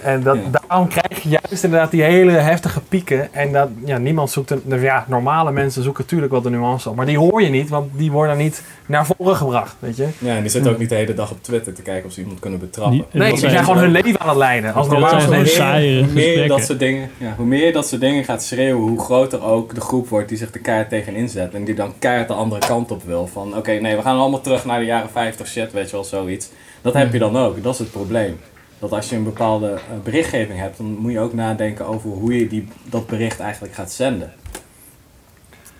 En 0.02 0.22
dat, 0.22 0.38
daarom 0.50 0.88
krijg 0.88 1.22
je 1.22 1.28
juist 1.28 1.64
inderdaad 1.64 1.90
die 1.90 2.02
hele 2.02 2.30
heftige 2.32 2.80
pieken. 2.80 3.34
En 3.34 3.52
dat, 3.52 3.68
ja, 3.84 3.98
niemand 3.98 4.30
zoekt, 4.30 4.50
een, 4.50 4.60
nou 4.64 4.82
ja, 4.82 5.04
normale 5.08 5.52
mensen 5.52 5.82
zoeken 5.82 6.02
natuurlijk 6.02 6.32
wel 6.32 6.40
de 6.42 6.50
nuance 6.50 6.88
op. 6.90 6.96
Maar 6.96 7.06
die 7.06 7.18
hoor 7.18 7.42
je 7.42 7.48
niet, 7.50 7.68
want 7.68 7.90
die 7.96 8.10
worden 8.10 8.36
niet 8.36 8.62
naar 8.86 9.06
voren 9.06 9.36
gebracht, 9.36 9.76
weet 9.78 9.96
je. 9.96 10.06
Ja, 10.18 10.34
en 10.34 10.40
die 10.40 10.50
zitten 10.50 10.72
ook 10.72 10.78
niet 10.78 10.88
de 10.88 10.94
hele 10.94 11.14
dag 11.14 11.30
op 11.30 11.42
Twitter 11.42 11.74
te 11.74 11.82
kijken 11.82 12.06
of 12.06 12.12
ze 12.12 12.20
iemand 12.20 12.40
kunnen 12.40 12.58
betrappen. 12.58 12.92
Die- 13.10 13.20
Nee, 13.20 13.30
die 13.30 13.38
zijn 13.50 13.64
gewoon 13.64 13.78
hun 13.78 13.90
leven 13.90 14.20
aan 14.20 14.28
het 14.28 14.36
leiden. 14.36 14.74
Als 14.74 14.88
normaal 14.88 15.10
hoe 15.20 15.30
meer 15.30 15.38
je 15.38 16.02
gesprekken. 16.04 16.48
dat 16.48 16.64
soort 16.64 16.78
dingen, 16.78 17.10
ja, 17.18 17.34
hoe 17.36 17.46
meer 17.46 17.72
dat 17.72 17.88
soort 17.88 18.00
dingen 18.00 18.24
gaat 18.24 18.42
schreeuwen, 18.42 18.82
hoe 18.88 19.00
groter 19.00 19.42
ook 19.44 19.74
de 19.74 19.80
groep 19.80 20.08
wordt 20.08 20.28
die 20.28 20.38
zich 20.38 20.54
er 20.54 20.60
keihard 20.60 20.88
tegen 20.88 21.14
inzet. 21.14 21.54
En 21.54 21.64
die 21.64 21.74
dan 21.74 21.92
keihard 21.98 22.28
de 22.28 22.34
andere 22.34 22.66
kant 22.66 22.90
op 22.90 23.02
wil. 23.04 23.26
Van 23.26 23.56
oké, 23.56 23.70
nee, 23.72 23.96
we 23.96 24.02
gaan 24.02 24.18
allemaal 24.18 24.40
terug 24.40 24.64
naar 24.64 24.78
de 24.78 24.84
jaren 24.84 25.10
50 25.10 25.46
shit, 25.46 25.72
weet 25.72 25.86
je 25.90 25.92
wel, 25.96 26.04
zoiets. 26.04 26.48
Dat 26.82 26.94
heb 26.94 27.12
je 27.12 27.18
dan 27.18 27.36
ook, 27.36 27.62
dat 27.62 27.72
is 27.72 27.78
het 27.78 27.90
probleem. 27.90 28.40
Dat 28.80 28.92
als 28.92 29.08
je 29.08 29.16
een 29.16 29.24
bepaalde 29.24 29.70
eh, 29.70 29.80
berichtgeving 30.04 30.58
hebt, 30.58 30.76
dan 30.76 30.86
moet 30.86 31.12
je 31.12 31.20
ook 31.20 31.34
nadenken 31.34 31.86
over 31.86 32.10
hoe 32.10 32.38
je 32.38 32.48
die, 32.48 32.68
dat 32.84 33.06
bericht 33.06 33.40
eigenlijk 33.40 33.74
gaat 33.74 33.92
zenden. 33.92 34.32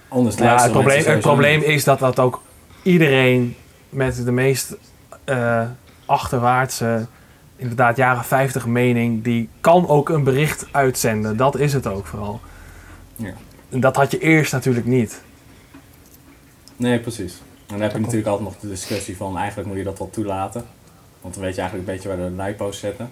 Anders 0.09 0.37
Ja, 0.37 0.63
het 0.63 0.73
probleem, 0.73 1.05
het 1.05 1.21
probleem 1.21 1.63
is 1.63 1.85
dat 1.85 1.99
dat 1.99 2.19
ook 2.19 2.43
iedereen 2.83 3.57
met 3.89 4.25
de 4.25 4.33
meest 4.33 4.77
eh, 5.25 5.65
achterwaartse, 6.07 7.07
inderdaad 7.57 7.97
jaren 7.97 8.25
50 8.25 8.67
mening, 8.67 9.25
die 9.25 9.49
kan 9.61 9.89
ook 9.89 10.09
een 10.09 10.25
bericht 10.25 10.67
uitzenden. 10.71 11.37
Dat 11.37 11.59
is 11.59 11.73
het 11.73 11.87
ook 11.87 12.07
vooral. 12.07 12.41
Ja. 13.17 13.33
En 13.69 13.81
dat 13.81 13.97
had 13.97 14.11
je 14.11 14.19
eerst 14.19 14.53
natuurlijk 14.53 14.87
niet. 14.87 15.23
Nee, 16.77 17.01
precies. 17.01 17.33
En 17.67 17.77
dan 17.77 17.81
heb 17.81 17.93
je 17.93 17.99
natuurlijk 17.99 18.27
altijd 18.27 18.49
nog 18.49 18.59
de 18.59 18.69
discussie 18.69 19.17
van 19.17 19.39
eigenlijk 19.39 19.69
moet 19.69 19.77
je 19.77 19.85
dat 19.85 19.99
wel 19.99 20.11
toelaten. 20.11 20.65
Want 21.21 21.35
dan 21.35 21.43
weet 21.43 21.55
je 21.55 21.61
eigenlijk 21.61 21.89
een 21.89 21.95
beetje 21.95 22.09
waar 22.09 22.29
de 22.29 22.43
lipo's 22.43 22.79
zitten. 22.79 23.11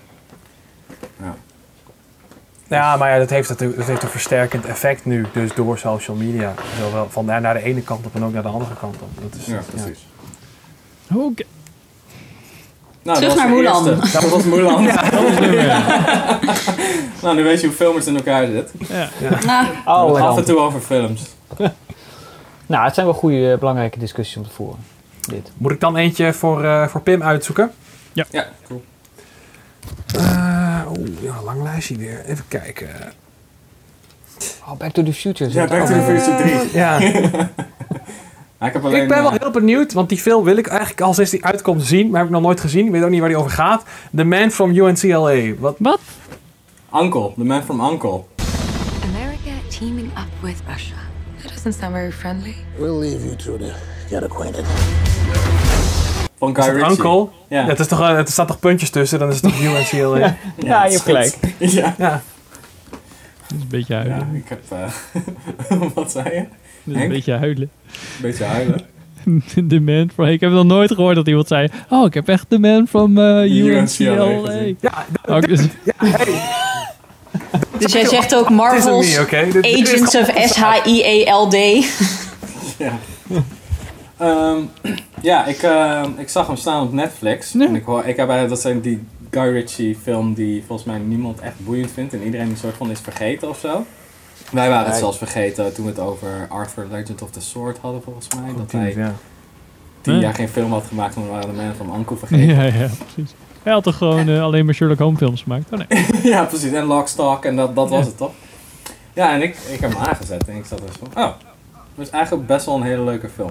Ja. 1.22 1.36
Ja, 2.68 2.96
maar 2.96 3.10
ja, 3.10 3.18
dat 3.18 3.30
heeft, 3.30 3.48
natuurlijk, 3.48 3.78
dat 3.78 3.88
heeft 3.88 4.02
een 4.02 4.08
versterkend 4.08 4.64
effect 4.64 5.04
nu, 5.04 5.26
dus 5.32 5.54
door 5.54 5.78
social 5.78 6.16
media. 6.16 6.54
Zowel 6.78 7.06
van 7.10 7.24
naar, 7.24 7.40
naar 7.40 7.54
de 7.54 7.62
ene 7.62 7.82
kant 7.82 8.06
op 8.06 8.14
en 8.14 8.24
ook 8.24 8.32
naar 8.32 8.42
de 8.42 8.48
andere 8.48 8.74
kant 8.74 8.96
op. 9.02 9.08
Dat 9.22 9.40
is, 9.40 9.46
ja, 9.46 9.60
precies. 9.70 10.06
Oké. 11.14 11.42
Nou, 13.02 13.18
Terug 13.18 13.36
naar 13.36 13.52
eerste. 13.52 13.96
Dat 14.12 14.28
was 14.28 14.44
één. 14.44 14.84
nou, 17.22 17.36
nu 17.36 17.42
weet 17.42 17.60
je 17.60 17.66
hoe 17.66 17.76
filmers 17.76 18.06
in 18.06 18.16
elkaar 18.16 18.46
zit. 18.46 18.72
Ja. 18.88 19.08
Nou, 19.46 19.66
Alle 19.84 20.20
Af 20.20 20.36
en 20.36 20.44
toe 20.44 20.58
over 20.58 20.80
films. 20.80 21.22
Nou, 22.66 22.84
het 22.84 22.94
zijn 22.94 23.06
wel 23.06 23.14
goede, 23.14 23.52
eh, 23.52 23.58
belangrijke 23.58 23.98
discussies 23.98 24.36
om 24.36 24.42
te 24.42 24.50
voeren. 24.50 24.78
Dit. 25.20 25.50
Moet 25.56 25.72
ik 25.72 25.80
dan 25.80 25.96
eentje 25.96 26.32
voor, 26.32 26.64
eh, 26.64 26.88
voor 26.88 27.00
Pim 27.00 27.22
uitzoeken? 27.22 27.72
Ja, 28.12 28.26
cool. 28.66 28.84
Eh, 30.16 30.82
Oeh, 30.98 31.22
ja, 31.22 31.42
lang 31.44 31.62
lijstje 31.62 31.96
weer. 31.96 32.24
Even 32.24 32.44
kijken. 32.48 32.88
Oh, 34.66 34.76
Back 34.76 34.92
to 34.92 35.02
the 35.02 35.12
Future. 35.12 35.50
Ja, 35.52 35.66
Back 35.66 35.86
to 35.86 35.92
the. 35.92 36.00
Future 36.00 36.42
3. 36.42 36.70
Ja, 36.80 36.98
ik 38.66 38.72
heb 38.72 38.84
alleen, 38.84 39.02
ik 39.02 39.08
ben 39.08 39.22
wel 39.22 39.32
eh, 39.32 39.40
heel 39.40 39.50
benieuwd, 39.50 39.92
want 39.92 40.08
die 40.08 40.18
film 40.18 40.44
wil 40.44 40.56
ik 40.56 40.66
eigenlijk 40.66 41.00
al 41.00 41.14
sinds 41.14 41.30
die 41.30 41.44
uitkomt 41.44 41.82
zien, 41.84 42.10
maar 42.10 42.18
heb 42.18 42.26
ik 42.28 42.34
nog 42.34 42.42
nooit 42.42 42.60
gezien. 42.60 42.86
Ik 42.86 42.92
weet 42.92 43.02
ook 43.02 43.10
niet 43.10 43.20
waar 43.20 43.28
die 43.28 43.38
over 43.38 43.50
gaat. 43.50 43.82
The 44.16 44.24
Man 44.24 44.50
from 44.50 44.70
UNCLA. 44.70 45.54
Wat? 45.58 45.76
Wat? 45.78 46.00
Uncle, 46.94 47.32
The 47.36 47.44
Man 47.44 47.62
from 47.62 47.80
Uncle. 47.80 48.24
America 49.02 49.50
teaming 49.78 50.06
up 50.08 50.42
with 50.42 50.56
Russia. 50.68 50.96
That 51.42 51.52
doesn't 51.52 51.74
sound 51.74 51.92
very 51.94 52.12
friendly. 52.12 52.54
We'll 52.78 52.98
leave 52.98 53.24
you 53.24 53.36
two 53.36 53.58
to 53.58 53.72
get 54.08 54.22
acquainted. 54.22 54.64
Van 56.38 56.54
Guy 56.56 56.64
het 56.64 56.74
Ritchie. 56.74 56.90
Uncle? 56.90 57.28
Ja. 57.48 57.64
Het 57.66 57.78
is 57.80 57.86
toch, 57.86 58.00
eh, 58.00 58.16
er 58.16 58.26
staan 58.28 58.46
toch 58.46 58.58
puntjes 58.58 58.90
tussen, 58.90 59.18
dan 59.18 59.28
is 59.28 59.34
het 59.34 59.44
toch 59.44 59.60
UNCLA? 59.62 60.18
ja. 60.18 60.36
Ja, 60.66 60.84
je 60.84 60.90
hebt 60.90 61.02
gelijk. 61.02 61.34
ja. 61.58 61.94
ja. 61.98 62.22
Dat 63.48 63.56
is 63.56 63.62
een 63.62 63.68
beetje 63.68 63.94
ja, 63.94 64.00
huilen. 64.00 64.34
ik 64.34 64.48
heb... 64.48 64.62
eh, 64.68 65.78
wat 65.94 66.10
zei 66.10 66.24
je? 66.34 66.44
Dat 66.84 66.96
is 66.96 67.02
een 67.02 67.08
beetje 67.08 67.32
huilen. 67.32 67.70
Beetje 68.20 68.44
huilen. 68.44 68.80
The 69.68 69.80
man 69.80 70.10
from... 70.14 70.26
Ik 70.26 70.40
heb 70.40 70.50
nog 70.50 70.64
nooit 70.64 70.92
gehoord 70.94 71.14
dat 71.16 71.26
iemand 71.28 71.48
zei... 71.48 71.68
Oh, 71.88 72.06
ik 72.06 72.14
heb 72.14 72.28
echt 72.28 72.46
de 72.48 72.58
man 72.58 72.86
from 72.88 73.18
uh, 73.18 73.24
UNCLA 73.44 74.26
UNCLA. 74.26 74.52
Ja, 74.80 75.40
dus- 75.40 75.66
dus 77.78 77.92
jij 77.92 78.04
zegt 78.06 78.34
ook 78.34 78.44
het 78.48 78.56
Marvel's 78.56 79.18
Agents 79.18 80.16
of 80.16 80.30
S-H-I-E-L-D. 80.46 81.84
Ja. 82.78 82.98
Ehm, 84.18 84.58
ja, 85.30 85.46
ik, 85.46 85.62
eh, 85.62 86.04
ik 86.16 86.28
zag 86.28 86.46
hem 86.46 86.56
staan 86.56 86.82
op 86.82 86.92
Netflix. 86.92 87.54
En 87.54 87.74
ik, 87.74 87.84
hoor, 87.84 87.98
ik 87.98 88.16
heb 88.16 88.28
eigenlijk, 88.28 88.48
dat 88.48 88.60
zijn 88.60 88.80
die 88.80 89.04
Guy 89.30 89.52
Ritchie 89.52 89.96
film 90.02 90.34
die 90.34 90.64
volgens 90.66 90.88
mij 90.88 90.98
niemand 90.98 91.40
echt 91.40 91.54
boeiend 91.64 91.90
vindt. 91.90 92.14
En 92.14 92.22
iedereen 92.22 92.50
een 92.50 92.56
soort 92.56 92.76
van 92.76 92.90
is 92.90 93.00
vergeten 93.00 93.48
of 93.48 93.58
zo. 93.58 93.86
Wij 94.50 94.68
waren 94.68 94.86
het 94.86 94.98
zelfs 94.98 95.18
vergeten 95.18 95.74
toen 95.74 95.84
we 95.84 95.90
het 95.90 96.00
over 96.00 96.46
Arthur 96.48 96.86
Legend 96.90 97.22
of 97.22 97.30
the 97.30 97.40
Sword 97.40 97.78
hadden 97.78 98.02
volgens 98.02 98.26
mij. 98.34 98.54
dat 98.56 98.72
hij 98.72 98.94
ja. 98.96 99.14
tien 100.00 100.18
jaar 100.18 100.34
geen 100.34 100.48
film 100.48 100.72
had 100.72 100.84
gemaakt, 100.84 101.16
maar 101.16 101.24
we 101.24 101.30
waren 101.30 101.48
de 101.48 101.62
Man 101.62 101.74
from 101.74 101.94
Uncle 101.94 102.16
vergeten. 102.16 102.46
Ja, 102.56 102.62
ja, 102.62 102.88
precies. 103.12 103.34
Hij 103.62 103.72
had 103.72 103.82
toch 103.82 103.96
gewoon 103.96 104.28
eh, 104.28 104.42
alleen 104.42 104.64
maar 104.64 104.74
Sherlock 104.74 104.98
Holmes 104.98 105.18
films 105.18 105.42
gemaakt? 105.42 105.72
Oh 105.72 105.78
nee. 105.88 106.06
ja, 106.32 106.44
precies. 106.44 106.72
En 106.72 106.84
Lockstock 106.84 107.44
en 107.44 107.56
dat, 107.56 107.74
dat 107.74 107.88
was 107.88 108.06
het 108.06 108.16
toch? 108.16 108.32
Ja, 109.12 109.32
en 109.32 109.42
ik, 109.42 109.56
ik 109.72 109.80
heb 109.80 109.92
hem 109.92 110.02
aangezet 110.02 110.48
en 110.48 110.56
ik 110.56 110.64
zat 110.64 110.80
er 110.80 110.88
zo 110.98 111.06
van, 111.12 111.24
oh, 111.24 111.32
dat 111.94 112.06
is 112.06 112.10
eigenlijk 112.10 112.46
best 112.46 112.66
wel 112.66 112.74
een 112.74 112.82
hele 112.82 113.04
leuke 113.04 113.28
film. 113.28 113.50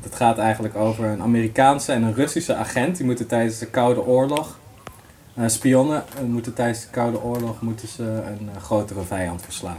Want 0.00 0.04
het 0.04 0.14
gaat 0.22 0.38
eigenlijk 0.38 0.76
over 0.76 1.04
een 1.04 1.22
Amerikaanse 1.22 1.92
en 1.92 2.02
een 2.02 2.14
Russische 2.14 2.54
agent. 2.54 2.96
Die 2.96 3.06
moeten 3.06 3.26
tijdens 3.26 3.58
de 3.58 3.66
Koude 3.66 4.04
Oorlog, 4.06 4.58
eh, 5.34 5.48
spionnen, 5.48 6.04
eh, 6.16 6.22
moeten 6.24 6.54
tijdens 6.54 6.80
de 6.80 6.90
Koude 6.90 7.22
Oorlog 7.22 7.60
moeten 7.60 7.88
ze 7.88 8.02
een 8.02 8.50
eh, 8.54 8.62
grotere 8.62 9.02
vijand 9.02 9.42
verslaan. 9.42 9.78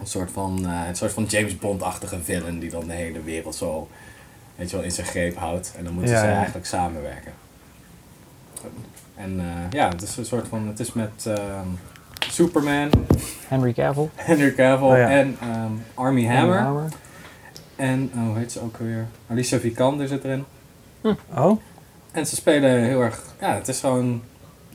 Een 0.00 0.06
soort 0.06 0.30
van, 0.30 0.66
eh, 0.66 0.88
een 0.88 0.96
soort 0.96 1.12
van 1.12 1.24
James 1.24 1.58
Bond-achtige 1.58 2.18
villain 2.22 2.58
die 2.58 2.70
dan 2.70 2.86
de 2.86 2.92
hele 2.92 3.22
wereld 3.22 3.54
zo 3.54 3.88
weet 4.56 4.70
je 4.70 4.76
wel, 4.76 4.84
in 4.84 4.92
zijn 4.92 5.06
greep 5.06 5.36
houdt. 5.36 5.74
En 5.78 5.84
dan 5.84 5.92
moeten 5.92 6.12
Ja, 6.12 6.20
ze 6.20 6.26
ja. 6.26 6.34
eigenlijk 6.34 6.66
samenwerken. 6.66 7.32
En 9.14 9.40
eh, 9.40 9.70
ja, 9.70 9.88
het 9.88 10.02
is 10.02 10.16
een 10.16 10.24
soort 10.24 10.48
van, 10.48 10.66
het 10.68 10.80
is 10.80 10.92
met 10.92 11.26
ehm, 11.26 11.66
Superman, 12.30 12.90
Henry 13.48 13.72
Cavill. 13.72 14.08
Henry 14.14 14.54
Cavill 14.54 14.86
Oh 14.88 14.96
ja. 14.96 15.10
en 15.10 15.36
ehm, 15.40 15.72
Army 15.94 16.26
Hammer. 16.26 16.58
Hammer. 16.60 16.88
En, 17.76 18.10
oh, 18.14 18.26
hoe 18.26 18.38
heet 18.38 18.52
ze 18.52 18.60
ook 18.60 18.76
weer? 18.76 19.06
Alicia 19.30 19.58
Vikander 19.58 20.08
zit 20.08 20.24
erin. 20.24 20.44
Oh? 21.34 21.60
En 22.12 22.26
ze 22.26 22.34
spelen 22.36 22.84
heel 22.84 23.00
erg, 23.02 23.22
ja, 23.40 23.54
het 23.54 23.68
is 23.68 23.80
gewoon, 23.80 24.22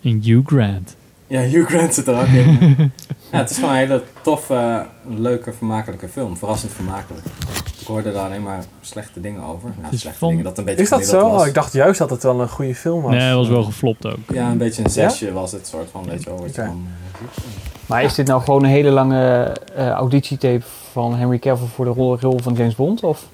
In 0.01 0.21
Hugh 0.23 0.47
Grant. 0.47 0.95
ja, 1.27 1.41
Hugh 1.41 1.69
Grant 1.69 1.93
zit 1.93 2.07
er 2.07 2.19
ook 2.21 2.27
in. 2.27 2.77
ja, 3.31 3.37
het 3.37 3.49
is 3.49 3.55
gewoon 3.57 3.71
een 3.71 3.77
hele 3.77 4.03
toffe, 4.21 4.85
leuke, 5.07 5.53
vermakelijke 5.53 6.07
film. 6.07 6.37
Verrassend 6.37 6.73
vermakelijk. 6.73 7.25
Ik 7.79 7.87
hoorde 7.87 8.11
daar 8.11 8.25
alleen 8.25 8.43
maar 8.43 8.63
slechte 8.81 9.21
dingen 9.21 9.43
over. 9.43 9.73
Ja, 9.81 9.91
is 9.91 9.99
slechte 9.99 10.25
dingen, 10.25 10.43
dat 10.43 10.57
een 10.57 10.65
beetje 10.65 10.81
Is 10.81 10.89
dat 10.89 10.99
gemiddeld 10.99 11.25
zo? 11.25 11.31
was. 11.31 11.41
Oh, 11.41 11.47
ik 11.47 11.53
dacht 11.53 11.73
juist 11.73 11.99
dat 11.99 12.09
het 12.09 12.23
wel 12.23 12.41
een 12.41 12.49
goede 12.49 12.75
film 12.75 13.01
was. 13.01 13.11
Nee, 13.11 13.21
hij 13.21 13.35
was 13.35 13.47
wel 13.47 13.63
geflopt 13.63 14.05
ook. 14.05 14.17
Ja, 14.33 14.49
een 14.49 14.57
beetje 14.57 14.83
een 14.83 14.89
zesje 14.89 15.33
was 15.33 15.51
het 15.51 15.67
soort 15.67 15.89
van, 15.91 16.05
weet 16.05 16.23
je 16.23 16.29
wel, 16.29 16.45
eh, 16.55 16.69
Maar 17.85 18.03
is 18.03 18.15
dit 18.15 18.27
nou 18.27 18.41
gewoon 18.41 18.63
een 18.63 18.69
hele 18.69 18.89
lange 18.89 19.55
eh, 19.75 19.89
auditietape 19.89 20.63
van 20.91 21.15
Henry 21.15 21.39
Cavill 21.39 21.67
voor 21.67 21.85
de 21.85 21.91
rol, 21.91 22.19
rol 22.19 22.39
van 22.39 22.53
James 22.53 22.75
Bond? 22.75 23.03
Of? 23.03 23.27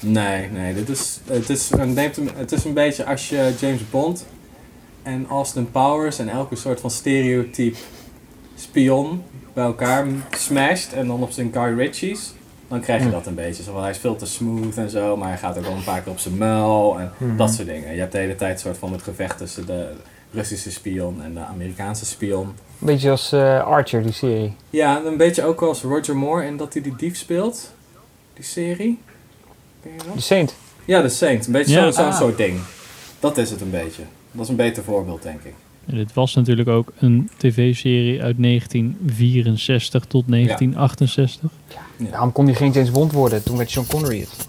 Nee, 0.00 0.48
nee, 0.50 0.74
dit 0.74 0.88
is, 0.88 1.20
het, 1.26 1.50
is, 1.50 1.70
het, 1.70 1.94
neemt 1.94 2.16
hem, 2.16 2.28
het 2.36 2.52
is 2.52 2.64
een 2.64 2.74
beetje 2.74 3.04
als 3.06 3.28
je 3.28 3.54
James 3.60 3.90
Bond 3.90 4.26
en 5.02 5.26
Austin 5.30 5.70
Powers 5.70 6.18
en 6.18 6.28
elke 6.28 6.56
soort 6.56 6.80
van 6.80 6.90
stereotype 6.90 7.76
spion 8.58 9.22
bij 9.52 9.64
elkaar 9.64 10.06
smasht 10.36 10.92
en 10.92 11.06
dan 11.06 11.22
op 11.22 11.30
zijn 11.30 11.50
Guy 11.52 11.74
Ritchie's, 11.78 12.32
dan 12.68 12.80
krijg 12.80 13.02
je 13.04 13.10
dat 13.10 13.26
een 13.26 13.34
beetje. 13.34 13.62
Zo 13.62 13.80
hij 13.80 13.90
is 13.90 13.98
veel 13.98 14.16
te 14.16 14.26
smooth 14.26 14.76
en 14.76 14.90
zo, 14.90 15.16
maar 15.16 15.28
hij 15.28 15.38
gaat 15.38 15.58
ook 15.58 15.64
wel 15.64 15.72
een 15.72 15.84
paar 15.84 16.00
keer 16.00 16.12
op 16.12 16.18
zijn 16.18 16.36
muil 16.38 16.96
en 16.98 17.12
Mhm. 17.18 17.36
dat 17.36 17.54
soort 17.54 17.68
dingen. 17.68 17.92
Je 17.94 18.00
hebt 18.00 18.12
de 18.12 18.18
hele 18.18 18.36
tijd 18.36 18.60
soort 18.60 18.78
van 18.78 18.92
het 18.92 19.02
gevecht 19.02 19.38
tussen 19.38 19.66
de 19.66 19.92
Russische 20.32 20.70
spion 20.70 21.22
en 21.22 21.34
de 21.34 21.40
Amerikaanse 21.40 22.04
spion. 22.06 22.46
Een 22.46 22.86
beetje 22.86 23.10
als 23.10 23.32
eh, 23.32 23.64
Archer, 23.66 24.02
die 24.02 24.12
serie. 24.12 24.52
Ja, 24.70 25.02
een 25.04 25.16
beetje 25.16 25.44
ook 25.44 25.62
als 25.62 25.82
Roger 25.82 26.16
Moore 26.16 26.44
en 26.46 26.56
dat 26.56 26.72
hij 26.72 26.82
die 26.82 26.96
dief 26.96 27.16
speelt, 27.16 27.72
die 28.34 28.44
serie. 28.44 28.98
Ken 29.82 29.90
je 29.92 29.98
dat? 30.04 30.14
The 30.14 30.20
Saint. 30.22 30.54
Ja, 30.84 31.02
de 31.02 31.08
Saint. 31.08 31.46
Een 31.46 31.52
beetje 31.52 31.72
Ja. 31.74 31.82
zo- 31.84 31.90
zo'n 31.90 32.10
Ah. 32.10 32.16
soort 32.18 32.36
ding. 32.36 32.60
Dat 33.20 33.36
is 33.38 33.50
het 33.50 33.60
een 33.60 33.70
beetje. 33.70 34.02
Dat 34.32 34.42
is 34.42 34.48
een 34.48 34.56
beter 34.56 34.82
voorbeeld, 34.84 35.22
denk 35.22 35.42
ik. 35.42 35.54
En 35.88 35.96
dit 35.96 36.12
was 36.14 36.34
natuurlijk 36.34 36.68
ook 36.68 36.92
een 36.98 37.30
tv-serie 37.36 38.22
uit 38.22 38.36
1964 38.42 40.04
tot 40.04 40.24
1968. 40.28 41.50
Daarom 41.96 42.32
kon 42.32 42.44
hij 42.44 42.54
geen 42.54 42.72
James 42.72 42.90
Bond 42.90 43.12
worden. 43.12 43.42
Toen 43.42 43.56
werd 43.56 43.70
Sean 43.70 43.86
Connery 43.86 44.20
het. 44.20 44.46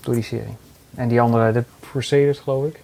Door 0.00 0.14
die 0.14 0.22
serie. 0.22 0.56
En 0.94 1.08
die 1.08 1.20
andere, 1.20 1.52
de 1.52 1.64
Crusaders 1.90 2.38
geloof 2.38 2.64
ik. 2.66 2.80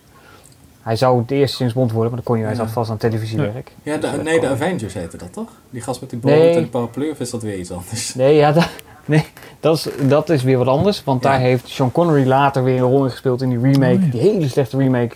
Hij 0.83 0.97
zou 0.97 1.23
de 1.27 1.35
eerste 1.35 1.59
James 1.59 1.75
Bond 1.75 1.93
worden, 1.93 2.13
maar 2.13 2.21
dan 2.25 2.33
kon 2.35 2.37
hij, 2.37 2.45
hij 2.47 2.57
Ja. 2.57 2.65
zat 2.65 2.73
vast 2.73 2.91
aan 2.91 2.97
televisiewerk. 2.97 3.73
Ja, 3.83 3.95
de, 3.95 4.01
Dus 4.01 4.11
dat 4.11 4.23
nee, 4.23 4.41
de 4.41 4.49
Avengers 4.49 4.95
heette 4.95 5.17
dat 5.17 5.33
toch? 5.33 5.49
Die 5.71 5.81
gast 5.81 6.01
met 6.01 6.11
die 6.11 6.19
Nee. 6.23 6.47
boot 6.47 6.57
en 6.57 6.63
de 6.63 6.69
paraplu, 6.69 7.11
of 7.11 7.21
is 7.21 7.31
dat 7.31 7.43
weer 7.43 7.59
iets 7.59 7.71
anders? 7.71 8.15
Nee, 8.15 8.35
ja, 8.35 8.53
da- 8.53 8.69
nee 9.05 9.25
dat, 9.61 9.77
is, 9.77 9.89
dat 10.09 10.31
is 10.31 10.43
weer 10.43 10.59
wat 10.59 10.67
anders. 10.67 11.05
Want 11.05 11.23
Ja. 11.23 11.31
daar 11.31 11.41
heeft 11.41 11.69
Sean 11.69 11.93
Connery 11.93 12.27
later 12.27 12.65
weer 12.65 12.77
een 12.77 12.81
rol 12.83 13.05
in 13.05 13.11
gespeeld 13.11 13.43
in 13.43 13.49
die 13.49 13.59
remake. 13.61 13.95
Oh, 13.97 14.03
ja. 14.05 14.11
Die 14.11 14.21
hele 14.21 14.49
slechte 14.49 14.77
remake 14.77 15.15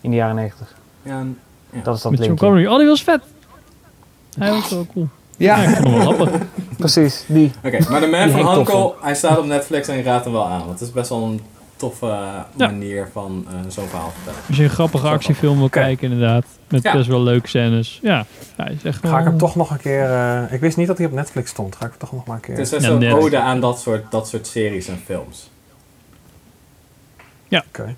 in 0.00 0.10
de 0.10 0.16
jaren 0.16 0.34
90. 0.36 0.74
Ja, 1.02 1.18
en- 1.18 1.38
Dat 1.82 1.96
is 1.96 2.02
dat 2.02 2.18
Met. 2.18 2.34
Connery. 2.38 2.66
Oh, 2.66 2.78
die 2.78 2.86
was 2.86 3.02
vet. 3.02 3.20
Hij 4.38 4.50
was 4.50 4.70
wel 4.70 4.86
cool. 4.92 5.08
Ja, 5.36 5.62
Ja, 5.62 5.68
ik 5.68 5.76
vond 5.76 5.88
hem 5.88 6.04
wel 6.04 6.12
grappig. 6.14 6.40
precies. 6.78 7.24
Die. 7.26 7.52
Oké, 7.64 7.78
maar 7.90 8.00
de 8.00 8.06
Man 8.06 8.30
tof, 8.30 8.56
Uncle, 8.58 8.92
hij 9.00 9.14
staat 9.14 9.38
op 9.38 9.44
Netflix 9.44 9.88
en 9.88 9.96
je 9.96 10.02
raadt 10.02 10.24
hem 10.24 10.32
wel 10.32 10.46
aan. 10.48 10.58
Want 10.58 10.70
het 10.70 10.80
is 10.80 10.92
best 10.94 11.08
wel 11.08 11.22
een 11.24 11.40
toffe 11.76 12.06
eh, 12.06 12.40
Ja. 12.56 12.66
manier 12.66 13.08
van 13.12 13.46
eh, 13.48 13.54
zo'n 13.68 13.88
verhaal 13.88 14.10
vertellen. 14.10 14.38
Als 14.48 14.56
je 14.56 14.62
een 14.64 14.70
grappige 14.70 15.08
actiefilm 15.08 15.58
wil 15.58 15.68
kijken, 15.68 16.12
inderdaad. 16.12 16.44
Met 16.68 16.82
Ja. 16.82 16.92
best 16.92 17.08
wel 17.08 17.22
leuke 17.22 17.48
scènes. 17.48 17.98
Ja, 18.02 18.26
hij 18.56 18.72
is 18.72 18.84
echt 18.84 19.06
Ga 19.06 19.18
ik 19.18 19.24
hem 19.24 19.38
toch 19.38 19.56
nog 19.56 19.70
een 19.70 19.80
keer... 19.80 20.04
eh, 20.10 20.52
ik 20.52 20.60
wist 20.60 20.76
niet 20.76 20.86
dat 20.86 20.96
hij 20.98 21.06
op 21.06 21.12
Netflix 21.12 21.50
stond. 21.50 21.76
Ga 21.76 21.84
ik 21.84 21.90
hem 21.90 22.00
toch 22.00 22.12
nog 22.12 22.26
maar 22.26 22.36
een 22.36 22.42
keer... 22.42 22.56
Het 22.56 22.66
is 22.66 22.72
echt 22.72 23.00
Ja, 23.02 23.12
ode 23.12 23.38
aan 23.38 23.60
dat 23.60 23.80
soort, 23.80 24.10
dat 24.10 24.28
soort 24.28 24.46
series 24.46 24.88
en 24.88 24.98
films. 25.04 25.50
Oké. 27.50 27.94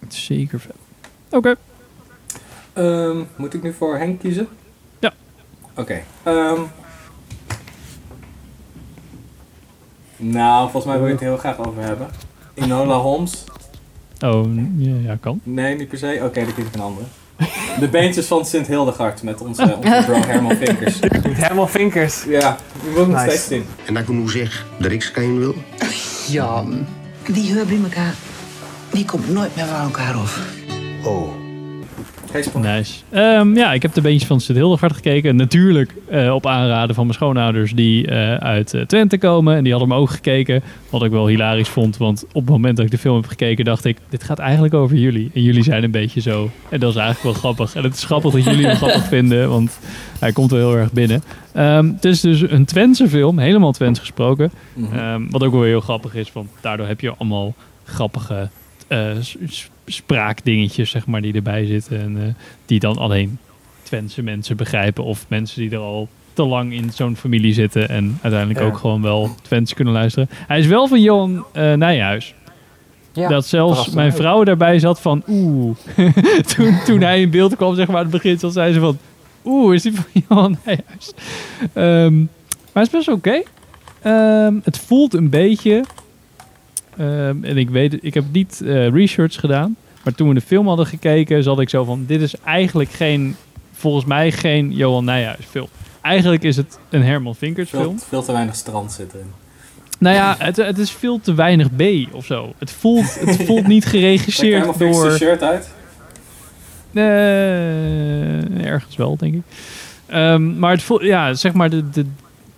Het 0.00 0.12
is 0.12 0.24
zeker 0.24 0.60
vet. 0.60 0.74
Oké. 1.30 1.54
Ehm, 2.74 3.16
moet 3.36 3.54
ik 3.54 3.62
nu 3.62 3.72
voor 3.72 3.96
Henk 3.96 4.20
kiezen? 4.20 4.48
Ja. 4.98 5.12
Oké. 5.74 6.02
ehm. 6.22 6.60
nou, 10.16 10.62
volgens 10.70 10.84
mij 10.84 10.96
wil 10.96 11.06
je 11.06 11.12
het 11.12 11.20
heel 11.22 11.36
graag 11.36 11.58
over 11.58 11.82
hebben. 11.82 12.08
Enola 12.54 12.96
Holmes. 12.96 13.44
Oh, 14.20 14.46
ja, 14.76 14.94
ja, 15.02 15.16
kan. 15.20 15.40
Nee, 15.42 15.76
niet 15.76 15.88
per 15.88 15.98
se. 15.98 16.20
Oké, 16.22 16.44
dan 16.44 16.54
kies 16.54 16.64
ik 16.64 16.74
een 16.74 16.80
andere. 16.80 17.06
De 17.80 17.88
beentjes 17.88 18.26
van 18.26 18.44
Sint 18.46 18.66
Hildegard 18.66 19.22
met 19.22 19.40
onze, 19.40 19.62
onze 19.76 20.02
bro 20.06 20.14
Herman 20.30 20.56
Vinkers. 20.56 21.00
Herman 21.28 21.68
Vinkers. 21.68 22.24
Ja, 22.24 22.56
die 22.82 22.92
wil 22.92 23.02
ik 23.02 23.08
nog 23.08 23.16
Nice. 23.16 23.28
steeds 23.30 23.46
zien. 23.46 23.64
En 23.86 23.94
dat 23.94 24.02
ik 24.02 24.08
nu 24.08 24.28
zeg 24.28 24.66
dat 24.78 24.90
ik 24.92 25.02
schijn 25.02 25.38
wil? 25.38 25.54
Ja, 26.28 26.64
die 27.26 27.52
hebben 27.52 27.66
bij 27.82 27.90
elkaar. 27.90 28.14
Die 28.90 29.04
komt 29.04 29.28
nooit 29.32 29.56
meer 29.56 29.66
van 29.66 29.80
elkaar 29.80 30.14
af. 30.14 30.46
Oh. 31.04 31.43
Geen. 32.42 32.62
Nice. 32.62 32.94
Ehm, 33.10 33.54
ja, 33.54 33.72
ik 33.72 33.82
heb 33.82 33.94
de 33.94 34.00
beentjes 34.00 34.28
van 34.28 34.40
Sint 34.40 34.58
Hildegard 34.58 34.92
gekeken. 34.92 35.36
Natuurlijk 35.36 35.94
eh, 36.08 36.34
op 36.34 36.46
aanraden 36.46 36.94
van 36.94 37.04
mijn 37.04 37.16
schoonouders 37.16 37.72
die 37.72 38.06
eh, 38.06 38.34
uit 38.34 38.74
eh, 38.74 38.82
Twente 38.82 39.18
komen. 39.18 39.56
En 39.56 39.62
die 39.62 39.72
hadden 39.72 39.90
hem 39.90 39.98
ook 39.98 40.10
gekeken. 40.10 40.62
Wat 40.90 41.02
ik 41.02 41.10
wel 41.10 41.26
hilarisch 41.26 41.68
vond. 41.68 41.96
Want 41.96 42.24
op 42.32 42.42
het 42.42 42.50
moment 42.50 42.76
dat 42.76 42.84
ik 42.84 42.90
de 42.90 42.98
film 42.98 43.16
heb 43.16 43.26
gekeken 43.26 43.64
dacht 43.64 43.84
ik... 43.84 43.98
Dit 44.08 44.24
gaat 44.24 44.38
eigenlijk 44.38 44.74
over 44.74 44.96
jullie. 44.96 45.30
En 45.34 45.42
jullie 45.42 45.62
zijn 45.62 45.84
een 45.84 45.90
beetje 45.90 46.20
zo. 46.20 46.50
En 46.68 46.80
dat 46.80 46.90
is 46.90 46.96
eigenlijk 46.96 47.22
wel 47.22 47.32
grappig. 47.32 47.74
En 47.74 47.82
het 47.82 47.94
is 47.94 48.04
grappig 48.04 48.32
dat 48.32 48.44
jullie 48.44 48.66
hem 48.66 48.76
grappig 48.76 49.04
vinden. 49.16 49.48
Want 49.48 49.78
hij 50.18 50.32
komt 50.32 50.50
wel 50.50 50.70
heel 50.70 50.78
erg 50.78 50.92
binnen. 50.92 51.22
Ehm, 51.52 51.86
het 51.86 52.04
is 52.04 52.20
dus 52.20 52.40
een 52.50 52.64
Twentse 52.64 53.08
film. 53.08 53.38
Helemaal 53.38 53.72
Twents 53.72 54.00
gesproken. 54.00 54.50
Mhm. 54.72 54.98
Ehm, 54.98 55.22
wat 55.30 55.42
ook 55.42 55.52
wel 55.52 55.62
heel 55.62 55.80
grappig 55.80 56.14
is. 56.14 56.32
Want 56.32 56.48
daardoor 56.60 56.86
heb 56.86 57.00
je 57.00 57.14
allemaal 57.16 57.54
grappige 57.84 58.48
spraakdingetjes, 59.86 60.90
zeg 60.90 61.06
maar, 61.06 61.20
die 61.20 61.34
erbij 61.34 61.66
zitten. 61.66 62.00
En 62.00 62.16
eh, 62.16 62.34
die 62.66 62.78
dan 62.80 62.96
alleen 62.98 63.38
Twentse 63.82 64.22
mensen 64.22 64.56
begrijpen. 64.56 65.04
Of 65.04 65.24
mensen 65.28 65.60
die 65.60 65.70
er 65.70 65.78
al 65.78 66.08
te 66.32 66.44
lang 66.44 66.72
in 66.72 66.90
zo'n 66.92 67.16
familie 67.16 67.52
zitten. 67.54 67.88
En 67.88 68.18
uiteindelijk 68.22 68.60
Ja. 68.60 68.66
ook 68.66 68.76
gewoon 68.78 69.02
wel 69.02 69.34
Twents 69.42 69.74
kunnen 69.74 69.94
luisteren. 69.94 70.28
Hij 70.46 70.58
is 70.58 70.66
wel 70.66 70.88
van 70.88 71.00
Johan 71.02 71.44
eh 71.52 71.72
Nijhuis. 71.72 72.34
Ja, 73.12 73.28
dat 73.28 73.46
zelfs 73.46 73.90
mijn 73.90 74.12
vrouw 74.12 74.44
daarbij 74.44 74.78
zat 74.78 75.00
van 75.00 75.22
oeh. 75.28 75.76
toen, 76.56 76.78
toen 76.84 77.00
hij 77.00 77.20
in 77.20 77.30
beeld 77.30 77.56
kwam, 77.56 77.74
zeg 77.74 77.86
maar, 77.86 77.96
aan 77.96 78.02
het 78.02 78.10
begin, 78.10 78.38
zat 78.38 78.52
zei 78.52 78.72
ze 78.72 78.80
van 78.80 78.98
oeh, 79.44 79.74
is 79.74 79.82
die 79.82 79.94
van 79.94 80.22
Johan 80.28 80.56
Nijhuis? 80.64 81.12
Ehm, 81.72 82.18
maar 82.72 82.82
het 82.82 82.86
is 82.86 82.90
best 82.90 83.08
oké. 83.08 83.42
Ehm, 84.02 84.54
het 84.62 84.78
voelt 84.78 85.14
een 85.14 85.30
beetje, 85.30 85.84
ehm, 86.98 87.44
en 87.44 87.56
ik 87.56 87.70
weet, 87.70 87.98
ik 88.04 88.14
heb 88.14 88.24
niet 88.32 88.60
eh, 88.64 88.88
research 88.88 89.34
gedaan, 89.34 89.76
maar 90.02 90.14
toen 90.14 90.28
we 90.28 90.34
de 90.34 90.40
film 90.40 90.66
hadden 90.66 90.86
gekeken, 90.86 91.42
zat 91.42 91.60
ik 91.60 91.68
zo 91.68 91.84
van, 91.84 92.04
dit 92.06 92.20
is 92.20 92.34
eigenlijk 92.44 92.90
geen, 92.90 93.36
volgens 93.72 94.04
mij 94.04 94.32
geen 94.32 94.72
Johan 94.72 95.04
Nijhuis 95.04 95.44
film. 95.50 95.68
Eigenlijk 96.00 96.42
is 96.42 96.56
het 96.56 96.78
een 96.90 97.02
Herman 97.02 97.34
Vinkers 97.34 97.70
Veel, 97.70 97.80
film. 97.80 97.98
veel 97.98 98.22
te 98.22 98.32
weinig 98.32 98.54
strand 98.54 98.92
zitten 98.92 99.20
in. 99.20 99.26
Nou 99.98 100.16
ja, 100.16 100.34
het, 100.38 100.56
het 100.56 100.78
is 100.78 100.90
veel 100.90 101.20
te 101.20 101.34
weinig 101.34 101.68
B 101.76 101.82
of 102.14 102.24
zo. 102.24 102.52
Het 102.58 102.70
voelt, 102.70 103.20
het 103.26 103.44
voelt 103.44 103.66
niet 103.66 103.82
Trek 103.82 103.94
geregisseerd 103.94 104.64
fix 104.64 104.78
door... 104.78 105.04
zijn 105.04 105.16
shirt 105.16 105.42
uit. 105.42 105.70
Eh, 106.92 108.64
ergens 108.64 108.96
wel, 108.96 109.16
denk 109.16 109.34
ik. 109.34 109.42
Ehm, 110.06 110.58
maar 110.58 110.70
het 110.70 110.82
voelt, 110.82 111.02
ja, 111.02 111.34
zeg 111.34 111.52
maar 111.52 111.70
de, 111.70 111.90
de, 111.90 112.06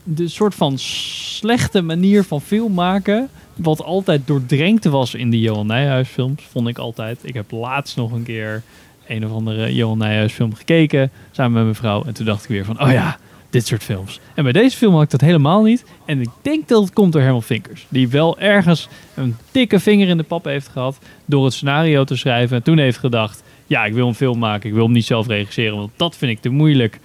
de 0.02 0.28
soort 0.28 0.54
van 0.54 0.78
slechte 0.78 1.82
manier 1.82 2.24
van 2.24 2.40
film 2.40 2.74
maken. 2.74 3.28
Wat 3.56 3.82
altijd 3.82 4.26
doordrenkt 4.26 4.84
was 4.84 5.14
in 5.14 5.30
die 5.30 5.40
Johan 5.40 5.66
Nijhuis 5.66 6.08
films, 6.08 6.42
vond 6.50 6.68
ik 6.68 6.78
altijd. 6.78 7.18
Ik 7.22 7.34
heb 7.34 7.50
laatst 7.50 7.96
nog 7.96 8.12
een 8.12 8.22
keer 8.22 8.62
een 9.06 9.26
of 9.26 9.32
andere 9.32 9.74
Johan 9.74 9.98
Nijhuis 9.98 10.32
film 10.32 10.54
gekeken. 10.54 11.10
Samen 11.30 11.52
met 11.52 11.62
mijn 11.62 11.74
vrouw. 11.74 12.04
En 12.04 12.14
toen 12.14 12.26
dacht 12.26 12.42
ik 12.42 12.48
weer 12.48 12.64
van, 12.64 12.80
oh 12.80 12.92
ja, 12.92 13.18
dit 13.50 13.66
soort 13.66 13.82
films. 13.82 14.20
En 14.34 14.42
bij 14.42 14.52
deze 14.52 14.76
film 14.76 14.92
had 14.92 15.02
ik 15.02 15.10
dat 15.10 15.20
helemaal 15.20 15.62
niet. 15.62 15.84
En 16.04 16.20
ik 16.20 16.28
denk 16.42 16.68
dat 16.68 16.82
het 16.82 16.92
komt 16.92 17.12
door 17.12 17.22
Herman 17.22 17.42
Vinkers. 17.42 17.86
Die 17.88 18.08
wel 18.08 18.38
ergens 18.38 18.88
een 19.14 19.36
dikke 19.50 19.80
vinger 19.80 20.08
in 20.08 20.16
de 20.16 20.22
pap 20.22 20.44
heeft 20.44 20.68
gehad 20.68 20.98
door 21.24 21.44
het 21.44 21.54
scenario 21.54 22.04
te 22.04 22.16
schrijven. 22.16 22.56
En 22.56 22.62
toen 22.62 22.78
heeft 22.78 22.98
gedacht, 22.98 23.42
ja, 23.66 23.84
ik 23.84 23.92
wil 23.92 24.08
een 24.08 24.14
film 24.14 24.38
maken. 24.38 24.68
Ik 24.68 24.74
wil 24.74 24.84
hem 24.84 24.92
niet 24.92 25.04
zelf 25.04 25.26
regisseren, 25.26 25.76
want 25.76 25.90
dat 25.96 26.16
vind 26.16 26.32
ik 26.32 26.40
te 26.40 26.48
moeilijk. 26.48 27.00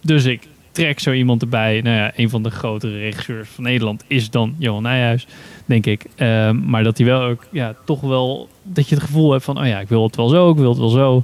Dus 0.00 0.24
ik 0.24 0.42
trek 0.72 1.00
zo 1.00 1.12
iemand 1.12 1.42
erbij. 1.42 1.80
Nou 1.80 1.96
ja, 1.96 2.12
een 2.16 2.30
van 2.30 2.42
de 2.42 2.50
grotere 2.50 2.98
regisseurs 2.98 3.48
van 3.48 3.64
Nederland 3.64 4.04
is 4.06 4.30
dan 4.30 4.54
Johan 4.58 4.82
Nijhuis, 4.82 5.26
denk 5.64 5.86
ik. 5.86 6.06
Ehm, 6.14 6.70
maar 6.70 6.84
dat 6.84 6.98
hij 6.98 7.06
wel 7.06 7.22
ook, 7.22 7.46
ja, 7.50 7.74
toch 7.84 8.00
wel, 8.00 8.48
dat 8.62 8.88
je 8.88 8.94
het 8.94 9.04
gevoel 9.04 9.32
hebt 9.32 9.44
van, 9.44 9.58
oh 9.58 9.66
ja, 9.66 9.80
ik 9.80 9.88
wil 9.88 10.02
het 10.02 10.16
wel 10.16 10.28
zo, 10.28 10.50
ik 10.50 10.56
wil 10.56 10.68
het 10.68 10.78
wel 10.78 10.88
zo. 10.88 11.22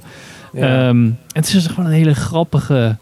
Ja. 0.53 0.87
Ehm, 0.87 1.09
het 1.31 1.45
is 1.45 1.51
dus 1.51 1.67
gewoon 1.67 1.85
een 1.85 1.91
hele 1.91 2.15
grappige, 2.15 2.97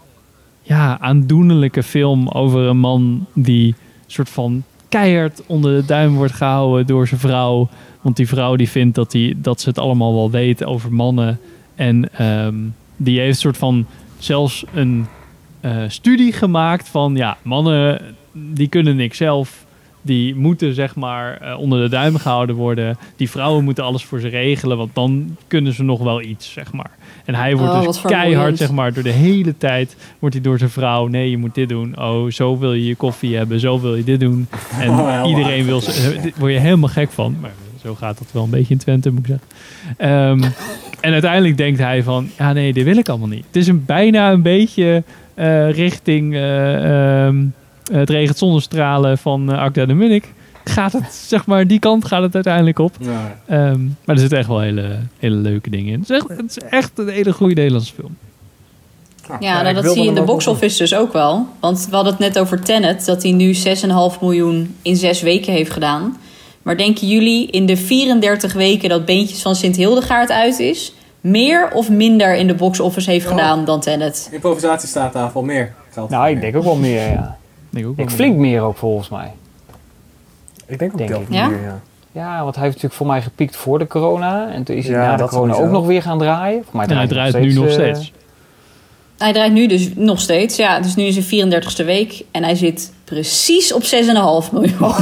ja, 0.61 0.99
aandoenlijke 0.99 1.83
film 1.83 2.27
over 2.27 2.61
een 2.61 2.79
man 2.79 3.25
die 3.33 3.75
soort 4.07 4.29
van 4.29 4.63
keihard 4.89 5.41
onder 5.45 5.81
de 5.81 5.85
duim 5.85 6.15
wordt 6.15 6.33
gehouden 6.33 6.87
door 6.87 7.07
zijn 7.07 7.19
vrouw. 7.19 7.69
Want 8.01 8.15
die 8.15 8.27
vrouw 8.27 8.55
die 8.55 8.69
vindt 8.69 8.95
dat, 8.95 9.11
die, 9.11 9.41
dat 9.41 9.61
ze 9.61 9.69
het 9.69 9.77
allemaal 9.77 10.13
wel 10.13 10.31
weet 10.31 10.63
over 10.63 10.93
mannen. 10.93 11.39
En 11.75 12.09
ehm, 12.17 12.55
die 12.97 13.19
heeft 13.19 13.39
soort 13.39 13.57
van 13.57 13.85
zelfs 14.17 14.63
een 14.73 15.05
eh, 15.63 15.83
studie 15.87 16.31
gemaakt 16.31 16.87
van 16.87 17.15
ja, 17.15 17.37
mannen 17.41 18.01
die 18.33 18.67
kunnen 18.67 18.95
niks 18.95 19.17
zelf. 19.17 19.65
Die 20.01 20.35
moeten 20.35 20.73
zeg 20.73 20.95
maar 20.95 21.37
eh, 21.41 21.59
onder 21.59 21.81
de 21.81 21.89
duim 21.89 22.17
gehouden 22.17 22.55
worden. 22.55 22.97
Die 23.15 23.29
vrouwen 23.29 23.63
moeten 23.63 23.83
alles 23.83 24.03
voor 24.05 24.19
ze 24.19 24.27
regelen, 24.27 24.77
want 24.77 24.89
dan 24.95 25.37
kunnen 25.47 25.73
ze 25.73 25.83
nog 25.83 25.99
wel 25.99 26.21
iets, 26.21 26.51
zeg 26.51 26.73
maar. 26.73 26.91
En 27.25 27.35
hij 27.35 27.55
wordt 27.55 27.73
Oh, 27.73 27.83
dus 27.83 28.01
keihard, 28.01 28.57
zeg 28.57 28.71
maar, 28.71 28.93
door 28.93 29.03
de 29.03 29.09
hele 29.09 29.57
tijd 29.57 29.95
wordt 30.19 30.35
hij 30.35 30.43
door 30.43 30.57
zijn 30.57 30.69
vrouw. 30.69 31.07
Nee, 31.07 31.29
je 31.29 31.37
moet 31.37 31.55
dit 31.55 31.69
doen. 31.69 31.99
Oh, 31.99 32.31
zo 32.31 32.57
wil 32.57 32.73
je 32.73 32.85
je 32.85 32.95
koffie 32.95 33.35
hebben. 33.35 33.59
Zo 33.59 33.79
wil 33.79 33.95
je 33.95 34.03
dit 34.03 34.19
doen. 34.19 34.47
En 34.79 34.89
Oh, 34.89 35.23
iedereen 35.27 35.65
wil. 35.65 35.81
Ze, 35.81 35.91
eh, 35.91 36.33
word 36.35 36.53
je 36.53 36.59
helemaal 36.59 36.89
gek 36.89 37.11
van. 37.11 37.35
Maar 37.41 37.51
zo 37.81 37.95
gaat 37.95 38.17
dat 38.17 38.31
wel 38.31 38.43
een 38.43 38.49
beetje 38.49 38.73
in 38.73 38.79
Twente, 38.79 39.11
moet 39.11 39.19
ik 39.19 39.25
zeggen. 39.25 39.47
Ehm, 39.97 40.51
en 41.01 41.11
uiteindelijk 41.11 41.57
denkt 41.57 41.79
hij 41.79 42.03
van, 42.03 42.29
ja 42.37 42.53
nee, 42.53 42.73
dit 42.73 42.83
wil 42.83 42.97
ik 42.97 43.09
allemaal 43.09 43.27
niet. 43.27 43.45
Het 43.45 43.55
is 43.55 43.67
een, 43.67 43.85
bijna 43.85 44.31
een 44.31 44.41
beetje 44.41 45.03
richting 45.69 46.33
eh, 46.33 47.25
ehm, 47.25 47.45
het 47.91 48.09
regent 48.09 48.37
zonnestralen 48.37 49.17
van 49.17 49.51
uh, 49.51 49.57
Akda 49.57 49.85
de 49.85 49.93
Munnik. 49.93 50.33
Gaat 50.63 50.93
het, 50.93 51.13
zeg 51.33 51.45
maar, 51.45 51.67
die 51.67 51.79
kant 51.79 52.05
gaat 52.05 52.21
het 52.21 52.35
uiteindelijk 52.35 52.79
op. 52.79 52.95
Ja. 52.99 53.39
Ehm, 53.47 53.83
maar 53.83 54.15
er 54.15 54.19
zitten 54.19 54.37
echt 54.37 54.47
wel 54.47 54.59
hele, 54.59 54.99
hele 55.19 55.35
leuke 55.35 55.69
dingen 55.69 55.93
in. 55.93 55.99
Het 55.99 56.09
is 56.09 56.17
echt, 56.17 56.27
het 56.27 56.49
is 56.49 56.57
echt 56.57 56.91
een 56.95 57.09
hele 57.09 57.33
goede 57.33 57.53
Nederlandse 57.53 57.93
film. 57.93 58.17
Ja, 59.39 59.61
nou, 59.61 59.75
dat 59.75 59.91
zie 59.91 60.01
je 60.01 60.07
in 60.07 60.13
de 60.13 60.19
ook 60.19 60.25
box 60.25 60.45
nog 60.45 60.55
office 60.55 60.77
dus 60.77 60.95
ook 60.95 61.13
wel. 61.13 61.47
Want 61.59 61.87
we 61.89 61.95
hadden 61.95 62.13
het 62.13 62.21
net 62.21 62.39
over 62.39 62.61
Tenet, 62.61 63.05
dat 63.05 63.23
hij 63.23 63.31
nu 63.31 63.53
6,5 63.53 64.19
miljoen 64.21 64.75
in 64.81 64.95
zes 64.95 65.21
weken 65.21 65.53
heeft 65.53 65.71
gedaan. 65.71 66.17
Maar 66.61 66.77
denken 66.77 67.07
jullie 67.07 67.47
in 67.47 67.65
de 67.65 67.77
34 67.77 68.53
weken 68.53 68.89
dat 68.89 69.05
Beentjes 69.05 69.41
van 69.41 69.55
Sint 69.55 69.75
Hildegaard 69.75 70.31
uit 70.31 70.59
is, 70.59 70.93
meer 71.23 71.71
of 71.73 71.89
minder 71.89 72.35
in 72.35 72.47
de 72.47 72.55
box 72.55 72.79
office 72.79 73.11
heeft 73.11 73.27
gedaan 73.27 73.65
dan 73.65 73.79
Tenet? 73.79 74.29
Improvisatiestaattafel, 74.31 75.41
meer 75.43 75.73
geld. 75.91 76.09
Nou, 76.09 76.29
ik 76.29 76.41
denk 76.41 76.55
ook 76.55 76.63
wel 76.63 76.75
meer, 76.75 77.11
ja. 77.11 77.37
Denk 77.69 77.85
ook 77.85 77.97
Ik 77.97 78.07
wel 78.07 78.15
flink 78.15 78.37
meer 78.37 78.61
ook 78.61 78.77
volgens 78.77 79.09
mij. 79.09 79.31
Ik 80.65 80.79
denk 80.79 80.91
ook 80.91 80.97
Denk 80.97 81.09
wel 81.09 81.21
ik. 81.21 81.27
Ja? 81.29 81.47
meer, 81.47 81.61
ja. 81.61 81.79
Ja, 82.11 82.43
want 82.43 82.55
hij 82.55 82.63
heeft 82.63 82.75
natuurlijk 82.75 82.93
voor 82.93 83.07
mij 83.07 83.21
gepiekt 83.21 83.55
voor 83.55 83.79
de 83.79 83.87
corona. 83.87 84.51
En 84.51 84.63
toen 84.63 84.75
is 84.75 84.87
hij 84.87 84.95
Ja, 84.95 85.05
na 85.05 85.15
de 85.15 85.23
corona 85.23 85.53
ook 85.53 85.69
nog 85.69 85.85
weer 85.85 86.01
gaan 86.01 86.17
draaien. 86.17 86.63
Voor 86.63 86.75
mij 86.75 86.85
En 86.87 86.97
hij 86.97 87.07
draait 87.07 87.31
draait 87.31 87.47
nu 87.47 87.53
nog 87.53 87.65
eh, 87.65 87.71
steeds. 87.71 88.11
Hij 89.17 89.33
draait 89.33 89.53
nu 89.53 89.67
dus 89.67 89.89
nog 89.95 90.19
steeds, 90.19 90.55
ja. 90.55 90.79
Dus 90.79 90.95
nu 90.95 91.03
is 91.03 91.15
het 91.15 91.25
34ste 91.25 91.85
week 91.85 92.23
en 92.31 92.43
hij 92.43 92.55
zit 92.55 92.91
precies 93.03 93.73
op 93.73 93.83
6,5 93.83 93.87
miljoen. 94.51 94.93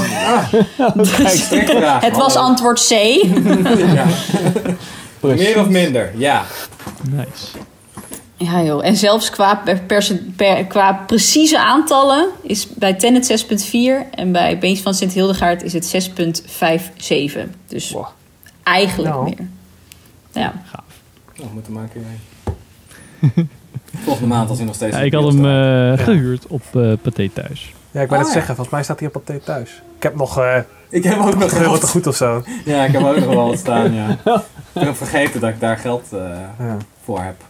Dus 0.95 1.43
Strikvraag. 1.43 2.01
het 2.01 2.17
was 2.17 2.36
antwoord 2.36 2.88
C. 2.88 2.91
Ja. 3.93 4.05
Precies. 5.22 5.45
Meer 5.47 5.59
of 5.59 5.69
minder? 5.69 6.11
Ja. 6.17 6.43
Nice. 7.09 7.47
Ja 8.38 8.61
joh, 8.63 8.86
en 8.86 8.95
zelfs 8.97 9.30
qua, 9.30 9.55
per, 9.55 9.82
per- 10.36 10.65
qua 10.65 10.93
precieze 11.07 11.59
aantallen 11.59 12.30
is 12.41 12.67
bij 12.67 12.93
Tenet 12.93 13.45
6,4 13.45 14.09
en 14.11 14.32
bij 14.32 14.57
Beentjes 14.59 14.82
van 14.84 14.93
Sint 14.93 15.13
Hildegaard 15.13 15.63
is 15.63 15.74
het 15.74 15.86
6,57. 15.86 17.49
Dus 17.67 17.91
Wow. 17.91 18.05
eigenlijk 18.63 19.09
Nou. 19.13 19.24
meer. 19.24 19.47
Ja. 20.32 20.53
Oh, 21.39 21.47
we 21.47 21.53
moeten 21.53 21.74
maar 21.74 21.84
een 21.84 21.89
keer 21.91 22.01
heen. 23.36 23.49
Volgende 24.03 24.28
maand 24.30 24.49
als 24.49 24.57
hij 24.57 24.65
nog 24.67 24.76
steeds... 24.76 24.95
Ja, 24.95 25.01
ik 25.01 25.13
had 25.13 25.24
hem 25.34 25.45
eh, 25.45 26.03
gehuurd 26.05 26.47
op 26.47 26.61
eh 26.74 26.91
Pathé 27.01 27.30
thuis. 27.34 27.74
Ja, 27.91 28.01
ik 28.01 28.09
wou 28.09 28.19
net 28.22 28.30
Ah, 28.30 28.34
ja. 28.36 28.39
zeggen, 28.39 28.55
volgens 28.55 28.69
mij 28.69 28.84
staat 28.84 28.99
hij 28.99 29.07
op 29.07 29.13
paté 29.13 29.39
thuis. 29.39 29.82
Ik 29.97 30.03
heb 30.03 30.15
nog 30.15 30.38
eh 30.39 30.57
Ik 30.89 31.03
heb 31.03 31.19
ook 31.19 31.38
nog 31.38 31.57
geld. 31.57 31.89
goed 31.89 32.07
of 32.07 32.15
zo. 32.15 32.43
Ja, 32.65 32.84
ik 32.86 32.91
heb 32.91 33.03
ook 33.03 33.15
nog 33.15 33.26
wel 33.34 33.47
wat 33.47 33.57
staan, 33.59 33.93
ja. 33.93 34.17
Ik 34.74 34.82
ben 34.82 34.95
vergeten 34.95 35.39
dat 35.41 35.49
ik 35.49 35.59
daar 35.59 35.78
geld 35.78 36.13
eh, 36.13 36.19
Ja. 36.59 36.78
voor 37.03 37.22
heb. 37.22 37.41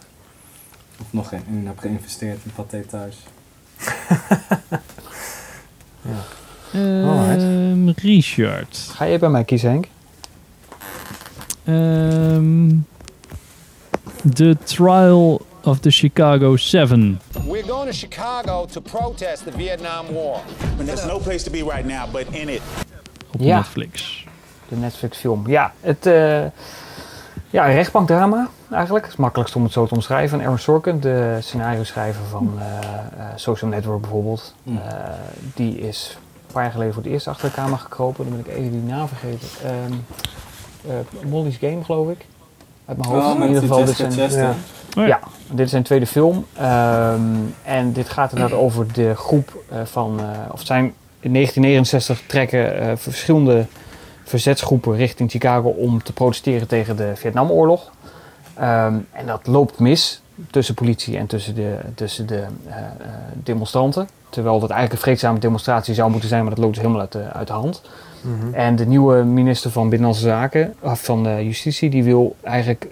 Of 1.00 1.06
nog 1.10 1.32
in, 1.32 1.42
in 1.48 1.66
heb 1.66 1.78
geïnvesteerd 1.78 2.38
in 2.44 2.52
Pathé 2.54 2.80
thuis. 2.80 3.16
Ehm, 6.72 7.88
Richard. 7.88 8.76
Ga 8.94 9.04
je 9.04 9.18
bij 9.18 9.28
mij 9.28 9.44
kiezen, 9.44 9.70
Henk? 9.70 9.86
Ehm, 11.64 12.68
The 14.34 14.56
Trial 14.64 15.46
of 15.62 15.78
the 15.80 15.90
Chicago 15.90 16.56
7. 16.56 17.20
We're 17.46 17.62
going 17.68 17.90
to 17.90 17.96
Chicago 17.96 18.66
to 18.66 18.80
protest 18.80 19.44
the 19.44 19.50
Vietnam 19.56 20.06
War. 20.12 20.40
There's 20.84 21.04
no 21.06 21.18
place 21.18 21.44
to 21.44 21.50
be 21.50 21.62
right 21.74 21.84
now 21.86 22.12
but 22.12 22.24
in 22.30 22.48
it. 22.48 22.60
Op 23.32 23.40
Ja. 23.40 23.56
Netflix. 23.56 24.24
De 24.68 24.76
Netflix 24.76 25.18
film. 25.18 25.48
Ja, 25.48 25.72
het, 25.80 26.06
eh, 26.06 26.44
ja, 27.52 27.66
een 27.66 27.74
rechtbankdrama 27.74 28.48
eigenlijk. 28.70 29.04
Het 29.04 29.14
is 29.14 29.20
makkelijkst 29.20 29.56
om 29.56 29.62
het 29.62 29.72
zo 29.72 29.86
te 29.86 29.94
omschrijven. 29.94 30.40
Aaron 30.40 30.58
Sorkin, 30.58 31.00
de 31.00 31.38
scenario 31.40 31.84
schrijver 31.84 32.24
van 32.30 32.52
eh, 32.58 32.78
eh, 32.78 33.26
Social 33.34 33.70
Network 33.70 34.00
bijvoorbeeld. 34.00 34.54
Hmm. 34.62 34.76
Eh, 34.76 34.94
die 35.54 35.78
is 35.78 36.18
een 36.46 36.52
paar 36.52 36.62
jaar 36.62 36.72
geleden 36.72 36.94
voor 36.94 37.02
het 37.02 37.12
eerst 37.12 37.28
achter 37.28 37.48
de 37.48 37.54
kamer 37.54 37.78
gekropen. 37.78 38.24
Dan 38.24 38.36
ben 38.36 38.52
ik 38.52 38.58
even 38.58 38.70
die 38.70 38.82
naam 38.82 39.08
vergeten. 39.08 39.48
Ehm, 39.64 39.92
eh, 40.88 41.30
Molly's 41.30 41.56
Game, 41.56 41.84
geloof 41.84 42.10
ik. 42.10 42.26
Uit 42.84 42.98
mijn 42.98 43.10
hoofd. 43.10 43.26
Oh, 43.26 43.40
in 43.40 43.46
ieder 43.46 43.62
geval, 43.62 43.84
dit 43.84 43.96
zijn. 43.96 44.30
Ja. 44.30 44.54
Oh 44.98 45.06
ja, 45.06 45.20
dit 45.50 45.64
is 45.64 45.70
zijn 45.70 45.82
tweede 45.82 46.06
film. 46.06 46.46
Ehm, 46.56 47.20
en 47.62 47.92
dit 47.92 48.08
gaat 48.08 48.32
inderdaad 48.32 48.58
over 48.58 48.92
de 48.92 49.14
groep 49.14 49.62
eh, 49.68 49.78
van, 49.84 50.20
eh, 50.20 50.26
of 50.50 50.60
zijn 50.66 50.94
in 51.20 51.32
1969 51.32 52.22
trekken 52.26 52.80
eh, 52.80 52.92
verschillende 52.96 53.66
verzetsgroepen 54.24 54.96
richting 54.96 55.30
Chicago 55.30 55.68
om 55.68 56.02
te 56.02 56.12
protesteren 56.12 56.68
tegen 56.68 56.96
de 56.96 57.12
Vietnamoorlog. 57.14 57.90
Ehm, 58.54 58.94
en 59.12 59.26
dat 59.26 59.46
loopt 59.46 59.78
mis 59.78 60.22
tussen 60.50 60.74
politie 60.74 61.16
en 61.16 61.26
tussen 61.26 61.54
de, 61.54 61.76
tussen 61.94 62.26
de 62.26 62.36
eh, 62.36 62.76
eh, 62.76 62.84
demonstranten. 63.34 64.08
Terwijl 64.28 64.60
dat 64.60 64.70
eigenlijk 64.70 64.92
een 64.92 65.06
vreedzame 65.08 65.38
demonstratie 65.38 65.94
zou 65.94 66.10
moeten 66.10 66.28
zijn, 66.28 66.40
maar 66.40 66.50
dat 66.50 66.58
loopt 66.58 66.74
dus 66.74 66.82
helemaal 66.82 67.02
uit 67.02 67.12
de, 67.12 67.32
uit 67.32 67.46
de 67.46 67.52
hand. 67.52 67.82
Mhm. 68.20 68.54
En 68.54 68.76
de 68.76 68.86
nieuwe 68.86 69.22
minister 69.22 69.70
van 69.70 69.88
Binnenlandse 69.88 70.24
Zaken, 70.24 70.74
of 70.80 71.04
van 71.04 71.26
eh, 71.26 71.42
Justitie, 71.42 71.90
die 71.90 72.04
wil 72.04 72.36
eigenlijk 72.42 72.88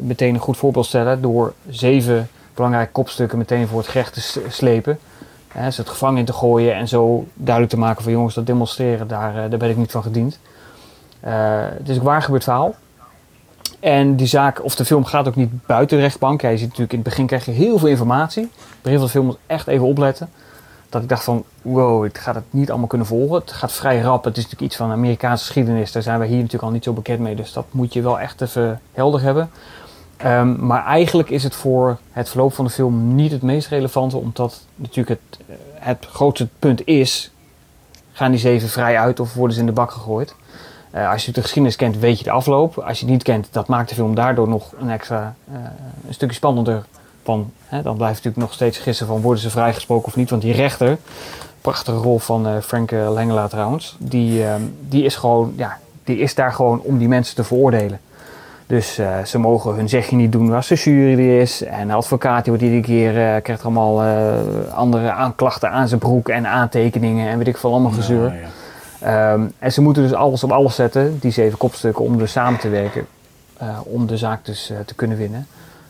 meteen 0.00 0.34
een 0.34 0.40
goed 0.40 0.56
voorbeeld 0.56 0.86
stellen 0.86 1.22
door 1.22 1.52
zeven 1.68 2.28
belangrijke 2.54 2.92
kopstukken 2.92 3.38
meteen 3.38 3.66
voor 3.66 3.78
het 3.78 3.88
gerecht 3.88 4.12
te 4.12 4.42
slepen. 4.48 4.98
Hè, 5.48 5.70
ze 5.70 5.80
het 5.80 5.90
gevangen 5.90 6.18
in 6.18 6.24
te 6.24 6.32
gooien 6.32 6.74
en 6.74 6.88
zo 6.88 7.26
duidelijk 7.34 7.74
te 7.74 7.80
maken 7.80 8.02
van 8.02 8.12
jongens, 8.12 8.34
dat 8.34 8.46
demonstreren, 8.46 9.08
daar, 9.08 9.50
daar 9.50 9.58
ben 9.58 9.70
ik 9.70 9.76
niet 9.76 9.90
van 9.90 10.02
gediend. 10.02 10.38
Eh, 11.20 11.32
het 11.78 11.88
is 11.88 11.96
een 11.96 12.02
waar 12.02 12.22
gebeurd 12.22 12.44
verhaal. 12.44 12.74
En 13.80 14.16
die 14.16 14.26
zaak, 14.26 14.64
of 14.64 14.74
de 14.74 14.84
film 14.84 15.04
gaat 15.04 15.28
ook 15.28 15.36
niet 15.36 15.66
buiten 15.66 15.96
de 15.96 16.02
rechtbank. 16.02 16.40
Je 16.40 16.48
ziet 16.48 16.60
natuurlijk 16.60 16.92
in 16.92 16.98
het 16.98 17.08
begin 17.08 17.26
krijg 17.26 17.44
je 17.44 17.50
heel 17.50 17.78
veel 17.78 17.88
informatie. 17.88 18.42
Het 18.42 18.82
begin 18.82 18.98
van 18.98 19.06
de 19.06 19.12
film 19.12 19.26
moet 19.26 19.38
echt 19.46 19.66
even 19.66 19.86
opletten. 19.86 20.30
Dat 20.88 21.02
ik 21.02 21.08
dacht 21.08 21.24
van, 21.24 21.44
wow, 21.62 22.04
ik 22.04 22.18
ga 22.18 22.34
het 22.34 22.44
niet 22.50 22.70
allemaal 22.70 22.88
kunnen 22.88 23.06
volgen. 23.06 23.40
Het 23.40 23.52
gaat 23.52 23.72
vrij 23.72 24.00
rap. 24.00 24.24
Het 24.24 24.36
is 24.36 24.42
natuurlijk 24.42 24.70
iets 24.70 24.76
van 24.76 24.90
Amerikaanse 24.90 25.44
geschiedenis. 25.44 25.92
Daar 25.92 26.02
zijn 26.02 26.20
we 26.20 26.26
hier 26.26 26.36
natuurlijk 26.36 26.62
al 26.62 26.70
niet 26.70 26.84
zo 26.84 26.92
bekend 26.92 27.20
mee. 27.20 27.34
Dus 27.34 27.52
dat 27.52 27.66
moet 27.70 27.92
je 27.92 28.02
wel 28.02 28.20
echt 28.20 28.40
even 28.40 28.80
helder 28.92 29.20
hebben. 29.20 29.50
Ehm, 30.16 30.66
maar 30.66 30.84
eigenlijk 30.84 31.30
is 31.30 31.42
het 31.42 31.54
voor 31.54 31.98
het 32.12 32.28
verloop 32.28 32.54
van 32.54 32.64
de 32.64 32.70
film 32.70 33.14
niet 33.14 33.32
het 33.32 33.42
meest 33.42 33.68
relevante. 33.68 34.16
Omdat 34.16 34.60
natuurlijk 34.74 35.20
het, 35.20 35.40
eh, 35.46 35.54
het 35.74 36.06
grootste 36.10 36.48
punt 36.58 36.86
is... 36.86 37.30
gaan 38.12 38.30
die 38.30 38.40
zeven 38.40 38.68
vrij 38.68 38.98
uit 38.98 39.20
of 39.20 39.34
worden 39.34 39.54
ze 39.54 39.60
in 39.60 39.66
de 39.66 39.72
bak 39.72 39.90
gegooid? 39.90 40.34
Eh, 40.90 41.10
als 41.10 41.26
je 41.26 41.32
de 41.32 41.40
geschiedenis 41.40 41.76
kent, 41.76 41.98
weet 41.98 42.18
je 42.18 42.24
de 42.24 42.30
afloop. 42.30 42.78
Als 42.78 42.98
je 42.98 43.04
het 43.04 43.14
niet 43.14 43.22
kent, 43.22 43.48
dat 43.50 43.66
maakt 43.66 43.88
de 43.88 43.94
film 43.94 44.14
daardoor 44.14 44.48
nog 44.48 44.72
een 44.80 44.90
extra 44.90 45.34
eh, 45.52 45.58
een 46.06 46.14
stukje 46.14 46.34
spannender. 46.34 46.84
Van, 47.22 47.52
hè, 47.66 47.82
dan 47.82 47.96
blijft 47.96 48.14
natuurlijk 48.14 48.42
nog 48.42 48.52
steeds 48.52 48.78
gissen 48.78 49.06
van 49.06 49.20
worden 49.20 49.42
ze 49.42 49.50
vrijgesproken 49.50 50.06
of 50.06 50.16
niet. 50.16 50.30
Want 50.30 50.42
die 50.42 50.52
rechter, 50.52 50.98
prachtige 51.60 51.98
rol 51.98 52.18
van 52.18 52.46
eh, 52.46 52.52
Frank 52.62 52.90
Langela 52.90 53.48
trouwens, 53.48 53.96
die, 53.98 54.44
ehm, 54.44 54.60
die, 54.88 55.04
is 55.04 55.16
gewoon, 55.16 55.52
ja, 55.56 55.78
die 56.04 56.18
is 56.18 56.34
daar 56.34 56.52
gewoon 56.52 56.80
om 56.80 56.98
die 56.98 57.08
mensen 57.08 57.36
te 57.36 57.44
veroordelen. 57.44 58.00
Dus 58.66 58.94
ze 59.24 59.38
mogen 59.38 59.74
hun 59.74 59.88
zegje 59.88 60.16
niet 60.16 60.32
doen 60.32 60.52
als 60.52 60.68
de 60.68 60.74
jury 60.74 61.12
er 61.12 61.40
is. 61.40 61.62
En 61.62 61.88
de 61.88 61.94
advocaat 61.94 62.44
die 62.44 62.52
wordt 62.52 62.68
iedere 62.68 62.82
keer, 62.82 63.40
krijgt 63.40 63.64
allemaal 63.64 64.02
andere 64.74 65.10
aanklachten 65.10 65.70
aan 65.70 65.88
zijn 65.88 66.00
broek 66.00 66.28
en 66.28 66.46
aantekeningen 66.46 67.28
en 67.28 67.38
weet 67.38 67.46
ik 67.46 67.56
veel, 67.56 67.70
allemaal 67.70 67.90
gezeur. 67.90 68.34
Ehm, 69.00 69.46
en 69.58 69.72
ze 69.72 69.80
moeten 69.80 70.02
dus 70.02 70.12
alles 70.12 70.44
op 70.44 70.50
alles 70.52 70.74
zetten, 70.74 71.18
die 71.18 71.30
zeven 71.30 71.58
kopstukken, 71.58 72.04
om 72.04 72.18
dus 72.18 72.32
samen 72.32 72.60
te 72.60 72.68
werken. 72.68 73.06
eh, 73.56 73.78
om 73.84 74.06
de 74.06 74.16
zaak 74.16 74.44
dus 74.44 74.70
eh, 74.70 74.76
te 74.86 74.94
kunnen 74.94 75.16
winnen. 75.16 75.46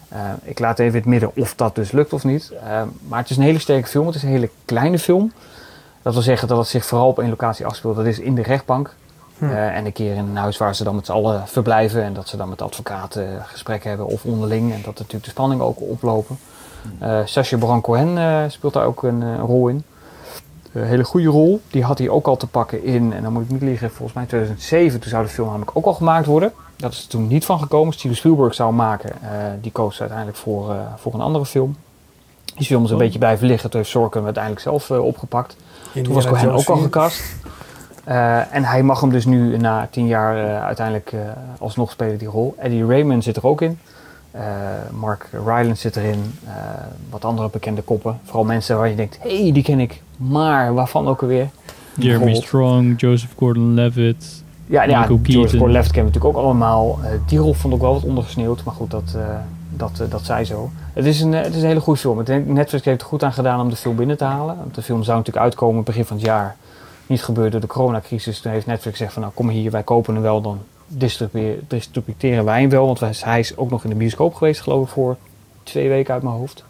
Eh, 0.09 0.21
ik 0.43 0.59
laat 0.59 0.79
even 0.79 0.93
in 0.93 0.99
het 0.99 1.09
midden 1.09 1.31
of 1.37 1.55
dat 1.55 1.75
dus 1.75 1.93
lukt 1.93 2.13
of 2.13 2.25
niet. 2.25 2.53
Ehm, 2.65 2.87
maar 3.09 3.19
het 3.19 3.31
is 3.31 3.37
een 3.37 3.43
hele 3.43 3.59
sterke 3.59 3.89
film. 3.89 4.07
Het 4.07 4.15
is 4.15 4.23
een 4.23 4.29
hele 4.29 4.51
kleine 4.65 4.99
film. 4.99 5.33
Dat 6.03 6.13
wil 6.13 6.23
zeggen 6.23 6.49
dat 6.49 6.59
het 6.59 6.67
zich 6.67 6.85
vooral 6.85 7.09
op 7.09 7.19
één 7.19 7.29
locatie 7.29 7.67
afspeelt. 7.67 7.97
Dat 7.97 8.07
is 8.07 8.19
in 8.19 8.35
de 8.35 8.43
rechtbank. 8.43 8.95
Hm. 9.39 9.45
En 9.45 9.87
een 9.87 9.93
keer 9.93 10.15
in 10.15 10.29
een 10.29 10.37
huis 10.37 10.57
waar 10.57 10.75
ze 10.75 10.85
dan 10.85 10.95
met 10.95 11.07
z'n 11.07 11.13
allen 11.13 11.43
verblijven. 11.47 12.03
En 12.03 12.13
dat 12.13 12.29
ze 12.29 12.37
dan 12.37 12.49
met 12.49 12.61
eh, 12.61 13.25
gesprek 13.43 13.85
hebben 13.85 14.07
of 14.07 14.25
onderling. 14.25 14.73
En 14.73 14.81
dat 14.85 14.99
natuurlijk 14.99 15.25
de 15.25 15.31
spanning 15.31 15.61
ook 15.61 15.81
oplopen. 15.81 16.39
Eh 16.99 17.19
Sacha 17.25 17.57
Baron 17.57 17.81
Cohen 17.81 18.51
speelt 18.51 18.73
daar 18.73 18.85
ook 18.85 19.03
een 19.03 19.39
rol 19.39 19.69
in. 19.69 19.85
Een 20.73 20.85
hele 20.85 21.05
goede 21.05 21.29
rol. 21.29 21.61
Die 21.71 21.85
had 21.85 21.99
hij 21.99 22.09
ook 22.09 22.27
al 22.27 22.37
te 22.37 22.47
pakken 22.47 22.85
in, 22.85 23.13
en 23.13 23.23
dan 23.23 23.33
moet 23.33 23.43
ik 23.43 23.51
niet 23.51 23.61
liegen, 23.63 23.91
volgens 23.91 24.13
mij 24.13 24.27
2007. 24.27 25.01
Toen 25.01 25.11
zou 25.11 25.25
de 25.25 25.31
film 25.31 25.47
namelijk 25.49 25.71
ook 25.75 25.85
al 25.85 25.93
gemaakt 25.95 26.27
worden. 26.27 26.53
Dat 26.77 26.93
is 26.93 27.03
er 27.03 27.09
toen 27.09 27.27
niet 27.27 27.45
van 27.45 27.59
gekomen. 27.59 27.93
Steven 27.95 28.17
Spielberg 28.17 28.55
zou 28.55 28.73
maken. 28.73 29.11
Eh, 29.23 29.29
die 29.61 29.73
koos 29.73 30.01
uiteindelijk 30.01 30.39
voor, 30.39 30.71
eh, 30.71 30.77
voor 30.97 31.15
een 31.15 31.21
andere 31.21 31.47
film. 31.47 31.77
Die 32.57 32.67
film 32.67 32.85
is 32.85 32.89
een 32.91 32.97
Oh. 32.97 33.03
beetje 33.03 33.19
blijven 33.19 33.47
liggen. 33.47 33.71
Toen 33.71 33.81
heeft 33.81 33.93
Sorkin 33.93 34.15
hem 34.17 34.25
uiteindelijk 34.25 34.63
zelf 34.65 34.91
eh, 34.91 35.05
opgepakt. 35.05 35.57
Toen 35.93 36.13
was 36.15 36.27
Cohen 36.27 36.43
Jones 36.43 36.61
ook 36.61 36.69
al 36.69 36.75
4. 36.77 36.85
gecast. 36.85 37.23
Eh, 38.05 38.55
en 38.55 38.65
hij 38.65 38.83
mag 38.83 39.01
hem 39.01 39.11
dus 39.11 39.25
nu 39.25 39.57
na 39.57 39.89
tien 39.91 40.07
jaar 40.07 40.45
eh, 40.45 40.65
uiteindelijk 40.65 41.13
eh, 41.13 41.21
alsnog 41.59 41.91
spelen 41.91 42.19
die 42.19 42.29
rol. 42.29 42.55
Eddie 42.59 42.87
Raymond 42.87 43.25
zit 43.25 43.37
er 43.37 43.47
ook 43.47 43.61
in. 43.63 43.79
Eh, 44.31 44.43
Mark 44.91 45.29
Rylance 45.45 45.81
zit 45.81 45.97
erin. 45.97 46.39
Eh, 46.47 46.53
wat 47.11 47.25
andere 47.25 47.49
bekende 47.51 47.83
koppen. 47.83 48.21
Vooral 48.25 48.45
mensen 48.45 48.77
waar 48.77 48.89
je 48.89 48.95
denkt, 48.95 49.19
hé, 49.21 49.43
hey, 49.43 49.53
die 49.53 49.63
ken 49.63 49.81
ik. 49.81 50.03
Maar 50.29 50.75
waarvan 50.75 51.09
ook 51.09 51.23
alweer? 51.23 51.49
Jeremy 51.97 52.35
Strong, 52.35 53.01
Joseph 53.01 53.33
Gordon-Levitt, 53.37 54.45
Ja, 54.67 54.83
ja 54.83 54.99
Michael 54.99 55.07
George 55.07 55.23
Keaton. 55.23 55.49
Gordon-Levitt 55.49 55.93
kennen 55.93 56.13
we 56.13 56.19
natuurlijk 56.19 56.37
ook 56.39 56.45
allemaal. 56.45 56.99
Eh, 57.03 57.11
die 57.27 57.39
rol 57.39 57.53
vond 57.53 57.75
ik 57.75 57.81
wel 57.81 57.93
wat 57.93 58.03
ondergesneeuwd, 58.03 58.65
maar 58.65 58.75
goed, 58.75 58.91
dat, 58.91 59.15
eh, 59.17 59.23
dat, 59.71 60.01
eh, 60.01 60.11
dat 60.11 60.25
zij 60.25 60.45
zo. 60.45 60.71
Het 60.93 61.05
is, 61.05 61.21
een, 61.21 61.33
het 61.33 61.55
is 61.55 61.63
een 61.63 61.69
hele 61.69 61.81
goede 61.81 62.01
film. 62.01 62.21
Ik 62.21 62.27
denk, 62.27 62.47
Netflix 62.47 62.85
heeft 62.85 63.01
er 63.01 63.07
goed 63.07 63.25
aan 63.25 63.33
gedaan 63.33 63.61
om 63.61 63.71
de 63.71 63.77
film 63.77 63.97
binnen 63.97 64.17
te 64.17 64.25
halen. 64.25 64.57
Want 64.57 64.75
de 64.75 64.83
film 64.83 65.03
zou 65.03 65.17
natuurlijk 65.17 65.45
uitkomen 65.45 65.85
begin 65.85 66.05
van 66.05 66.17
het 66.17 66.27
jaar. 66.27 66.57
Niet 67.07 67.23
gebeurd 67.23 67.53
door 67.53 67.61
de 67.61 67.67
coronacrisis. 67.67 68.41
Toen 68.41 68.53
heeft 68.53 68.67
Netflix 68.67 68.97
gezegd 68.97 69.13
van 69.13 69.23
nou 69.23 69.35
kom 69.35 69.49
hier, 69.49 69.71
wij 69.71 69.83
kopen 69.83 70.15
hem 70.15 70.23
wel. 70.23 70.41
Dan 70.41 70.59
distributeren 71.69 72.45
wij 72.45 72.61
hem 72.61 72.71
wel. 72.71 72.87
Want 72.87 73.01
hij 73.25 73.39
is 73.39 73.57
ook 73.57 73.71
nog 73.71 73.85
in 73.85 73.91
de 73.91 73.97
bioscoop 73.97 74.35
geweest 74.35 74.61
geloof 74.61 74.83
ik 74.83 74.93
voor 74.93 75.17
twee 75.63 75.89
weken 75.89 76.15
uit 76.15 76.23
mijn 76.23 76.35
hoofd. 76.35 76.65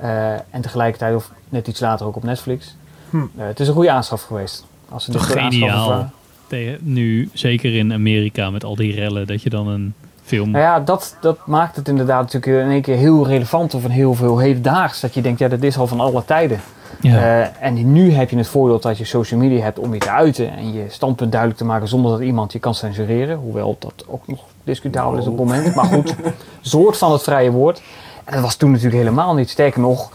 Eh, 0.00 0.32
en 0.32 0.60
tegelijkertijd 0.60 1.14
of 1.14 1.30
net 1.48 1.66
iets 1.66 1.80
later 1.80 2.06
ook 2.06 2.16
op 2.16 2.22
Netflix. 2.22 2.76
Hm. 3.10 3.16
Eh, 3.16 3.46
het 3.46 3.60
is 3.60 3.68
een 3.68 3.74
goede 3.74 3.90
aanschaf 3.90 4.22
geweest. 4.22 4.66
Als 4.88 5.04
ze 5.04 5.12
Toch 5.12 5.32
geniaal. 5.32 6.10
Tegen, 6.46 6.78
nu, 6.80 7.28
zeker 7.32 7.76
in 7.76 7.92
Amerika 7.92 8.50
met 8.50 8.64
al 8.64 8.74
die 8.74 8.94
rellen, 8.94 9.26
dat 9.26 9.42
je 9.42 9.50
dan 9.50 9.68
een 9.68 9.94
film... 10.22 10.50
Nou 10.50 10.64
ja, 10.64 10.80
dat, 10.80 11.16
dat 11.20 11.46
maakt 11.46 11.76
het 11.76 11.88
inderdaad 11.88 12.32
natuurlijk 12.32 12.64
in 12.64 12.70
één 12.70 12.82
keer 12.82 12.96
heel 12.96 13.26
relevant 13.26 13.74
of 13.74 13.84
een 13.84 13.90
heel 13.90 14.14
veel 14.14 14.38
hedendaags. 14.38 15.00
Dat 15.00 15.14
je 15.14 15.20
denkt, 15.20 15.38
ja, 15.38 15.48
dat 15.48 15.62
is 15.62 15.78
al 15.78 15.86
van 15.86 16.00
alle 16.00 16.24
tijden. 16.24 16.60
Ja. 17.00 17.16
Eh, 17.16 17.66
en 17.66 17.92
nu 17.92 18.12
heb 18.12 18.30
je 18.30 18.36
het 18.36 18.48
voordeel 18.48 18.80
dat 18.80 18.98
je 18.98 19.04
social 19.04 19.40
media 19.40 19.62
hebt 19.62 19.78
om 19.78 19.92
je 19.92 20.00
te 20.00 20.10
uiten 20.10 20.56
en 20.56 20.72
je 20.72 20.84
standpunt 20.88 21.30
duidelijk 21.30 21.60
te 21.60 21.66
maken 21.66 21.88
zonder 21.88 22.10
dat 22.10 22.20
iemand 22.20 22.52
je 22.52 22.58
kan 22.58 22.74
censureren. 22.74 23.36
Hoewel 23.36 23.76
dat 23.78 24.04
ook 24.06 24.26
nog 24.26 24.40
discutabel 24.64 25.18
is 25.18 25.26
op 25.26 25.38
het 25.38 25.46
moment. 25.46 25.74
Maar 25.74 25.84
goed, 25.84 26.14
soort 26.60 26.96
van 26.96 27.12
het 27.12 27.22
vrije 27.22 27.50
woord. 27.50 27.82
En 28.30 28.36
dat 28.36 28.44
was 28.44 28.54
toen 28.56 28.70
natuurlijk 28.70 28.96
helemaal 29.02 29.34
niet. 29.34 29.50
Sterker 29.50 29.80
nog, 29.80 30.10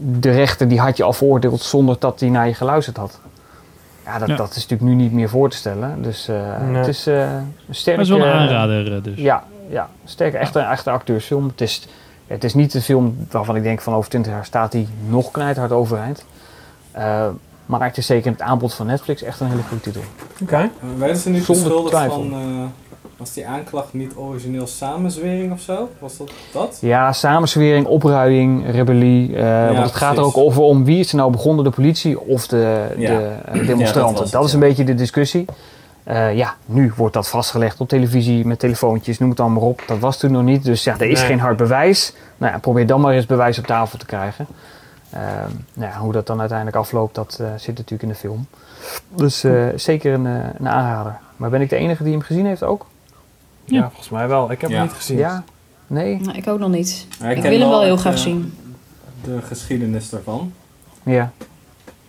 de 0.00 0.30
rechter 0.30 0.68
die 0.68 0.80
had 0.80 0.96
je 0.96 1.02
al 1.02 1.12
veroordeeld 1.12 1.60
zonder 1.62 1.96
dat 1.98 2.20
hij 2.20 2.28
naar 2.28 2.46
je 2.46 2.54
geluisterd 2.54 2.96
had. 2.96 3.20
Ja, 4.04 4.18
dat, 4.18 4.28
Ja. 4.28 4.36
dat 4.36 4.50
is 4.50 4.66
natuurlijk 4.68 4.82
nu 4.90 4.94
niet 4.94 5.12
meer 5.12 5.28
voor 5.28 5.50
te 5.50 5.56
stellen. 5.56 6.02
Dus 6.02 6.28
eh, 6.28 6.60
Nee. 6.60 6.76
het 6.76 6.86
is 6.88 7.06
eh, 7.06 7.20
een 7.20 7.54
sterke... 7.70 7.98
Maar 8.00 8.06
het 8.08 8.16
is 8.16 8.22
wel 8.22 8.32
een 8.32 8.48
aanrader 8.48 8.96
eh, 8.96 9.02
dus. 9.02 9.18
Ja, 9.18 9.44
ja 9.68 9.88
sterk. 10.04 10.34
Echt 10.34 10.54
een 10.54 10.64
echte 10.64 10.90
acteursfilm. 10.90 11.46
Het 11.46 11.60
is, 11.60 11.88
het 12.26 12.44
is 12.44 12.54
niet 12.54 12.74
een 12.74 12.82
film 12.82 13.26
waarvan 13.30 13.56
ik 13.56 13.62
denk 13.62 13.80
van 13.80 13.94
over 13.94 14.10
20 14.10 14.32
jaar 14.32 14.44
staat 14.44 14.72
hij 14.72 14.86
nog 15.08 15.30
knijthard 15.30 15.72
overeind. 15.72 16.24
Eh, 16.90 17.26
maar 17.66 17.82
het 17.82 17.96
is 17.96 18.06
zeker 18.06 18.26
in 18.26 18.32
het 18.32 18.42
aanbod 18.42 18.74
van 18.74 18.86
Netflix 18.86 19.22
echt 19.22 19.40
een 19.40 19.48
hele 19.48 19.62
goede 19.62 19.82
titel. 19.82 20.02
Oké. 20.42 20.56
Eh, 20.56 20.68
werden 20.98 21.16
ze 21.16 21.30
nu 21.30 21.40
Zonder 21.40 21.84
twijfel. 21.86 22.14
van... 22.16 22.72
was 23.18 23.32
die 23.32 23.46
aanklacht 23.46 23.92
niet 23.92 24.12
origineel 24.16 24.66
samenzwering 24.66 25.52
of 25.52 25.60
zo? 25.60 25.88
Was 25.98 26.16
dat 26.16 26.30
dat? 26.52 26.78
Ja, 26.80 27.12
samenzwering, 27.12 27.86
opruiing, 27.86 28.70
rebellie. 28.70 29.36
eh, 29.36 29.66
want 29.66 29.78
het 29.78 29.94
gaat 29.96 30.16
er 30.16 30.22
ook 30.24 30.36
over 30.36 30.62
om 30.62 30.84
wie 30.84 30.98
is 30.98 31.10
er 31.10 31.16
nou 31.16 31.30
begonnen, 31.30 31.64
de 31.64 31.70
politie 31.70 32.20
of 32.20 32.46
de, 32.46 32.86
Ja. 32.96 33.18
de 33.18 33.24
eh, 33.24 33.30
Ja, 33.52 33.58
dat 33.58 33.66
demonstranten. 33.66 34.30
dat, 34.30 34.44
is 34.44 34.52
een 34.52 34.60
beetje 34.60 34.84
de 34.84 34.94
discussie. 34.94 35.44
Eh, 36.04 36.36
ja, 36.36 36.54
nu 36.64 36.92
wordt 36.96 37.14
dat 37.14 37.28
vastgelegd 37.28 37.80
op 37.80 37.88
televisie 37.88 38.46
met 38.46 38.58
telefoontjes, 38.58 39.18
noem 39.18 39.30
het 39.30 39.40
allemaal 39.40 39.62
op. 39.62 39.82
Dat 39.86 39.98
was 39.98 40.16
toen 40.18 40.32
nog 40.32 40.42
niet, 40.42 40.64
dus 40.64 40.84
ja, 40.84 40.94
er 40.98 41.10
is 41.10 41.18
Nee. 41.18 41.28
geen 41.28 41.40
hard 41.40 41.56
bewijs. 41.56 42.12
Nou 42.36 42.52
ja, 42.52 42.58
probeer 42.58 42.86
dan 42.86 43.00
maar 43.00 43.14
eens 43.14 43.26
bewijs 43.26 43.58
op 43.58 43.66
tafel 43.66 43.98
te 43.98 44.06
krijgen. 44.06 44.46
Ehm, 45.10 45.50
nou 45.74 45.92
ja, 45.92 45.98
hoe 45.98 46.12
dat 46.12 46.26
dan 46.26 46.38
uiteindelijk 46.40 46.76
afloopt, 46.78 47.14
dat 47.14 47.32
zit 47.56 47.76
natuurlijk 47.76 48.02
in 48.02 48.08
de 48.08 48.14
film. 48.14 48.46
Dus 49.14 49.44
eh, 49.44 49.52
zeker 49.74 50.12
een, 50.12 50.26
eh, 50.26 50.32
een 50.58 50.68
aanrader. 50.68 51.16
Maar 51.36 51.50
ben 51.50 51.60
ik 51.60 51.68
de 51.70 51.76
enige 51.76 52.02
die 52.02 52.12
hem 52.12 52.22
gezien 52.22 52.46
heeft 52.46 52.62
ook? 52.62 52.86
Ja, 53.68 53.86
volgens 53.88 54.08
mij 54.08 54.28
wel. 54.28 54.50
Ik 54.50 54.60
heb 54.60 54.70
Ja. 54.70 54.76
hem 54.76 54.86
niet 54.86 54.94
gezien. 54.96 55.18
Ja? 55.18 55.44
Nee? 55.86 56.20
Nou, 56.20 56.36
ik 56.36 56.48
ook 56.48 56.58
nog 56.58 56.70
niet. 56.70 57.06
Ja, 57.20 57.28
ik 57.28 57.42
wil 57.42 57.60
hem 57.60 57.68
wel 57.68 57.82
heel 57.82 57.96
graag 57.96 58.14
eh, 58.14 58.20
zien. 58.20 58.54
De 59.24 59.38
geschiedenis 59.42 60.10
daarvan. 60.10 60.52
Ja. 61.02 61.32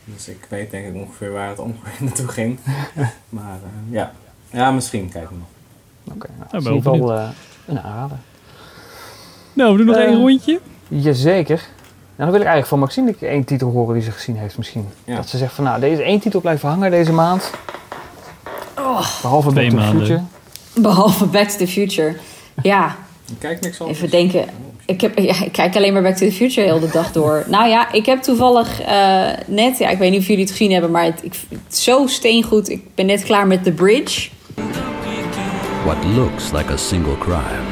Dus 0.05 0.27
ik 0.27 0.45
weet 0.49 0.71
denk 0.71 0.87
ik 0.87 0.95
ongeveer 0.95 1.31
waar 1.31 1.49
het 1.49 1.59
ongeveer 1.59 1.93
naartoe 2.05 2.27
ging. 2.27 2.59
maar 3.29 3.55
eh, 3.63 3.93
ja. 3.93 4.11
ja, 4.51 4.71
misschien 4.71 5.09
kijken 5.09 5.29
we 5.29 5.35
nog. 5.37 6.15
Oké, 6.15 6.27
nou, 6.37 6.49
Ja, 6.51 6.57
ieder 6.71 6.83
wel 6.83 6.93
geval 6.93 7.13
eh, 7.17 7.29
een 7.65 7.79
aanrader. 7.79 8.17
Nou, 9.53 9.71
we 9.71 9.77
doen 9.77 9.85
nog 9.85 9.95
één 9.95 10.15
rondje. 10.17 10.59
Jazeker. 10.87 11.57
Nou, 11.57 12.31
dan 12.31 12.39
wil 12.39 12.47
ik 12.47 12.53
eigenlijk 12.53 12.67
van 12.67 12.79
Maxine 12.79 13.15
één 13.19 13.43
titel 13.43 13.71
horen 13.71 13.93
die 13.93 14.03
ze 14.03 14.11
gezien 14.11 14.37
heeft 14.37 14.57
misschien. 14.57 14.87
Ja. 15.03 15.15
Dat 15.15 15.27
ze 15.29 15.37
zegt 15.37 15.53
van 15.53 15.63
nou, 15.63 15.79
deze 15.79 16.03
één 16.03 16.19
titel 16.19 16.41
blijft 16.41 16.61
hangen 16.61 16.91
deze 16.91 17.13
maand. 17.13 17.51
Behalve 19.21 19.49
Twee 19.49 19.71
Back 19.71 19.79
to 19.79 19.85
the 19.85 19.85
maanden. 19.85 20.05
Future. 20.07 20.23
Behalve 20.75 21.25
Back 21.25 21.49
to 21.49 21.57
the 21.57 21.67
Future. 21.67 22.15
Ja, 22.63 22.97
Ik 23.29 23.35
kijk 23.39 23.61
niks 23.61 23.79
anders. 23.79 23.97
even 23.97 24.09
denken. 24.09 24.45
Ik, 24.85 25.01
heb, 25.01 25.19
ja, 25.19 25.43
ik 25.43 25.51
kijk 25.51 25.75
alleen 25.75 25.93
maar 25.93 26.01
Back 26.01 26.15
to 26.15 26.25
the 26.25 26.31
Future 26.31 26.67
heel 26.67 26.79
de 26.79 26.89
dag 26.91 27.11
door. 27.11 27.43
nou 27.47 27.69
ja, 27.69 27.91
ik 27.91 28.05
heb 28.05 28.21
toevallig 28.21 28.81
eh, 28.81 29.27
net... 29.47 29.77
Ja, 29.77 29.89
ik 29.89 29.97
weet 29.97 30.11
niet 30.11 30.19
of 30.19 30.27
jullie 30.27 30.41
het 30.43 30.51
gezien 30.51 30.71
hebben, 30.71 30.91
maar 30.91 31.03
het, 31.03 31.19
ik, 31.23 31.33
het 31.49 31.59
is 31.73 31.83
zo 31.83 32.07
steengoed. 32.07 32.69
Ik 32.69 32.95
ben 32.95 33.05
net 33.05 33.23
klaar 33.23 33.47
met 33.47 33.63
The 33.63 33.71
Bridge. 33.71 34.29
What 35.85 35.97
looks 36.15 36.51
like 36.51 36.71
a 36.71 36.77
single 36.77 37.17
crime 37.17 37.67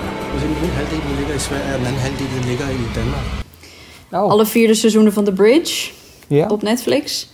Oh. 4.12 4.30
Alle 4.32 4.46
vierde 4.46 4.74
seizoenen 4.74 5.14
van 5.14 5.24
The 5.24 5.32
Bridge 5.34 5.90
Ja? 6.28 6.48
op 6.48 6.62
Netflix. 6.62 7.30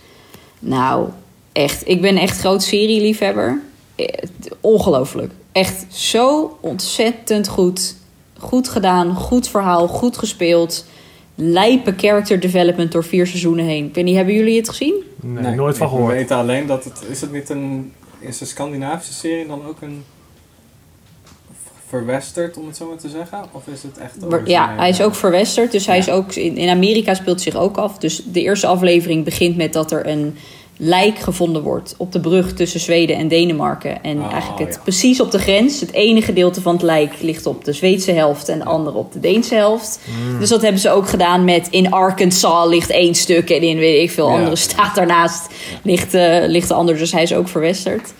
Nou, 0.58 1.08
echt. 1.52 1.88
Ik 1.88 2.00
ben 2.00 2.16
echt 2.16 2.38
groot 2.38 2.62
serieliefhebber. 2.62 3.60
Eh, 3.96 4.06
Ongelooflijk. 4.60 5.32
Echt 5.54 5.86
zo 5.94 6.58
ontzettend 6.60 7.48
goed. 7.48 7.96
Goed 8.38 8.68
gedaan, 8.68 9.14
goed 9.14 9.48
verhaal, 9.48 9.88
goed 9.88 10.18
gespeeld. 10.18 10.86
Lijpe 11.34 11.94
character 11.96 12.40
development 12.40 12.92
door 12.92 13.04
vier 13.04 13.26
seizoenen 13.26 13.64
heen. 13.64 13.86
Ik 13.86 13.94
weet 13.94 14.04
niet, 14.04 14.16
hebben 14.16 14.34
jullie 14.34 14.56
het 14.56 14.68
gezien? 14.68 14.94
Nee, 15.20 15.54
nooit 15.54 15.76
van 15.76 15.86
ik 15.86 15.92
gehoord. 15.92 16.14
weet 16.14 16.30
alleen 16.30 16.66
dat 16.66 16.84
het... 16.84 17.02
Is 17.08 17.20
het 17.20 17.32
niet 17.32 17.48
een... 17.48 17.92
Is 18.18 18.38
de 18.38 18.44
Scandinavische 18.44 19.12
serie 19.12 19.46
dan 19.46 19.66
ook 19.66 19.80
een... 19.80 20.04
Verwesterd, 21.88 22.56
om 22.56 22.66
het 22.66 22.76
zo 22.76 22.88
maar 22.88 22.96
te 22.96 23.08
zeggen? 23.08 23.44
Of 23.52 23.66
is 23.66 23.82
het 23.82 23.98
echt... 23.98 24.14
Ja, 24.44 24.74
hij 24.76 24.88
is 24.88 25.02
ook 25.02 25.14
verwesterd. 25.14 25.72
Dus 25.72 25.86
hij 25.86 25.96
Ja. 25.96 26.02
is 26.02 26.10
ook 26.10 26.34
in, 26.34 26.56
in 26.56 26.68
Amerika 26.68 27.14
speelt 27.14 27.40
zich 27.40 27.54
ook 27.54 27.76
af. 27.76 27.98
Dus 27.98 28.22
de 28.32 28.42
eerste 28.42 28.66
aflevering 28.66 29.24
begint 29.24 29.56
met 29.56 29.72
dat 29.72 29.92
er 29.92 30.06
een 30.06 30.36
lijk 30.76 31.18
gevonden 31.18 31.62
wordt 31.62 31.94
op 31.98 32.12
de 32.12 32.20
brug 32.20 32.52
tussen 32.52 32.80
Zweden 32.80 33.16
en 33.16 33.28
Denemarken. 33.28 34.02
En 34.02 34.18
Oh, 34.18 34.32
eigenlijk 34.32 34.64
het 34.64 34.74
ja. 34.74 34.80
precies 34.82 35.20
op 35.20 35.30
de 35.30 35.38
grens. 35.38 35.80
Het 35.80 35.92
ene 35.92 36.22
gedeelte 36.22 36.60
van 36.60 36.72
het 36.72 36.82
lijk 36.82 37.12
ligt 37.20 37.46
op 37.46 37.64
de 37.64 37.72
Zweedse 37.72 38.12
helft 38.12 38.48
en 38.48 38.58
de 38.58 38.64
andere 38.64 38.96
op 38.96 39.12
de 39.12 39.20
Deense 39.20 39.54
helft. 39.54 40.00
Mm. 40.32 40.38
Dus 40.38 40.48
dat 40.48 40.62
hebben 40.62 40.80
ze 40.80 40.90
ook 40.90 41.08
gedaan 41.08 41.44
met 41.44 41.68
in 41.70 41.90
Arkansas 41.92 42.68
ligt 42.68 42.90
één 42.90 43.14
stuk 43.14 43.50
en 43.50 43.62
in 43.62 43.78
weet 43.78 44.02
ik 44.02 44.10
veel 44.10 44.28
Ja. 44.28 44.34
andere 44.34 44.56
staat 44.56 44.94
daarnaast 44.94 45.46
ligt, 45.82 46.14
eh, 46.14 46.38
ligt 46.46 46.68
de 46.68 46.74
ander. 46.74 46.98
Dus 46.98 47.12
hij 47.12 47.22
is 47.22 47.34
ook 47.34 47.48
verwesterd. 47.48 48.12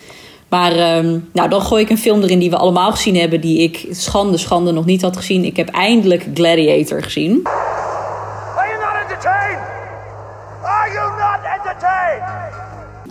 Maar 0.49 0.71
ehm, 0.71 1.19
nou, 1.33 1.49
dan 1.49 1.61
gooi 1.61 1.83
ik 1.83 1.89
een 1.89 1.97
film 1.97 2.21
erin 2.23 2.39
die 2.39 2.49
we 2.49 2.57
allemaal 2.57 2.91
gezien 2.91 3.15
hebben, 3.15 3.41
die 3.41 3.59
ik 3.61 3.85
schande, 3.91 4.37
schande 4.37 4.71
nog 4.71 4.85
niet 4.85 5.01
had 5.01 5.17
gezien. 5.17 5.45
Ik 5.45 5.57
heb 5.57 5.69
eindelijk 5.69 6.25
Gladiator 6.33 7.03
gezien. 7.03 7.41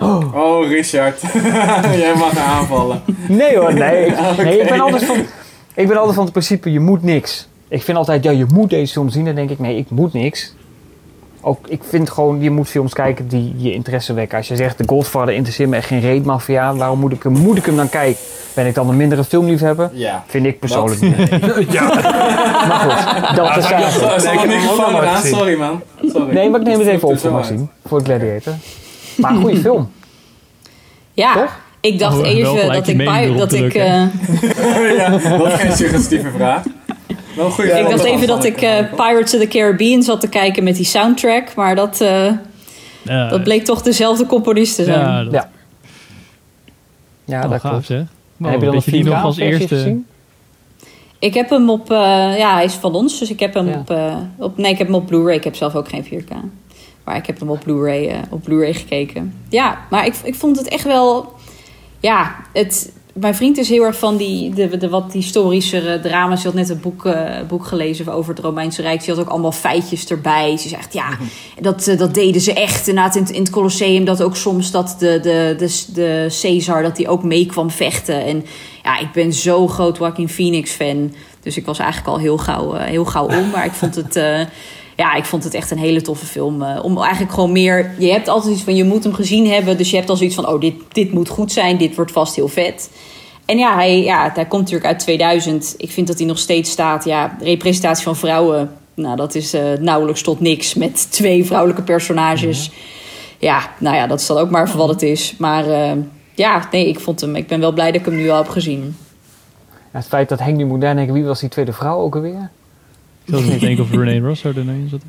Entertained? 0.04 0.34
Oh, 0.34 0.68
Richard. 0.68 1.20
Jij 2.02 2.14
mag 2.16 2.38
aanvallen. 2.38 3.02
Nee 3.28 3.56
hoor, 3.58 3.74
nee. 3.74 4.06
Ik, 4.06 4.36
nee, 4.44 4.58
ik 4.60 4.68
ben 4.68 4.80
altijd 4.80 5.04
van... 5.04 5.16
Ik 5.74 5.88
ben 5.88 5.96
altijd 5.96 6.14
van 6.14 6.24
het 6.24 6.32
principe, 6.32 6.72
je 6.72 6.80
moet 6.80 7.02
niks. 7.02 7.48
Ik 7.68 7.82
vind 7.82 7.96
altijd, 7.98 8.24
ja, 8.24 8.30
je 8.30 8.46
moet 8.54 8.70
deze 8.70 8.92
film 8.92 9.08
zien. 9.08 9.24
Dan 9.24 9.34
denk 9.34 9.50
ik, 9.50 9.58
nee, 9.58 9.76
ik 9.76 9.90
moet 9.90 10.12
niks. 10.12 10.54
Ook, 11.40 11.68
ik 11.68 11.80
vind 11.88 12.10
gewoon, 12.10 12.40
je 12.40 12.50
moet 12.50 12.68
films 12.68 12.92
kijken 12.92 13.28
die 13.28 13.54
je 13.56 13.72
interesse 13.72 14.12
wekken. 14.12 14.38
Als 14.38 14.48
je 14.48 14.56
zegt, 14.56 14.76
The 14.76 14.82
Godfather 14.86 15.34
interesseert 15.34 15.68
me 15.68 15.76
echt 15.76 15.86
geen 15.86 16.00
reet, 16.00 16.24
mafia. 16.24 16.74
Waarom 16.74 16.98
moet 16.98 17.12
ik, 17.12 17.22
hem, 17.22 17.32
moet 17.32 17.56
ik 17.56 17.64
hem 17.66 17.76
dan 17.76 17.88
kijken? 17.88 18.20
Ben 18.54 18.66
ik 18.66 18.74
dan 18.74 18.88
een 18.88 18.96
mindere 18.96 19.24
filmliefhebber? 19.24 19.90
Ja. 19.92 20.24
Vind 20.26 20.46
ik 20.46 20.58
persoonlijk 20.58 21.00
Dat- 21.00 21.10
niet. 21.56 21.72
Ja. 21.72 21.82
Maar 22.68 22.80
goed, 22.80 23.36
dat 23.36 23.56
is 23.56 23.68
Ja, 23.68 23.74
eigenlijk. 23.76 24.12
gezien. 25.20 25.34
Sorry 25.36 25.58
man. 25.58 25.80
Sorry. 26.06 26.34
Nee, 26.34 26.50
maar 26.50 26.60
ik 26.60 26.66
neem 26.66 26.78
het 26.78 26.88
even 26.88 27.08
op 27.08 27.18
voor. 27.18 27.30
Maxime. 27.32 27.66
Voor 27.86 28.00
Gladiator. 28.00 28.52
Maar 29.16 29.30
een 29.30 29.40
goede 29.40 29.60
film. 29.60 29.90
Ja, 31.14 31.48
ik 31.80 31.98
dacht 31.98 32.18
Oh, 32.18 32.26
even 32.26 32.72
dat 32.72 32.88
ik, 32.88 33.36
dat 33.38 33.52
ik, 33.52 33.74
eh, 33.74 33.84
ja, 34.96 35.08
dat 35.10 35.46
is 35.46 35.52
geen 35.60 35.72
suggestieve 35.76 36.30
vraag. 36.30 36.62
Wel 37.36 37.46
een 37.46 37.52
goede 37.52 37.70
ik 37.70 37.88
dacht 37.88 38.04
even 38.04 38.26
dat 38.26 38.44
ik 38.44 38.60
eh, 38.62 38.70
Cannibal. 38.70 38.96
Pirates 39.06 39.34
of 39.34 39.40
the 39.40 39.48
Caribbean 39.48 40.02
zat 40.02 40.20
te 40.20 40.28
kijken 40.28 40.64
met 40.64 40.76
die 40.76 40.84
soundtrack, 40.84 41.54
maar 41.54 41.74
dat, 41.76 42.00
eh, 42.00 42.32
Ja, 43.02 43.28
dat 43.28 43.42
bleek 43.42 43.64
toch 43.64 43.82
dezelfde 43.82 44.26
componist 44.26 44.74
te 44.76 44.84
zijn. 44.84 44.98
ja, 45.00 45.22
dat 45.24 45.32
Ja. 45.32 45.50
Ja, 47.24 47.42
oh, 47.44 47.50
dat 47.50 47.60
gaaf 47.60 47.70
klopt. 47.70 47.86
zeg. 47.86 47.98
En 47.98 48.08
Wow, 48.36 48.50
heb 48.50 48.60
je 48.60 48.66
dan 48.66 48.82
die 48.84 49.02
4K 49.04 49.06
nog 49.06 49.22
als 49.22 49.36
eerste... 49.36 49.68
gezien? 49.68 50.06
Ik 51.18 51.34
heb 51.34 51.50
hem 51.50 51.70
op, 51.70 51.90
eh, 51.90 51.98
ja, 52.38 52.54
hij 52.54 52.64
is 52.64 52.74
van 52.74 52.94
ons, 52.94 53.18
dus 53.18 53.30
ik 53.30 53.40
heb 53.40 53.54
hem 53.54 53.68
Ja. 53.68 53.74
op, 53.78 53.90
eh, 53.90 54.14
op, 54.38 54.56
nee, 54.56 54.72
ik 54.72 54.78
heb 54.78 54.86
hem 54.86 54.96
op 54.96 55.06
Blu-ray. 55.06 55.34
Ik 55.36 55.44
heb 55.44 55.54
zelf 55.56 55.74
ook 55.74 55.88
geen 55.88 56.04
4K. 56.04 56.30
Maar 57.04 57.16
ik 57.16 57.26
heb 57.26 57.38
hem 57.40 57.50
op 57.50 57.60
Blu-ray, 57.64 58.08
eh, 58.08 58.18
op 58.30 58.42
Blu-ray 58.42 58.74
gekeken. 58.74 59.34
Ja, 59.48 59.78
maar 59.90 60.06
ik, 60.06 60.14
ik 60.24 60.34
vond 60.34 60.56
het 60.56 60.68
echt 60.68 60.84
wel, 60.84 61.32
ja, 62.00 62.36
het, 62.52 62.92
mijn 63.12 63.34
vriend 63.34 63.58
is 63.58 63.68
heel 63.68 63.82
erg 63.84 63.98
van 63.98 64.16
die, 64.16 64.54
de, 64.54 64.76
de 64.76 64.88
wat 64.88 65.12
historischere 65.12 66.00
drama's. 66.00 66.40
Ze 66.40 66.46
had 66.46 66.56
net 66.56 66.68
een 66.68 66.80
boek, 66.80 67.04
eh, 67.06 67.30
boek 67.48 67.66
gelezen 67.66 68.08
over 68.08 68.34
het 68.34 68.44
Romeinse 68.44 68.82
Rijk. 68.82 69.02
Ze 69.02 69.10
had 69.10 69.20
ook 69.20 69.28
allemaal 69.28 69.52
feitjes 69.52 70.06
erbij. 70.06 70.56
Ze 70.56 70.68
zegt, 70.68 70.92
ja, 70.92 71.08
dat, 71.60 71.86
eh, 71.86 71.98
dat 71.98 72.14
deden 72.14 72.40
ze 72.40 72.52
echt. 72.52 72.88
Inderdaad, 72.88 73.14
in, 73.16 73.22
het- 73.22 73.30
in 73.32 73.40
het 73.42 73.50
Colosseum 73.50 74.04
dat 74.04 74.22
ook 74.22 74.36
soms 74.36 74.70
dat 74.70 74.96
de, 74.98 75.18
de, 75.22 75.54
de, 75.58 75.84
de 75.94 76.38
Caesar, 76.42 76.82
dat 76.82 76.96
die 76.96 77.08
ook 77.08 77.22
mee 77.22 77.46
kwam 77.46 77.70
vechten. 77.70 78.24
En 78.24 78.44
ja, 78.82 78.98
ik 78.98 79.12
ben 79.12 79.32
zo 79.32 79.68
groot 79.68 79.96
Joaquin 79.98 80.28
Phoenix 80.28 80.70
fan. 80.70 81.14
Dus 81.40 81.56
ik 81.56 81.66
was 81.66 81.78
eigenlijk 81.78 82.08
al 82.10 82.18
heel 82.18 82.38
gauw, 82.38 82.72
heel 82.74 83.04
gauw 83.04 83.26
om. 83.26 83.50
Maar 83.50 83.64
ik 83.64 83.72
vond 83.72 83.94
het... 83.94 84.16
ja, 84.96 85.14
ik 85.14 85.24
vond 85.24 85.44
het 85.44 85.54
echt 85.54 85.70
een 85.70 85.78
hele 85.78 86.02
toffe 86.02 86.26
film. 86.26 86.62
eh, 86.62 86.84
om 86.84 86.98
eigenlijk 86.98 87.32
gewoon 87.32 87.52
meer... 87.52 87.94
Je 87.98 88.10
hebt 88.10 88.28
altijd 88.28 88.54
iets 88.54 88.62
van, 88.62 88.76
je 88.76 88.84
moet 88.84 89.04
hem 89.04 89.14
gezien 89.14 89.50
hebben. 89.50 89.76
Dus 89.76 89.90
je 89.90 89.96
hebt 89.96 90.10
al 90.10 90.16
zoiets 90.16 90.34
van, 90.34 90.48
oh, 90.48 90.60
dit, 90.60 90.74
dit 90.92 91.12
moet 91.12 91.28
goed 91.28 91.52
zijn. 91.52 91.76
Dit 91.76 91.94
wordt 91.94 92.12
vast 92.12 92.36
heel 92.36 92.48
vet. 92.48 92.90
En 93.44 93.58
ja 93.58 93.74
hij, 93.74 94.02
ja, 94.02 94.30
hij 94.34 94.46
komt 94.46 94.62
natuurlijk 94.62 94.86
uit 94.86 94.98
2000. 94.98 95.74
Ik 95.76 95.90
vind 95.90 96.06
dat 96.06 96.18
hij 96.18 96.26
nog 96.26 96.38
steeds 96.38 96.70
staat. 96.70 97.04
Ja, 97.04 97.36
representatie 97.40 98.04
van 98.04 98.16
vrouwen... 98.16 98.70
Nou, 98.96 99.16
dat 99.16 99.34
is 99.34 99.54
eh, 99.54 99.62
nauwelijks 99.80 100.22
tot 100.22 100.40
niks. 100.40 100.74
Met 100.74 101.10
twee 101.10 101.44
vrouwelijke 101.44 101.82
personages. 101.82 102.70
Ja, 103.38 103.60
nou 103.78 103.96
ja, 103.96 104.06
dat 104.06 104.20
is 104.20 104.26
dan 104.26 104.38
ook 104.38 104.50
maar 104.50 104.68
voor 104.68 104.78
wat 104.78 104.88
het 104.88 105.02
is. 105.02 105.34
Maar 105.38 105.68
eh, 105.68 105.92
ja, 106.34 106.68
nee, 106.70 106.88
ik 106.88 107.00
vond 107.00 107.20
hem... 107.20 107.36
Ik 107.36 107.46
ben 107.46 107.60
wel 107.60 107.72
blij 107.72 107.90
dat 107.90 108.00
ik 108.00 108.06
hem 108.06 108.16
nu 108.16 108.30
al 108.30 108.36
heb 108.36 108.48
gezien. 108.48 108.96
Ja, 109.70 109.98
het 109.98 110.06
feit 110.06 110.28
dat 110.28 110.38
Henk 110.38 110.56
nu 110.56 110.64
moet 110.64 110.78
nadenken, 110.78 111.14
wie 111.14 111.24
was 111.24 111.40
die 111.40 111.48
tweede 111.48 111.72
vrouw 111.72 111.98
ook 111.98 112.14
alweer? 112.14 112.50
Ik 113.24 113.34
zat 113.34 113.44
niet 113.44 113.60
denken 113.60 113.84
of 113.84 113.90
René 114.04 114.26
Rosso 114.26 114.48
erin 114.48 114.88
zat. 114.88 115.00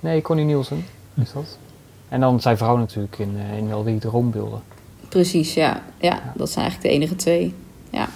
Nee, 0.00 0.22
Connie 0.22 0.44
Nielsen 0.44 0.84
is 1.14 1.32
dat. 1.32 1.58
En 2.08 2.20
dan 2.20 2.40
zijn 2.40 2.56
vrouw 2.56 2.76
natuurlijk 2.76 3.18
in, 3.18 3.36
eh, 3.36 3.58
in 3.58 3.72
al 3.72 3.84
die 3.84 3.98
droombeelden. 3.98 4.62
Precies, 5.08 5.54
ja. 5.54 5.82
ja. 5.98 6.32
Dat 6.34 6.50
zijn 6.50 6.64
eigenlijk 6.64 6.94
de 6.94 7.00
enige 7.00 7.16
twee. 7.16 7.54
Ja. 7.90 8.08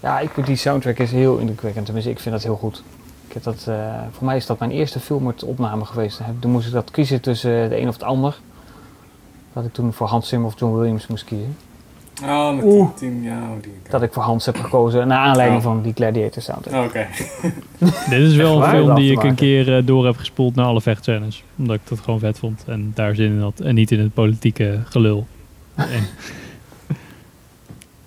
Ja, 0.00 0.20
ik, 0.20 0.30
vind 0.30 0.46
die 0.46 0.56
soundtrack 0.56 0.98
is 0.98 1.12
heel 1.12 1.38
indrukwekkend. 1.38 1.84
Tenminste, 1.84 2.10
ik 2.10 2.20
vind 2.20 2.34
dat 2.34 2.44
heel 2.44 2.56
goed. 2.56 2.82
Ik 3.26 3.32
heb 3.32 3.42
dat, 3.42 3.64
eh, 3.68 4.02
voor 4.10 4.26
mij 4.26 4.36
is 4.36 4.46
dat 4.46 4.58
mijn 4.58 4.70
eerste 4.70 5.00
film 5.00 5.22
met 5.22 5.42
opname 5.42 5.84
geweest. 5.84 6.20
Toen 6.38 6.50
moest 6.50 6.66
ik 6.66 6.72
dat 6.72 6.90
kiezen 6.90 7.20
tussen 7.20 7.68
de 7.68 7.80
een 7.80 7.88
of 7.88 7.94
het 7.94 8.02
ander. 8.02 8.40
Dat 9.52 9.64
ik 9.64 9.72
toen 9.72 9.92
voor 9.92 10.06
Hans 10.06 10.28
Zimmer 10.28 10.48
of 10.48 10.58
John 10.58 10.74
Williams 10.74 11.06
moest 11.06 11.24
kiezen. 11.24 11.56
Oh, 12.24 12.54
met 12.54 12.64
Oeh. 12.64 12.88
die 12.88 12.94
team, 13.10 13.22
ja. 13.22 13.38
oh, 13.38 13.62
Die, 13.62 13.72
Dat 13.90 14.02
ik 14.02 14.12
voor 14.12 14.22
Hans 14.22 14.46
heb 14.46 14.56
gekozen, 14.56 15.08
naar 15.08 15.18
aanleiding 15.18 15.58
Oh. 15.60 15.64
van 15.66 15.82
die 15.82 15.92
Gladiator 15.94 16.42
soundtrack. 16.42 16.84
Oké. 16.84 17.06
Dit 18.10 18.20
is 18.20 18.36
wel 18.36 18.62
een 18.62 18.68
film 18.70 18.94
die 18.94 19.12
ik 19.12 19.22
een 19.22 19.34
keer 19.34 19.76
eh, 19.76 19.82
door 19.86 20.06
heb 20.06 20.16
gespoeld 20.16 20.54
naar 20.54 20.64
alle 20.66 20.80
vechtscènes. 20.80 21.42
Omdat 21.58 21.76
ik 21.76 21.80
dat 21.88 22.00
gewoon 22.00 22.18
vet 22.20 22.38
vond. 22.38 22.64
En 22.66 22.90
daar 22.94 23.14
zin 23.14 23.32
in 23.32 23.40
had. 23.40 23.60
En 23.60 23.74
niet 23.74 23.90
in 23.90 24.00
het 24.00 24.14
politieke 24.14 24.78
gelul. 24.84 25.26
En, 25.76 26.06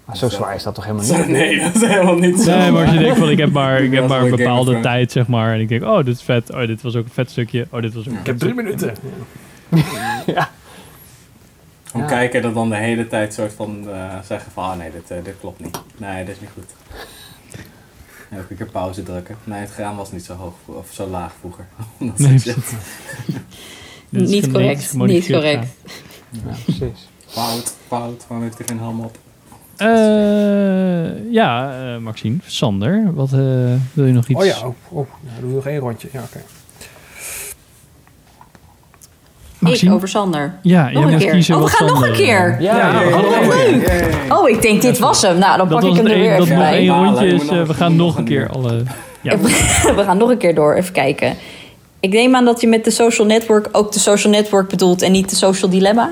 Maar 0.05 0.17
zo 0.17 0.29
zwaar 0.29 0.55
is 0.55 0.63
dat 0.63 0.75
toch 0.75 0.85
helemaal 0.85 1.05
niet? 1.09 1.15
Zo, 1.25 1.31
nee, 1.31 1.59
dat 1.59 1.75
is 1.75 1.87
helemaal 1.87 2.15
niet 2.17 2.39
zo. 2.41 2.57
nee, 2.57 2.71
maar 2.71 2.81
als 2.85 2.93
je 2.93 2.99
denkt 2.99 3.17
van 3.17 3.29
ik 3.29 3.37
heb 3.37 3.51
maar, 3.51 3.81
ik 3.81 3.93
heb 3.93 4.07
maar 4.07 4.21
een 4.21 4.35
bepaalde 4.35 4.79
tijd 4.79 5.11
zeg 5.11 5.27
maar. 5.27 5.53
En 5.53 5.59
ik 5.59 5.67
denk 5.69 5.83
oh 5.83 5.95
dit 6.05 6.15
is 6.15 6.21
vet. 6.21 6.51
Oh 6.53 6.59
dit 6.67 6.81
was 6.81 6.95
ook 6.95 7.03
een 7.05 7.11
vet 7.13 7.31
stukje. 7.31 7.67
Oh 7.69 7.81
dit 7.81 7.93
was 7.93 8.07
ook 8.07 8.13
een 8.13 8.19
Ik 8.19 8.25
heb 8.25 8.37
drie 8.37 8.51
stukje. 8.53 8.63
minuten. 8.63 8.93
Om 11.93 12.01
Ja. 12.01 12.07
kijken 12.07 12.41
dat 12.41 12.53
dan 12.53 12.69
de 12.69 12.75
hele 12.75 13.07
tijd 13.07 13.33
soort 13.33 13.53
van 13.53 13.89
eh, 13.89 14.19
zeggen 14.25 14.51
van, 14.51 14.63
ah 14.63 14.77
nee, 14.77 14.91
dit, 14.91 15.11
eh, 15.11 15.23
dit 15.23 15.35
klopt 15.39 15.59
niet. 15.63 15.79
Nee, 15.97 16.25
dit 16.25 16.35
is 16.35 16.41
niet 16.41 16.49
goed. 16.53 16.71
En 18.29 18.39
ook 18.39 18.49
een 18.49 18.57
keer 18.57 18.65
pauze 18.69 19.03
drukken. 19.03 19.35
Nee, 19.43 19.59
het 19.59 19.71
graan 19.71 19.95
was 19.95 20.11
niet 20.11 20.23
zo 20.23 20.33
hoog 20.33 20.53
of 20.65 20.87
zo 20.91 21.07
laag 21.07 21.33
vroeger. 21.39 21.65
Dat 21.99 22.17
Nee, 22.17 22.33
is 24.23 24.29
Niet 24.29 24.51
correct, 24.51 24.93
niet 24.93 25.27
correct. 25.31 25.67
Ja, 26.29 26.39
precies. 26.63 27.09
Fout, 27.27 27.75
fout, 27.87 28.25
waarom 28.27 28.45
heeft 28.45 28.57
hij 28.57 28.67
geen 28.67 28.79
helm 28.79 28.99
op? 28.99 29.17
Eh, 29.77 31.31
ja, 31.31 31.81
eh, 31.93 31.97
Maxime, 31.97 32.37
Sander, 32.45 33.13
wat 33.13 33.33
eh, 33.33 33.39
wil 33.93 34.05
je 34.05 34.11
nog 34.13 34.27
iets? 34.27 34.39
Oh 34.39 34.45
ja, 34.45 34.57
oh, 34.59 34.73
oh, 34.89 35.07
nou, 35.21 35.41
doe 35.41 35.51
nog 35.51 35.67
één 35.67 35.79
rondje. 35.79 36.07
Ja, 36.11 36.21
oké. 36.21 36.41
Ik 39.81 39.91
over 39.91 40.07
Sander. 40.07 40.53
Ja, 40.61 40.89
nog 40.89 41.03
jij 41.03 41.13
een 41.13 41.19
keer. 41.19 41.31
kiezen 41.31 41.55
oh, 41.55 41.63
we 41.63 41.67
gaan 41.69 41.87
nog 41.87 42.07
een 42.07 42.13
keer. 42.13 42.57
Ja, 42.59 42.93
wat 43.09 43.21
leuk. 43.21 43.85
keer. 43.85 44.09
Oh, 44.29 44.49
ik 44.49 44.61
denk 44.61 44.81
dit 44.81 44.99
was 44.99 45.21
hem. 45.21 45.37
Nou, 45.37 45.57
dan 45.57 45.69
Dat 45.69 45.79
pak 45.79 45.89
ik 45.89 45.95
hem 45.95 46.05
er 46.07 46.19
weer 46.19 46.37
dat 46.37 46.41
even 46.45 46.55
nog 46.57 46.63
bij. 46.67 46.77
één 46.77 46.87
Balen, 46.87 47.05
rondje 47.05 47.25
je 47.25 47.33
is. 47.33 47.41
moet 47.43 47.51
eh, 47.51 47.63
we 47.65 47.73
gaan 47.73 47.95
nog 47.95 48.17
een 48.17 48.23
keer 48.25 48.49
alle... 48.49 48.83
Ja, 49.21 49.37
We 49.95 50.03
gaan 50.05 50.17
nog 50.17 50.29
een 50.29 50.37
keer 50.37 50.55
door. 50.55 50.73
Even 50.75 50.93
kijken. 50.93 51.35
Ik 51.99 52.13
neem 52.13 52.35
aan 52.35 52.45
dat 52.45 52.61
je 52.61 52.67
met 52.67 52.83
de 52.83 52.91
social 52.91 53.27
network 53.27 53.69
ook 53.71 53.91
de 53.91 53.99
social 53.99 54.33
network 54.33 54.69
bedoelt 54.69 55.01
en 55.01 55.11
niet 55.11 55.29
de 55.29 55.35
social 55.35 55.69
dilemma. 55.71 56.11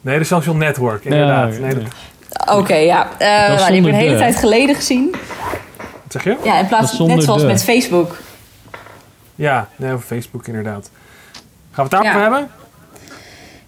Nee, 0.00 0.18
de 0.18 0.24
social 0.24 0.54
network, 0.54 1.04
inderdaad. 1.04 1.54
Ja, 1.54 1.60
nee, 1.60 1.74
dat, 1.74 2.56
Oké, 2.56 2.74
ja. 2.74 3.08
Eh, 3.18 3.28
nou, 3.28 3.56
die 3.56 3.64
heb 3.64 3.74
ik 3.74 3.84
een 3.86 3.94
hele 3.94 4.10
de. 4.12 4.16
tijd 4.18 4.36
geleden 4.36 4.74
gezien. 4.74 5.10
wat 6.02 6.12
zeg 6.12 6.24
je? 6.24 6.36
Ja, 6.42 6.58
in 6.58 6.66
plaats 6.66 6.92
van 6.96 7.06
net 7.06 7.22
zoals 7.22 7.40
de. 7.40 7.46
met 7.46 7.64
Facebook. 7.64 8.16
Ja, 9.34 9.68
nee, 9.76 9.92
over 9.92 10.06
Facebook 10.06 10.46
inderdaad. 10.46 10.90
Gaan 11.72 11.88
we 11.88 11.96
het 11.96 12.02
daarover 12.04 12.20
Ja. 12.20 12.22
hebben? 12.22 12.50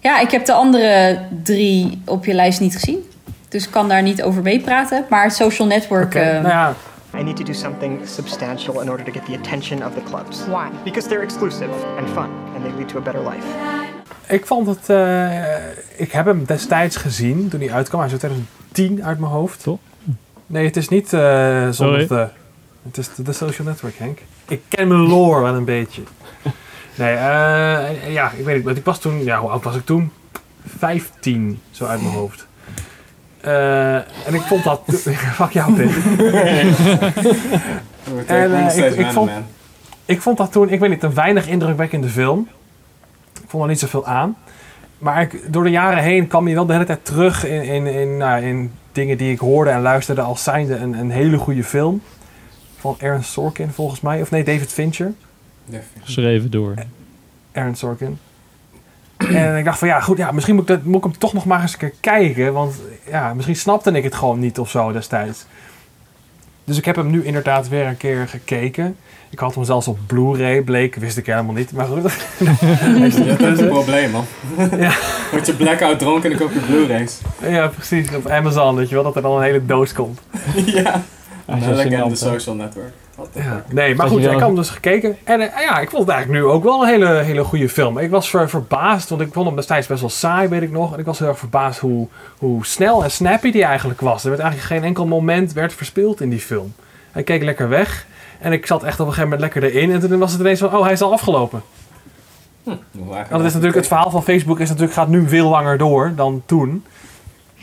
Ja, 0.05 0.19
ik 0.19 0.31
heb 0.31 0.45
de 0.45 0.53
andere 0.53 1.19
drie 1.43 2.01
op 2.05 2.25
je 2.25 2.33
lijst 2.33 2.59
niet 2.59 2.73
gezien. 2.73 3.09
Dus 3.49 3.65
ik 3.65 3.71
kan 3.71 3.87
daar 3.87 4.01
niet 4.01 4.23
over 4.23 4.41
meepraten. 4.41 5.05
Maar 5.09 5.31
social 5.31 5.67
network... 5.67 6.05
Oké, 6.05 6.19
eh, 6.19 6.41
nou 6.41 6.47
ja, 6.47 6.73
I 7.17 7.23
need 7.23 7.35
to 7.35 7.43
do 7.43 7.53
something 7.53 7.99
substantial 8.07 8.81
in 8.81 8.89
order 8.89 9.05
to 9.05 9.11
get 9.11 9.25
the 9.25 9.37
attention 9.37 9.85
of 9.85 9.93
the 9.93 10.03
clubs. 10.03 10.45
Why? 10.47 10.67
Because 10.83 11.07
they're 11.07 11.23
exclusive 11.23 11.69
and 11.97 12.09
fun, 12.09 12.29
and 12.55 12.63
they 12.63 12.71
lead 12.77 12.89
to 12.89 12.97
a 12.97 13.01
better 13.01 13.21
life. 13.21 13.47
ik 14.27 14.45
vond 14.45 14.67
het... 14.67 14.89
eh, 14.89 15.55
ik 15.95 16.11
heb 16.11 16.25
hem 16.25 16.45
destijds 16.45 16.95
gezien 16.95 17.49
toen 17.49 17.59
hij 17.59 17.71
uitkwam. 17.71 18.01
Hij 18.01 18.09
is 18.09 18.23
uit 18.23 18.31
2010 18.71 19.05
uit 19.05 19.19
mijn 19.19 19.31
hoofd. 19.31 19.63
Toch? 19.63 19.79
Nee, 20.47 20.65
het 20.65 20.77
is 20.77 20.89
niet 20.89 21.13
eh 21.13 21.69
zonder 21.69 22.07
de... 22.07 22.27
Het 22.83 22.97
is 22.97 23.15
de, 23.15 23.23
de 23.23 23.33
social 23.33 23.67
network, 23.67 23.97
Henk. 23.97 24.19
Ik 24.47 24.61
ken 24.67 24.87
mijn 24.87 25.07
lore 25.07 25.41
wel 25.41 25.53
een 25.53 25.65
beetje. 25.65 26.01
Nee, 26.95 27.15
eh, 27.15 28.13
ja, 28.13 28.31
ik 28.37 28.45
weet 28.45 28.55
niet. 28.55 28.65
Want 28.65 28.77
ik 28.77 28.85
was 28.85 28.99
toen... 28.99 29.23
Ja, 29.23 29.39
hoe 29.39 29.49
oud 29.49 29.63
was 29.63 29.75
ik 29.75 29.85
toen? 29.85 30.11
15, 30.77 31.61
zo 31.71 31.85
uit 31.85 32.01
mijn 32.01 32.13
hoofd. 32.13 32.47
Eh, 33.41 33.95
en 33.95 34.33
ik 34.33 34.41
vond 34.41 34.63
dat... 34.63 34.81
Fuck 35.35 35.51
jou. 35.51 35.73
En, 38.25 38.67
eh, 38.67 38.77
ik, 38.77 38.95
ik, 38.95 39.11
vond, 39.11 39.31
ik 40.05 40.21
vond 40.21 40.37
dat 40.37 40.51
toen, 40.51 40.69
ik 40.69 40.79
weet 40.79 40.89
niet, 40.89 41.03
een 41.03 41.13
weinig 41.13 41.47
indrukwekkende 41.47 42.07
film. 42.07 42.47
Ik 43.33 43.49
vond 43.49 43.63
er 43.63 43.69
niet 43.69 43.79
zoveel 43.79 44.05
aan. 44.05 44.37
Maar 44.97 45.21
ik, 45.21 45.53
door 45.53 45.63
de 45.63 45.69
jaren 45.69 46.03
heen 46.03 46.27
kwam 46.27 46.47
je 46.47 46.53
wel 46.55 46.65
de 46.65 46.73
hele 46.73 46.85
tijd 46.85 47.05
terug 47.05 47.45
in, 47.45 47.63
in, 47.63 47.85
in, 47.87 48.17
nou, 48.17 48.43
in 48.43 48.71
dingen 48.91 49.17
die 49.17 49.31
ik 49.31 49.39
hoorde 49.39 49.69
en 49.69 49.81
luisterde 49.81 50.21
als 50.21 50.43
zijnde 50.43 50.75
een, 50.75 50.93
een 50.93 51.11
hele 51.11 51.37
goede 51.37 51.63
film. 51.63 52.01
Van 52.77 52.95
Aaron 53.01 53.23
Sorkin 53.23 53.71
volgens 53.71 54.01
mij. 54.01 54.21
Of 54.21 54.31
nee, 54.31 54.43
David 54.43 54.73
Fincher. 54.73 55.13
Geschreven 56.03 56.51
door. 56.51 56.73
Aaron 57.51 57.75
Sorkin. 57.75 58.17
en 59.17 59.57
ik 59.57 59.65
dacht 59.65 59.79
van 59.79 59.87
ja, 59.87 59.99
goed, 59.99 60.17
ja, 60.17 60.31
misschien 60.31 60.55
moet 60.55 60.69
ik, 60.69 60.75
dat, 60.75 60.83
moet 60.83 60.97
ik 60.97 61.03
hem 61.03 61.17
toch 61.17 61.33
nog 61.33 61.45
maar 61.45 61.61
eens 61.61 61.73
een 61.73 61.79
keer 61.79 61.93
kijken. 61.99 62.53
Want 62.53 62.75
ja, 63.09 63.33
misschien 63.33 63.55
snapte 63.55 63.91
ik 63.91 64.03
het 64.03 64.15
gewoon 64.15 64.39
niet 64.39 64.59
of 64.59 64.69
zo 64.69 64.91
destijds. 64.91 65.45
Dus 66.63 66.77
ik 66.77 66.85
heb 66.85 66.95
hem 66.95 67.09
nu 67.09 67.23
inderdaad 67.23 67.69
weer 67.69 67.85
een 67.85 67.97
keer 67.97 68.27
gekeken. 68.27 68.95
Ik 69.29 69.39
had 69.39 69.55
hem 69.55 69.63
zelfs 69.63 69.87
op 69.87 69.97
Blu-ray, 70.07 70.61
bleek, 70.61 70.95
wist 70.95 71.17
ik 71.17 71.25
helemaal 71.25 71.53
niet. 71.53 71.71
Maar 71.71 71.85
goed, 71.85 72.01
Je 72.39 73.35
hebt 73.39 73.59
een 73.59 73.67
probleem, 73.67 74.11
man. 74.11 74.25
Ja. 74.79 74.93
Word 75.31 75.45
je 75.45 75.53
blackout 75.53 75.99
dronken 75.99 76.31
en 76.31 76.37
dan 76.37 76.47
koop 76.47 76.55
je 76.55 76.65
Blu-rays. 76.65 77.19
Ja, 77.41 77.67
precies. 77.67 78.15
Op 78.15 78.27
Amazon, 78.27 78.75
weet 78.75 78.89
je 78.89 78.95
wel, 78.95 79.03
dat 79.03 79.15
er 79.15 79.21
dan 79.21 79.35
een 79.35 79.43
hele 79.43 79.65
doos 79.65 79.93
komt. 79.93 80.19
ja. 80.65 81.03
En 81.45 81.61
had, 81.97 82.09
de 82.09 82.15
social 82.15 82.55
network. 82.55 82.93
Ja. 83.31 83.65
Nee, 83.69 83.95
maar 83.95 84.05
Dat 84.05 84.15
goed, 84.15 84.25
ik 84.25 84.31
had 84.31 84.41
hem 84.41 84.55
dus 84.55 84.69
gekeken. 84.69 85.17
En 85.23 85.41
eh, 85.41 85.61
ja, 85.61 85.79
ik 85.79 85.89
vond 85.89 86.01
het 86.01 86.11
eigenlijk 86.11 86.43
nu 86.43 86.51
ook 86.51 86.63
wel 86.63 86.81
een 86.81 86.87
hele, 86.87 87.07
hele 87.07 87.43
goede 87.43 87.69
film. 87.69 87.97
Ik 87.97 88.09
was 88.09 88.29
ver, 88.29 88.49
verbaasd, 88.49 89.09
want 89.09 89.21
ik 89.21 89.33
vond 89.33 89.45
hem 89.45 89.55
destijds 89.55 89.87
best 89.87 90.01
wel 90.01 90.09
saai, 90.09 90.47
weet 90.47 90.61
ik 90.61 90.71
nog. 90.71 90.93
En 90.93 90.99
ik 90.99 91.05
was 91.05 91.19
heel 91.19 91.27
erg 91.27 91.39
verbaasd 91.39 91.79
hoe, 91.79 92.07
hoe 92.37 92.65
snel 92.65 93.03
en 93.03 93.11
snappy 93.11 93.51
die 93.51 93.63
eigenlijk 93.63 94.01
was. 94.01 94.23
Er 94.23 94.29
werd 94.29 94.41
eigenlijk 94.41 94.71
geen 94.71 94.83
enkel 94.83 95.07
moment 95.07 95.53
werd 95.53 95.73
verspild 95.73 96.21
in 96.21 96.29
die 96.29 96.39
film. 96.39 96.73
Hij 97.11 97.23
keek 97.23 97.43
lekker 97.43 97.69
weg. 97.69 98.05
En 98.39 98.51
ik 98.51 98.65
zat 98.65 98.83
echt 98.83 98.99
op 98.99 99.07
een 99.07 99.13
gegeven 99.13 99.29
moment 99.29 99.53
lekker 99.53 99.71
erin. 99.71 99.91
En 99.91 99.99
toen 99.99 100.19
was 100.19 100.31
het 100.31 100.41
ineens 100.41 100.59
van, 100.59 100.75
oh, 100.75 100.83
hij 100.83 100.91
is 100.91 101.01
al 101.01 101.11
afgelopen. 101.11 101.61
Want 103.03 103.29
het 103.29 103.45
is 103.45 103.53
natuurlijk, 103.53 103.75
het 103.75 103.87
verhaal 103.87 104.09
van 104.09 104.23
Facebook 104.23 104.59
is 104.59 104.69
natuurlijk, 104.69 104.93
gaat 104.93 105.07
nu 105.07 105.27
veel 105.27 105.49
langer 105.49 105.77
door 105.77 106.11
dan 106.15 106.43
toen. 106.45 106.83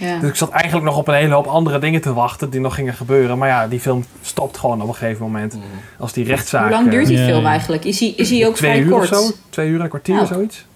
Ja. 0.06 0.18
Dus 0.18 0.28
ik 0.28 0.36
zat 0.36 0.50
eigenlijk 0.50 0.84
nog 0.84 0.96
op 0.96 1.08
een 1.08 1.14
hele 1.14 1.34
hoop 1.34 1.46
andere 1.46 1.78
dingen 1.78 2.00
te 2.00 2.12
wachten 2.12 2.50
die 2.50 2.60
nog 2.60 2.74
gingen 2.74 2.94
gebeuren. 2.94 3.38
Maar 3.38 3.48
ja, 3.48 3.68
die 3.68 3.80
film 3.80 4.04
stopt 4.22 4.56
gewoon 4.56 4.82
op 4.82 4.88
een 4.88 4.94
gegeven 4.94 5.22
moment. 5.22 5.58
Als 5.98 6.12
die 6.12 6.24
rechtszaak... 6.24 6.62
Hoe 6.62 6.70
lang 6.70 6.90
duurt 6.90 7.06
die 7.06 7.18
Ja, 7.18 7.24
film 7.24 7.46
eigenlijk? 7.46 7.84
Is 7.84 8.00
hij, 8.00 8.08
is 8.16 8.30
hij 8.30 8.46
ook 8.46 8.54
twee 8.54 8.70
vrij 8.70 8.82
uur 8.84 8.90
kort? 8.90 9.10
of 9.10 9.18
zo? 9.18 9.30
Twee 9.50 9.68
uur 9.68 9.76
en 9.76 9.82
een 9.82 9.88
kwartier, 9.88 10.20
Oh. 10.20 10.26
zoiets. 10.26 10.66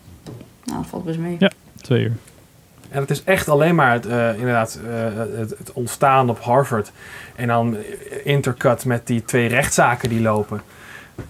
Nou, 0.64 0.78
dat 0.78 0.86
valt 0.90 1.04
best 1.04 1.18
mee. 1.18 1.36
Ja. 1.38 1.50
Twee 1.80 2.02
uur. 2.02 2.12
En 2.88 3.00
het 3.00 3.10
is 3.10 3.24
echt 3.24 3.48
alleen 3.48 3.74
maar 3.74 3.92
het, 3.92 4.06
eh, 4.06 4.38
inderdaad, 4.38 4.78
eh, 4.86 4.92
het, 5.38 5.54
het 5.58 5.72
ontstaan 5.72 6.30
op 6.30 6.40
Harvard. 6.40 6.92
En 7.36 7.46
dan 7.48 7.76
intercut 8.24 8.84
met 8.84 9.06
die 9.06 9.24
twee 9.24 9.48
rechtszaken 9.48 10.08
die 10.08 10.20
lopen. 10.20 10.60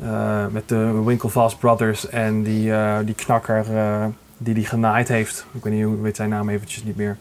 Eh, 0.03 0.47
met 0.51 0.69
de 0.69 1.03
Winklevoss 1.05 1.57
Brothers 1.57 2.09
en 2.09 2.43
die, 2.43 2.73
eh, 2.73 2.97
die 3.05 3.15
knakker 3.15 3.77
eh, 3.77 4.05
die 4.39 4.55
die 4.55 4.67
genaaid 4.67 5.09
heeft. 5.09 5.47
Ik 5.53 5.65
weet 5.65 5.73
niet 5.73 5.85
hoe 5.85 6.01
weet 6.01 6.17
zijn 6.17 6.29
naam 6.29 6.49
eventjes 6.49 6.85
niet 6.85 6.97
meer. 6.97 7.17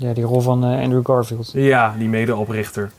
Ja, 0.00 0.12
die 0.12 0.24
rol 0.24 0.40
van 0.40 0.64
eh, 0.64 0.80
Andrew 0.82 1.06
Garfield. 1.06 1.50
Ja, 1.54 1.94
die 1.98 2.08
medeoprichter. 2.08 2.90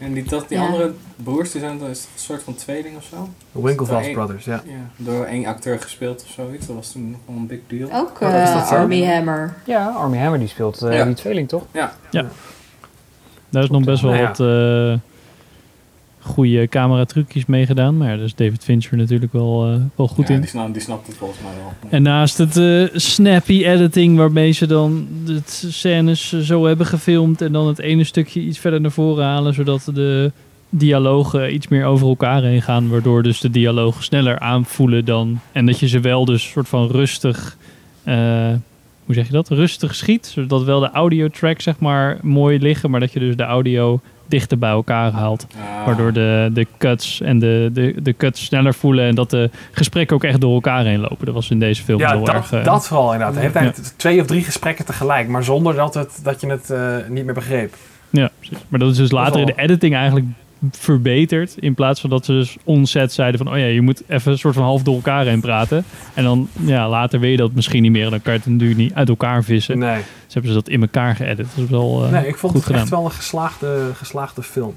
En 0.00 0.12
die, 0.12 0.22
dat, 0.22 0.48
die 0.48 0.58
Ja. 0.58 0.64
andere 0.66 0.92
broers, 1.16 1.50
die 1.50 1.60
zijn 1.60 1.80
een 1.80 1.96
soort 2.14 2.42
van 2.42 2.54
tweeling 2.54 2.96
of 2.96 3.04
zo? 3.04 3.28
De 3.52 3.62
Winklevoss 3.62 4.10
Brothers, 4.10 4.44
ja. 4.44 4.62
Ja, 4.66 4.72
door 4.96 5.24
één 5.24 5.46
acteur 5.46 5.80
gespeeld 5.80 6.22
of 6.26 6.30
zoiets. 6.30 6.66
Dat 6.66 6.76
was 6.76 6.92
toen 6.92 7.10
nog 7.10 7.20
wel 7.26 7.36
een 7.36 7.46
big 7.46 7.58
deal. 7.66 7.88
Ook 7.92 8.20
Oh, 8.20 8.28
eh, 8.34 8.42
is 8.42 8.52
dat 8.52 8.66
zo? 8.68 8.74
Army 8.74 9.04
Hammer. 9.04 9.54
Ja, 9.64 9.86
Army 9.88 10.18
Hammer 10.18 10.38
die 10.38 10.48
speelt 10.48 10.82
eh, 10.82 10.96
Ja. 10.96 11.04
die 11.04 11.14
tweeling, 11.14 11.48
toch? 11.48 11.64
Ja. 11.72 11.92
Daar 13.48 13.62
is 13.62 13.70
nog 13.70 13.84
best 13.84 14.02
wel 14.02 14.10
Nou 14.12 14.22
ja. 14.22 14.28
wat 14.28 14.40
eh 14.40 15.00
goede 16.26 16.68
cameratrucjes 16.68 17.46
mee 17.46 17.66
gedaan. 17.66 17.96
Maar 17.96 18.16
daar 18.16 18.24
is 18.24 18.34
David 18.34 18.64
Fincher 18.64 18.96
natuurlijk 18.96 19.32
wel, 19.32 19.66
eh, 19.66 19.80
wel 19.94 20.08
goed 20.08 20.28
ja, 20.28 20.34
in. 20.34 20.40
Die, 20.40 20.50
snapt, 20.50 20.72
die 20.72 20.82
snapt 20.82 21.06
het 21.06 21.16
volgens 21.16 21.40
mij 21.40 21.52
wel. 21.62 21.90
En 21.90 22.02
naast 22.02 22.38
het 22.38 22.56
eh, 22.56 22.98
snappy 22.98 23.64
editing 23.64 24.16
waarmee 24.16 24.52
ze 24.52 24.66
dan 24.66 25.08
de 25.24 25.40
scènes 25.44 26.40
zo 26.40 26.64
hebben 26.64 26.86
gefilmd 26.86 27.40
en 27.40 27.52
dan 27.52 27.66
het 27.66 27.78
ene 27.78 28.04
stukje 28.04 28.40
iets 28.40 28.58
verder 28.58 28.80
naar 28.80 28.90
voren 28.90 29.24
halen, 29.24 29.54
zodat 29.54 29.90
de 29.94 30.32
dialogen 30.70 31.54
iets 31.54 31.68
meer 31.68 31.84
over 31.84 32.08
elkaar 32.08 32.42
heen 32.42 32.62
gaan, 32.62 32.88
waardoor 32.88 33.22
dus 33.22 33.40
de 33.40 33.50
dialogen 33.50 34.04
sneller 34.04 34.38
aanvoelen 34.38 35.04
dan 35.04 35.40
en 35.52 35.66
dat 35.66 35.78
je 35.78 35.88
ze 35.88 36.00
wel 36.00 36.24
dus 36.24 36.50
soort 36.50 36.68
van 36.68 36.90
rustig, 36.90 37.56
eh, 38.02 38.52
hoe 39.06 39.14
zeg 39.14 39.26
je 39.26 39.32
dat, 39.32 39.48
rustig 39.48 39.94
schiet, 39.94 40.26
zodat 40.26 40.64
wel 40.64 40.80
de 40.80 40.90
audio 40.90 41.28
track 41.28 41.60
zeg 41.60 41.78
maar 41.78 42.18
mooi 42.22 42.58
liggen, 42.58 42.90
maar 42.90 43.00
dat 43.00 43.12
je 43.12 43.18
dus 43.18 43.36
de 43.36 43.42
audio 43.42 44.00
dichter 44.28 44.58
bij 44.58 44.70
elkaar 44.70 45.10
haalt. 45.12 45.46
Ah. 45.54 45.86
Waardoor 45.86 46.12
de, 46.12 46.50
de 46.52 46.66
cuts 46.78 47.20
en 47.20 47.38
de, 47.38 47.70
de, 47.72 47.94
de 48.02 48.12
cuts 48.12 48.44
sneller 48.44 48.74
voelen 48.74 49.04
en 49.04 49.14
dat 49.14 49.30
de 49.30 49.50
gesprekken 49.72 50.16
ook 50.16 50.24
echt 50.24 50.40
door 50.40 50.54
elkaar 50.54 50.84
heen 50.84 51.00
lopen. 51.00 51.26
Dat 51.26 51.34
was 51.34 51.50
in 51.50 51.58
deze 51.58 51.82
film 51.82 51.98
Ja, 51.98 52.10
heel 52.10 52.24
dat, 52.24 52.34
erg... 52.34 52.52
eh, 52.52 52.64
dat 52.64 52.86
vooral 52.86 53.12
inderdaad. 53.12 53.34
De 53.34 53.40
hele 53.40 53.52
tijd 53.52 53.94
twee 53.96 54.20
of 54.20 54.26
drie 54.26 54.42
gesprekken 54.44 54.84
tegelijk, 54.84 55.28
maar 55.28 55.44
zonder 55.44 55.74
dat, 55.74 55.94
het, 55.94 56.20
dat 56.22 56.40
je 56.40 56.46
het 56.46 56.70
eh, 56.70 56.96
niet 57.08 57.24
meer 57.24 57.34
begreep. 57.34 57.74
Ja, 58.10 58.30
precies. 58.38 58.58
Maar 58.68 58.80
dat 58.80 58.90
is 58.90 58.96
dus 58.96 59.10
later 59.10 59.40
in 59.40 59.46
de 59.46 59.56
editing 59.56 59.94
eigenlijk 59.94 60.26
verbeterd. 60.70 61.54
In 61.58 61.74
plaats 61.74 62.00
van 62.00 62.10
dat 62.10 62.24
ze 62.24 62.32
dus 62.32 62.56
onzet 62.64 63.12
zeiden 63.12 63.44
van... 63.44 63.52
oh 63.52 63.58
ja, 63.58 63.64
je 63.64 63.80
moet 63.80 64.02
even 64.08 64.32
een 64.32 64.38
soort 64.38 64.54
van 64.54 64.62
half 64.62 64.82
door 64.82 64.94
elkaar 64.94 65.24
heen 65.24 65.40
praten. 65.40 65.84
En 66.14 66.24
dan 66.24 66.48
ja, 66.60 66.88
later 66.88 67.20
weet 67.20 67.30
je 67.30 67.36
dat 67.36 67.52
misschien 67.52 67.82
niet 67.82 67.92
meer. 67.92 68.04
En 68.04 68.10
dan 68.10 68.22
kan 68.22 68.32
je 68.32 68.38
het 68.38 68.48
natuurlijk 68.48 68.78
niet 68.78 68.94
uit 68.94 69.08
elkaar 69.08 69.44
vissen. 69.44 69.78
Nee. 69.78 70.02
Dus 70.24 70.34
hebben 70.34 70.52
ze 70.52 70.58
dat 70.58 70.68
in 70.68 70.80
elkaar 70.80 71.16
geëdit. 71.16 71.46
Dat 71.54 71.64
is 71.64 71.70
wel 71.70 72.04
eh, 72.04 72.10
nee, 72.10 72.26
ik 72.26 72.36
vond 72.36 72.52
goed 72.52 72.60
het 72.60 72.64
gedaan. 72.64 72.80
echt 72.80 72.90
wel 72.90 73.04
een 73.04 73.10
geslaagde, 73.10 73.90
geslaagde 73.94 74.42
film. 74.42 74.74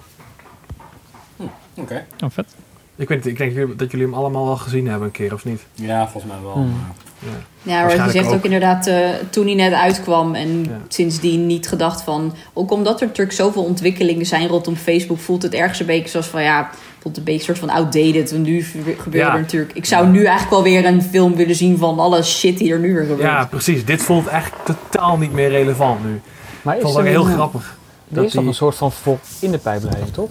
Oké. 1.73 2.05
Oh, 2.23 2.29
vet. 2.29 2.55
Ik, 2.95 3.07
weet, 3.07 3.17
niet, 3.17 3.39
ik 3.39 3.55
denk 3.55 3.79
dat 3.79 3.91
jullie 3.91 4.05
hem 4.05 4.15
allemaal 4.15 4.45
wel 4.45 4.57
gezien 4.57 4.87
hebben 4.87 5.07
een 5.07 5.13
keer, 5.13 5.33
of 5.33 5.45
niet? 5.45 5.65
Ja, 5.73 6.07
volgens 6.07 6.33
mij 6.33 6.41
wel. 6.41 6.53
Hmm. 6.53 6.73
Ja. 7.19 7.27
Ja, 7.61 7.83
maar 7.85 8.05
je 8.05 8.11
zegt 8.11 8.27
ook, 8.27 8.33
ook. 8.33 8.43
inderdaad 8.43 8.87
eh, 8.87 9.09
toen 9.29 9.45
hij 9.45 9.55
net 9.55 9.73
uitkwam 9.73 10.35
en 10.35 10.63
Ja. 10.63 10.77
sindsdien 10.87 11.47
niet 11.47 11.67
gedacht 11.67 12.01
van... 12.01 12.35
Ook 12.53 12.71
omdat 12.71 13.01
er 13.01 13.07
natuurlijk 13.07 13.35
zoveel 13.37 13.63
ontwikkelingen 13.63 14.25
zijn 14.25 14.47
rondom 14.47 14.75
Facebook... 14.75 15.19
voelt 15.19 15.41
het 15.43 15.53
ergens 15.53 15.79
een 15.79 15.85
beetje 15.85 16.09
zoals 16.09 16.27
van 16.27 16.43
ja... 16.43 16.69
voelt 17.01 17.17
een 17.17 17.23
beetje 17.23 17.39
een 17.39 17.45
soort 17.55 17.69
van 17.69 17.69
outdated. 17.69 18.31
Want 18.31 18.43
nu 18.43 18.63
gebeurt 18.99 19.25
Ja. 19.25 19.33
er 19.33 19.39
natuurlijk... 19.39 19.73
Ik 19.73 19.85
zou 19.85 20.07
nu 20.07 20.17
eigenlijk 20.19 20.49
wel 20.49 20.63
weer 20.63 20.85
een 20.85 21.01
film 21.03 21.35
willen 21.35 21.55
zien 21.55 21.77
van 21.77 21.99
alle 21.99 22.23
shit 22.23 22.57
die 22.57 22.71
er 22.73 22.79
nu 22.79 22.93
weer 22.93 23.01
gebeurt. 23.05 23.21
Ja, 23.21 23.45
precies. 23.45 23.85
Dit 23.85 24.01
voelt 24.01 24.27
eigenlijk 24.27 24.65
totaal 24.65 25.17
niet 25.17 25.31
meer 25.33 25.49
relevant 25.49 26.03
nu. 26.05 26.21
Maar 26.61 26.77
Ik 26.77 26.83
is 26.85 26.91
vond 26.91 27.05
heel 27.05 27.25
een- 27.27 27.33
grappig. 27.33 27.77
Er 28.09 28.15
dat 28.15 28.23
is 28.25 28.31
toch 28.31 28.39
die- 28.41 28.49
een 28.49 28.55
soort 28.55 28.75
van 28.75 28.91
vervolg 28.91 29.19
in 29.39 29.51
de 29.51 29.57
pijpleiding, 29.57 30.13
toch? 30.13 30.29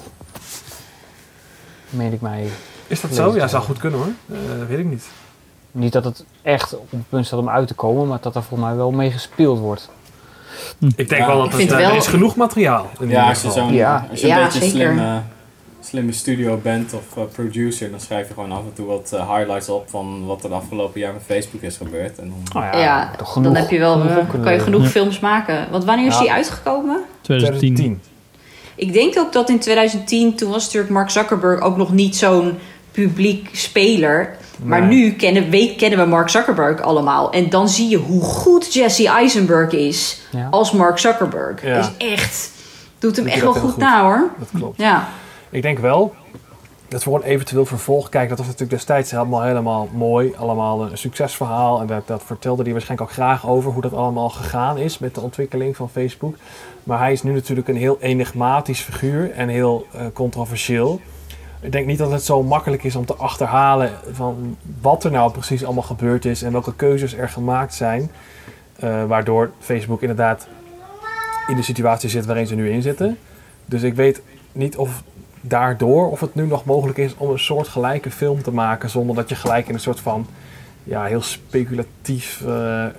Meen 1.90 2.12
ik 2.12 2.20
mij. 2.20 2.46
Is 2.86 3.00
dat 3.00 3.14
zo? 3.14 3.34
Ja, 3.36 3.48
zou 3.48 3.62
goed 3.62 3.78
kunnen 3.78 3.98
hoor. 3.98 4.08
Eh, 4.32 4.38
weet 4.68 4.78
ik 4.78 4.84
niet. 4.84 5.04
Niet 5.70 5.92
dat 5.92 6.04
het 6.04 6.24
echt 6.42 6.76
op 6.76 6.90
het 6.90 7.08
punt 7.08 7.26
staat 7.26 7.38
om 7.38 7.48
uit 7.48 7.68
te 7.68 7.74
komen, 7.74 8.06
maar 8.08 8.18
dat 8.20 8.34
er 8.36 8.42
volgens 8.42 8.68
mij 8.68 8.78
wel 8.78 8.90
mee 8.90 9.10
gespeeld 9.10 9.58
wordt. 9.58 9.90
Ik 10.96 11.08
denk 11.08 11.20
Ja, 11.20 11.26
wel 11.26 11.38
dat 11.38 11.52
het, 11.52 11.60
eh, 11.60 11.76
wel- 11.76 11.90
er 11.90 11.96
is 11.96 12.06
genoeg 12.06 12.36
materiaal. 12.36 12.86
In 13.00 13.08
Ja, 13.08 13.28
als 13.28 13.42
je, 13.42 13.50
zo'n, 13.50 13.72
Ja. 13.72 14.06
als 14.10 14.20
je 14.20 14.26
een 14.28 14.36
Ja, 14.36 14.44
beetje 14.44 14.58
zeker. 14.60 14.92
slim, 14.92 15.22
slimme 15.80 16.12
studio 16.12 16.60
bent 16.62 16.94
of 16.94 17.16
eh, 17.16 17.22
producer, 17.32 17.90
dan 17.90 18.00
schrijf 18.00 18.28
je 18.28 18.34
gewoon 18.34 18.52
af 18.52 18.58
en 18.58 18.72
toe 18.72 18.86
wat 18.86 19.12
eh, 19.12 19.36
highlights 19.36 19.68
op 19.68 19.88
van 19.90 20.26
wat 20.26 20.42
er 20.42 20.48
de 20.48 20.54
afgelopen 20.54 21.00
jaar 21.00 21.12
met 21.12 21.22
Facebook 21.26 21.62
is 21.62 21.76
gebeurd. 21.76 22.18
En 22.18 22.28
dan, 22.52 22.62
Nou 22.62 22.78
Ja, 22.78 23.10
toch 23.16 23.32
genoeg- 23.32 23.52
dan 23.52 23.62
heb 23.62 23.70
je 23.70 23.78
wel, 23.78 24.00
kan 24.42 24.52
je 24.52 24.58
genoeg 24.58 24.88
films 24.88 25.20
maken. 25.20 25.66
Want 25.70 25.84
wanneer 25.84 26.06
is 26.06 26.18
die 26.18 26.32
uitgekomen? 26.32 27.00
2010. 27.20 27.74
2010. 27.74 28.00
Ik 28.74 28.92
denk 28.92 29.18
ook 29.18 29.32
dat 29.32 29.48
in 29.48 29.58
2010, 29.58 30.34
toen 30.36 30.50
was 30.50 30.64
natuurlijk 30.64 30.92
Mark 30.92 31.10
Zuckerberg 31.10 31.60
ook 31.60 31.76
nog 31.76 31.92
niet 31.92 32.16
zo'n 32.16 32.58
publiek 32.90 33.48
speler. 33.52 34.36
Maar 34.62 34.86
nu 34.86 35.12
kennen, 35.12 35.50
weet, 35.50 35.76
kennen 35.76 35.98
we 35.98 36.04
Mark 36.04 36.28
Zuckerberg 36.28 36.80
allemaal. 36.80 37.32
En 37.32 37.50
dan 37.50 37.68
zie 37.68 37.88
je 37.88 37.96
hoe 37.96 38.22
goed 38.22 38.74
Jesse 38.74 39.08
Eisenberg 39.08 39.72
is 39.72 40.20
Ja. 40.30 40.48
als 40.50 40.72
Mark 40.72 40.98
Zuckerberg. 40.98 41.62
Ja. 41.62 41.78
Is 41.78 41.90
echt, 41.98 42.50
doet 42.98 43.16
hem 43.16 43.24
Doet 43.24 43.34
echt 43.34 43.42
wel 43.42 43.52
goed, 43.52 43.70
goed. 43.70 43.76
na 43.76 44.02
hoor. 44.02 44.30
Dat 44.38 44.48
klopt. 44.54 44.78
Ja. 44.78 45.08
Ik 45.50 45.62
denk 45.62 45.78
wel 45.78 46.14
dat 46.88 47.02
voor 47.02 47.16
een 47.16 47.22
eventueel 47.22 47.66
vervolg, 47.66 48.08
kijk, 48.08 48.28
dat 48.28 48.38
was 48.38 48.46
natuurlijk 48.46 48.72
destijds 48.72 49.10
helemaal, 49.10 49.42
helemaal 49.42 49.88
mooi. 49.94 50.32
Allemaal 50.38 50.82
een 50.82 50.98
succesverhaal. 50.98 51.80
En 51.80 51.86
dat, 51.86 52.06
dat 52.06 52.22
vertelde 52.26 52.62
hij 52.62 52.72
waarschijnlijk 52.72 53.10
ook 53.10 53.16
graag 53.16 53.48
over 53.48 53.72
hoe 53.72 53.82
dat 53.82 53.94
allemaal 53.94 54.28
gegaan 54.28 54.78
is 54.78 54.98
met 54.98 55.14
de 55.14 55.20
ontwikkeling 55.20 55.76
van 55.76 55.90
Facebook. 55.90 56.34
Maar 56.84 56.98
hij 56.98 57.12
is 57.12 57.22
nu 57.22 57.32
natuurlijk 57.32 57.68
een 57.68 57.76
heel 57.76 57.98
enigmatisch 58.00 58.80
figuur 58.80 59.30
en 59.32 59.48
heel 59.48 59.86
eh, 59.92 60.00
controversieel. 60.14 61.00
Ik 61.60 61.72
denk 61.72 61.86
niet 61.86 61.98
dat 61.98 62.10
het 62.10 62.24
zo 62.24 62.42
makkelijk 62.42 62.84
is 62.84 62.96
om 62.96 63.04
te 63.04 63.14
achterhalen 63.14 63.90
van 64.12 64.56
wat 64.80 65.04
er 65.04 65.10
nou 65.10 65.32
precies 65.32 65.64
allemaal 65.64 65.82
gebeurd 65.82 66.24
is 66.24 66.42
en 66.42 66.52
welke 66.52 66.74
keuzes 66.74 67.14
er 67.14 67.28
gemaakt 67.28 67.74
zijn. 67.74 68.10
Eh, 68.76 69.04
waardoor 69.04 69.50
Facebook 69.60 70.00
inderdaad 70.00 70.46
in 71.48 71.56
de 71.56 71.62
situatie 71.62 72.08
zit 72.10 72.26
waarin 72.26 72.46
ze 72.46 72.54
nu 72.54 72.70
in 72.70 72.82
zitten. 72.82 73.18
Dus 73.64 73.82
ik 73.82 73.94
weet 73.94 74.22
niet 74.52 74.76
of 74.76 75.02
daardoor 75.40 76.10
of 76.10 76.20
het 76.20 76.34
nu 76.34 76.46
nog 76.46 76.64
mogelijk 76.64 76.98
is 76.98 77.14
om 77.16 77.30
een 77.30 77.38
soort 77.38 77.68
gelijke 77.68 78.10
film 78.10 78.42
te 78.42 78.52
maken 78.52 78.90
zonder 78.90 79.16
dat 79.16 79.28
je 79.28 79.34
gelijk 79.34 79.68
in 79.68 79.74
een 79.74 79.80
soort 79.80 80.00
van 80.00 80.26
ja, 80.84 81.04
heel 81.04 81.22
speculatief 81.22 82.42
eh, 82.46 82.84
eh, 82.84 82.90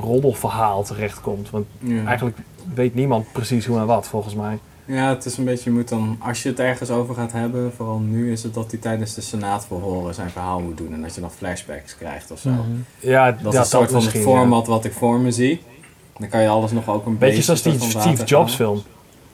roddelverhaal 0.00 0.82
terechtkomt. 0.82 1.50
Want 1.50 1.66
Ja. 1.78 2.04
eigenlijk 2.04 2.36
weet 2.74 2.94
niemand 2.94 3.32
precies 3.32 3.66
hoe 3.66 3.78
en 3.78 3.86
wat 3.86 4.06
volgens 4.08 4.34
mij. 4.34 4.58
Ja, 4.88 5.08
het 5.08 5.24
is 5.24 5.36
een 5.36 5.44
beetje, 5.44 5.70
je 5.70 5.76
moet 5.76 5.88
dan, 5.88 6.16
als 6.18 6.42
je 6.42 6.48
het 6.48 6.60
ergens 6.60 6.90
over 6.90 7.14
gaat 7.14 7.32
hebben, 7.32 7.72
vooral 7.72 7.98
nu, 7.98 8.32
is 8.32 8.42
het 8.42 8.54
dat 8.54 8.70
hij 8.70 8.80
tijdens 8.80 9.14
de 9.14 9.20
senaatverhoren 9.20 10.14
zijn 10.14 10.30
verhaal 10.30 10.60
moet 10.60 10.76
doen 10.76 10.92
en 10.92 11.02
dat 11.02 11.14
je 11.14 11.20
dan 11.20 11.30
flashbacks 11.30 11.96
krijgt 11.96 12.30
of 12.30 12.38
zo. 12.38 12.50
Mhm. 12.50 12.62
Ja, 13.00 13.32
Dat 13.32 13.52
is 13.52 13.58
een 13.58 13.64
soort 13.66 13.90
van 13.90 14.02
het 14.02 14.10
format 14.18 14.66
wat 14.66 14.84
ik 14.84 14.92
voor 14.92 15.20
me 15.20 15.30
zie. 15.30 15.62
Dan 16.18 16.28
kan 16.28 16.42
je 16.42 16.48
alles 16.48 16.70
nog 16.72 16.88
ook 16.88 17.06
een 17.06 17.18
beetje... 17.18 17.26
Beetje 17.26 17.42
zoals 17.42 17.62
die 17.62 18.00
Steve 18.00 18.24
Jobs 18.24 18.54
gaan. 18.54 18.66
film 18.66 18.82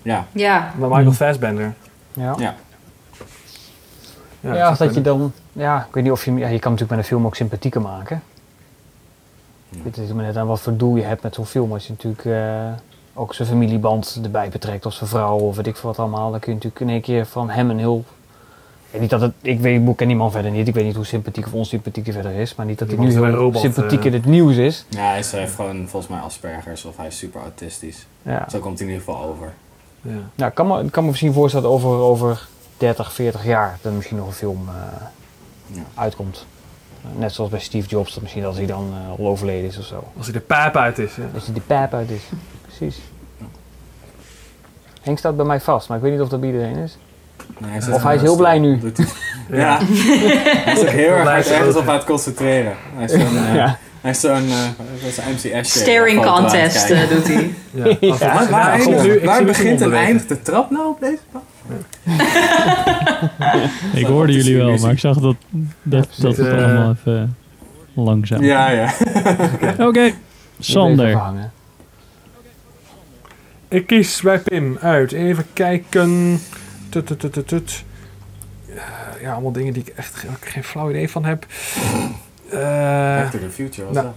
Ja. 0.02 0.26
Ja. 0.32 0.72
met 0.78 0.88
Michael 0.88 1.04
Mm. 1.04 1.12
Fassbender. 1.12 1.74
Ja. 2.12 2.34
Ja. 2.38 2.54
Ja, 4.40 4.74
dat 4.74 4.94
je 4.94 5.00
dan... 5.00 5.32
Ja, 5.52 5.86
ik 5.88 5.94
weet 5.94 6.02
niet 6.02 6.12
of 6.12 6.24
je... 6.24 6.32
Ja, 6.32 6.48
je 6.48 6.58
kan 6.58 6.70
natuurlijk 6.72 6.90
met 6.90 6.98
een 6.98 7.04
film 7.04 7.26
ook 7.26 7.34
sympathieker 7.36 7.80
maken. 7.80 8.22
Ik 9.70 9.82
weet 9.82 9.96
niet 9.96 10.14
maar 10.14 10.24
net 10.24 10.36
aan 10.36 10.46
wat 10.46 10.60
voor 10.60 10.76
doel 10.76 10.96
je 10.96 11.02
hebt 11.02 11.22
met 11.22 11.34
zo'n 11.34 11.46
film. 11.46 11.72
Als 11.72 11.86
je 11.86 11.92
natuurlijk 11.92 12.24
eh, 12.24 12.72
ook 13.14 13.34
zijn 13.34 13.48
familieband 13.48 14.20
erbij 14.22 14.48
betrekt. 14.48 14.86
Of 14.86 14.92
zijn 14.92 15.10
vrouw 15.10 15.38
of 15.38 15.56
weet 15.56 15.66
ik 15.66 15.76
veel 15.76 15.88
wat 15.88 15.98
allemaal. 15.98 16.30
Dan 16.30 16.40
kun 16.40 16.48
je 16.48 16.54
natuurlijk 16.54 16.80
in 16.80 16.88
één 16.88 17.00
keer 17.00 17.26
van 17.26 17.50
hem 17.50 17.70
een 17.70 17.78
heel... 17.78 18.04
Ik 18.84 18.90
weet 18.90 19.00
niet 19.00 19.10
dat 19.10 19.20
het... 19.20 19.32
Ik, 19.40 19.60
weet, 19.60 19.88
ik 19.88 19.96
ken 19.96 20.06
die 20.06 20.16
man 20.16 20.30
verder 20.30 20.50
niet. 20.50 20.68
Ik 20.68 20.74
weet 20.74 20.84
niet 20.84 20.94
hoe 20.94 21.04
sympathiek 21.04 21.46
of 21.46 21.52
onsympathiek 21.52 22.04
hij 22.04 22.14
verder 22.14 22.32
is. 22.32 22.54
Maar 22.54 22.66
niet 22.66 22.78
dat 22.78 22.88
Die 22.88 22.96
hij 22.96 23.06
nu 23.06 23.12
heel 23.12 23.26
robot, 23.26 23.60
sympathiek 23.60 24.00
eh. 24.00 24.06
in 24.06 24.12
het 24.12 24.24
nieuws 24.24 24.56
is. 24.56 24.86
Ja, 24.88 25.08
hij 25.08 25.18
is, 25.18 25.30
hij 25.30 25.40
heeft 25.40 25.54
gewoon 25.54 25.88
volgens 25.88 26.12
mij 26.12 26.20
Aspergers 26.20 26.84
of 26.84 26.96
hij 26.96 27.06
is 27.06 27.18
super 27.18 27.40
autistisch. 27.40 28.06
Ja. 28.22 28.48
Zo 28.48 28.58
komt 28.58 28.78
hij 28.78 28.88
in 28.88 28.92
ieder 28.92 29.06
geval 29.06 29.28
over. 29.28 29.54
Ja. 30.00 30.10
Nou, 30.34 30.50
ik 30.50 30.54
kan 30.54 30.66
me, 30.66 30.90
kan 30.90 31.02
me 31.02 31.08
misschien 31.08 31.32
voorstellen 31.32 31.68
dat 31.68 31.76
over, 31.76 31.90
over 31.90 32.46
30, 32.76 33.12
40 33.12 33.44
jaar 33.44 33.78
dat 33.82 33.90
er 33.90 33.96
misschien 33.96 34.16
nog 34.16 34.26
een 34.26 34.32
film 34.32 34.68
eh, 34.68 35.82
uitkomt. 35.94 36.46
Eh, 37.02 37.18
net 37.18 37.32
zoals 37.32 37.50
bij 37.50 37.60
Steve 37.60 37.88
Jobs, 37.88 38.12
dat 38.12 38.22
misschien 38.22 38.44
als 38.44 38.56
hij 38.56 38.66
dan 38.66 38.92
eh, 38.92 39.18
al 39.18 39.26
overleden 39.26 39.68
is 39.68 39.78
of 39.78 39.84
zo. 39.84 40.04
Als 40.16 40.26
hij 40.26 40.34
de 40.34 40.40
paap 40.40 40.76
uit 40.76 40.98
is. 40.98 41.14
Ja. 41.14 41.22
Als 41.34 41.44
hij 41.44 41.54
de 41.54 41.60
pijp 41.60 41.94
uit 41.94 42.10
is. 42.10 42.22
Precies. 42.84 43.02
Henk 45.02 45.18
staat 45.18 45.36
bij 45.36 45.44
mij 45.46 45.60
vast, 45.60 45.88
maar 45.88 45.96
ik 45.96 46.02
weet 46.02 46.12
niet 46.12 46.20
of 46.20 46.28
dat 46.28 46.40
bij 46.40 46.48
iedereen 46.50 46.76
is. 46.76 46.98
Nee, 47.58 47.70
hij 47.70 47.92
of 47.94 48.02
hij 48.02 48.14
is 48.14 48.20
heel 48.20 48.36
blij 48.36 48.54
eh, 48.54 48.60
nu. 48.60 48.80
hij- 48.94 49.06
Ja. 49.58 49.78
hij 49.84 50.72
is 50.72 50.80
ook 50.80 50.88
heel 50.88 51.10
erg 51.10 51.28
hij 51.28 51.40
is 51.40 51.50
ergens 51.50 51.76
op 51.76 51.88
aan 51.88 51.94
het 51.94 52.04
concentreren. 52.04 52.72
Hij 52.96 53.04
is 53.04 53.10
zo'n... 53.20 53.36
eh, 53.36 53.54
Ja. 53.54 53.78
Hij 54.00 54.14
zo'n... 54.14 54.30
eh, 54.32 55.10
zo'n 55.12 55.24
MC 55.32 55.44
Escher 55.52 55.64
Staring 55.82 56.24
contest 56.26 56.90
eh, 56.90 57.08
doet 57.08 57.26
hij. 57.26 57.54
Ja. 58.00 58.18
Waar, 58.50 58.50
Ja, 58.50 58.70
eindigt- 58.70 59.44
begint 59.46 59.80
en 59.80 59.92
eindigt 59.94 60.28
de 60.28 60.42
trap 60.42 60.70
nou 60.70 60.88
op 60.88 61.00
deze? 61.00 61.18
Ik 63.94 64.06
hoorde 64.06 64.32
jullie 64.32 64.56
wel, 64.56 64.76
maar 64.78 64.90
ik 64.90 64.98
zag 64.98 65.18
dat, 65.18 65.36
dat, 65.82 66.08
dat 66.18 66.36
het 66.36 66.46
Eh, 66.46 66.52
allemaal 66.64 66.90
even 66.90 67.36
langzaam 67.94 68.42
Ja, 68.42 68.70
ja. 68.70 68.92
Oké, 69.78 70.12
Sander. 70.58 71.20
Ik 73.74 73.86
kies 73.86 74.20
bij 74.22 74.38
Pim 74.38 74.78
uit. 74.80 75.12
Even 75.12 75.44
kijken. 75.52 76.40
Tut, 76.88 77.06
tut, 77.06 77.20
tut, 77.20 77.32
tut, 77.32 77.48
tut. 77.48 77.84
Eh, 78.68 79.22
Ja, 79.22 79.32
allemaal 79.32 79.52
dingen 79.52 79.72
die 79.72 79.82
ik 79.86 79.92
echt 79.96 80.14
ge- 80.14 80.26
geen 80.40 80.64
flauw 80.64 80.90
idee 80.90 81.10
van 81.10 81.24
heb. 81.24 81.46
Eh, 82.50 82.58
Back 83.16 83.30
to 83.30 83.38
the 83.38 83.50
Future 83.50 83.86
was 83.86 83.94
nou, 83.94 84.06
dat. 84.06 84.14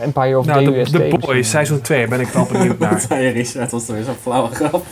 Empire 0.00 0.38
of 0.38 0.46
nou, 0.46 0.64
the 0.64 0.78
UST. 0.80 0.92
The. 0.92 1.16
Boys, 1.20 1.50
seizoen 1.50 1.80
2, 1.80 2.08
ben 2.08 2.20
ik 2.20 2.28
wel 2.28 2.46
benieuwd 2.52 2.78
naar. 2.80 2.90
Dat 2.90 3.02
zei 3.08 3.28
Richard, 3.28 3.70
was 3.70 3.88
er 3.88 3.94
weer 3.94 4.04
zo'n 4.04 4.14
flauwe 4.22 4.54
grap. 4.54 4.86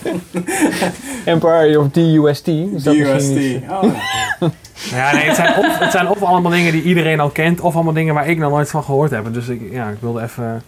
Empire 1.25 1.81
of 1.81 1.91
the 1.91 2.01
UST. 2.01 2.47
Is 2.49 2.83
dat 2.83 2.97
misschien 2.97 3.15
UST. 3.15 3.31
iets- 3.39 3.65
Oh, 3.71 3.83
ja. 4.99 5.13
Nee, 5.13 5.23
het 5.27 5.37
zijn, 5.37 5.57
of, 5.59 5.79
het 5.79 5.91
zijn 5.91 6.09
of 6.09 6.23
allemaal 6.23 6.51
dingen 6.53 6.73
die 6.73 6.83
iedereen 6.83 7.21
al 7.21 7.31
kent, 7.31 7.61
of 7.61 7.75
allemaal 7.75 7.93
dingen 7.93 8.15
waar 8.15 8.29
ik 8.29 8.39
nog 8.39 8.51
nooit 8.51 8.71
van 8.71 8.83
gehoord 8.85 9.11
heb. 9.11 9.35
Dus 9.35 9.49
ik, 9.49 9.61
ja, 9.71 9.89
ik 9.89 9.97
wilde 10.01 10.23
even, 10.23 10.63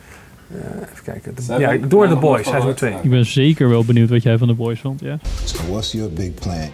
even 0.83 1.05
kijken. 1.05 1.35
De- 1.35 1.59
ja, 1.59 1.77
door 1.89 2.05
The 2.07 2.11
nog 2.13 2.21
Boys, 2.21 2.35
seizoen 2.49 2.55
gehoord. 2.61 2.77
2. 2.77 2.95
Ik 3.03 3.11
ben 3.11 3.27
zeker 3.27 3.69
wel 3.69 3.85
benieuwd 3.85 4.11
wat 4.11 4.23
jij 4.23 4.39
van 4.39 4.49
de 4.49 4.55
boys 4.55 4.81
vond, 4.81 5.01
ja. 5.01 5.19
So 5.45 5.57
what's 5.69 5.93
your 5.93 6.11
big 6.13 6.35
plan? 6.35 6.69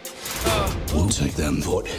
We'll 0.95 1.07
take 1.09 1.33
them 1.33 1.63
vote. 1.63 1.91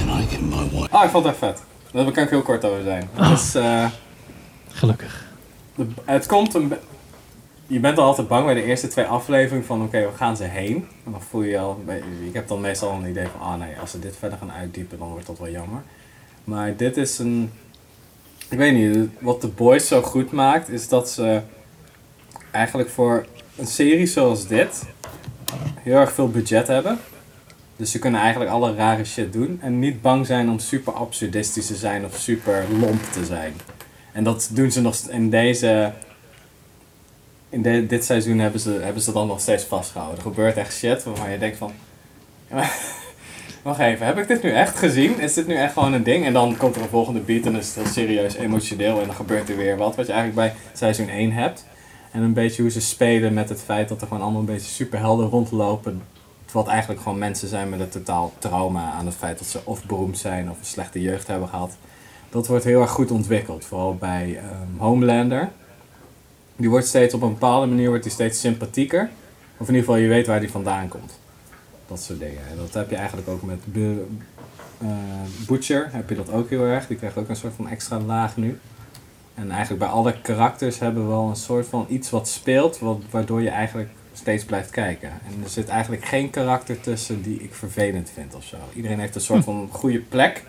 And 0.00 0.10
I 0.10 0.26
get 0.28 0.40
my 0.40 0.68
way. 0.72 0.88
Ah, 0.90 1.04
ik 1.04 1.10
vond 1.10 1.24
het 1.24 1.32
echt 1.32 1.38
vet. 1.38 1.62
Daar 1.92 2.12
kan 2.12 2.24
ik 2.24 2.30
heel 2.30 2.42
kort 2.42 2.64
over 2.64 2.82
zijn. 2.82 3.08
Dus, 3.30 3.54
eh, 3.54 3.86
Gelukkig. 4.72 5.26
de- 5.74 5.86
het 6.04 6.26
komt 6.26 6.54
een... 6.54 6.72
Je 7.66 7.80
bent 7.80 7.98
al 7.98 8.04
altijd 8.04 8.28
bang 8.28 8.44
bij 8.44 8.54
de 8.54 8.62
eerste 8.64 8.88
twee 8.88 9.04
afleveringen 9.04 9.66
van 9.66 9.82
oké, 9.82 10.02
waar 10.04 10.12
gaan 10.16 10.36
ze 10.36 10.44
heen? 10.44 10.74
En 11.04 11.12
dan 11.12 11.20
voel 11.30 11.42
je 11.42 11.50
je 11.50 11.58
al... 11.58 11.84
Ik 12.26 12.34
heb 12.34 12.48
dan 12.48 12.60
meestal 12.60 12.92
een 12.92 13.10
idee 13.10 13.26
van, 13.38 13.46
ah 13.46 13.58
nee, 13.58 13.78
als 13.80 13.90
ze 13.90 13.98
dit 13.98 14.16
verder 14.18 14.38
gaan 14.38 14.52
uitdiepen, 14.52 14.98
dan 14.98 15.08
wordt 15.08 15.26
dat 15.26 15.38
wel 15.38 15.50
jammer. 15.50 15.82
Maar 16.44 16.76
dit 16.76 16.96
is 16.96 17.18
een... 17.18 17.50
Ik 18.52 18.58
weet 18.58 18.74
niet, 18.74 19.08
wat 19.20 19.40
The 19.40 19.48
Boys 19.48 19.88
zo 19.88 20.02
goed 20.02 20.32
maakt, 20.32 20.68
is 20.68 20.88
dat 20.88 21.10
ze 21.10 21.40
eigenlijk 22.50 22.88
voor 22.88 23.26
een 23.56 23.66
serie 23.66 24.06
zoals 24.06 24.46
dit 24.46 24.82
heel 25.80 25.96
erg 25.96 26.12
veel 26.12 26.30
budget 26.30 26.66
hebben. 26.66 26.98
Dus 27.76 27.90
ze 27.90 27.98
kunnen 27.98 28.20
eigenlijk 28.20 28.50
alle 28.50 28.74
rare 28.74 29.04
shit 29.04 29.32
doen 29.32 29.58
en 29.62 29.78
niet 29.78 30.02
bang 30.02 30.26
zijn 30.26 30.50
om 30.50 30.58
super 30.58 30.92
absurdistisch 30.92 31.66
te 31.66 31.76
zijn 31.76 32.04
of 32.04 32.16
super 32.16 32.64
lomp 32.80 33.02
te 33.12 33.24
zijn. 33.24 33.52
En 34.12 34.24
dat 34.24 34.50
doen 34.52 34.70
ze 34.70 34.80
nog 34.80 34.96
in 34.96 35.30
deze. 35.30 35.92
In 37.48 37.86
dit 37.86 38.04
seizoen 38.04 38.38
hebben 38.38 38.60
ze, 38.60 38.70
hebben 38.70 39.02
ze 39.02 39.12
dan 39.12 39.26
nog 39.26 39.40
steeds 39.40 39.64
vastgehouden. 39.64 40.18
Er 40.18 40.30
gebeurt 40.30 40.56
echt 40.56 40.74
shit 40.74 41.04
waarvan 41.04 41.30
je 41.30 41.38
denkt 41.38 41.56
van. 41.56 41.72
Wacht 43.62 43.78
even, 43.78 44.06
heb 44.06 44.18
ik 44.18 44.28
dit 44.28 44.42
nu 44.42 44.50
echt 44.50 44.78
gezien? 44.78 45.20
Is 45.20 45.34
dit 45.34 45.46
nu 45.46 45.54
echt 45.54 45.72
gewoon 45.72 45.92
een 45.92 46.02
ding? 46.02 46.24
En 46.24 46.32
dan 46.32 46.56
komt 46.56 46.76
er 46.76 46.82
een 46.82 46.88
volgende 46.88 47.20
beat 47.20 47.46
en 47.46 47.56
is 47.56 47.66
het 47.66 47.74
heel 47.74 47.92
serieus 47.92 48.34
emotioneel 48.34 49.00
en 49.00 49.06
dan 49.06 49.14
gebeurt 49.14 49.48
er 49.48 49.56
weer 49.56 49.76
wat. 49.76 49.96
Wat 49.96 50.06
je 50.06 50.12
eigenlijk 50.12 50.52
bij 50.52 50.62
seizoen 50.72 51.08
1 51.08 51.32
hebt. 51.32 51.64
En 52.10 52.22
een 52.22 52.32
beetje 52.32 52.62
hoe 52.62 52.70
ze 52.70 52.80
spelen 52.80 53.34
met 53.34 53.48
het 53.48 53.62
feit 53.62 53.88
dat 53.88 54.00
er 54.00 54.06
gewoon 54.06 54.22
allemaal 54.22 54.40
een 54.40 54.46
beetje 54.46 54.72
superhelden 54.72 55.28
rondlopen. 55.28 56.02
Wat 56.52 56.66
eigenlijk 56.66 57.00
gewoon 57.00 57.18
mensen 57.18 57.48
zijn 57.48 57.68
met 57.68 57.80
een 57.80 57.88
totaal 57.88 58.32
trauma 58.38 58.90
aan 58.90 59.06
het 59.06 59.14
feit 59.14 59.38
dat 59.38 59.46
ze 59.46 59.60
of 59.64 59.86
beroemd 59.86 60.18
zijn 60.18 60.50
of 60.50 60.58
een 60.58 60.64
slechte 60.64 61.00
jeugd 61.00 61.26
hebben 61.26 61.48
gehad. 61.48 61.76
Dat 62.30 62.46
wordt 62.46 62.64
heel 62.64 62.80
erg 62.80 62.90
goed 62.90 63.10
ontwikkeld. 63.10 63.64
Vooral 63.64 63.94
bij 63.94 64.38
ehm, 64.38 64.78
Homelander. 64.78 65.50
Die 66.56 66.70
wordt 66.70 66.86
steeds 66.86 67.14
op 67.14 67.22
een 67.22 67.32
bepaalde 67.32 67.66
manier 67.66 67.88
wordt 67.88 68.02
die 68.02 68.12
steeds 68.12 68.40
sympathieker. 68.40 69.10
Of 69.56 69.68
in 69.68 69.74
ieder 69.74 69.88
geval 69.88 69.96
je 69.96 70.08
weet 70.08 70.26
waar 70.26 70.40
die 70.40 70.50
vandaan 70.50 70.88
komt. 70.88 71.20
Dat 71.92 72.02
soort 72.02 72.18
dingen. 72.18 72.48
En 72.50 72.56
dat 72.56 72.74
heb 72.74 72.90
je 72.90 72.96
eigenlijk 72.96 73.28
ook 73.28 73.42
met 73.42 73.58
eh, 74.78 74.86
Butcher. 75.46 75.88
Heb 75.90 76.08
je 76.08 76.14
dat 76.14 76.30
ook 76.30 76.50
heel 76.50 76.64
erg. 76.64 76.86
Die 76.86 76.96
krijgt 76.96 77.16
ook 77.16 77.28
een 77.28 77.36
soort 77.36 77.54
van 77.54 77.68
extra 77.68 78.00
laag 78.00 78.36
nu. 78.36 78.58
En 79.34 79.50
eigenlijk 79.50 79.80
bij 79.80 79.88
alle 79.88 80.20
karakters 80.20 80.78
hebben 80.78 81.02
we 81.02 81.08
wel 81.08 81.28
een 81.28 81.36
soort 81.36 81.66
van 81.66 81.86
iets 81.88 82.10
wat 82.10 82.28
speelt. 82.28 82.78
Wat, 82.78 82.98
waardoor 83.10 83.42
je 83.42 83.48
eigenlijk 83.48 83.88
steeds 84.12 84.44
blijft 84.44 84.70
kijken. 84.70 85.08
En 85.08 85.42
er 85.42 85.48
zit 85.48 85.68
eigenlijk 85.68 86.04
geen 86.04 86.30
karakter 86.30 86.80
tussen 86.80 87.22
die 87.22 87.42
ik 87.42 87.54
vervelend 87.54 88.10
vind 88.14 88.34
of 88.34 88.44
zo. 88.44 88.56
Iedereen 88.74 88.98
heeft 88.98 89.14
een 89.14 89.20
soort 89.20 89.44
van 89.44 89.68
goede 89.70 90.00
plek. 90.00 90.44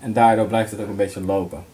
En 0.00 0.12
daardoor 0.12 0.46
blijft 0.46 0.70
het 0.70 0.80
ook 0.80 0.88
een 0.88 0.96
beetje 0.96 1.24
lopen. 1.24 1.64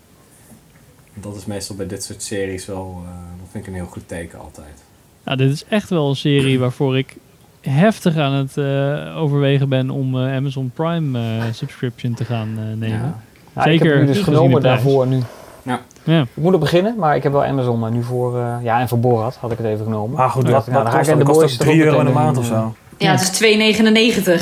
Dat 1.14 1.36
is 1.36 1.44
meestal 1.44 1.76
bij 1.76 1.86
dit 1.86 2.04
soort 2.04 2.22
series 2.22 2.66
wel, 2.66 3.02
eh, 3.04 3.10
dat 3.38 3.48
vind 3.50 3.66
ik 3.66 3.70
een 3.70 3.78
heel 3.78 3.90
goed 3.90 4.08
teken 4.08 4.38
altijd. 4.38 4.82
Nou, 5.24 5.38
dit 5.38 5.50
is 5.50 5.64
echt 5.64 5.90
wel 5.90 6.08
een 6.08 6.16
serie 6.16 6.58
waarvoor 6.64 6.98
ik 6.98 7.16
heftig 7.70 8.16
aan 8.16 8.32
het 8.32 8.56
eh, 8.56 9.16
overwegen 9.22 9.68
ben 9.68 9.90
om 9.90 10.14
eh, 10.26 10.34
Amazon 10.36 10.70
Prime 10.74 11.18
eh, 11.18 11.24
subscription 11.52 12.14
te 12.14 12.24
gaan 12.24 12.54
nemen. 12.78 13.14
Ja. 13.54 13.62
Zeker 13.62 13.86
ik 13.86 13.92
heb 13.92 14.00
nu 14.00 14.06
dus 14.06 14.18
genomen 14.22 14.62
daarvoor 14.62 15.06
nu. 15.06 15.22
Ja. 15.62 15.80
Ja. 16.04 16.20
Ik 16.20 16.26
moet 16.34 16.50
nog 16.50 16.60
beginnen, 16.60 16.94
maar 16.98 17.16
ik 17.16 17.22
heb 17.22 17.32
wel 17.32 17.44
Amazon 17.44 17.78
maar 17.78 17.90
nu 17.90 18.02
voor... 18.02 18.38
eh, 18.38 18.54
ja, 18.62 18.80
en 18.80 18.88
voor 18.88 18.98
Borat 19.00 19.36
had 19.40 19.52
ik 19.52 19.58
het 19.58 19.66
even 19.66 19.84
genomen. 19.84 20.16
Maar 20.16 20.30
goed, 20.30 20.46
dacht 20.46 20.66
ik, 20.66 20.72
nou, 20.72 20.84
kost 20.90 21.06
dat? 21.08 21.18
de 21.18 21.24
Kost 21.24 21.38
boys 21.38 21.56
dat 21.58 21.66
er 21.66 21.72
ook 21.72 21.72
3 21.78 21.84
euro 21.86 21.98
in 22.00 22.06
de 22.06 22.12
maand 22.12 22.38
of 22.38 22.46
zo? 22.46 22.74
Ja, 22.98 23.10
het 23.10 23.20
is 23.20 23.42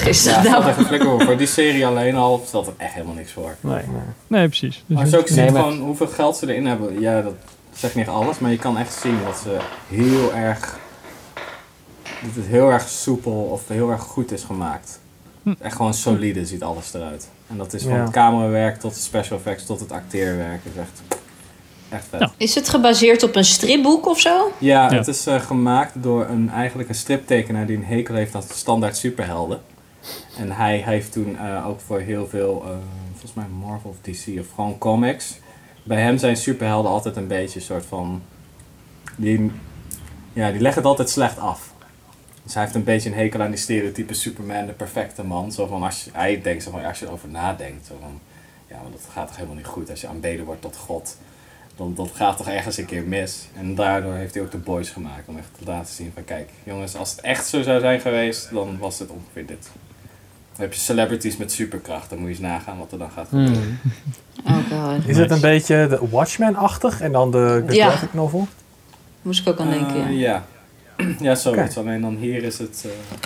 2,99 0.03 0.09
is 0.09 0.25
Ja, 0.25 0.35
dat 0.35 0.43
dat 0.43 0.53
nou. 0.61 0.69
even 0.71 0.85
flikker 0.85 1.09
hoor. 1.09 1.21
Voor 1.23 1.37
die 1.37 1.47
serie 1.47 1.87
alleen 1.87 2.17
al 2.17 2.43
stelt 2.47 2.67
het 2.67 2.75
echt 2.79 2.93
helemaal 2.93 3.15
niks 3.15 3.33
voor. 3.33 3.55
Nee, 3.61 3.73
nee. 3.75 3.85
Nee, 4.27 4.47
precies. 4.47 4.75
Dus 4.87 4.95
Maar 4.97 5.01
als 5.05 5.11
je 5.11 5.19
ook 5.19 5.27
ziet 5.29 5.37
Nee, 5.37 5.51
maar- 5.51 5.63
gewoon 5.63 5.79
hoeveel 5.79 6.07
geld 6.07 6.37
ze 6.37 6.49
erin 6.53 6.67
hebben, 6.67 7.01
ja, 7.01 7.21
dat 7.21 7.35
zegt 7.73 7.95
niet 7.95 8.09
alles, 8.09 8.39
maar 8.39 8.51
je 8.51 8.59
kan 8.59 8.79
echt 8.79 8.93
zien 8.93 9.17
dat 9.27 9.37
ze 9.37 9.57
heel 9.97 10.35
erg, 10.35 10.79
dat 12.25 12.35
het 12.35 12.47
heel 12.47 12.71
erg 12.71 12.89
soepel 12.89 13.33
of 13.33 13.69
heel 13.69 13.91
erg 13.91 14.03
goed 14.03 14.33
is 14.33 14.43
gemaakt. 14.43 15.01
Echt 15.61 15.77
gewoon 15.77 15.95
solide 15.95 16.47
ziet 16.47 16.63
alles 16.63 16.95
eruit. 16.95 17.29
En 17.47 17.57
dat 17.57 17.73
is 17.73 17.83
van 17.83 17.93
Ja. 17.93 18.01
het 18.03 18.11
camerawerk 18.11 18.81
tot 18.81 18.95
de 18.95 19.01
special 19.01 19.39
effects 19.39 19.67
tot 19.67 19.81
het 19.81 19.93
acteerwerk. 19.93 20.61
is 20.65 20.77
echt, 20.81 21.03
echt 21.89 22.05
vet. 22.11 22.21
Ja. 22.21 22.33
Is 22.37 22.55
het 22.55 22.69
gebaseerd 22.69 23.23
op 23.23 23.37
een 23.37 23.45
stripboek 23.45 24.07
of 24.07 24.21
zo? 24.21 24.53
Ja, 24.59 24.91
Ja. 24.91 24.97
het 24.97 25.07
is 25.09 25.27
eh, 25.27 25.41
gemaakt 25.41 25.93
door 26.03 26.27
een, 26.29 26.51
eigenlijk 26.51 26.89
een 26.89 26.95
striptekenaar 26.95 27.67
die 27.67 27.77
een 27.77 27.85
hekel 27.85 28.15
heeft 28.15 28.35
aan 28.35 28.43
standaard 28.43 28.97
superhelden. 28.97 29.61
En 30.39 30.51
hij 30.51 30.77
heeft 30.77 31.13
toen 31.13 31.39
eh, 31.39 31.67
ook 31.69 31.81
voor 31.81 31.99
heel 32.01 32.27
veel, 32.29 32.63
eh, 32.65 32.71
volgens 33.11 33.35
mij 33.35 33.45
Marvel 33.61 33.91
of 33.91 33.97
DC 34.01 34.39
of 34.41 34.47
gewoon 34.55 34.79
comics. 34.79 35.39
Bij 35.83 36.01
hem 36.03 36.19
zijn 36.19 36.37
superhelden 36.37 36.91
altijd 36.91 37.17
een 37.17 37.27
beetje 37.27 37.59
een 37.59 37.65
soort 37.67 37.85
van. 37.87 38.23
Die, 39.17 39.51
ja, 40.33 40.51
die 40.51 40.61
leggen 40.61 40.81
het 40.81 40.91
altijd 40.91 41.11
slecht 41.11 41.39
af. 41.39 41.73
Dus 42.45 42.55
hij 42.55 42.63
heeft 42.63 42.75
een 42.75 42.85
beetje 42.85 43.11
een 43.11 43.17
hekel 43.17 43.41
aan 43.43 43.51
die 43.51 43.59
stereotype 43.59 44.15
Superman, 44.15 44.67
de 44.67 44.73
perfecte 44.73 45.25
man. 45.25 45.53
Zo 45.53 45.67
van 45.67 45.83
als 45.83 46.05
je, 46.05 46.11
hij 46.13 46.41
denkt 46.43 46.63
zo 46.63 46.71
van, 46.71 46.85
als 46.85 46.99
je 46.99 47.07
erover 47.07 47.29
nadenkt, 47.29 47.87
zo 47.87 47.97
van, 48.01 48.21
ja, 48.69 48.77
maar 48.83 48.91
dat 48.91 49.01
gaat 49.13 49.27
toch 49.27 49.37
helemaal 49.37 49.57
niet 49.57 49.67
goed 49.67 49.91
als 49.91 50.01
je 50.01 50.09
aanbeden 50.09 50.45
wordt 50.45 50.63
tot 50.63 50.77
God. 50.77 51.17
Dan 51.77 51.95
dat 51.95 52.11
gaat 52.15 52.37
toch 52.37 52.49
ergens 52.49 52.77
een 52.79 52.85
keer 52.85 53.03
mis. 53.03 53.49
En 53.57 53.75
daardoor 53.75 54.15
heeft 54.15 54.35
hij 54.35 54.43
ook 54.43 54.51
de 54.51 54.59
boys 54.59 54.91
gemaakt. 54.91 55.29
Om 55.29 55.39
echt 55.39 55.49
te 55.59 55.65
laten 55.65 55.95
zien 55.95 56.11
van 56.15 56.25
kijk, 56.25 56.51
jongens, 56.65 56.97
als 56.97 57.11
het 57.11 57.21
echt 57.21 57.47
zo 57.47 57.63
zou 57.63 57.81
zijn 57.81 58.01
geweest, 58.01 58.51
dan 58.53 58.79
was 58.79 58.99
het 58.99 59.11
ongeveer 59.11 59.47
dit. 59.47 59.69
Dan 60.53 60.61
heb 60.63 60.73
je 60.73 60.81
celebrities 60.81 61.37
met 61.37 61.53
superkracht. 61.53 62.09
Dan 62.11 62.19
moet 62.19 62.27
je 62.29 62.33
eens 62.35 62.43
nagaan 62.43 62.79
wat 62.79 62.93
er 62.93 62.99
dan 62.99 63.11
gaat 63.11 63.29
gebeuren. 63.29 63.81
Oh 64.47 64.59
god. 64.71 65.07
Is 65.09 65.17
het 65.17 65.31
een 65.31 65.41
beetje 65.41 65.87
de 65.89 66.01
Watchmen-achtig 66.11 67.01
en 67.01 67.13
dan 67.13 67.31
de, 67.31 67.63
de 67.67 67.75
Ja. 67.75 67.87
graphic 67.89 68.15
novel? 68.15 68.47
Moest 69.23 69.41
ik 69.41 69.49
ook 69.49 69.61
aan 69.61 69.71
denken, 69.71 70.05
Eh, 70.07 70.19
ja. 70.21 70.45
Ja. 71.19 71.35
zoiets. 71.35 71.77
Alleen 71.79 72.01
dan 72.01 72.17
hier 72.17 72.43
is 72.43 72.59
het... 72.59 72.85
eh, 72.87 73.19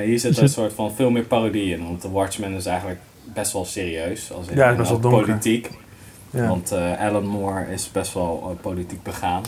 ja, 0.00 0.06
hier 0.06 0.18
zit 0.18 0.36
een 0.36 0.42
het- 0.42 0.52
soort 0.52 0.72
van 0.72 0.94
veel 0.94 1.10
meer 1.10 1.22
parodie 1.24 1.74
in. 1.74 1.82
Want 1.82 2.00
The 2.00 2.10
Watchmen 2.10 2.52
is 2.52 2.66
eigenlijk 2.66 3.00
best 3.24 3.52
wel 3.52 3.64
serieus. 3.64 4.32
Als 4.32 4.46
in, 4.48 4.56
Ja, 4.56 4.62
het 4.62 4.70
is 4.70 4.72
en 4.72 4.76
best 4.76 4.90
wel 4.90 5.00
donker. 5.00 5.24
politiek. 5.26 5.70
Ja. 6.30 6.48
Want 6.48 6.72
eh, 6.72 7.00
Alan 7.00 7.26
Moore 7.26 7.72
is 7.72 7.90
best 7.92 8.14
wel 8.14 8.46
eh, 8.50 8.62
politiek 8.62 9.02
begaan. 9.02 9.42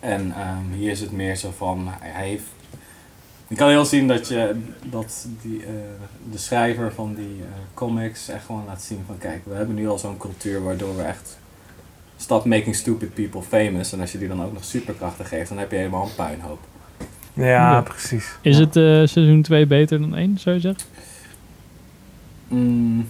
En 0.00 0.32
ehm, 0.36 0.72
hier 0.78 0.90
is 0.90 1.00
het 1.00 1.12
meer 1.12 1.36
zo 1.36 1.52
van, 1.56 1.86
hij, 2.00 2.10
hij 2.10 2.28
heeft... 2.28 2.42
Je 3.48 3.54
kan 3.56 3.68
heel 3.68 3.84
zien 3.84 4.08
dat, 4.08 4.28
je, 4.28 4.60
dat 4.84 5.26
die, 5.42 5.60
eh, 5.62 5.68
de 6.32 6.38
schrijver 6.38 6.92
van 6.92 7.14
die 7.14 7.36
eh, 7.40 7.46
comics 7.74 8.28
echt 8.28 8.44
gewoon 8.44 8.64
laat 8.66 8.82
zien 8.82 9.02
van... 9.06 9.18
Kijk, 9.18 9.40
we 9.44 9.54
hebben 9.54 9.74
nu 9.74 9.88
al 9.88 9.98
zo'n 9.98 10.16
cultuur 10.16 10.62
waardoor 10.62 10.96
we 10.96 11.02
echt 11.02 11.38
stop 12.16 12.44
making 12.44 12.74
stupid 12.74 13.14
people 13.14 13.42
famous. 13.42 13.92
En 13.92 14.00
als 14.00 14.12
je 14.12 14.18
die 14.18 14.28
dan 14.28 14.42
ook 14.44 14.52
nog 14.52 14.64
superkrachten 14.64 15.24
geeft, 15.24 15.48
dan 15.48 15.58
heb 15.58 15.70
je 15.70 15.76
helemaal 15.76 16.02
een 16.04 16.14
puinhoop. 16.14 16.58
Ja, 17.32 17.44
Ja. 17.44 17.80
precies. 17.80 18.26
Is 18.40 18.58
het 18.58 18.76
eh, 18.76 18.82
seizoen 18.82 19.42
2 19.42 19.66
beter 19.66 20.00
dan 20.00 20.16
1, 20.16 20.38
zou 20.38 20.54
je 20.54 20.60
zeggen? 20.60 20.84
Mm, 22.48 23.08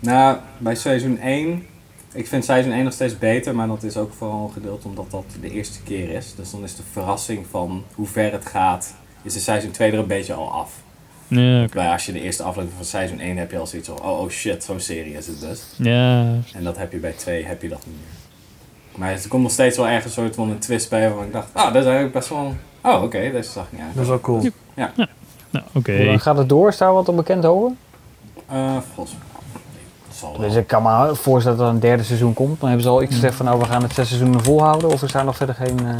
nou, 0.00 0.38
bij 0.58 0.74
seizoen 0.74 1.18
1. 1.18 1.66
Ik 2.12 2.26
vind 2.26 2.44
seizoen 2.44 2.72
1 2.72 2.84
nog 2.84 2.92
steeds 2.92 3.18
beter, 3.18 3.54
maar 3.54 3.66
dat 3.66 3.82
is 3.82 3.96
ook 3.96 4.12
vooral 4.12 4.48
gedeeld 4.48 4.84
omdat 4.84 5.10
dat 5.10 5.24
de 5.40 5.50
eerste 5.50 5.82
keer 5.82 6.10
is. 6.10 6.34
Dus 6.36 6.50
dan 6.50 6.62
is 6.62 6.76
de 6.76 6.82
verrassing 6.92 7.46
van 7.50 7.84
hoe 7.94 8.06
ver 8.06 8.32
het 8.32 8.46
gaat, 8.46 8.94
is 9.22 9.32
de 9.32 9.40
seizoen 9.40 9.70
2 9.70 9.92
er 9.92 9.98
een 9.98 10.06
beetje 10.06 10.34
al 10.34 10.52
af. 10.52 10.72
Ja, 11.28 11.62
oké. 11.62 11.74
Bij 11.74 11.88
als 11.92 12.06
je 12.06 12.12
de 12.12 12.20
eerste 12.20 12.42
aflevering 12.42 12.76
van 12.76 12.84
seizoen 12.84 13.20
1 13.20 13.36
heb 13.36 13.50
je 13.50 13.58
al 13.58 13.66
zoiets 13.66 13.88
van, 13.88 14.00
oh, 14.02 14.20
oh 14.20 14.28
shit, 14.30 14.64
zo'n 14.64 14.80
serie 14.80 15.12
is 15.16 15.26
het 15.26 15.40
dus. 15.40 15.62
Ja. 15.76 16.20
En 16.54 16.64
dat 16.64 16.78
heb 16.78 16.92
je 16.92 16.98
bij 16.98 17.12
2, 17.12 17.44
heb 17.44 17.62
je 17.62 17.68
dat 17.68 17.86
niet 17.86 17.94
meer. 17.96 18.15
Maar 18.96 19.10
er 19.10 19.28
komt 19.28 19.42
nog 19.42 19.52
steeds 19.52 19.76
wel 19.76 19.86
ergens 19.88 20.16
een 20.16 20.22
soort 20.22 20.34
van 20.34 20.50
een 20.50 20.58
twist 20.58 20.90
bij 20.90 21.00
waarvan 21.08 21.24
ik 21.24 21.32
dacht, 21.32 21.48
ah, 21.52 21.64
dat 21.66 21.74
is 21.74 21.84
eigenlijk 21.84 22.12
best 22.12 22.28
wel, 22.28 22.54
oh 22.82 23.02
oké, 23.02 23.30
deze 23.32 23.50
zag 23.50 23.64
ik 23.64 23.72
niet 23.72 23.80
uit. 23.80 23.94
Dat 23.94 24.02
is 24.02 24.08
wel 24.08 24.20
cool. 24.20 24.48
Ja. 24.74 24.92
Nou, 25.50 25.64
oké. 25.72 25.96
Hoe 25.96 26.04
lang 26.06 26.22
gaat 26.22 26.36
het 26.38 26.48
door? 26.48 26.68
Is 26.68 26.76
daar 26.76 26.92
wat 26.92 27.08
al 27.08 27.14
bekend 27.14 27.44
over? 27.44 27.72
Eh, 28.46 28.76
volgens 28.94 29.16
mij. 29.16 30.46
Dus 30.46 30.54
ik 30.54 30.66
kan 30.66 30.82
me 30.82 31.14
voorstellen 31.14 31.58
dat 31.58 31.66
er 31.68 31.72
een 31.74 31.80
derde 31.80 32.02
seizoen 32.02 32.34
komt. 32.34 32.60
Dan 32.60 32.68
hebben 32.68 32.86
ze 32.86 32.92
al 32.92 33.02
iets 33.02 33.14
gezegd 33.14 33.34
van 33.34 33.46
nou, 33.46 33.58
we 33.58 33.64
gaan 33.64 33.82
het 33.82 33.92
zes 33.92 34.08
seizoenen 34.08 34.42
volhouden. 34.44 34.90
Of 34.90 35.02
is 35.02 35.12
daar 35.12 35.24
nog 35.24 35.36
verder 35.36 35.54
geen... 35.54 35.78
eh, 35.86 35.94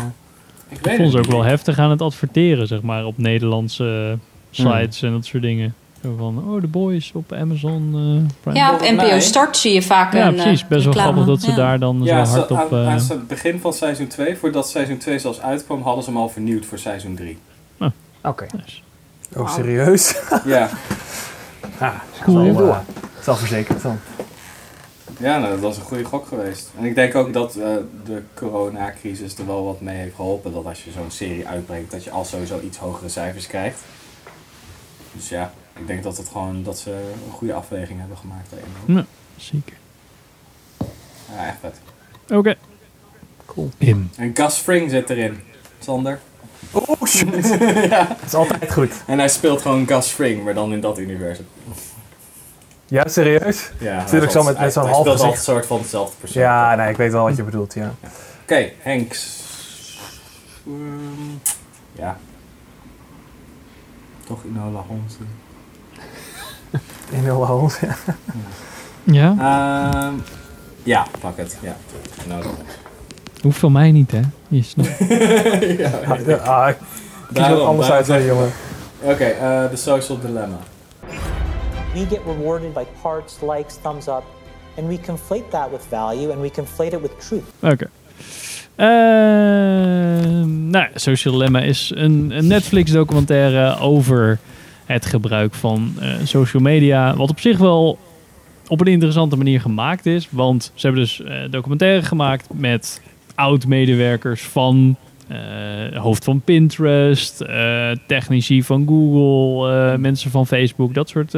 Ik 0.68 0.86
Ik 0.86 0.96
vond 0.96 1.12
ze 1.12 1.18
ook 1.18 1.26
wel 1.26 1.42
heftig 1.42 1.78
aan 1.78 1.90
het 1.90 2.02
adverteren, 2.02 2.66
zeg 2.66 2.82
maar, 2.82 3.04
op 3.04 3.18
Nederlandse 3.18 4.10
eh, 4.12 4.64
sites 4.66 5.02
en 5.02 5.12
dat 5.12 5.24
soort 5.24 5.42
dingen. 5.42 5.74
Zo 6.02 6.14
van, 6.18 6.44
oh, 6.48 6.60
de 6.60 6.66
boys 6.66 7.10
op 7.14 7.32
Amazon 7.32 7.82
eh, 7.94 8.34
Prime. 8.40 8.58
Ja, 8.58 8.74
op 8.74 8.80
NPO 8.80 9.18
Start 9.20 9.56
zie 9.56 9.72
je 9.72 9.82
vaak 9.82 10.12
Ja, 10.12 10.26
een 10.26 10.34
precies. 10.34 10.62
eh, 10.62 10.68
Best 10.68 10.84
wel 10.84 10.92
grappig 10.94 11.24
dat 11.24 11.40
ze 11.42 11.50
Ja. 11.50 11.56
daar 11.56 11.78
dan 11.78 12.00
Ja, 12.02 12.24
zo 12.24 12.32
hard 12.38 12.50
op... 12.50 12.58
aan, 12.58 12.70
eh, 12.70 12.88
aan 12.88 12.98
het 13.08 13.26
begin 13.28 13.60
van 13.60 13.72
seizoen 13.72 14.06
2, 14.06 14.36
voordat 14.36 14.68
seizoen 14.68 14.98
2 14.98 15.18
zelfs 15.18 15.40
uitkwam, 15.40 15.82
hadden 15.82 16.04
ze 16.04 16.10
hem 16.10 16.18
al 16.18 16.28
vernieuwd 16.28 16.66
voor 16.66 16.78
seizoen 16.78 17.14
3. 17.14 17.38
Oké. 18.22 18.46
Oh, 19.36 19.54
serieus? 19.54 20.14
Ja. 20.44 20.68
ah, 21.78 21.94
Cool. 22.22 22.54
Wel, 22.56 22.68
eh, 22.68 22.78
zelfverzekerd 23.22 23.82
dan. 23.82 23.98
Ja, 25.18 25.38
nou, 25.38 25.50
dat 25.50 25.60
was 25.60 25.76
een 25.76 25.82
goede 25.82 26.04
gok 26.04 26.26
geweest. 26.26 26.70
En 26.78 26.84
ik 26.84 26.94
denk 26.94 27.14
ook 27.14 27.32
dat 27.32 27.54
eh, 27.56 27.68
de 28.04 28.22
coronacrisis 28.34 29.38
er 29.38 29.46
wel 29.46 29.64
wat 29.64 29.80
mee 29.80 29.96
heeft 29.96 30.14
geholpen. 30.14 30.52
Dat 30.52 30.66
als 30.66 30.84
je 30.84 30.90
zo'n 30.90 31.10
serie 31.10 31.46
uitbrengt, 31.48 31.90
dat 31.90 32.04
je 32.04 32.10
al 32.10 32.24
sowieso 32.24 32.60
iets 32.64 32.78
hogere 32.78 33.08
cijfers 33.08 33.46
krijgt. 33.46 33.80
Dus 35.12 35.28
ja, 35.28 35.52
ik 35.76 35.86
denk 35.86 36.02
dat, 36.02 36.16
het 36.16 36.28
gewoon, 36.28 36.62
dat 36.62 36.78
ze 36.78 36.90
een 36.90 37.32
goede 37.32 37.54
afweging 37.54 37.98
hebben 37.98 38.16
gemaakt 38.16 38.50
daarin. 38.50 38.96
Ja, 38.96 39.04
zeker. 39.36 39.76
Ja, 41.36 41.46
echt 41.46 41.56
vet. 41.60 41.80
Oké. 42.38 42.54
Cool. 43.46 43.70
Im. 43.78 44.10
En 44.16 44.30
Gus 44.34 44.54
Fring 44.56 44.90
zit 44.90 45.10
erin. 45.10 45.40
Sander. 45.78 46.18
Oh 46.72 47.02
shit. 47.04 47.58
ja. 47.90 48.04
Dat 48.04 48.16
is 48.26 48.34
altijd 48.34 48.72
goed. 48.72 48.92
En 49.06 49.18
hij 49.18 49.28
speelt 49.28 49.62
gewoon 49.62 49.86
Gus 49.86 50.06
Fring, 50.08 50.44
maar 50.44 50.54
dan 50.54 50.72
in 50.72 50.80
dat 50.80 50.98
universum. 50.98 51.46
Ja, 52.88 53.08
serieus? 53.08 53.70
Ja, 53.78 53.96
Natuurlijk 53.96 54.32
zo 54.32 54.42
met, 54.42 54.58
met 54.58 54.72
zo'n 54.72 54.82
hij 54.82 54.92
half 54.92 55.02
speelt 55.06 55.18
altijd 55.20 55.38
gezicht. 55.38 55.48
een 55.48 55.54
soort 55.54 55.66
van 55.66 55.80
dezelfde 55.82 56.16
persoon. 56.20 56.42
Ja, 56.42 56.74
nee, 56.74 56.90
ik 56.90 56.96
weet 56.96 57.12
wel 57.12 57.24
wat 57.24 57.36
je 57.36 57.42
bedoelt, 57.42 57.74
ja. 57.74 57.94
Oké, 58.42 58.70
Hanks. 58.82 59.44
Ehm, 60.66 61.30
ja. 61.92 62.18
Toch 64.26 64.44
Enola 64.44 64.84
Holmes. 64.86 65.12
In 67.10 67.22
heel 67.22 67.46
Holmes, 67.46 67.78
ja. 67.80 67.94
Ja? 69.02 69.34
Ehm, 69.38 70.14
ja, 70.82 71.06
pak 71.20 71.36
het. 71.36 71.58
Ja, 71.62 71.76
Holmes. 72.28 72.50
Hoeft 73.42 73.58
van 73.58 73.72
mij 73.72 73.92
niet, 73.92 74.10
hè? 74.10 74.20
Je 74.48 74.62
snapt. 74.62 74.98
ja, 75.78 75.90
Ah, 76.08 76.26
ja, 76.26 76.36
ah, 76.36 76.68
ik 76.68 76.76
kies 76.78 77.36
Daarom, 77.36 77.58
wat 77.58 77.66
anders 77.66 77.90
uit, 77.90 78.06
hè, 78.06 78.16
jongen. 78.16 78.50
Oké, 79.00 79.24
eh, 79.24 79.70
de 79.70 79.76
social 79.76 80.20
dilemma. 80.20 80.58
We 81.94 82.06
get 82.08 82.20
rewarded 82.26 82.72
by 82.72 82.84
parts, 83.02 83.36
likes, 83.40 83.76
thumbs 83.82 84.06
up, 84.06 84.22
and 84.78 84.88
we 84.88 84.98
conflate 85.06 85.48
that 85.50 85.70
with 85.70 85.80
value 85.88 86.32
and 86.32 86.40
we 86.40 86.50
conflate 86.50 86.96
it 86.96 87.00
with 87.00 87.10
truth. 87.28 87.44
Oké. 87.60 87.88
Ehm, 88.76 90.70
nou, 90.70 90.84
ja, 90.84 90.90
Social 90.94 91.34
Dilemma 91.34 91.60
is 91.60 91.92
een, 91.94 92.30
een 92.30 92.46
Netflix-documentaire 92.46 93.78
over 93.78 94.38
het 94.86 95.06
gebruik 95.06 95.54
van 95.54 95.92
eh, 96.00 96.14
social 96.24 96.62
media. 96.62 97.16
Wat 97.16 97.30
op 97.30 97.40
zich 97.40 97.58
wel 97.58 97.98
op 98.68 98.80
een 98.80 98.86
interessante 98.86 99.36
manier 99.36 99.60
gemaakt 99.60 100.06
is. 100.06 100.28
Want 100.30 100.72
ze 100.74 100.86
hebben 100.86 101.04
dus 101.04 101.22
eh 101.22 101.36
documentaire 101.50 102.02
gemaakt 102.02 102.48
met 102.54 103.02
oud-medewerkers 103.34 104.42
van 104.42 104.96
eh, 105.28 105.38
hoofd 105.94 106.24
van 106.24 106.40
Pinterest, 106.40 107.44
technici 108.06 108.62
van 108.62 108.86
Google, 108.86 109.72
eh, 109.72 109.98
mensen 109.98 110.30
van 110.30 110.46
Facebook, 110.46 110.94
dat 110.94 111.08
soort 111.08 111.34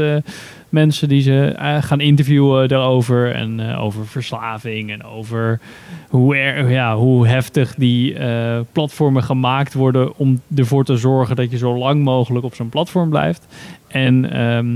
mensen 0.69 1.09
die 1.09 1.23
ze 1.23 1.55
eh, 1.57 1.83
gaan 1.83 2.01
interviewen 2.01 2.69
daarover. 2.69 3.35
En 3.35 3.61
eh, 3.61 3.83
over 3.83 4.07
verslaving 4.07 4.91
en 4.91 5.05
over 5.05 5.61
hoe, 6.09 6.37
ja, 6.69 6.97
hoe 6.97 7.27
heftig 7.27 7.75
die 7.75 8.15
eh, 8.15 8.61
platformen 8.73 9.23
gemaakt 9.23 9.75
worden 9.75 10.17
om 10.17 10.41
ervoor 10.57 10.85
te 10.85 10.97
zorgen 10.97 11.37
dat 11.37 11.51
je 11.51 11.57
zo 11.57 11.79
lang 11.79 12.03
mogelijk 12.03 12.45
op 12.45 12.55
zo'n 12.55 12.69
platform 12.69 13.11
blijft. 13.11 13.47
En 13.87 14.33
ehm, 14.33 14.67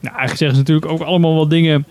nou, 0.00 0.16
eigenlijk 0.16 0.36
zeggen 0.36 0.56
ze 0.56 0.62
natuurlijk 0.62 0.92
ook 0.92 1.00
allemaal 1.00 1.34
wel 1.34 1.48
dingen 1.48 1.86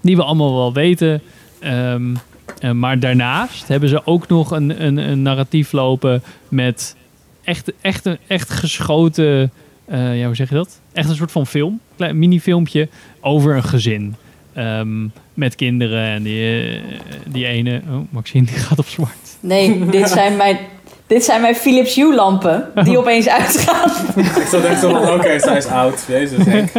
die 0.00 0.16
we 0.16 0.22
allemaal 0.22 0.54
wel 0.54 0.72
weten. 0.72 1.22
Ehm, 1.60 2.14
eh, 2.58 2.70
maar 2.70 2.98
daarnaast 2.98 3.68
hebben 3.68 3.88
ze 3.88 4.06
ook 4.06 4.28
nog 4.28 4.50
een, 4.50 4.84
een, 4.84 4.96
een 4.96 5.22
narratief 5.22 5.72
lopen 5.72 6.22
met 6.48 6.96
echt, 7.44 7.72
echt, 7.80 8.08
echt 8.26 8.50
geschoten, 8.50 9.52
ja, 9.90 10.26
hoe 10.26 10.34
zeg 10.34 10.48
je 10.48 10.54
dat? 10.54 10.80
Echt 10.96 11.08
een 11.08 11.14
soort 11.16 11.32
van 11.32 11.46
film, 11.46 11.80
klein 11.96 12.18
mini-filmpje 12.18 12.88
over 13.20 13.56
een 13.56 13.62
gezin. 13.64 14.14
Ehm, 14.54 15.06
met 15.34 15.54
kinderen 15.54 16.04
en 16.04 16.22
die, 16.22 16.68
eh, 16.70 16.80
die 17.26 17.46
ene, 17.46 17.80
oh, 17.90 17.96
Maxine 18.10 18.46
die 18.46 18.54
gaat 18.56 18.78
op 18.78 18.86
zwart. 18.86 19.36
Nee, 19.40 19.86
dit 19.90 20.08
zijn 20.08 20.36
mijn, 20.36 20.58
dit 21.06 21.24
zijn 21.24 21.40
mijn 21.40 21.54
Philips 21.54 21.94
Hue 21.94 22.14
lampen 22.14 22.68
die 22.84 22.98
opeens 22.98 23.28
uitgaan. 23.28 23.90
ik 24.16 24.46
zat 24.50 24.64
echt 24.64 24.80
zo 24.80 24.88
van, 24.90 25.10
oké, 25.14 25.38
zij 25.38 25.56
is 25.56 25.66
oud. 25.66 26.04
Jezus, 26.08 26.44
Henk. 26.44 26.72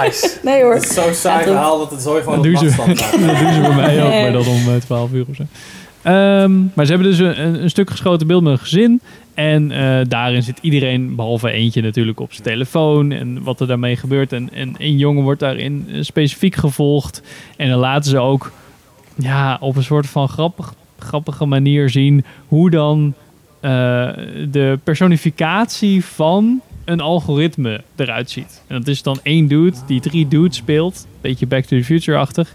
Nice. 0.00 0.30
Nee 0.42 0.62
hoor. 0.62 0.74
Het 0.74 0.84
is 0.84 0.94
zo'n 0.94 1.14
saai 1.14 1.38
Ja, 1.38 1.44
dat- 1.44 1.54
verhaal 1.54 1.78
dat 1.78 1.90
het 1.90 2.02
zo 2.02 2.10
gewoon 2.14 2.24
Dat 2.26 2.36
op 2.36 2.42
doen, 2.44 2.56
ze, 2.58 2.64
afstand 2.66 2.98
dat 2.98 3.38
doen 3.38 3.52
ze 3.52 3.60
bij 3.60 3.74
mij 3.74 4.02
ook, 4.02 4.08
Nee. 4.08 4.22
maar 4.22 4.32
dan 4.32 4.46
om 4.46 4.68
eh, 4.68 4.74
12 4.80 5.12
uur 5.12 5.24
of 5.30 5.36
zo. 5.36 5.42
Ehm, 6.02 6.52
maar 6.74 6.84
ze 6.86 6.92
hebben 6.92 7.10
dus 7.10 7.18
een, 7.18 7.62
een 7.62 7.70
stuk 7.70 7.90
geschoten 7.90 8.26
beeld 8.26 8.42
met 8.42 8.52
een 8.52 8.58
gezin. 8.58 9.00
En 9.34 9.70
eh, 9.70 10.00
daarin 10.08 10.42
zit 10.42 10.58
iedereen, 10.60 11.14
behalve 11.14 11.50
eentje 11.50 11.82
natuurlijk, 11.82 12.20
op 12.20 12.32
zijn 12.32 12.42
telefoon. 12.42 13.12
En 13.12 13.42
wat 13.42 13.60
er 13.60 13.66
daarmee 13.66 13.96
gebeurt. 13.96 14.32
En, 14.32 14.52
en 14.52 14.74
een 14.78 14.96
jongen 14.96 15.22
wordt 15.22 15.40
daarin 15.40 15.86
eh, 15.88 16.02
specifiek 16.02 16.54
gevolgd. 16.54 17.22
En 17.56 17.68
dan 17.68 17.78
laten 17.78 18.10
ze 18.10 18.18
ook 18.18 18.52
ja, 19.16 19.56
op 19.60 19.76
een 19.76 19.82
soort 19.82 20.06
van 20.06 20.28
grappig, 20.28 20.74
grappige 20.98 21.44
manier 21.44 21.90
zien 21.90 22.24
hoe 22.48 22.70
dan 22.70 23.14
eh, 23.60 23.70
de 24.50 24.78
personificatie 24.84 26.04
van 26.04 26.60
een 26.84 27.00
algoritme 27.00 27.80
eruit 27.96 28.30
ziet. 28.30 28.62
En 28.66 28.78
dat 28.78 28.88
is 28.88 29.02
dan 29.02 29.18
één 29.22 29.48
dude 29.48 29.76
die 29.86 30.00
drie 30.00 30.28
dudes 30.28 30.56
speelt. 30.56 31.06
Beetje 31.24 31.46
Back 31.46 31.64
to 31.64 31.76
the 31.76 31.84
Future-achtig. 31.84 32.54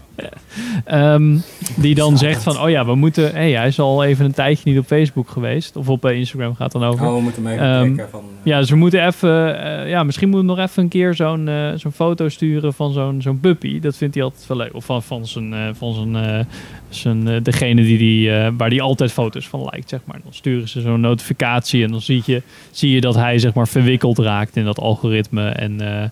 Ehm, 0.84 1.36
die 1.76 1.94
dan 1.94 2.18
zegt 2.18 2.42
van, 2.42 2.58
oh 2.60 2.70
ja, 2.70 2.86
we 2.86 2.94
moeten... 2.94 3.32
hey, 3.32 3.50
hij 3.52 3.66
is 3.66 3.78
al 3.78 4.04
even 4.04 4.24
een 4.24 4.32
tijdje 4.32 4.70
niet 4.70 4.78
op 4.78 4.86
Facebook 4.86 5.28
geweest. 5.28 5.76
Of 5.76 5.88
op 5.88 6.04
eh, 6.04 6.16
Instagram 6.16 6.54
gaat 6.54 6.72
dan 6.72 6.84
over. 6.84 7.06
Oh, 7.06 7.14
we 7.14 7.20
moeten 7.22 7.46
even 7.46 7.64
Ehm, 7.64 7.96
van, 8.10 8.22
Ja, 8.42 8.58
dus 8.58 8.70
we 8.70 8.76
moeten 8.76 9.06
even... 9.06 9.62
eh, 9.64 9.88
ja, 9.88 10.02
misschien 10.02 10.28
moeten 10.28 10.48
we 10.48 10.54
nog 10.56 10.64
even 10.68 10.82
een 10.82 10.88
keer 10.88 11.14
zo'n 11.14 11.48
eh, 11.48 11.70
zo'n 11.76 11.92
foto 11.92 12.28
sturen 12.28 12.74
van 12.74 12.92
zo'n 12.92 13.22
zo'n 13.22 13.40
puppy. 13.40 13.80
Dat 13.80 13.96
vindt 13.96 14.14
hij 14.14 14.24
altijd 14.24 14.46
wel 14.46 14.56
leuk. 14.56 14.74
Of 14.74 14.84
van, 14.84 15.02
van 15.02 15.26
zijn... 15.26 15.52
eh, 15.54 15.60
van 15.72 15.94
zijn, 15.94 16.16
eh, 16.16 16.44
zijn 16.88 17.28
eh, 17.28 17.36
degene 17.42 17.82
die 17.82 17.98
die, 17.98 18.32
eh, 18.32 18.50
waar 18.56 18.68
hij 18.68 18.80
altijd 18.80 19.12
foto's 19.12 19.48
van 19.48 19.68
lijkt, 19.70 19.88
zeg 19.88 20.00
maar. 20.04 20.20
Dan 20.24 20.32
sturen 20.32 20.68
ze 20.68 20.80
zo'n 20.80 21.00
notificatie 21.00 21.84
en 21.84 21.90
dan 21.90 22.00
zie 22.00 22.22
je, 22.26 22.42
zie 22.70 22.90
je 22.94 23.00
dat 23.00 23.14
hij, 23.14 23.38
zeg 23.38 23.54
maar, 23.54 23.68
verwikkeld 23.68 24.18
raakt 24.18 24.56
in 24.56 24.64
dat 24.64 24.78
algoritme. 24.80 25.48
En 25.48 25.80
eh, 26.02 26.08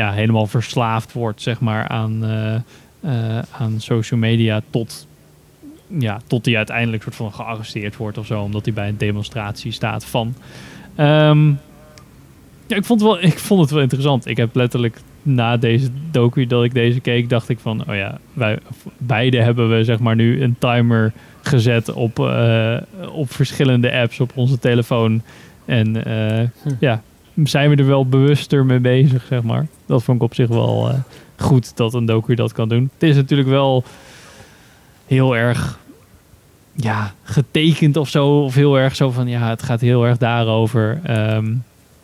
ja, 0.00 0.12
helemaal 0.12 0.46
verslaafd 0.46 1.12
wordt, 1.12 1.42
zeg 1.42 1.60
maar, 1.60 1.88
aan, 1.88 2.24
eh, 2.24 2.54
eh, 3.00 3.44
aan 3.50 3.80
social 3.80 4.20
media 4.20 4.60
tot 4.70 5.06
ja, 5.98 6.20
tot 6.26 6.44
hij 6.44 6.56
uiteindelijk 6.56 7.02
soort 7.02 7.14
van 7.14 7.32
gearresteerd 7.32 7.96
wordt 7.96 8.18
of 8.18 8.26
zo, 8.26 8.42
omdat 8.42 8.64
hij 8.64 8.74
bij 8.74 8.88
een 8.88 8.98
demonstratie 8.98 9.72
staat 9.72 10.04
van. 10.04 10.34
Ehm, 10.94 11.48
ja, 12.66 12.76
ik 12.76 12.84
vond, 12.84 13.00
het 13.00 13.10
wel, 13.10 13.22
ik 13.32 13.38
vond 13.38 13.60
het 13.60 13.70
wel 13.70 13.80
interessant. 13.82 14.26
Ik 14.26 14.36
heb 14.36 14.54
letterlijk 14.54 15.00
na 15.22 15.56
deze 15.56 15.88
docu 16.10 16.46
dat 16.46 16.64
ik 16.64 16.74
deze 16.74 17.00
keek, 17.00 17.28
dacht 17.28 17.48
ik 17.48 17.58
van, 17.58 17.80
oh 17.88 17.94
ja, 17.94 18.18
wij 18.32 18.58
beide 18.98 19.42
hebben 19.42 19.70
we 19.70 19.84
zeg 19.84 19.98
maar 19.98 20.16
nu 20.16 20.42
een 20.42 20.56
timer 20.58 21.12
gezet 21.42 21.92
op, 21.92 22.18
eh, 22.18 22.76
op 23.12 23.32
verschillende 23.32 23.92
apps 23.92 24.20
op 24.20 24.32
onze 24.34 24.58
telefoon. 24.58 25.22
En 25.64 26.04
eh, 26.04 26.48
ja, 26.80 27.02
zijn 27.44 27.70
we 27.70 27.76
er 27.76 27.86
wel 27.86 28.06
bewuster 28.06 28.66
mee 28.66 28.78
bezig, 28.78 29.24
zeg 29.28 29.42
maar. 29.42 29.66
Dat 29.86 30.02
vond 30.02 30.16
ik 30.16 30.22
op 30.22 30.34
zich 30.34 30.48
wel 30.48 30.88
eh, 30.88 30.98
goed 31.36 31.76
dat 31.76 31.94
een 31.94 32.06
docu 32.06 32.34
dat 32.34 32.52
kan 32.52 32.68
doen. 32.68 32.90
Het 32.94 33.02
is 33.02 33.16
natuurlijk 33.16 33.48
wel 33.48 33.84
heel 35.06 35.36
erg 35.36 35.78
ja, 36.74 37.14
getekend 37.22 37.96
of 37.96 38.08
zo. 38.08 38.42
Of 38.42 38.54
heel 38.54 38.78
erg 38.78 38.96
zo 38.96 39.10
van, 39.10 39.28
ja, 39.28 39.48
het 39.48 39.62
gaat 39.62 39.80
heel 39.80 40.06
erg 40.06 40.18
daarover. 40.18 41.00
Ehm, 41.04 41.52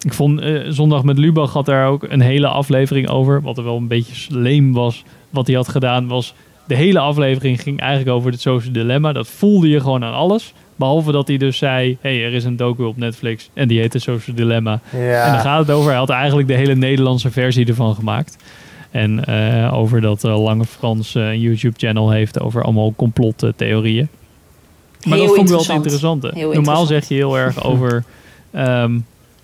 ik 0.01 0.13
vond 0.13 0.41
eh, 0.41 0.61
Zondag 0.69 1.03
met 1.03 1.19
Lubach 1.19 1.53
had 1.53 1.67
daar 1.67 1.87
ook 1.87 2.03
een 2.09 2.21
hele 2.21 2.49
aflevering 2.49 3.09
over. 3.09 3.43
Wat 3.43 3.59
er 3.59 3.65
wel 3.65 3.77
een 3.77 3.89
beetje 3.89 4.39
leem 4.39 4.73
was. 4.73 5.05
Wat 5.31 5.47
hij 5.47 5.57
had 5.57 5.69
gedaan 5.69 6.07
was... 6.07 6.35
De 6.67 6.75
hele 6.75 6.99
aflevering 6.99 7.63
ging 7.63 7.81
eigenlijk 7.81 8.17
over 8.17 8.31
het 8.31 8.41
social 8.41 8.73
dilemma. 8.73 9.13
Dat 9.13 9.29
voelde 9.29 9.69
je 9.69 9.81
gewoon 9.81 10.05
aan 10.05 10.15
alles. 10.15 10.53
Behalve 10.77 11.13
dat 11.13 11.29
hij 11.29 11.37
dus 11.37 11.59
zei... 11.59 11.99
hey, 12.01 12.25
er 12.25 12.33
is 12.33 12.45
een 12.45 12.57
docu 12.57 12.83
op 12.83 12.97
Netflix 12.97 13.51
en 13.55 13.69
die 13.69 13.81
heet 13.81 13.91
The 13.91 13.99
Social 13.99 14.37
Dilemma. 14.37 14.81
Ja. 14.93 15.25
En 15.25 15.33
daar 15.33 15.41
gaat 15.41 15.67
het 15.67 15.77
over. 15.77 15.89
Hij 15.91 15.99
had 15.99 16.11
eigenlijk 16.11 16.49
de 16.49 16.55
hele 16.55 16.75
Nederlandse 16.75 17.31
versie 17.31 17.67
ervan 17.67 17.95
gemaakt. 17.95 18.37
En 18.91 19.25
eh, 19.25 19.75
over 19.75 20.01
dat 20.01 20.25
eh, 20.25 20.43
Lange 20.43 20.65
Frans 20.65 21.15
eh, 21.15 21.29
een 21.29 21.41
YouTube-channel 21.41 22.11
heeft 22.11 22.41
over 22.41 22.63
allemaal 22.63 22.93
complottheorieën. 22.97 24.09
Maar 25.05 25.19
Heel 25.19 25.27
dat 25.27 25.37
vond 25.37 25.49
ik 25.49 25.55
wel 25.55 25.63
het 25.63 25.69
interessant. 25.69 26.25
interessante. 26.25 26.27
Heel 26.27 26.53
Normaal 26.53 26.81
interessant. 26.81 26.89
zeg 26.89 27.09
je 27.09 27.15
heel 27.15 27.39
erg 27.39 27.65
over 27.65 28.05
ehm, 28.51 28.99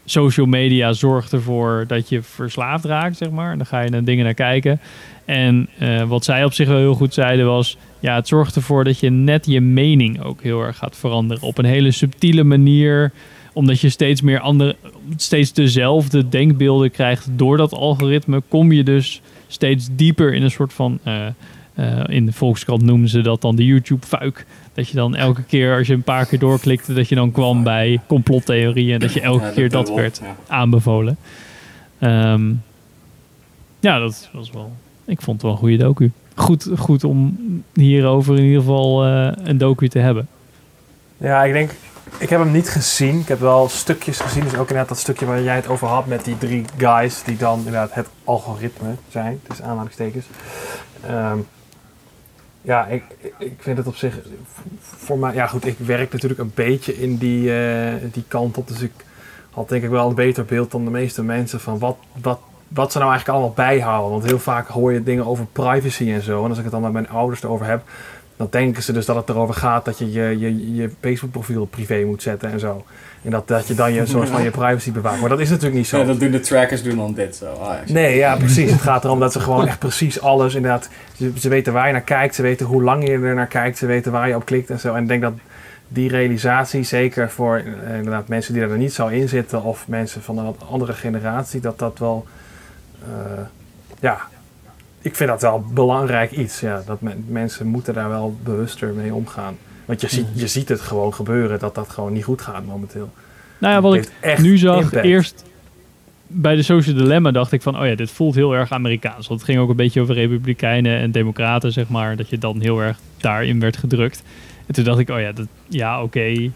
social 0.04 0.46
media 0.46 0.92
zorgt 0.92 1.32
ervoor 1.32 1.84
dat 1.86 2.08
je 2.08 2.22
verslaafd 2.22 2.84
raakt, 2.84 3.16
zeg 3.16 3.30
maar. 3.30 3.56
Dan 3.56 3.66
ga 3.66 3.80
je 3.80 3.90
naar 3.90 4.04
dingen 4.04 4.24
naar 4.24 4.34
kijken. 4.34 4.80
En 5.24 5.68
eh, 5.78 6.02
wat 6.02 6.24
zij 6.24 6.44
op 6.44 6.52
zich 6.52 6.68
wel 6.68 6.76
heel 6.76 6.94
goed 6.94 7.14
zeiden 7.14 7.46
was... 7.46 7.76
ja, 8.00 8.14
het 8.14 8.28
zorgt 8.28 8.56
ervoor 8.56 8.84
dat 8.84 9.00
je 9.00 9.10
net 9.10 9.46
je 9.46 9.60
mening 9.60 10.22
ook 10.22 10.42
heel 10.42 10.60
erg 10.60 10.76
gaat 10.76 10.96
veranderen. 10.96 11.42
Op 11.42 11.58
een 11.58 11.64
hele 11.64 11.90
subtiele 11.90 12.44
manier 12.44 13.12
omdat 13.52 13.80
je 13.80 13.88
steeds 13.88 14.20
meer 14.20 14.40
andere, 14.40 14.76
steeds 15.16 15.52
dezelfde 15.52 16.28
denkbeelden 16.28 16.90
krijgt 16.90 17.28
door 17.30 17.56
dat 17.56 17.72
algoritme, 17.72 18.42
kom 18.48 18.72
je 18.72 18.82
dus 18.82 19.20
steeds 19.46 19.88
dieper 19.92 20.34
in 20.34 20.42
een 20.42 20.50
soort 20.50 20.72
van. 20.72 20.98
eh, 21.02 21.26
eh, 21.74 22.04
in 22.06 22.26
de 22.26 22.32
Volkskrant 22.32 22.82
noemen 22.82 23.08
ze 23.08 23.20
dat 23.20 23.40
dan 23.40 23.56
de 23.56 23.64
YouTube-fuik. 23.64 24.46
Dat 24.74 24.89
je 24.89 24.94
dan 24.94 25.16
elke 25.16 25.43
keer, 25.43 25.77
als 25.77 25.86
je 25.86 25.94
een 25.94 26.03
paar 26.03 26.27
keer 26.27 26.39
doorklikte, 26.39 26.93
dat 26.93 27.09
je 27.09 27.15
dan 27.15 27.32
kwam 27.32 27.62
bij 27.62 28.01
complottheorieën. 28.07 28.94
En 28.94 29.01
dat 29.01 29.12
je 29.12 29.20
elke 29.20 29.53
keer 29.53 29.70
dat 29.70 29.94
werd 29.94 30.20
ja. 30.23 30.36
aanbevolen. 30.49 31.16
Ehm, 31.99 32.53
ja, 33.81 33.99
dat 33.99 34.28
was 34.32 34.51
wel. 34.51 34.73
Ik 35.05 35.23
vond 35.23 35.36
het 35.36 35.43
wel 35.43 35.53
een 35.53 35.59
goede 35.59 35.77
docu. 35.77 36.11
Goed, 36.35 36.69
goed 36.78 37.05
om 37.05 37.39
hierover 37.73 38.36
in 38.36 38.44
ieder 38.44 38.61
geval 38.61 39.05
eh, 39.05 39.32
een 39.36 39.59
docu 39.59 39.89
te 39.89 39.99
hebben. 39.99 40.28
Ja, 41.16 41.44
ik 41.44 41.53
denk, 41.53 41.70
ik 42.19 42.28
heb 42.28 42.40
hem 42.40 42.53
niet 42.53 42.69
gezien. 42.69 43.19
Ik 43.20 43.28
heb 43.28 43.40
wel 43.40 43.69
stukjes 43.69 44.20
gezien. 44.20 44.43
Dus 44.43 44.53
ook 44.53 44.61
inderdaad 44.61 44.89
dat 44.89 44.99
stukje 44.99 45.27
waar 45.27 45.43
jij 45.43 45.57
het 45.57 45.69
over 45.69 45.89
had 45.89 46.07
met 46.07 46.24
die 46.24 46.39
drie 46.39 46.65
guys 46.77 47.23
die 47.24 47.36
dan 47.36 47.59
inderdaad 47.59 47.94
het 47.94 48.09
algoritme 48.24 48.94
zijn. 49.11 49.40
Dus 49.49 49.62
aanhalingstekens. 49.62 50.27
Ehm, 51.07 51.39
ja, 52.62 52.86
ik, 52.86 53.02
ik 53.39 53.55
vind 53.59 53.76
het 53.78 53.86
op 53.86 53.97
zich 53.97 54.18
voor 54.80 55.18
mij. 55.18 55.34
Ja, 55.34 55.47
goed, 55.47 55.66
ik 55.66 55.78
werk 55.78 56.12
natuurlijk 56.12 56.40
een 56.40 56.52
beetje 56.55 57.01
in 57.01 57.16
die, 57.16 57.55
eh, 57.55 57.94
die 58.12 58.24
kant 58.28 58.56
op. 58.56 58.68
Dus 58.68 58.80
ik 58.80 58.93
had 59.51 59.68
denk 59.68 59.82
ik 59.82 59.90
wel 59.90 60.09
een 60.09 60.14
beter 60.14 60.44
beeld 60.44 60.70
dan 60.70 60.84
de 60.84 60.90
meeste 60.90 61.22
mensen 61.22 61.60
van 61.60 61.78
wat, 61.78 61.97
wat, 62.22 62.40
wat 62.68 62.93
ze 62.93 62.98
nou 62.98 63.10
eigenlijk 63.10 63.39
allemaal 63.39 63.56
bijhouden. 63.66 64.10
Want 64.10 64.24
heel 64.24 64.39
vaak 64.39 64.68
hoor 64.68 64.93
je 64.93 65.02
dingen 65.02 65.26
over 65.26 65.47
privacy 65.47 66.10
en 66.10 66.22
zo. 66.22 66.43
En 66.43 66.48
als 66.48 66.59
ik 66.59 66.64
het 66.64 66.72
dan 66.72 66.82
met 66.82 66.93
mijn 66.93 67.09
ouders 67.09 67.43
erover 67.43 67.66
heb, 67.66 67.82
dan 68.43 68.60
denken 68.62 68.82
ze 68.82 68.93
dus 68.93 69.06
dat 69.06 69.16
het 69.16 69.28
erover 69.28 69.55
gaat 69.55 69.85
dat 69.85 69.98
je 69.98 70.12
je, 70.12 70.39
je, 70.39 70.74
je 70.74 70.90
Facebook-profiel 71.01 71.64
privé 71.64 72.05
moet 72.05 72.23
zetten 72.23 72.51
en 72.51 72.60
zo. 72.60 72.85
En 73.23 73.31
dat, 73.31 73.48
dat 73.48 73.66
je 73.66 73.74
dan 73.74 73.93
je 73.93 74.06
soort 74.06 74.28
van 74.28 74.43
je 74.43 74.51
privacy 74.51 74.93
bewaakt. 74.93 75.20
Maar 75.20 75.28
dat 75.28 75.40
is 75.40 75.48
natuurlijk 75.48 75.77
niet 75.77 75.86
zo. 75.86 75.98
Ja, 75.98 76.05
dat 76.05 76.20
doen 76.20 76.31
de 76.31 76.40
trackers 76.40 76.82
doen 76.82 76.97
dan 76.97 77.14
dit 77.14 77.36
zo. 77.36 77.47
Ah, 77.52 77.74
ja. 77.86 77.93
Nee, 77.93 78.16
ja, 78.16 78.36
precies. 78.36 78.70
Het 78.70 78.81
gaat 78.81 79.05
erom 79.05 79.20
dat 79.20 79.32
ze 79.32 79.40
gewoon 79.40 79.66
echt 79.66 79.78
precies 79.78 80.20
alles, 80.20 80.55
inderdaad, 80.55 80.89
ze, 81.16 81.32
ze 81.39 81.48
weten 81.48 81.73
waar 81.73 81.86
je 81.86 81.93
naar 81.93 82.01
kijkt, 82.01 82.35
ze 82.35 82.43
weten 82.43 82.66
hoe 82.66 82.82
lang 82.82 83.06
je 83.09 83.12
er 83.12 83.35
naar 83.35 83.47
kijkt, 83.47 83.78
ze 83.78 83.86
weten 83.86 84.12
waar 84.12 84.28
je 84.28 84.36
op 84.36 84.44
klikt 84.44 84.70
en 84.70 84.81
zo. 84.81 84.94
En 84.94 85.02
ik 85.02 85.09
denk 85.09 85.23
dat 85.23 85.32
die 85.89 86.09
realisatie, 86.09 86.82
zeker 86.82 87.31
voor 87.31 87.56
eh, 87.56 87.97
inderdaad 87.97 88.28
mensen 88.28 88.55
die 88.55 88.62
er 88.62 88.77
niet 88.77 88.93
zo 88.93 89.06
in 89.06 89.28
zitten 89.28 89.62
of 89.62 89.89
mensen 89.89 90.23
van 90.23 90.39
een 90.39 90.55
andere 90.69 90.93
generatie, 90.93 91.60
dat 91.60 91.78
dat 91.78 91.98
wel, 91.98 92.27
eh, 93.02 93.43
ja, 94.01 94.19
ik 95.02 95.16
vind 95.16 95.28
dat 95.30 95.42
wel 95.42 95.64
belangrijk 95.72 96.30
iets. 96.30 96.60
Ja, 96.60 96.82
dat 96.86 97.00
men- 97.00 97.24
mensen 97.28 97.66
moeten 97.66 97.94
daar 97.94 98.08
wel 98.08 98.36
bewuster 98.42 98.92
mee 98.92 99.14
omgaan. 99.14 99.56
Want 99.84 100.00
je 100.00 100.08
ziet, 100.08 100.26
je 100.34 100.46
ziet 100.46 100.68
het 100.68 100.80
gewoon 100.80 101.14
gebeuren 101.14 101.58
dat 101.58 101.74
dat 101.74 101.88
gewoon 101.88 102.12
niet 102.12 102.24
goed 102.24 102.40
gaat 102.42 102.66
momenteel. 102.66 103.10
Nou 103.58 103.74
ja, 103.74 103.80
wat 103.80 103.94
ik 103.94 104.10
echt 104.20 104.42
nu 104.42 104.58
zag, 104.58 104.82
impact. 104.82 105.04
eerst 105.04 105.44
bij 106.26 106.56
de 106.56 106.62
Social 106.62 106.96
Dilemma 106.96 107.30
dacht 107.30 107.52
ik 107.52 107.62
van, 107.62 107.78
oh 107.80 107.86
ja, 107.86 107.94
dit 107.94 108.10
voelt 108.10 108.34
heel 108.34 108.52
erg 108.54 108.72
Amerikaans. 108.72 109.28
Want 109.28 109.40
het 109.40 109.50
ging 109.50 109.62
ook 109.62 109.70
een 109.70 109.76
beetje 109.76 110.00
over 110.00 110.14
republikeinen 110.14 110.98
en 110.98 111.10
democraten, 111.10 111.72
zeg 111.72 111.88
maar. 111.88 112.16
Dat 112.16 112.28
je 112.28 112.38
dan 112.38 112.60
heel 112.60 112.82
erg 112.82 112.98
daarin 113.16 113.60
werd 113.60 113.76
gedrukt. 113.76 114.22
En 114.66 114.74
toen 114.74 114.84
dacht 114.84 114.98
ik, 114.98 115.10
oh 115.10 115.20
ja, 115.20 115.32
dat, 115.32 115.46
ja, 115.68 116.02
oké. 116.02 116.50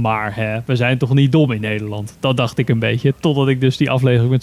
Maar 0.00 0.36
hè, 0.36 0.58
we 0.64 0.76
zijn 0.76 0.98
toch 0.98 1.14
niet 1.14 1.32
dom 1.32 1.52
in 1.52 1.60
Nederland. 1.60 2.16
Dat 2.20 2.36
dacht 2.36 2.58
ik 2.58 2.68
een 2.68 2.78
beetje. 2.78 3.14
Totdat 3.20 3.48
ik 3.48 3.60
dus 3.60 3.76
die 3.76 3.90
aflevering 3.90 4.30
met 4.30 4.42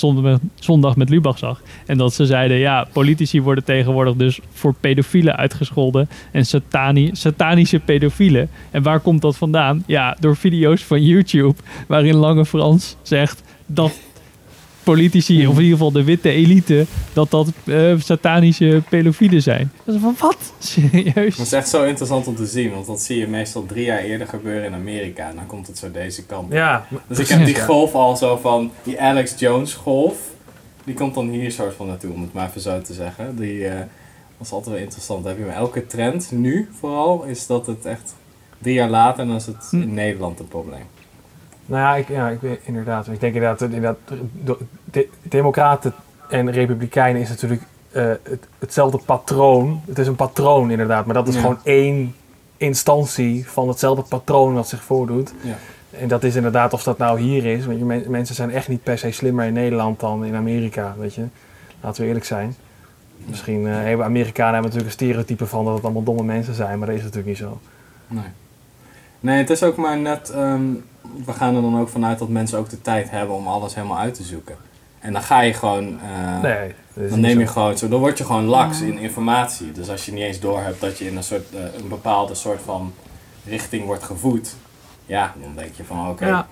zondag 0.55 0.95
met, 0.95 1.09
Lubach 1.09 1.37
zag. 1.37 1.61
En 1.85 1.97
dat 1.97 2.13
ze 2.13 2.25
zeiden, 2.25 2.57
ja, 2.57 2.87
politici 2.91 3.41
worden 3.41 3.63
tegenwoordig 3.63 4.15
dus 4.15 4.39
voor 4.49 4.73
pedofielen 4.79 5.35
uitgescholden. 5.35 6.09
En 6.31 6.45
satani 6.45 7.09
satanische 7.13 7.79
pedofielen. 7.79 8.49
En 8.71 8.83
waar 8.83 8.99
komt 8.99 9.21
dat 9.21 9.37
vandaan? 9.37 9.83
Ja, 9.87 10.17
door 10.19 10.35
video's 10.35 10.83
van 10.83 11.03
YouTube. 11.03 11.55
Waarin 11.87 12.15
Lange 12.15 12.45
Frans 12.45 12.95
zegt 13.01 13.43
dat 13.65 13.99
politici, 14.83 15.47
of 15.47 15.55
in 15.55 15.63
ieder 15.63 15.77
geval 15.77 15.91
de 15.91 16.03
witte 16.03 16.29
elite, 16.29 16.85
dat 17.13 17.31
dat 17.31 17.47
eh, 17.65 17.93
satanische 17.99 18.81
pedofielen 18.89 19.41
zijn. 19.41 19.71
Dat 19.83 19.95
is 19.95 20.01
van, 20.01 20.15
wat? 20.19 20.53
Serieus? 20.59 21.35
Dat 21.35 21.45
is 21.45 21.51
echt 21.51 21.69
zo 21.69 21.83
interessant 21.83 22.27
om 22.27 22.35
te 22.35 22.45
zien, 22.45 22.71
want 22.71 22.85
dat 22.85 23.01
zie 23.01 23.17
je 23.17 23.27
meestal 23.27 23.65
drie 23.65 23.85
jaar 23.85 23.99
eerder 23.99 24.27
gebeuren 24.27 24.65
in 24.65 24.73
Amerika. 24.73 25.29
En 25.29 25.35
dan 25.35 25.45
komt 25.45 25.67
het 25.67 25.77
zo 25.77 25.91
deze 25.91 26.25
kant. 26.25 26.45
op. 26.45 26.53
Ja, 26.53 26.87
dus 27.07 27.19
ik 27.19 27.27
heb 27.27 27.45
die 27.45 27.55
ja. 27.55 27.65
golf 27.65 27.93
al 27.93 28.15
zo 28.15 28.37
van, 28.37 28.71
die 28.83 29.01
Alex 29.01 29.33
Jones 29.37 29.73
golf, 29.73 30.15
die 30.83 30.93
komt 30.93 31.13
dan 31.13 31.29
hier 31.29 31.51
soort 31.51 31.75
van 31.75 31.87
naartoe, 31.87 32.13
om 32.13 32.21
het 32.21 32.33
maar 32.33 32.47
even 32.47 32.61
zo 32.61 32.81
te 32.81 32.93
zeggen. 32.93 33.35
Die 33.35 33.67
eh 33.67 33.81
was 34.37 34.51
altijd 34.51 34.75
wel 34.75 34.83
interessant. 34.83 35.23
Dan 35.23 35.31
heb 35.31 35.41
je 35.41 35.47
maar 35.47 35.55
elke 35.55 35.87
trend, 35.87 36.31
nu 36.31 36.69
vooral, 36.79 37.23
is 37.23 37.47
dat 37.47 37.65
het 37.67 37.85
echt 37.85 38.13
drie 38.57 38.73
jaar 38.73 38.89
later, 38.89 39.21
en 39.21 39.27
dan 39.27 39.35
is 39.35 39.45
het 39.45 39.67
Hm. 39.69 39.81
in 39.81 39.93
Nederland 39.93 40.39
een 40.39 40.47
probleem. 40.47 40.85
Nou 41.65 41.81
ja, 41.81 41.95
ik, 41.95 42.07
ja, 42.07 42.29
ik 42.29 42.41
weet 42.41 42.59
inderdaad. 42.63 43.07
Ik 43.07 43.19
denk 43.19 43.33
inderdaad, 43.33 43.59
dat 43.59 43.69
inderdaad 43.71 43.97
de, 44.43 44.57
de- 44.83 45.09
democraten 45.21 45.93
en 46.29 46.51
republikeinen 46.51 47.21
is 47.21 47.29
natuurlijk 47.29 47.61
eh, 47.91 48.03
het, 48.05 48.47
hetzelfde 48.59 48.97
patroon. 49.05 49.81
Het 49.87 49.99
is 49.99 50.07
een 50.07 50.15
patroon 50.15 50.71
inderdaad, 50.71 51.05
maar 51.05 51.15
dat 51.15 51.27
is 51.27 51.33
Ja. 51.35 51.39
gewoon 51.41 51.57
één 51.63 52.15
instantie 52.57 53.47
van 53.49 53.67
hetzelfde 53.67 54.03
patroon 54.09 54.53
wat 54.53 54.67
zich 54.67 54.83
voordoet. 54.83 55.33
Ja. 55.41 55.55
En 55.99 56.07
dat 56.07 56.23
is 56.23 56.35
inderdaad 56.35 56.73
of 56.73 56.83
dat 56.83 56.97
nou 56.97 57.19
hier 57.19 57.45
is, 57.45 57.65
want 57.65 57.77
je, 57.77 57.85
men- 57.85 58.03
mensen 58.07 58.35
zijn 58.35 58.51
echt 58.51 58.67
niet 58.67 58.83
per 58.83 58.97
se 58.97 59.11
slimmer 59.11 59.45
in 59.45 59.53
Nederland 59.53 59.99
dan 59.99 60.25
in 60.25 60.35
Amerika, 60.35 60.95
weet 60.97 61.13
je. 61.13 61.25
Laten 61.81 62.01
we 62.01 62.07
eerlijk 62.07 62.25
zijn. 62.25 62.55
Misschien 63.25 63.67
eh, 63.67 63.73
hebben 63.73 64.05
Amerikanen 64.05 64.53
hebben 64.53 64.71
natuurlijk 64.71 64.99
een 64.99 65.05
stereotype 65.07 65.45
van 65.45 65.65
dat 65.65 65.73
het 65.73 65.83
allemaal 65.83 66.03
domme 66.03 66.23
mensen 66.23 66.53
zijn, 66.53 66.77
maar 66.79 66.87
dat 66.87 66.95
is 66.97 67.01
natuurlijk 67.03 67.27
niet 67.29 67.37
zo. 67.37 67.59
Nee. 68.07 68.23
Nee, 69.19 69.37
het 69.37 69.49
is 69.49 69.63
ook 69.63 69.75
maar 69.77 69.97
net. 69.97 70.29
ehm, 70.29 70.61
we 71.25 71.33
gaan 71.33 71.55
er 71.55 71.61
dan 71.61 71.79
ook 71.79 71.89
vanuit 71.89 72.19
dat 72.19 72.29
mensen 72.29 72.57
ook 72.59 72.69
de 72.69 72.81
tijd 72.81 73.09
hebben 73.09 73.35
om 73.35 73.47
alles 73.47 73.75
helemaal 73.75 73.97
uit 73.97 74.13
te 74.13 74.23
zoeken. 74.23 74.55
En 74.99 75.13
dan 75.13 75.21
ga 75.21 75.41
je 75.41 75.53
gewoon. 75.53 75.99
eh, 76.01 76.41
Nee, 76.41 76.73
dan 77.09 77.19
neem 77.19 77.39
je 77.39 77.45
zo. 77.45 77.51
gewoon 77.51 77.77
zo. 77.77 77.87
Dan 77.87 77.99
word 77.99 78.17
je 78.17 78.23
gewoon 78.25 78.45
laks 78.45 78.81
in 78.81 78.97
informatie. 78.97 79.71
Dus 79.71 79.89
als 79.89 80.05
je 80.05 80.11
niet 80.13 80.23
eens 80.23 80.39
doorhebt 80.39 80.81
dat 80.81 80.97
je 80.97 81.05
in 81.07 81.17
een, 81.17 81.23
soort, 81.23 81.51
eh, 81.55 81.59
een 81.81 81.87
bepaalde 81.87 82.35
soort 82.35 82.61
van 82.65 82.93
richting 83.45 83.85
wordt 83.85 84.03
gevoed. 84.03 84.55
Ja, 85.05 85.33
dan 85.41 85.55
denk 85.55 85.73
je 85.75 85.83
van 85.83 86.09
oké. 86.09 86.25
Ja. 86.27 86.47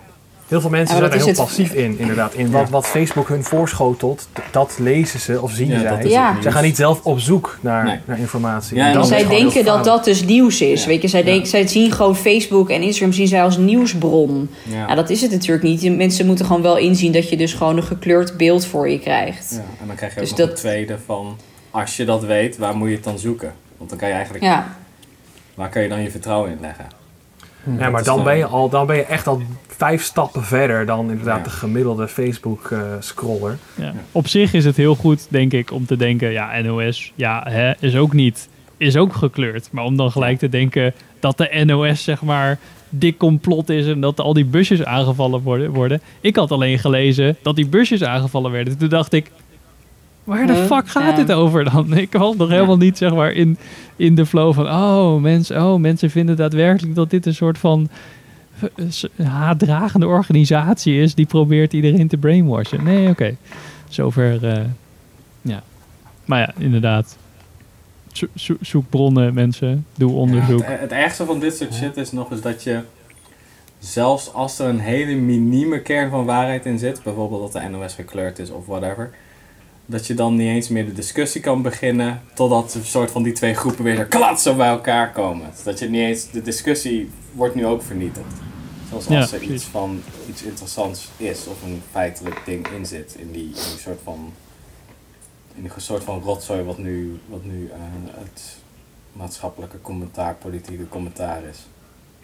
Heel 0.52 0.62
veel 0.62 0.70
mensen 0.70 0.98
zijn 0.98 1.12
er 1.12 1.18
heel 1.18 1.28
het- 1.28 1.36
passief 1.38 1.74
in, 1.74 2.00
inderdaad. 2.00 2.34
In 2.34 2.52
wat, 2.52 2.70
wat 2.70 2.86
Facebook 2.88 3.28
hun 3.28 3.44
voorschotelt, 3.44 4.28
dat 4.52 4.76
lezen 4.80 5.20
ze 5.20 5.42
of 5.42 5.52
zien 5.52 5.68
Ja, 5.68 5.80
zij. 5.80 5.90
dat 5.90 6.04
is 6.04 6.12
Ja. 6.12 6.42
Ze 6.42 6.52
gaan 6.52 6.64
niet 6.64 6.76
zelf 6.76 7.00
op 7.04 7.20
zoek 7.20 7.58
naar, 7.62 7.84
Nee. 7.86 8.00
naar 8.06 8.20
informatie. 8.20 8.78
Ja, 8.78 8.94
En 8.94 9.06
zij 9.06 9.28
denken 9.28 9.66
dat 9.66 9.84
dat 9.84 10.04
dus 10.04 10.24
nieuws 10.26 10.62
is. 10.62 10.86
Weet 10.86 11.02
je, 11.02 11.08
zij, 11.08 11.24
denken, 11.24 11.48
zij 11.48 11.68
zien 11.68 11.92
gewoon 11.92 12.16
Facebook 12.16 12.70
en 12.70 12.82
Instagram 12.82 13.14
zien 13.14 13.28
zij 13.28 13.44
als 13.44 13.58
nieuwsbron. 13.58 14.50
Ja. 14.64 14.76
Ja. 14.88 14.96
dat 14.96 15.10
is 15.10 15.22
het 15.22 15.32
natuurlijk 15.32 15.64
niet. 15.64 15.96
Mensen 15.98 16.26
moeten 16.26 16.46
gewoon 16.46 16.62
wel 16.62 16.78
inzien 16.78 17.12
dat 17.12 17.30
je 17.30 17.38
dus 17.38 17.54
gewoon 17.54 17.78
een 17.78 17.84
gekleurd 17.84 18.38
beeld 18.38 18.66
voor 18.66 18.90
je 18.90 19.00
krijgt. 19.00 19.52
Ja, 19.52 19.58
en 19.82 19.88
dan 19.88 19.96
krijg 19.96 20.14
je 20.14 20.20
ook 20.20 20.26
Dus 20.28 20.38
nog 20.38 20.40
dat- 20.48 20.50
een 20.50 20.56
tweede 20.56 20.98
van. 21.06 21.38
Als 21.72 21.98
je 21.98 22.06
dat 22.06 22.24
weet, 22.24 22.58
waar 22.58 22.76
moet 22.76 22.90
je 22.90 22.96
het 22.96 23.04
dan 23.04 23.20
zoeken? 23.20 23.54
Want 23.78 23.90
dan 23.90 24.00
kan 24.00 24.08
je 24.08 24.14
eigenlijk. 24.14 24.44
Ja. 24.44 24.76
Waar 25.54 25.70
kan 25.70 25.82
je 25.82 25.90
dan 25.90 26.02
je 26.02 26.12
vertrouwen 26.12 26.52
in 26.52 26.58
leggen? 26.62 26.86
Ja, 27.78 27.90
maar 27.90 28.04
dan 28.04 28.24
ben, 28.24 28.38
je 28.38 28.46
al, 28.46 28.70
dan 28.70 28.86
ben 28.86 28.96
je 28.96 29.04
echt 29.04 29.28
al 29.28 29.42
vijf 29.68 30.04
stappen 30.04 30.44
verder 30.44 30.86
dan 30.86 31.10
inderdaad 31.10 31.44
de 31.44 31.50
gemiddelde 31.50 32.08
Facebook-scroller. 32.08 33.58
Ja. 33.76 33.94
Op 34.12 34.28
zich 34.28 34.54
is 34.54 34.66
het 34.66 34.78
heel 34.78 34.96
goed, 34.96 35.28
denk 35.30 35.54
ik, 35.54 35.72
om 35.72 35.86
te 35.86 35.96
denken, 35.96 36.32
ja, 36.32 36.62
NOS, 36.62 37.12
ja, 37.16 37.46
hè, 37.50 37.72
is 37.80 37.96
ook 37.96 38.14
niet, 38.14 38.50
is 38.78 38.98
ook 38.98 39.14
gekleurd. 39.14 39.70
Maar 39.72 39.84
om 39.84 39.98
dan 39.98 40.12
gelijk 40.12 40.40
te 40.40 40.50
denken 40.50 40.94
dat 41.20 41.38
de 41.38 41.64
NOS, 41.66 42.04
zeg 42.04 42.22
maar, 42.22 42.60
dik 42.90 43.18
complot 43.18 43.70
is 43.70 43.88
en 43.88 44.00
dat 44.02 44.20
al 44.20 44.34
die 44.34 44.46
busjes 44.46 44.84
aangevallen 44.84 45.42
worden. 45.42 45.72
worden. 45.72 46.02
Ik 46.22 46.36
had 46.36 46.52
alleen 46.52 46.80
gelezen 46.80 47.38
dat 47.42 47.56
die 47.56 47.68
busjes 47.68 48.04
aangevallen 48.04 48.52
werden. 48.52 48.78
Toen 48.78 48.90
dacht 48.90 49.14
ik, 49.14 49.32
Waar 50.24 50.48
de 50.48 50.56
fuck 50.56 50.88
gaat 50.90 51.16
dit 51.16 51.32
over 51.32 51.64
dan? 51.72 51.94
Ik 51.98 52.12
was 52.14 52.36
nog 52.36 52.50
helemaal 52.50 52.78
niet 52.78 52.98
zeg 52.98 53.14
maar 53.14 53.32
in, 53.32 53.58
in 53.96 54.16
de 54.16 54.26
flow 54.26 54.54
van... 54.54 54.66
Oh 54.68 55.22
mensen, 55.22 55.64
oh, 55.64 55.80
mensen 55.80 56.10
vinden 56.10 56.36
daadwerkelijk 56.36 56.96
dat 56.96 57.10
dit 57.10 57.26
een 57.26 57.36
soort 57.36 57.58
van... 57.58 57.90
eh, 58.60 58.86
s- 58.90 59.08
haatdragende 59.24 60.08
organisatie 60.08 61.02
is... 61.02 61.16
die 61.16 61.26
probeert 61.26 61.74
iedereen 61.74 62.08
te 62.08 62.18
brainwashen. 62.18 62.84
Nee, 62.84 63.10
oké. 63.10 63.36
Zover, 63.90 64.48
eh, 64.48 64.64
ja. 65.42 65.64
Maar 66.26 66.40
ja, 66.40 66.54
inderdaad. 66.58 67.18
Zo- 68.12 68.28
zo- 68.36 68.58
zoek 68.62 68.90
bronnen, 68.90 69.34
mensen. 69.34 69.86
Doe 69.96 70.12
onderzoek. 70.12 70.60
Ja, 70.60 70.66
het, 70.66 70.80
het 70.80 70.92
ergste 70.92 71.26
van 71.26 71.40
dit 71.40 71.56
soort 71.58 71.74
shit 71.74 71.98
is 71.98 72.12
nog 72.12 72.32
eens 72.32 72.42
dat 72.42 72.64
je, 72.64 72.80
zelfs 73.80 74.34
als 74.34 74.60
er 74.60 74.68
een 74.70 74.80
hele 74.80 75.16
minieme 75.16 75.80
kern 75.82 76.10
van 76.10 76.26
waarheid 76.26 76.66
in 76.66 76.80
zit, 76.80 77.04
bijvoorbeeld 77.04 77.54
dat 77.54 77.62
de 77.64 77.70
NOS 77.70 77.94
gekleurd 77.94 78.40
is 78.40 78.50
of 78.50 78.66
whatever, 78.66 79.10
dat 79.92 80.08
je 80.08 80.14
dan 80.14 80.36
niet 80.36 80.48
eens 80.48 80.68
meer 80.68 80.86
de 80.86 80.94
discussie 80.94 81.42
kan 81.42 81.62
beginnen 81.62 82.22
totdat 82.34 82.74
een 82.74 82.84
soort 82.86 83.12
van 83.12 83.24
die 83.24 83.34
twee 83.34 83.54
groepen 83.54 83.84
weer 83.84 83.96
zo 83.96 84.04
klats 84.10 84.44
zo 84.44 84.56
bij 84.56 84.68
elkaar 84.70 85.12
komen. 85.12 85.50
Dat 85.64 85.80
je 85.80 85.90
niet 85.90 86.02
eens, 86.02 86.30
de 86.32 86.42
discussie 86.42 87.10
wordt 87.32 87.56
nu 87.56 87.66
ook 87.66 87.82
vernietigd. 87.84 88.34
Zoals 88.90 89.06
Ja, 89.08 89.20
als 89.20 89.32
er 89.32 89.38
precies. 89.38 89.56
iets 89.56 89.66
van 89.66 90.02
iets 90.30 90.44
interessants 90.44 91.10
is 91.18 91.48
of 91.48 91.64
een 91.64 91.82
feitelijk 91.92 92.42
ding 92.46 92.68
in 92.68 92.86
zit 92.86 93.16
in 93.20 93.32
die, 93.32 93.44
in 93.44 93.52
die 93.54 93.80
soort 93.80 94.00
van 94.04 94.34
in 95.56 95.62
die 95.62 95.72
soort 95.78 96.04
van 96.04 96.22
rotzooi 96.22 96.64
wat 96.64 96.78
nu, 96.78 97.20
wat 97.30 97.44
nu 97.46 97.70
eh, 97.74 97.78
het 98.18 98.42
maatschappelijke 99.14 99.82
commentaar, 99.82 100.36
politieke 100.36 100.88
commentaar 100.88 101.42
is. 101.50 101.58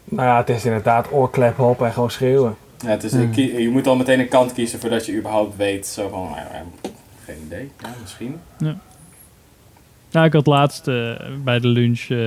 Nou 0.04 0.28
ja, 0.28 0.38
het 0.38 0.50
is 0.50 0.66
inderdaad 0.66 1.12
oorklep 1.12 1.60
op 1.60 1.82
en 1.82 1.94
gewoon 1.94 2.12
schreeuwen. 2.12 2.56
Ja, 2.78 2.88
het 2.90 3.04
is, 3.04 3.12
Hmm. 3.12 3.34
je 3.34 3.70
moet 3.70 3.88
al 3.88 3.96
meteen 3.96 4.20
een 4.20 4.28
kant 4.28 4.54
kiezen 4.54 4.80
voordat 4.80 5.06
je 5.06 5.16
überhaupt 5.18 5.56
weet, 5.56 5.88
zo 5.88 6.10
van, 6.10 6.22
nou 6.24 6.36
ja, 6.36 6.64
geen 7.28 7.46
idee, 7.46 7.72
ja, 7.82 7.90
misschien. 8.02 8.36
Ja. 8.58 8.78
Nou, 10.12 10.26
ik 10.26 10.34
had 10.34 10.46
laatst 10.46 10.88
eh, 10.88 11.12
bij 11.44 11.60
de 11.60 11.68
lunch, 11.68 12.00
eh, 12.00 12.18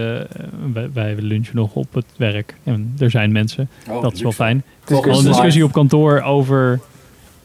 wij, 0.73 0.93
wij 0.93 1.15
lunchen 1.15 1.57
nog 1.57 1.75
op 1.75 1.95
het 1.95 2.07
werk. 2.17 2.55
En 2.65 2.95
er 2.99 3.11
zijn 3.11 3.33
mensen. 3.33 3.69
Oh, 3.89 4.03
dat 4.03 4.13
is 4.13 4.23
wel 4.23 4.33
fijn. 4.33 4.65
Het 4.81 4.91
is 4.91 4.97
Al 4.97 5.19
een 5.19 5.25
discussie 5.25 5.65
op 5.65 5.73
kantoor 5.73 6.21
over 6.21 6.81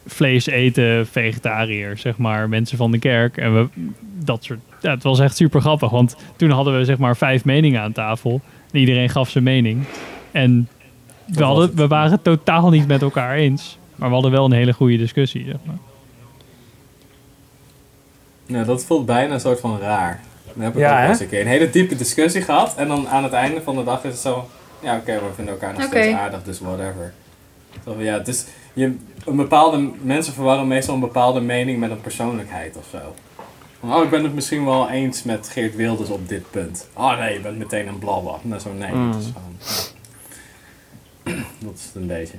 vlees 0.05 0.45
eten, 0.45 1.07
vegetariër, 1.07 1.97
zeg 1.97 2.17
maar, 2.17 2.49
mensen 2.49 2.77
van 2.77 2.91
de 2.91 2.99
kerk. 2.99 3.37
En 3.37 3.53
we, 3.53 3.67
dat 4.23 4.43
soort, 4.43 4.59
ja, 4.81 4.91
het 4.91 5.03
was 5.03 5.19
echt 5.19 5.35
super 5.35 5.61
grappig, 5.61 5.89
want 5.89 6.15
toen 6.35 6.49
hadden 6.49 6.77
we 6.77 6.85
zeg 6.85 6.97
maar 6.97 7.17
vijf 7.17 7.45
meningen 7.45 7.81
aan 7.81 7.91
tafel. 7.91 8.41
En 8.71 8.79
iedereen 8.79 9.09
gaf 9.09 9.29
zijn 9.29 9.43
mening. 9.43 9.83
En 10.31 10.67
we, 11.25 11.43
hadden, 11.43 11.75
we 11.75 11.87
waren 11.87 12.11
het 12.11 12.23
totaal 12.23 12.69
niet 12.69 12.87
met 12.87 13.01
elkaar 13.01 13.35
eens. 13.35 13.77
Maar 13.95 14.07
we 14.07 14.13
hadden 14.13 14.31
wel 14.31 14.45
een 14.45 14.51
hele 14.51 14.73
goede 14.73 14.97
discussie, 14.97 15.45
zeg 15.45 15.57
maar. 15.65 15.77
Nou, 18.45 18.65
dat 18.65 18.83
voelt 18.85 19.05
bijna 19.05 19.33
een 19.33 19.39
soort 19.39 19.59
van 19.59 19.79
raar. 19.79 20.19
Dan 20.53 20.63
heb 20.63 20.73
ik 20.73 20.79
Ja, 20.79 20.87
ook 20.87 20.93
wel 20.93 21.03
hè? 21.03 21.09
eens 21.09 21.19
een 21.19 21.29
keer 21.29 21.41
een 21.41 21.47
hele 21.47 21.69
diepe 21.69 21.95
discussie 21.95 22.41
gehad 22.41 22.75
en 22.75 22.87
dan 22.87 23.07
aan 23.07 23.23
het 23.23 23.33
einde 23.33 23.61
van 23.61 23.75
de 23.75 23.83
dag 23.83 24.03
is 24.03 24.11
het 24.11 24.21
zo, 24.21 24.49
ja 24.79 24.95
oké, 24.97 25.13
we 25.13 25.33
vinden 25.35 25.53
elkaar 25.53 25.73
nog 25.73 25.83
Oké. 25.85 25.89
steeds 25.97 26.17
aardig, 26.17 26.43
dus 26.43 26.59
whatever. 26.59 27.13
Zo 27.85 27.95
ja, 28.01 28.13
het 28.17 28.27
is, 28.27 28.45
je, 28.73 28.95
een 29.25 29.35
bepaalde, 29.35 29.89
mensen 30.01 30.33
verwarren 30.33 30.67
meestal 30.67 30.93
een 30.93 30.99
bepaalde 30.99 31.39
mening 31.41 31.79
met 31.79 31.91
een 31.91 32.01
persoonlijkheid 32.01 32.77
of 32.77 32.85
zo. 32.91 32.97
Van, 33.79 33.95
oh, 33.95 34.03
ik 34.03 34.09
ben 34.09 34.23
het 34.23 34.33
misschien 34.35 34.65
wel 34.65 34.89
eens 34.89 35.23
met 35.23 35.49
Geert 35.49 35.75
Wilders 35.75 36.09
op 36.09 36.27
dit 36.29 36.51
punt. 36.51 36.87
Oh 36.93 37.19
nee, 37.19 37.33
je 37.33 37.39
bent 37.39 37.57
meteen 37.57 37.87
een 37.87 37.99
blabla. 37.99 38.35
Nou, 38.41 38.61
zo 38.61 38.73
nee, 38.73 38.91
Mm. 38.91 39.11
dat 39.11 39.21
is 39.21 39.27
gewoon... 39.33 39.55
ja. 41.25 41.43
Dat 41.65 41.73
is 41.75 41.85
het 41.85 41.95
een 41.95 42.07
beetje. 42.07 42.37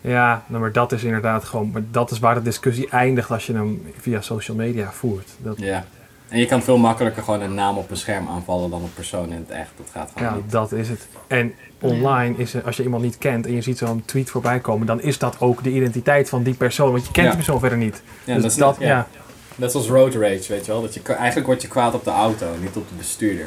Ja, 0.00 0.44
nou, 0.46 0.60
maar 0.60 0.72
dat 0.72 0.92
is 0.92 1.04
inderdaad 1.04 1.44
gewoon... 1.44 1.70
Maar 1.70 1.82
dat 1.90 2.10
is 2.10 2.18
waar 2.18 2.34
de 2.34 2.42
discussie 2.42 2.88
eindigt 2.90 3.30
als 3.30 3.46
je 3.46 3.52
hem 3.52 3.86
via 4.00 4.20
social 4.20 4.56
media 4.56 4.90
voert. 4.90 5.28
Dat, 5.38 5.58
Ja. 5.58 5.84
En 6.28 6.38
je 6.38 6.46
kan 6.46 6.62
veel 6.62 6.76
makkelijker 6.78 7.22
gewoon 7.22 7.40
een 7.40 7.54
naam 7.54 7.76
op 7.76 7.90
een 7.90 7.96
scherm 7.96 8.28
aanvallen 8.28 8.70
dan 8.70 8.82
een 8.82 8.94
persoon 8.94 9.30
in 9.32 9.36
het 9.38 9.50
echt. 9.50 9.70
Dat 9.76 9.86
gaat 9.92 10.10
gewoon 10.16 10.28
Ja, 10.28 10.34
niet. 10.34 10.50
dat 10.50 10.72
is 10.72 10.88
het. 10.88 11.06
En 11.26 11.54
online 11.80 12.36
is 12.36 12.64
als 12.64 12.76
je 12.76 12.82
iemand 12.82 13.02
niet 13.02 13.18
kent 13.18 13.46
en 13.46 13.52
je 13.52 13.60
ziet 13.60 13.78
zo'n 13.78 14.02
tweet 14.04 14.30
voorbij 14.30 14.60
komen, 14.60 14.86
dan 14.86 15.00
is 15.00 15.18
dat 15.18 15.40
ook 15.40 15.62
de 15.62 15.70
identiteit 15.70 16.28
van 16.28 16.42
die 16.42 16.54
persoon, 16.54 16.90
want 16.90 17.06
je 17.06 17.12
kent 17.12 17.24
Ja. 17.26 17.32
die 17.32 17.36
persoon 17.44 17.60
verder 17.60 17.78
niet. 17.78 18.02
Ja, 18.24 18.34
dus 18.34 18.42
dat 18.42 18.50
is 18.52 18.56
dat, 18.58 18.78
net- 18.78 18.88
ja. 18.88 18.94
ja. 18.96 19.06
Net 19.54 19.70
zoals 19.70 19.88
road 19.88 20.14
rage, 20.14 20.44
weet 20.48 20.66
je 20.66 20.72
wel. 20.72 20.80
Dat 20.82 20.94
je, 20.94 21.02
eigenlijk 21.02 21.46
word 21.46 21.62
je 21.62 21.68
kwaad 21.68 21.94
op 21.94 22.04
de 22.04 22.10
auto, 22.10 22.46
niet 22.60 22.76
op 22.76 22.88
de 22.88 22.94
bestuurder. 22.94 23.46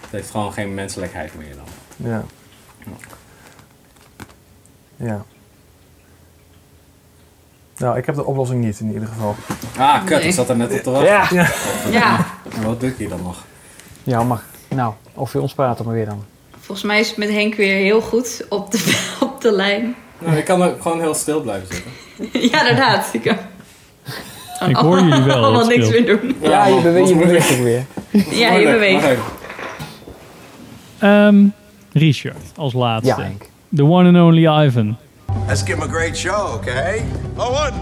Het 0.00 0.10
heeft 0.10 0.30
gewoon 0.30 0.52
geen 0.52 0.74
menselijkheid 0.74 1.32
meer 1.38 1.54
dan. 1.56 1.64
Ja. 2.10 2.24
Ja. 4.96 5.24
Nou, 7.78 7.98
ik 7.98 8.06
heb 8.06 8.14
de 8.14 8.24
oplossing 8.24 8.64
niet 8.64 8.80
in 8.80 8.92
ieder 8.92 9.08
geval. 9.08 9.34
Ah, 9.78 10.04
kut, 10.04 10.18
Nee. 10.18 10.28
ik 10.28 10.34
zat 10.34 10.48
er 10.48 10.56
net 10.56 10.72
op 10.72 10.78
te 10.82 10.90
wachten. 10.90 11.08
Ja. 11.12 11.26
Ja. 11.30 11.48
Ja, 11.90 12.26
En 12.56 12.62
wat 12.66 12.80
doe 12.80 12.88
ik 12.88 12.96
hier 12.96 13.08
dan 13.08 13.22
nog? 13.22 13.44
Ja, 14.02 14.22
mag. 14.22 14.44
Nou, 14.68 14.92
over 15.14 15.40
ons 15.40 15.54
praten 15.54 15.84
maar 15.84 15.94
weer 15.94 16.06
dan. 16.06 16.24
volgens 16.60 16.86
mij 16.86 17.00
is 17.00 17.08
het 17.08 17.16
met 17.16 17.28
Henk 17.30 17.54
weer 17.54 17.76
heel 17.76 18.00
goed 18.00 18.46
op 18.48 18.70
de, 18.70 19.04
op 19.20 19.40
de 19.40 19.52
lijn. 19.52 19.94
Nou, 20.18 20.36
ik 20.36 20.44
kan 20.44 20.62
er 20.62 20.74
gewoon 20.80 21.00
heel 21.00 21.14
stil 21.14 21.40
blijven 21.40 21.68
zitten. 21.74 21.92
ja, 22.50 22.60
inderdaad. 22.60 23.08
Ik, 23.12 23.24
Ik 24.68 24.76
hoor 24.76 24.98
jullie 25.00 25.22
wel, 25.22 25.36
Allemaal 25.36 25.60
dat 25.60 25.68
niks 25.68 25.90
meer 25.90 26.06
doen. 26.06 26.36
Ja, 26.42 26.66
je, 26.66 26.72
man, 26.74 26.82
bewe- 26.82 26.98
dat 26.98 27.08
je 27.08 27.16
beweegt 27.16 27.52
ook 27.52 27.62
weer. 27.62 27.84
Ja, 28.30 28.52
je 28.52 28.70
beweegt. 28.70 29.06
Ehm, 30.98 31.44
Richard, 31.92 32.36
als 32.56 32.72
laatste. 32.72 33.08
Ja, 33.08 33.20
Henk. 33.20 33.42
The 33.76 33.84
one 33.84 34.08
and 34.08 34.16
only 34.28 34.64
Ivan. 34.66 34.96
Let's 35.46 35.62
give 35.62 35.72
him 35.74 35.82
a 35.82 35.86
great 35.92 36.16
show, 36.16 36.54
okay? 36.54 37.02
The 37.36 37.42
one 37.42 37.72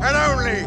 and 0.00 0.16
only. 0.38 0.66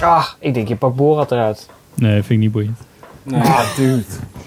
Ah, 0.00 0.26
ik 0.38 0.54
denk 0.54 0.68
je 0.68 0.76
pakt 0.76 0.94
Borat 0.94 1.30
eruit. 1.32 1.68
Nee, 1.94 2.12
vind 2.12 2.28
ik 2.30 2.38
niet 2.38 2.52
boeiend. 2.52 2.78
Nee, 3.22 3.40
Ah, 3.40 3.76
dude. 3.76 4.02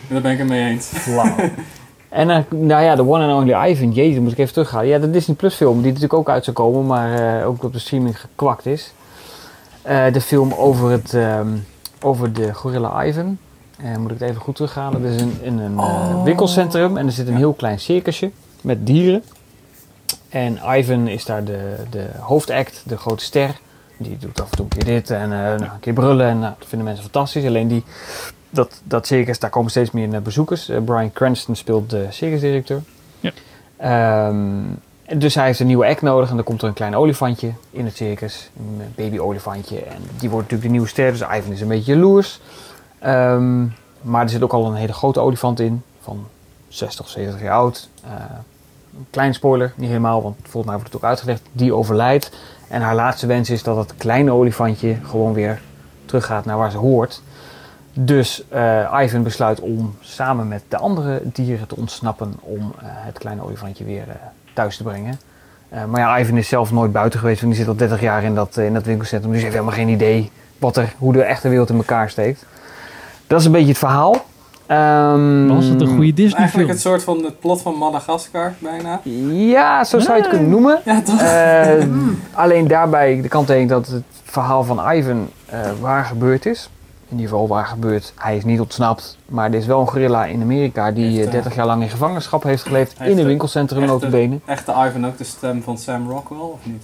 daar 0.10 0.22
ben 0.22 0.32
ik 0.32 0.38
het 0.38 0.48
mee 0.48 0.70
eens. 0.70 0.86
Flauw. 0.86 1.36
En 2.10 2.30
eh, 2.30 2.38
nou 2.50 2.84
ja, 2.84 2.96
de 2.96 3.02
one 3.08 3.26
and 3.26 3.34
only 3.42 3.70
Ivan, 3.70 3.92
jezus, 3.92 4.14
dan 4.14 4.24
moet 4.24 4.32
ik 4.32 4.38
even 4.38 4.54
teruggaan. 4.54 4.88
Ja, 4.88 4.98
de 5.00 5.10
Disney 5.12 5.36
Plus 5.36 5.56
film, 5.56 5.76
die 5.76 5.86
natuurlijk 5.86 6.14
ook 6.14 6.30
uit 6.30 6.44
zou 6.44 6.56
komen, 6.56 6.86
maar 6.86 7.40
eh, 7.40 7.48
ook 7.48 7.64
op 7.64 7.74
de 7.74 7.80
streaming 7.80 8.20
gekwakt 8.20 8.66
is. 8.66 8.94
Eh, 9.82 10.14
de 10.14 10.22
film 10.22 10.54
over, 10.54 10.90
het, 10.92 11.14
ehm, 11.14 11.48
over 12.02 12.34
de 12.34 12.54
gorilla 12.54 13.04
Ivan. 13.06 13.38
Eh, 13.78 13.96
moet 13.98 14.12
ik 14.12 14.20
het 14.20 14.30
even 14.30 14.42
goed 14.42 14.56
teruggaan. 14.56 14.92
Dat 14.92 15.02
is 15.02 15.22
in, 15.22 15.38
in 15.42 15.60
een 15.60 15.78
eh, 15.78 16.24
winkelcentrum 16.24 16.98
en 16.98 17.06
er 17.06 17.12
zit 17.12 17.28
een 17.28 17.36
heel 17.36 17.54
klein 17.54 17.80
circusje 17.80 18.32
met 18.62 18.86
dieren. 18.86 19.24
En 20.30 20.60
Ivan 20.66 21.08
is 21.08 21.26
daar 21.26 21.44
de, 21.44 21.76
de 21.90 22.08
hoofdact, 22.20 22.84
de 22.86 22.98
grote 22.98 23.24
ster. 23.24 23.60
Die 23.98 24.18
doet 24.18 24.42
af 24.42 24.50
en 24.50 24.56
toe 24.56 24.66
een 24.70 24.78
keer 24.78 24.86
dit 24.86 25.10
en 25.10 25.32
eh, 25.32 25.40
nou, 25.40 25.62
een 25.62 25.80
keer 25.80 25.94
brullen. 25.94 26.28
En 26.28 26.40
nou, 26.40 26.54
dat 26.60 26.68
vinden 26.68 26.88
mensen 26.88 27.04
fantastisch. 27.04 27.46
Alleen 27.46 27.68
die, 27.68 27.84
dat, 28.50 28.82
dat 28.84 29.08
circus, 29.08 29.40
daar 29.40 29.50
komen 29.50 29.72
steeds 29.72 29.92
meer 29.92 30.22
bezoekers. 30.22 30.72
Brian 30.86 31.12
Cranston 31.12 31.56
speelt 31.56 31.90
de 31.90 32.08
circusdirecteur. 32.10 32.82
Ja. 33.20 33.32
Ehm, 33.78 34.64
dus 35.18 35.36
hij 35.36 35.46
heeft 35.46 35.60
een 35.60 35.68
nieuwe 35.68 35.86
act 35.86 36.02
nodig 36.02 36.30
en 36.30 36.36
dan 36.36 36.44
komt 36.44 36.62
er 36.62 36.68
een 36.68 36.74
klein 36.74 36.96
olifantje 36.96 37.52
in 37.72 37.86
het 37.86 37.96
circus. 37.96 38.50
Een 38.58 38.94
baby 38.96 39.18
olifantje. 39.18 39.80
En 39.80 40.02
die 40.20 40.30
wordt 40.30 40.52
natuurlijk 40.52 40.64
de 40.64 40.70
nieuwe 40.70 40.88
ster, 40.88 41.12
dus 41.12 41.22
Ivan 41.22 41.52
is 41.52 41.62
een 41.62 41.68
beetje 41.68 41.94
jaloers. 41.94 42.40
Ehm, 43.00 43.66
maar 44.02 44.24
er 44.24 44.30
zit 44.30 44.44
ook 44.44 44.54
al 44.54 44.66
een 44.66 44.76
hele 44.76 44.94
grote 44.94 45.20
olifant 45.20 45.60
in, 45.60 45.84
van 46.02 46.28
60, 46.68 47.10
70 47.10 47.42
jaar 47.42 47.54
oud. 47.54 47.90
Eh, 48.04 48.12
een 48.98 49.08
klein 49.10 49.34
spoiler, 49.34 49.74
niet 49.76 49.90
helemaal, 49.90 50.22
want 50.22 50.36
volgens 50.42 50.66
mij 50.66 50.74
wordt 50.74 50.94
het 50.94 50.96
ook 50.96 51.10
uitgelegd. 51.10 51.42
Die 51.52 51.74
overlijdt. 51.74 52.32
En 52.68 52.82
haar 52.82 52.96
laatste 52.96 53.28
wens 53.28 53.50
is 53.50 53.64
dat 53.64 53.78
het 53.78 53.94
kleine 53.98 54.32
olifantje 54.32 54.96
gewoon 55.04 55.34
weer 55.34 55.62
teruggaat 56.06 56.46
naar 56.46 56.58
waar 56.58 56.72
ze 56.72 56.78
hoort. 56.78 57.22
Dus 57.94 58.44
eh, 58.50 59.00
Ivan 59.04 59.24
besluit 59.24 59.60
om 59.60 59.96
samen 60.00 60.48
met 60.48 60.64
de 60.68 60.78
andere 60.78 61.22
dieren 61.24 61.68
te 61.68 61.76
ontsnappen 61.76 62.34
om 62.40 62.74
eh, 62.80 62.86
het 62.90 63.18
kleine 63.18 63.44
olifantje 63.44 63.84
weer 63.84 64.06
thuis 64.54 64.78
te 64.78 64.84
brengen. 64.84 65.20
Maar 65.88 66.00
ja, 66.00 66.20
Ivan 66.20 66.38
is 66.38 66.48
zelf 66.48 66.72
nooit 66.72 66.92
buiten 66.92 67.20
geweest, 67.20 67.42
want 67.42 67.54
die 67.54 67.62
zit 67.62 67.72
al 67.72 67.78
30 67.78 68.02
jaar 68.02 68.24
in 68.24 68.36
dat, 68.36 68.58
in 68.58 68.74
dat 68.74 68.86
winkelcentrum. 68.86 69.32
Dus 69.32 69.42
heeft 69.42 69.54
helemaal 69.54 69.76
geen 69.76 69.88
idee 69.88 70.32
wat 70.58 70.78
er, 70.78 70.94
hoe 70.98 71.14
de 71.14 71.24
echte 71.24 71.50
wereld 71.50 71.70
in 71.70 71.76
elkaar 71.76 72.10
steekt. 72.10 72.46
Dat 73.28 73.40
is 73.40 73.46
een 73.46 73.52
beetje 73.52 73.68
het 73.68 73.78
verhaal. 73.78 74.16
Ehm, 74.66 75.48
Was 75.48 75.66
het 75.66 75.82
een 75.82 75.88
goede 75.88 76.14
Disney 76.14 76.40
Eigenlijk 76.40 76.50
film? 76.52 76.68
het 76.70 76.80
soort 76.80 77.04
van 77.04 77.24
het 77.26 77.40
plot 77.40 77.62
van 77.62 77.76
Madagaskar, 77.78 78.54
bijna. 78.60 79.00
Ja, 79.32 79.84
zo 79.84 80.00
zou 80.00 80.16
je 80.16 80.22
het 80.22 80.32
kunnen 80.32 80.50
noemen. 80.50 80.80
Ja, 80.86 81.02
toch? 81.02 81.22
Eh, 81.22 81.84
alleen 82.44 82.68
daarbij 82.68 83.22
de 83.22 83.28
kanttekening 83.28 83.70
dat 83.70 83.88
het 83.88 84.04
verhaal 84.24 84.64
van 84.64 84.92
Ivan 84.92 85.30
eh, 85.46 85.60
waar 85.82 86.06
gebeurd 86.06 86.46
is. 86.46 86.70
In 87.10 87.16
ieder 87.18 87.30
geval 87.32 87.48
waar 87.48 87.66
gebeurd. 87.66 88.14
Hij 88.16 88.38
is 88.38 88.44
niet 88.44 88.60
ontsnapt, 88.60 89.18
maar 89.26 89.50
er 89.50 89.56
is 89.58 89.66
wel 89.66 89.80
een 89.80 89.88
gorilla 89.88 90.26
in 90.26 90.42
Amerika 90.42 90.92
die 90.92 91.04
Heeft, 91.06 91.18
eh, 91.18 91.26
eh, 91.26 91.32
30 91.32 91.56
jaar 91.56 91.66
lang 91.66 91.82
in 91.82 91.90
gevangenschap 91.90 92.44
heeft 92.44 92.64
geleefd 92.64 92.94
Heeft, 92.98 93.12
in 93.12 93.18
een 93.18 93.26
winkelcentrum 93.26 93.82
echte- 93.84 93.94
notabene. 93.94 94.40
Echte 94.46 94.72
Ivan 94.88 95.06
ook 95.06 95.18
de 95.18 95.24
stem 95.24 95.64
van 95.64 95.78
Sam 95.78 96.10
Rockwell, 96.10 96.38
of 96.40 96.60
niet? 96.64 96.84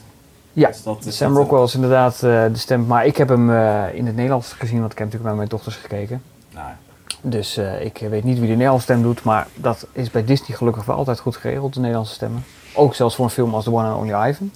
Ja, 0.53 0.69
dat- 0.83 1.05
Sam 1.07 1.27
dat- 1.29 1.37
Rockwell 1.37 1.63
is 1.63 1.75
inderdaad 1.75 2.13
eh, 2.13 2.19
de 2.21 2.49
stem, 2.53 2.85
maar 2.85 3.05
ik 3.05 3.17
heb 3.17 3.29
hem 3.29 3.51
eh, 3.51 3.83
in 3.93 4.05
het 4.05 4.15
Nederlands 4.15 4.53
gezien, 4.53 4.79
want 4.79 4.91
ik 4.91 4.97
heb 4.97 5.07
natuurlijk 5.07 5.23
naar 5.25 5.35
mijn 5.35 5.49
dochters 5.49 5.75
gekeken. 5.75 6.21
Dus 7.25 7.57
eh, 7.57 7.85
ik 7.85 7.97
weet 8.09 8.23
niet 8.23 8.39
wie 8.39 8.47
de 8.47 8.53
Nederlandse 8.53 8.83
stem 8.83 9.01
doet, 9.01 9.23
maar 9.23 9.47
dat 9.55 9.87
is 9.91 10.11
bij 10.11 10.25
Disney 10.25 10.57
gelukkig 10.57 10.85
wel 10.85 10.95
altijd 10.95 11.19
goed 11.19 11.35
geregeld, 11.35 11.73
de 11.73 11.79
Nederlandse 11.79 12.13
stemmen. 12.13 12.43
Ook 12.75 12.95
zelfs 12.95 13.15
voor 13.15 13.25
een 13.25 13.31
film 13.31 13.53
als 13.53 13.63
The 13.63 13.73
One 13.73 13.87
and 13.87 14.01
Only 14.01 14.29
Ivan. 14.29 14.51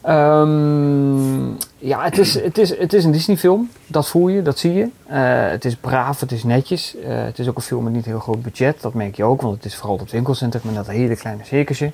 Ehm, 0.00 1.48
ja, 1.78 2.02
het 2.02 2.18
is, 2.18 2.34
het, 2.42 2.58
is, 2.58 2.78
het 2.78 2.92
is 2.92 3.04
een 3.04 3.10
Disney-film. 3.10 3.70
Dat 3.86 4.08
voel 4.08 4.28
je, 4.28 4.42
dat 4.42 4.58
zie 4.58 4.72
je. 4.72 4.88
Eh, 5.06 5.50
het 5.50 5.64
is 5.64 5.76
braaf, 5.76 6.20
het 6.20 6.32
is 6.32 6.44
netjes. 6.44 6.96
Eh, 6.96 7.22
het 7.22 7.38
is 7.38 7.48
ook 7.48 7.56
een 7.56 7.62
film 7.62 7.84
met 7.84 7.92
niet 7.92 8.04
heel 8.04 8.20
groot 8.20 8.42
budget. 8.42 8.80
Dat 8.80 8.94
merk 8.94 9.16
je 9.16 9.24
ook, 9.24 9.42
want 9.42 9.54
het 9.54 9.64
is 9.64 9.74
vooral 9.76 9.94
op 9.94 10.00
het 10.00 10.10
winkelcentrum 10.10 10.62
met 10.64 10.74
dat 10.74 10.86
hele 10.86 11.16
kleine 11.16 11.44
circusje. 11.44 11.84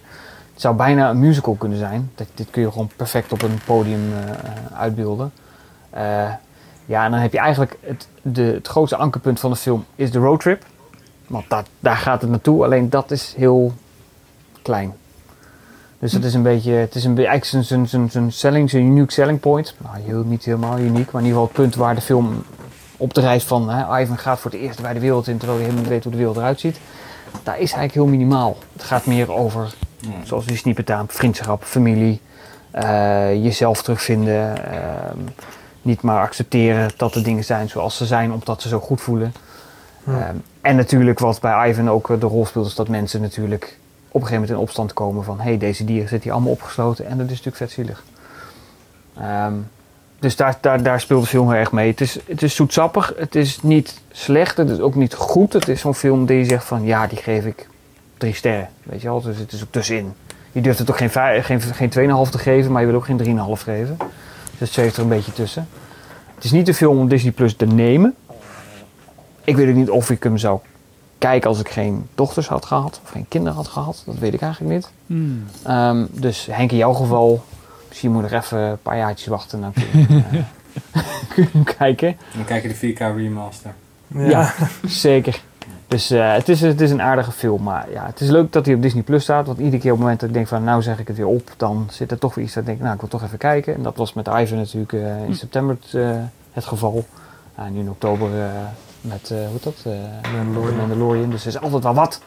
Het 0.52 0.60
zou 0.60 0.76
bijna 0.76 1.10
een 1.10 1.18
musical 1.18 1.54
kunnen 1.54 1.78
zijn. 1.78 2.10
Dat, 2.14 2.26
dit 2.34 2.50
kun 2.50 2.62
je 2.62 2.70
gewoon 2.70 2.90
perfect 2.96 3.32
op 3.32 3.42
een 3.42 3.58
podium 3.64 4.12
uitbeelden. 4.72 5.32
Ja, 6.86 7.04
en 7.04 7.10
dan 7.10 7.20
heb 7.20 7.32
je 7.32 7.38
eigenlijk 7.38 7.76
het, 7.80 8.08
de, 8.22 8.42
het 8.42 8.68
grootste 8.68 8.96
ankerpunt 8.96 9.40
van 9.40 9.50
de 9.50 9.56
film 9.56 9.84
is 9.94 10.10
de 10.10 10.18
roadtrip. 10.18 10.64
Want 11.26 11.44
dat, 11.48 11.68
daar 11.80 11.96
gaat 11.96 12.20
het 12.20 12.30
naartoe, 12.30 12.64
alleen 12.64 12.90
dat 12.90 13.10
is 13.10 13.34
heel 13.36 13.72
klein. 14.62 14.94
Dus 15.98 16.12
het 16.12 16.24
is 16.24 16.34
een 16.34 16.42
beetje, 16.42 16.72
het 16.72 16.94
is 16.94 17.04
een, 17.04 17.16
eigenlijk 17.16 17.44
zijn, 17.44 17.64
zijn, 17.64 17.88
zijn, 17.88 18.10
zijn 18.10 18.32
selling, 18.32 18.70
zijn 18.70 18.82
unique 18.84 19.12
selling 19.12 19.40
point. 19.40 19.74
Nou, 19.78 19.96
heel, 20.00 20.24
niet 20.24 20.44
helemaal 20.44 20.78
uniek, 20.78 21.10
maar 21.10 21.22
in 21.22 21.26
ieder 21.26 21.40
geval 21.40 21.42
het 21.42 21.52
punt 21.52 21.74
waar 21.74 21.94
de 21.94 22.00
film 22.00 22.44
op 22.96 23.14
de 23.14 23.20
reis 23.20 23.44
van 23.44 23.70
hè, 23.70 24.00
Ivan 24.00 24.18
gaat 24.18 24.40
voor 24.40 24.50
het 24.50 24.60
eerst 24.60 24.82
bij 24.82 24.92
de 24.92 25.00
wereld 25.00 25.28
in, 25.28 25.36
terwijl 25.36 25.58
hij 25.58 25.68
helemaal 25.68 25.90
niet 25.90 25.92
weet 25.94 26.02
hoe 26.02 26.12
de 26.12 26.18
wereld 26.18 26.36
eruit 26.36 26.60
ziet. 26.60 26.80
Daar 27.42 27.54
is 27.54 27.72
eigenlijk 27.72 27.92
heel 27.92 28.06
minimaal. 28.06 28.56
Het 28.72 28.82
gaat 28.82 29.06
meer 29.06 29.32
over, 29.32 29.74
zoals 30.24 30.46
die 30.46 30.56
snippet 30.56 30.84
betaamt, 30.84 31.12
vriendschap, 31.12 31.64
familie, 31.64 32.20
eh, 32.70 33.44
jezelf 33.44 33.82
terugvinden. 33.82 34.72
ehm, 34.72 35.18
niet 35.86 36.02
maar 36.02 36.20
accepteren 36.20 36.90
dat 36.96 37.12
de 37.12 37.22
dingen 37.22 37.44
zijn 37.44 37.68
zoals 37.68 37.96
ze 37.96 38.06
zijn, 38.06 38.32
omdat 38.32 38.62
ze 38.62 38.68
zo 38.68 38.80
goed 38.80 39.00
voelen. 39.00 39.34
Ehm, 40.06 40.34
en 40.60 40.76
natuurlijk 40.76 41.18
wat 41.18 41.40
bij 41.40 41.70
Ivan 41.70 41.90
ook 41.90 42.10
eh, 42.10 42.20
de 42.20 42.26
rol 42.26 42.46
speelt, 42.46 42.66
is 42.66 42.74
dat 42.74 42.88
mensen 42.88 43.20
natuurlijk 43.20 43.78
op 44.08 44.22
een 44.22 44.26
gegeven 44.26 44.34
moment 44.34 44.50
in 44.50 44.64
opstand 44.64 44.92
komen 44.92 45.24
van... 45.24 45.36
hé, 45.36 45.48
hey, 45.48 45.58
deze 45.58 45.84
dieren 45.84 46.08
zitten 46.08 46.22
hier 46.22 46.32
allemaal 46.32 46.52
opgesloten 46.52 47.06
en 47.06 47.16
dat 47.18 47.26
is 47.26 47.42
natuurlijk 47.42 47.56
vet 47.56 47.70
zielig. 47.70 48.04
Ehm, 49.18 49.54
dus 50.18 50.36
daar, 50.36 50.58
daar, 50.60 50.82
daar 50.82 51.00
speelt 51.00 51.22
de 51.22 51.28
film 51.28 51.50
heel 51.50 51.58
erg 51.58 51.72
mee. 51.72 51.90
Het 51.90 52.00
is, 52.00 52.18
het 52.26 52.42
is 52.42 52.54
zoetsappig, 52.54 53.12
het 53.16 53.34
is 53.34 53.62
niet 53.62 54.00
slecht, 54.10 54.56
het 54.56 54.70
is 54.70 54.78
ook 54.78 54.94
niet 54.94 55.14
goed. 55.14 55.52
Het 55.52 55.68
is 55.68 55.80
zo'n 55.80 55.94
film 55.94 56.26
die 56.26 56.36
je 56.36 56.44
zegt 56.44 56.64
van, 56.64 56.84
ja, 56.84 57.06
die 57.06 57.18
geef 57.18 57.44
ik 57.44 57.68
drie 58.18 58.34
sterren. 58.34 58.68
Weet 58.82 59.00
je 59.00 59.08
wel, 59.08 59.20
dus 59.20 59.38
het 59.38 59.52
is 59.52 59.62
ook 59.62 59.70
tussenin. 59.70 60.14
Je 60.52 60.60
durft 60.60 60.78
het 60.78 60.90
ook 60.90 60.96
geen, 60.96 61.10
geen, 61.42 61.60
geen 61.60 62.26
2,5 62.26 62.30
te 62.30 62.38
geven, 62.38 62.72
maar 62.72 62.80
je 62.80 62.86
wil 62.86 62.96
ook 62.96 63.04
geen 63.04 63.56
3,5 63.58 63.62
geven. 63.62 63.96
Het 64.58 64.72
zweeft 64.72 64.96
er 64.96 65.02
een 65.02 65.08
beetje 65.08 65.32
tussen. 65.32 65.68
Het 66.34 66.44
is 66.44 66.50
niet 66.50 66.66
de 66.66 66.74
film 66.74 66.98
om 66.98 67.08
Disney 67.08 67.32
Plus 67.32 67.54
te 67.54 67.66
nemen. 67.66 68.14
Ik 69.44 69.56
weet 69.56 69.68
ook 69.68 69.74
niet 69.74 69.90
of 69.90 70.10
ik 70.10 70.22
hem 70.22 70.38
zou 70.38 70.60
kijken 71.18 71.48
als 71.48 71.60
ik 71.60 71.68
geen 71.68 72.08
dochters 72.14 72.48
had 72.48 72.66
gehad 72.66 73.00
of 73.04 73.10
geen 73.10 73.26
kinderen 73.28 73.56
had 73.56 73.68
gehad. 73.68 74.02
Dat 74.06 74.18
weet 74.18 74.34
ik 74.34 74.40
eigenlijk 74.40 74.74
niet. 74.74 74.90
Hmm. 75.06 75.44
Ehm, 75.62 76.04
dus 76.10 76.46
Henk, 76.50 76.70
in 76.70 76.76
jouw 76.76 76.92
geval, 76.92 77.44
misschien 77.88 78.12
moet 78.12 78.24
je 78.24 78.30
nog 78.30 78.44
even 78.44 78.58
een 78.58 78.82
paar 78.82 78.96
jaartjes 78.96 79.28
wachten. 79.28 79.60
Dan 79.60 79.72
kun 79.72 79.84
je, 79.92 80.22
kun 81.28 81.42
je 81.42 81.48
hem 81.52 81.64
kijken. 81.64 82.16
Dan 82.34 82.44
kijk 82.44 82.62
je 82.62 82.68
de 82.68 82.94
4K 82.94 82.98
remaster. 83.16 83.74
Ja, 84.06 84.54
zeker. 84.86 85.40
Dus 85.88 86.10
eh, 86.10 86.32
het, 86.32 86.48
is, 86.48 86.60
het 86.60 86.80
is 86.80 86.90
een 86.90 87.02
aardige 87.02 87.32
film. 87.32 87.62
Maar 87.62 87.86
ja, 87.92 88.06
het 88.06 88.20
is 88.20 88.28
leuk 88.28 88.52
dat 88.52 88.66
hij 88.66 88.74
op 88.74 88.82
Disney 88.82 89.02
Plus 89.02 89.22
staat. 89.22 89.46
Want 89.46 89.58
iedere 89.58 89.78
keer 89.82 89.90
op 89.90 89.96
het 89.96 90.00
moment 90.00 90.20
dat 90.20 90.28
ik 90.28 90.34
denk 90.34 90.48
van 90.48 90.64
nou 90.64 90.82
zeg 90.82 90.98
ik 90.98 91.08
het 91.08 91.16
weer 91.16 91.26
op, 91.26 91.50
dan 91.56 91.88
zit 91.90 92.10
er 92.10 92.18
toch 92.18 92.34
weer 92.34 92.44
iets 92.44 92.54
dat 92.54 92.62
ik 92.62 92.68
denk, 92.68 92.80
nou 92.80 92.94
ik 92.94 93.00
wil 93.00 93.08
toch 93.08 93.22
even 93.22 93.38
kijken. 93.38 93.74
En 93.74 93.82
dat 93.82 93.96
was 93.96 94.12
met 94.12 94.26
Ivan 94.26 94.58
natuurlijk 94.58 94.92
eh, 94.92 95.24
in 95.24 95.34
september 95.34 95.76
het, 95.80 95.94
eh, 95.94 96.10
het 96.52 96.64
geval. 96.64 97.06
Ja, 97.56 97.68
nu 97.68 97.80
in 97.80 97.90
oktober 97.90 98.28
met, 99.00 99.28
hoe 99.28 99.38
heet 99.38 99.62
dat? 99.62 99.94
Mandalorian. 100.32 100.76
Mandalorian. 100.76 101.30
Dus 101.30 101.42
er 101.42 101.48
is 101.48 101.60
altijd 101.60 101.82
wel 101.82 101.94
wat. 101.94 102.20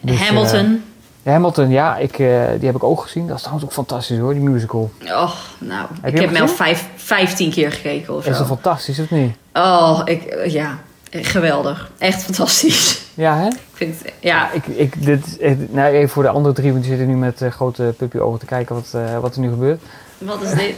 Dus, 0.00 0.28
Hamilton. 0.28 0.84
Hamilton, 1.22 1.70
ja, 1.70 1.96
ik, 1.96 2.16
die 2.16 2.66
heb 2.66 2.74
ik 2.74 2.82
ook 2.84 3.00
gezien. 3.00 3.26
Dat 3.26 3.36
is 3.36 3.42
trouwens 3.42 3.68
ook 3.68 3.74
fantastisch 3.74 4.18
hoor, 4.18 4.32
die 4.32 4.42
musical. 4.42 4.90
Oh, 5.04 5.32
nou, 5.58 5.86
Heb 6.00 6.14
ik 6.14 6.20
heb 6.20 6.32
hem 6.32 6.42
al 6.42 6.48
vijf, 6.48 6.88
vijftien 6.96 7.50
keer 7.50 7.72
gekeken 7.72 8.14
of 8.14 8.26
Is 8.26 8.32
zo. 8.32 8.38
dat 8.38 8.46
fantastisch 8.46 8.98
of 8.98 9.10
niet? 9.10 9.36
Oh, 9.52 10.00
ik, 10.04 10.44
ja, 10.46 10.78
geweldig. 11.20 11.90
Echt 11.98 12.22
fantastisch. 12.22 13.02
Ja, 13.14 13.36
hè? 13.38 13.46
Ik 13.46 13.58
vind 13.72 13.98
het, 13.98 14.12
ja, 14.20 14.50
Ik, 14.52 14.66
ik, 14.66 15.04
dit, 15.04 15.38
nou, 15.70 15.92
even 15.94 16.08
voor 16.08 16.22
de 16.22 16.28
andere 16.28 16.54
drie, 16.54 16.70
want 16.72 16.84
die 16.84 16.90
zitten 16.96 17.08
nu 17.08 17.16
met 17.16 17.42
eh, 17.42 17.50
grote 17.50 17.94
puppyogen 17.98 18.38
te 18.38 18.46
kijken 18.46 18.74
wat, 18.74 18.90
eh, 18.94 19.18
wat 19.18 19.34
er 19.34 19.40
nu 19.40 19.48
gebeurt. 19.50 19.80
wat 20.18 20.42
is 20.42 20.50
dit? 20.54 20.74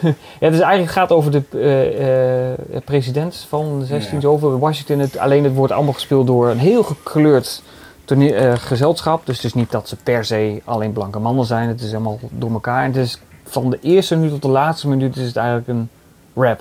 Ja, 0.40 0.50
dus 0.50 0.60
eigenlijk 0.60 0.92
gaat 0.92 1.08
het 1.08 1.18
over 1.18 1.30
de 1.30 1.42
eh, 1.52 2.52
eh, 2.52 2.58
president 2.84 3.46
van 3.48 3.78
de 3.78 3.84
16 3.86 4.20
Ja. 4.20 4.28
over 4.28 4.58
Washington. 4.58 4.98
Het, 4.98 5.18
alleen 5.18 5.44
het 5.44 5.54
wordt 5.54 5.72
allemaal 5.72 5.92
gespeeld 5.92 6.26
door 6.26 6.48
een 6.48 6.58
heel 6.58 6.82
gekleurd 6.82 7.62
toneel- 8.04 8.34
eh, 8.34 8.52
gezelschap. 8.56 9.26
Dus 9.26 9.36
het 9.36 9.44
is 9.44 9.54
niet 9.54 9.70
dat 9.70 9.88
ze 9.88 9.96
per 9.96 10.24
se 10.24 10.60
alleen 10.64 10.92
blanke 10.92 11.18
mannen 11.18 11.44
zijn. 11.44 11.68
Het 11.68 11.80
is 11.80 11.90
helemaal 11.90 12.18
door 12.30 12.50
elkaar. 12.52 12.82
En 12.84 12.92
het 12.92 12.96
is 13.06 13.20
van 13.44 13.70
de 13.70 13.78
eerste 13.82 14.16
minuut 14.16 14.30
tot 14.30 14.42
de 14.42 14.48
laatste 14.48 14.88
minuut 14.88 15.16
is 15.16 15.26
het 15.26 15.36
eigenlijk 15.36 15.68
een 15.68 15.88
rap. 16.34 16.60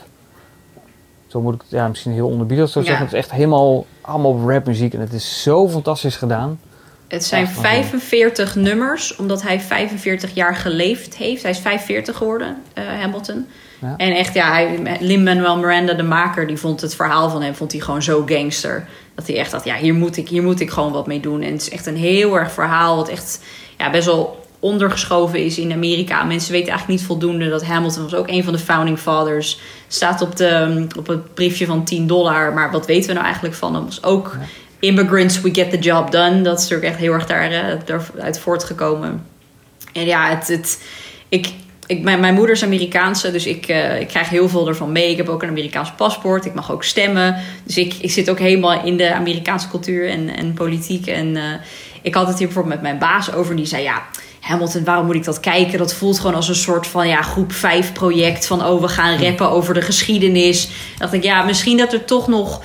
Zo 1.30 1.42
moet 1.42 1.54
ik 1.56 1.62
het 1.62 1.72
ja, 1.72 1.88
misschien 1.88 2.12
heel 2.12 2.28
onderbiedig 2.28 2.70
zo 2.70 2.80
Ja. 2.80 2.86
zeggen. 2.86 3.06
Het 3.06 3.14
is 3.14 3.20
echt 3.20 3.32
helemaal 3.32 3.86
allemaal 4.02 4.50
rapmuziek. 4.52 4.94
En 4.94 5.00
het 5.00 5.14
is 5.14 5.42
zo 5.44 5.70
fantastisch 5.70 6.16
gedaan. 6.16 6.60
Het 7.08 7.26
zijn 7.26 7.44
Echt 7.44 7.56
waanzinnig. 7.56 7.86
45 7.86 8.56
nummers, 8.56 9.16
omdat 9.16 9.42
hij 9.42 9.60
45 9.60 10.34
jaar 10.34 10.56
geleefd 10.56 11.16
heeft. 11.16 11.42
Hij 11.42 11.52
is 11.52 11.60
45 11.60 12.18
geworden, 12.18 12.58
eh, 12.74 12.84
Hamilton. 13.00 13.48
Ja. 13.82 13.94
En 13.98 14.12
echt, 14.16 14.34
ja, 14.34 14.52
hij, 14.52 14.98
Lin-Manuel 15.00 15.58
Miranda, 15.58 15.94
de 15.94 16.04
maker, 16.04 16.48
die 16.48 16.58
vond 16.58 16.82
het 16.82 16.96
verhaal 16.96 17.30
van 17.30 17.42
hem 17.42 17.56
vond 17.56 17.72
hij 17.72 17.82
gewoon 17.82 18.02
zo 18.02 18.24
gangster. 18.26 18.88
Dat 19.16 19.28
hij 19.28 19.38
echt 19.38 19.52
dacht, 19.52 19.66
ja, 19.66 19.76
hier 19.76 19.94
moet, 19.94 20.18
ik, 20.18 20.30
hier 20.30 20.44
moet 20.44 20.60
ik 20.60 20.70
gewoon 20.70 20.92
wat 20.92 21.08
mee 21.08 21.20
doen. 21.20 21.42
En 21.42 21.52
het 21.52 21.62
is 21.62 21.70
echt 21.70 21.86
een 21.86 21.98
heel 21.98 22.36
erg 22.40 22.52
verhaal, 22.52 22.96
wat 22.96 23.10
echt 23.10 23.42
ja, 23.78 23.90
best 23.90 24.06
wel 24.06 24.39
ondergeschoven 24.60 25.46
is 25.46 25.58
in 25.58 25.72
Amerika. 25.72 26.24
Mensen 26.24 26.52
weten 26.52 26.70
eigenlijk 26.70 27.00
niet 27.00 27.08
voldoende 27.08 27.50
dat 27.50 27.66
Hamilton 27.66 28.04
was 28.04 28.16
ook 28.16 28.28
een 28.28 28.44
van 28.44 28.54
de 28.54 28.60
founding 28.60 29.00
fathers. 29.00 29.60
Staat 29.88 30.22
op, 30.22 30.36
de, 30.36 30.88
op 30.98 31.08
het 31.08 31.34
briefje 31.34 31.66
van 31.66 31.84
10 31.84 32.08
dollar. 32.08 32.54
Maar 32.54 32.72
wat 32.72 32.86
weten 32.86 33.08
we 33.08 33.14
nou 33.14 33.26
eigenlijk 33.26 33.56
van 33.56 33.76
hem? 33.76 33.86
Was 33.86 34.04
ook 34.04 34.38
immigrants, 34.80 35.42
we 35.42 35.54
get 35.54 35.70
the 35.70 35.80
job 35.80 36.12
done. 36.12 36.42
Dat 36.42 36.58
is 36.58 36.64
natuurlijk 36.64 36.90
echt 36.90 37.00
heel 37.00 37.14
erg 37.14 37.26
daar, 37.26 37.52
eh, 37.52 37.80
daaruit 37.86 38.40
voortgekomen. 38.40 39.26
En 39.94 40.06
ja, 40.06 40.30
het, 40.30 40.48
het, 40.48 40.84
ik, 41.30 41.54
ik, 41.88 42.02
mijn, 42.02 42.20
mijn 42.20 42.34
moeder 42.34 42.56
is 42.56 42.64
Amerikaanse, 42.64 43.32
dus 43.32 43.46
ik, 43.46 43.68
eh, 43.68 44.00
ik 44.00 44.08
krijg 44.08 44.30
heel 44.30 44.50
veel 44.50 44.68
ervan 44.68 44.92
mee. 44.92 45.12
Ik 45.12 45.18
heb 45.18 45.30
ook 45.30 45.44
een 45.44 45.50
Amerikaans 45.50 45.92
paspoort, 45.92 46.46
ik 46.46 46.54
mag 46.54 46.72
ook 46.72 46.84
stemmen. 46.84 47.36
Dus 47.64 47.78
ik, 47.78 47.94
ik 47.94 48.12
zit 48.12 48.30
ook 48.30 48.40
helemaal 48.40 48.86
in 48.86 48.98
de 48.98 49.14
Amerikaanse 49.14 49.70
cultuur 49.70 50.10
en, 50.10 50.36
en 50.36 50.54
politiek. 50.54 51.08
En 51.08 51.36
eh, 51.36 51.44
ik 52.02 52.14
had 52.14 52.28
het 52.28 52.38
hier 52.38 52.48
bijvoorbeeld 52.48 52.74
met 52.74 52.84
mijn 52.84 53.00
baas 53.00 53.34
over. 53.34 53.56
Die 53.56 53.66
zei, 53.66 53.84
ja, 53.84 54.04
Hamilton, 54.40 54.84
waarom 54.84 55.06
moet 55.06 55.16
ik 55.16 55.24
dat 55.24 55.40
kijken? 55.40 55.78
Dat 55.78 55.94
voelt 55.94 56.20
gewoon 56.20 56.36
als 56.36 56.50
een 56.50 56.56
soort 56.56 56.88
van 56.88 57.08
ja, 57.08 57.22
groep 57.22 57.52
5 57.52 57.94
project. 57.94 58.48
Van, 58.48 58.66
oh, 58.66 58.82
we 58.82 58.88
gaan 58.88 59.24
rappen 59.24 59.50
over 59.50 59.74
de 59.74 59.82
geschiedenis. 59.82 60.66
Dan 60.66 60.74
dacht 60.98 61.14
ik, 61.14 61.24
ja, 61.24 61.44
misschien 61.44 61.78
dat 61.78 61.94
er 61.94 62.06
toch 62.06 62.28
nog 62.28 62.62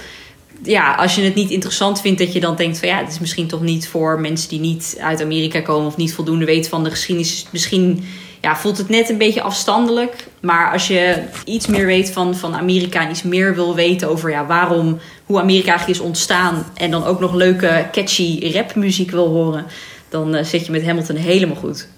ja, 0.63 0.95
als 0.95 1.15
je 1.15 1.23
het 1.23 1.35
niet 1.35 1.51
interessant 1.51 2.01
vindt, 2.01 2.19
dat 2.19 2.33
je 2.33 2.41
dan 2.41 2.57
denkt 2.57 2.79
van 2.79 2.89
ja, 2.89 2.99
het 2.99 3.09
is 3.09 3.19
misschien 3.19 3.47
toch 3.47 3.61
niet 3.61 3.89
voor 3.89 4.21
mensen 4.21 4.49
die 4.49 4.61
niet 4.61 4.97
uit 5.01 5.23
Amerika 5.23 5.61
komen 5.61 5.87
of 5.87 5.97
niet 5.97 6.15
voldoende 6.15 6.45
weten 6.45 6.71
van 6.71 6.85
de 6.85 6.91
geschiedenis. 6.91 7.47
Misschien 7.51 8.05
ja, 8.41 8.57
voelt 8.57 8.79
het 8.79 8.89
net 8.89 9.09
een 9.09 9.19
beetje 9.19 9.43
afstandelijk. 9.43 10.27
Maar 10.41 10.73
als 10.73 10.87
je 10.87 11.23
iets 11.45 11.67
meer 11.67 11.87
weet 11.87 12.11
van, 12.11 12.35
van 12.35 12.55
Amerika 12.55 13.03
en 13.03 13.11
iets 13.11 13.23
meer 13.23 13.55
wil 13.55 13.75
weten 13.75 14.09
over 14.09 14.31
ja, 14.31 14.47
waarom, 14.47 14.99
hoe 15.25 15.41
Amerika 15.41 15.87
is 15.87 16.01
ontstaan. 16.01 16.67
En 16.75 16.91
dan 16.91 17.05
ook 17.05 17.21
nog 17.21 17.35
leuke, 17.35 17.89
catchy 17.93 18.53
rapmuziek 18.53 19.11
wil 19.11 19.29
horen. 19.29 19.67
Dan 20.15 20.35
eh, 20.35 20.45
zit 20.45 20.67
je 20.67 20.73
met 20.73 20.85
Hamilton 20.85 21.17
helemaal 21.17 21.57
goed. 21.57 21.89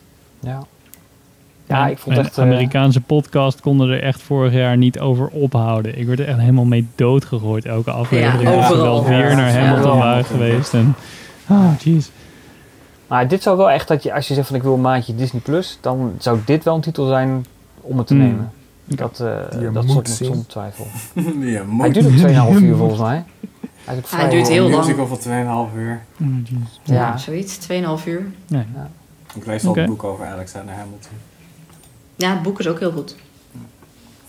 Ja. 0.40 0.62
Ja, 1.66 1.86
ik 1.86 1.98
vond 1.98 2.18
echt... 2.18 2.38
eh, 2.38 2.44
Amerikaanse 2.44 3.00
podcast 3.00 3.60
konden 3.60 3.88
er 3.90 4.02
echt 4.02 4.22
vorig 4.22 4.52
jaar 4.52 4.76
niet 4.76 4.98
over 5.00 5.28
ophouden. 5.28 5.98
Ik 5.98 6.06
werd 6.06 6.18
er 6.18 6.26
echt 6.28 6.38
helemaal 6.38 6.64
mee 6.64 6.86
doodgegooid 6.94 7.64
elke 7.64 7.90
aflevering. 7.90 8.42
Ja, 8.42 8.54
overal. 8.56 8.82
wel 8.82 9.04
weer 9.04 9.28
Ja, 9.30 9.34
naar. 9.36 9.52
Hamilton 9.58 9.92
Ja. 9.92 9.98
waren 9.98 10.24
geweest. 10.24 10.74
En, 10.74 10.94
oh, 11.48 11.72
jeez. 11.78 12.10
Maar 13.06 13.28
dit 13.28 13.42
zou 13.42 13.56
wel 13.56 13.70
echt 13.70 13.88
dat 13.88 14.02
je, 14.02 14.14
als 14.14 14.28
je 14.28 14.34
zegt 14.34 14.46
van 14.46 14.56
ik 14.56 14.62
wil 14.62 14.74
een 14.74 14.80
maandje 14.80 15.14
Disney 15.14 15.40
Plus, 15.42 15.78
dan 15.80 16.12
zou 16.18 16.38
dit 16.44 16.64
wel 16.64 16.74
een 16.74 16.80
titel 16.80 17.06
zijn 17.06 17.46
om 17.80 17.98
het 17.98 18.06
te 18.06 18.14
Hmm. 18.14 18.22
nemen. 18.22 18.50
Dat, 18.84 19.20
eh 19.20 19.50
Die 19.50 19.60
je 19.60 19.70
dat 19.72 19.84
moet 19.84 19.90
stond 19.90 20.06
nog 20.08 20.16
zien. 20.16 20.26
zonder 20.26 20.46
twijfel. 20.46 20.86
Ja, 21.54 21.62
Hij 21.78 21.88
ook 21.88 22.54
2,5 22.58 22.62
uur 22.62 22.76
volgens 22.76 23.00
mij. 23.00 23.24
Ook 23.88 23.94
Hij 23.94 24.02
vrij- 24.02 24.28
duurt 24.30 24.48
heel 24.48 24.64
Een 24.64 24.70
lang. 24.70 24.84
musical 24.84 25.06
van 25.06 25.18
2,5 25.18 25.74
uur. 25.76 26.00
Ja, 26.82 26.94
Ja. 26.94 27.16
zoiets. 27.16 27.56
2,5 27.56 28.06
uur. 28.06 28.26
Nee. 28.48 28.64
Ik 29.34 29.46
lees 29.46 29.64
al 29.64 29.70
Oké. 29.70 29.80
het 29.80 29.88
boek 29.88 30.04
over 30.04 30.26
Alexander 30.26 30.74
Hamilton. 30.74 31.10
Ja, 32.16 32.30
het 32.32 32.42
boek 32.42 32.58
is 32.60 32.66
ook 32.66 32.78
heel 32.78 32.92
goed. 32.92 33.16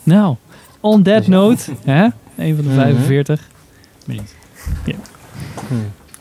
Nou, 0.04 0.36
on 0.80 1.04
that 1.04 1.28
note, 1.28 1.72
hè? 1.86 2.04
een 2.38 2.56
van 2.56 2.64
de 2.64 2.70
Mhm. 2.70 2.74
45. 2.80 3.48
Benieuwd. 4.06 4.34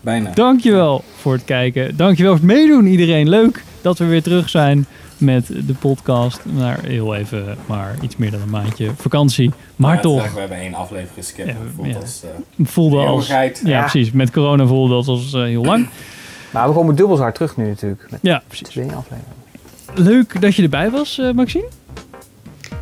Bijna. 0.01 0.31
Dankjewel 0.31 1.05
voor 1.21 1.33
het 1.33 1.45
kijken. 1.45 1.97
Dankjewel 1.97 2.37
voor 2.37 2.47
het 2.49 2.57
meedoen 2.57 2.87
iedereen. 2.87 3.29
Leuk 3.29 3.65
dat 3.83 3.99
we 3.99 4.05
weer 4.05 4.23
terug 4.23 4.49
zijn 4.49 4.87
met 5.19 5.47
de 5.47 5.75
podcast. 5.79 6.41
Maar 6.45 6.79
heel 6.83 7.15
even, 7.15 7.57
maar 7.67 7.95
iets 8.01 8.17
meer 8.17 8.31
dan 8.31 8.41
een 8.41 8.51
maandje 8.51 8.91
vakantie. 8.97 9.51
Maar 9.77 9.95
Ja, 9.95 10.01
toch, 10.01 10.33
We 10.33 10.41
hebben 10.41 10.59
één 10.59 10.75
aflevering 10.75 11.15
geskipt. 11.15 11.53
Ja, 11.83 11.97
als... 12.01 12.23
eh, 12.59 12.67
voelde 12.67 12.99
als... 12.99 13.27
Ja, 13.27 13.51
Ja. 13.65 13.81
precies. 13.81 14.11
Met 14.13 14.31
corona 14.31 14.67
voelde 14.67 14.95
dat 14.95 15.09
als 15.09 15.33
eh, 15.33 15.43
heel 15.43 15.65
lang. 15.65 15.89
Maar 16.51 16.69
we 16.69 16.75
komen 16.75 16.95
dubbel 16.95 17.17
zo 17.17 17.23
hard 17.23 17.35
terug 17.35 17.57
nu 17.57 17.67
natuurlijk. 17.69 18.07
Met 18.11 18.21
Ja, 18.23 18.43
precies. 18.47 18.69
twee 18.69 18.85
afleveringen. 18.93 19.35
leuk 19.95 20.41
dat 20.41 20.55
je 20.55 20.63
erbij 20.63 20.91
was, 20.91 21.19
eh, 21.19 21.31
Maxine. 21.31 21.69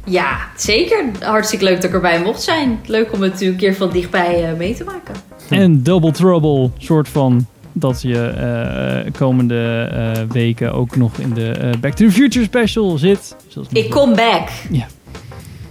Ja, 0.06 0.38
zeker. 0.56 1.04
Hartstikke 1.20 1.64
leuk 1.64 1.74
dat 1.74 1.84
ik 1.84 1.92
erbij 1.92 2.22
mocht 2.22 2.42
zijn. 2.42 2.80
Leuk 2.86 3.12
om 3.12 3.20
het 3.22 3.32
natuurlijk 3.32 3.62
een 3.62 3.68
keer 3.68 3.76
van 3.78 3.90
dichtbij 3.90 4.50
eh, 4.50 4.56
mee 4.56 4.74
te 4.74 4.84
maken. 4.84 5.14
En 5.50 5.82
Double 5.82 6.10
Trouble, 6.12 6.70
soort 6.78 7.08
van 7.08 7.46
dat 7.74 8.02
je 8.02 8.26
eh, 8.26 9.12
komende 9.12 9.90
eh, 9.92 10.22
weken 10.32 10.72
ook 10.72 10.96
nog 10.96 11.18
in 11.18 11.32
de 11.34 11.50
eh, 11.50 11.80
Back 11.80 11.92
to 11.94 12.04
the 12.06 12.12
Future 12.12 12.44
special 12.44 12.98
zit. 12.98 13.36
Zoals 13.48 13.68
Ik 13.72 13.90
kom 13.90 14.14
back. 14.14 14.48
Ja. 14.70 14.86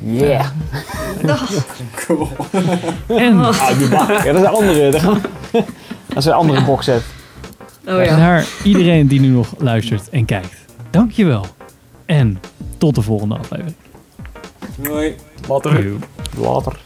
Yeah. 0.05 0.45
Cool. 2.05 2.27
En 3.07 3.39
Ah. 3.39 3.69
Ja, 3.89 4.23
dat 4.23 4.35
is 4.35 4.41
een 4.41 4.47
andere. 4.47 4.91
Dat 6.07 6.17
is 6.17 6.25
een 6.25 6.34
andere 6.34 6.63
boxset. 6.63 7.03
Oh 7.88 8.05
ja. 8.05 8.17
naar 8.17 8.45
iedereen 8.63 9.07
die 9.07 9.19
nu 9.19 9.27
nog 9.27 9.53
luistert 9.57 10.09
en 10.09 10.25
kijkt. 10.25 10.65
Dankjewel. 10.89 11.45
En 12.05 12.39
tot 12.77 12.95
de 12.95 13.01
volgende 13.01 13.35
aflevering. 13.35 13.75
Hoi. 14.88 15.15
Later. 15.47 15.93
Later. 16.38 16.80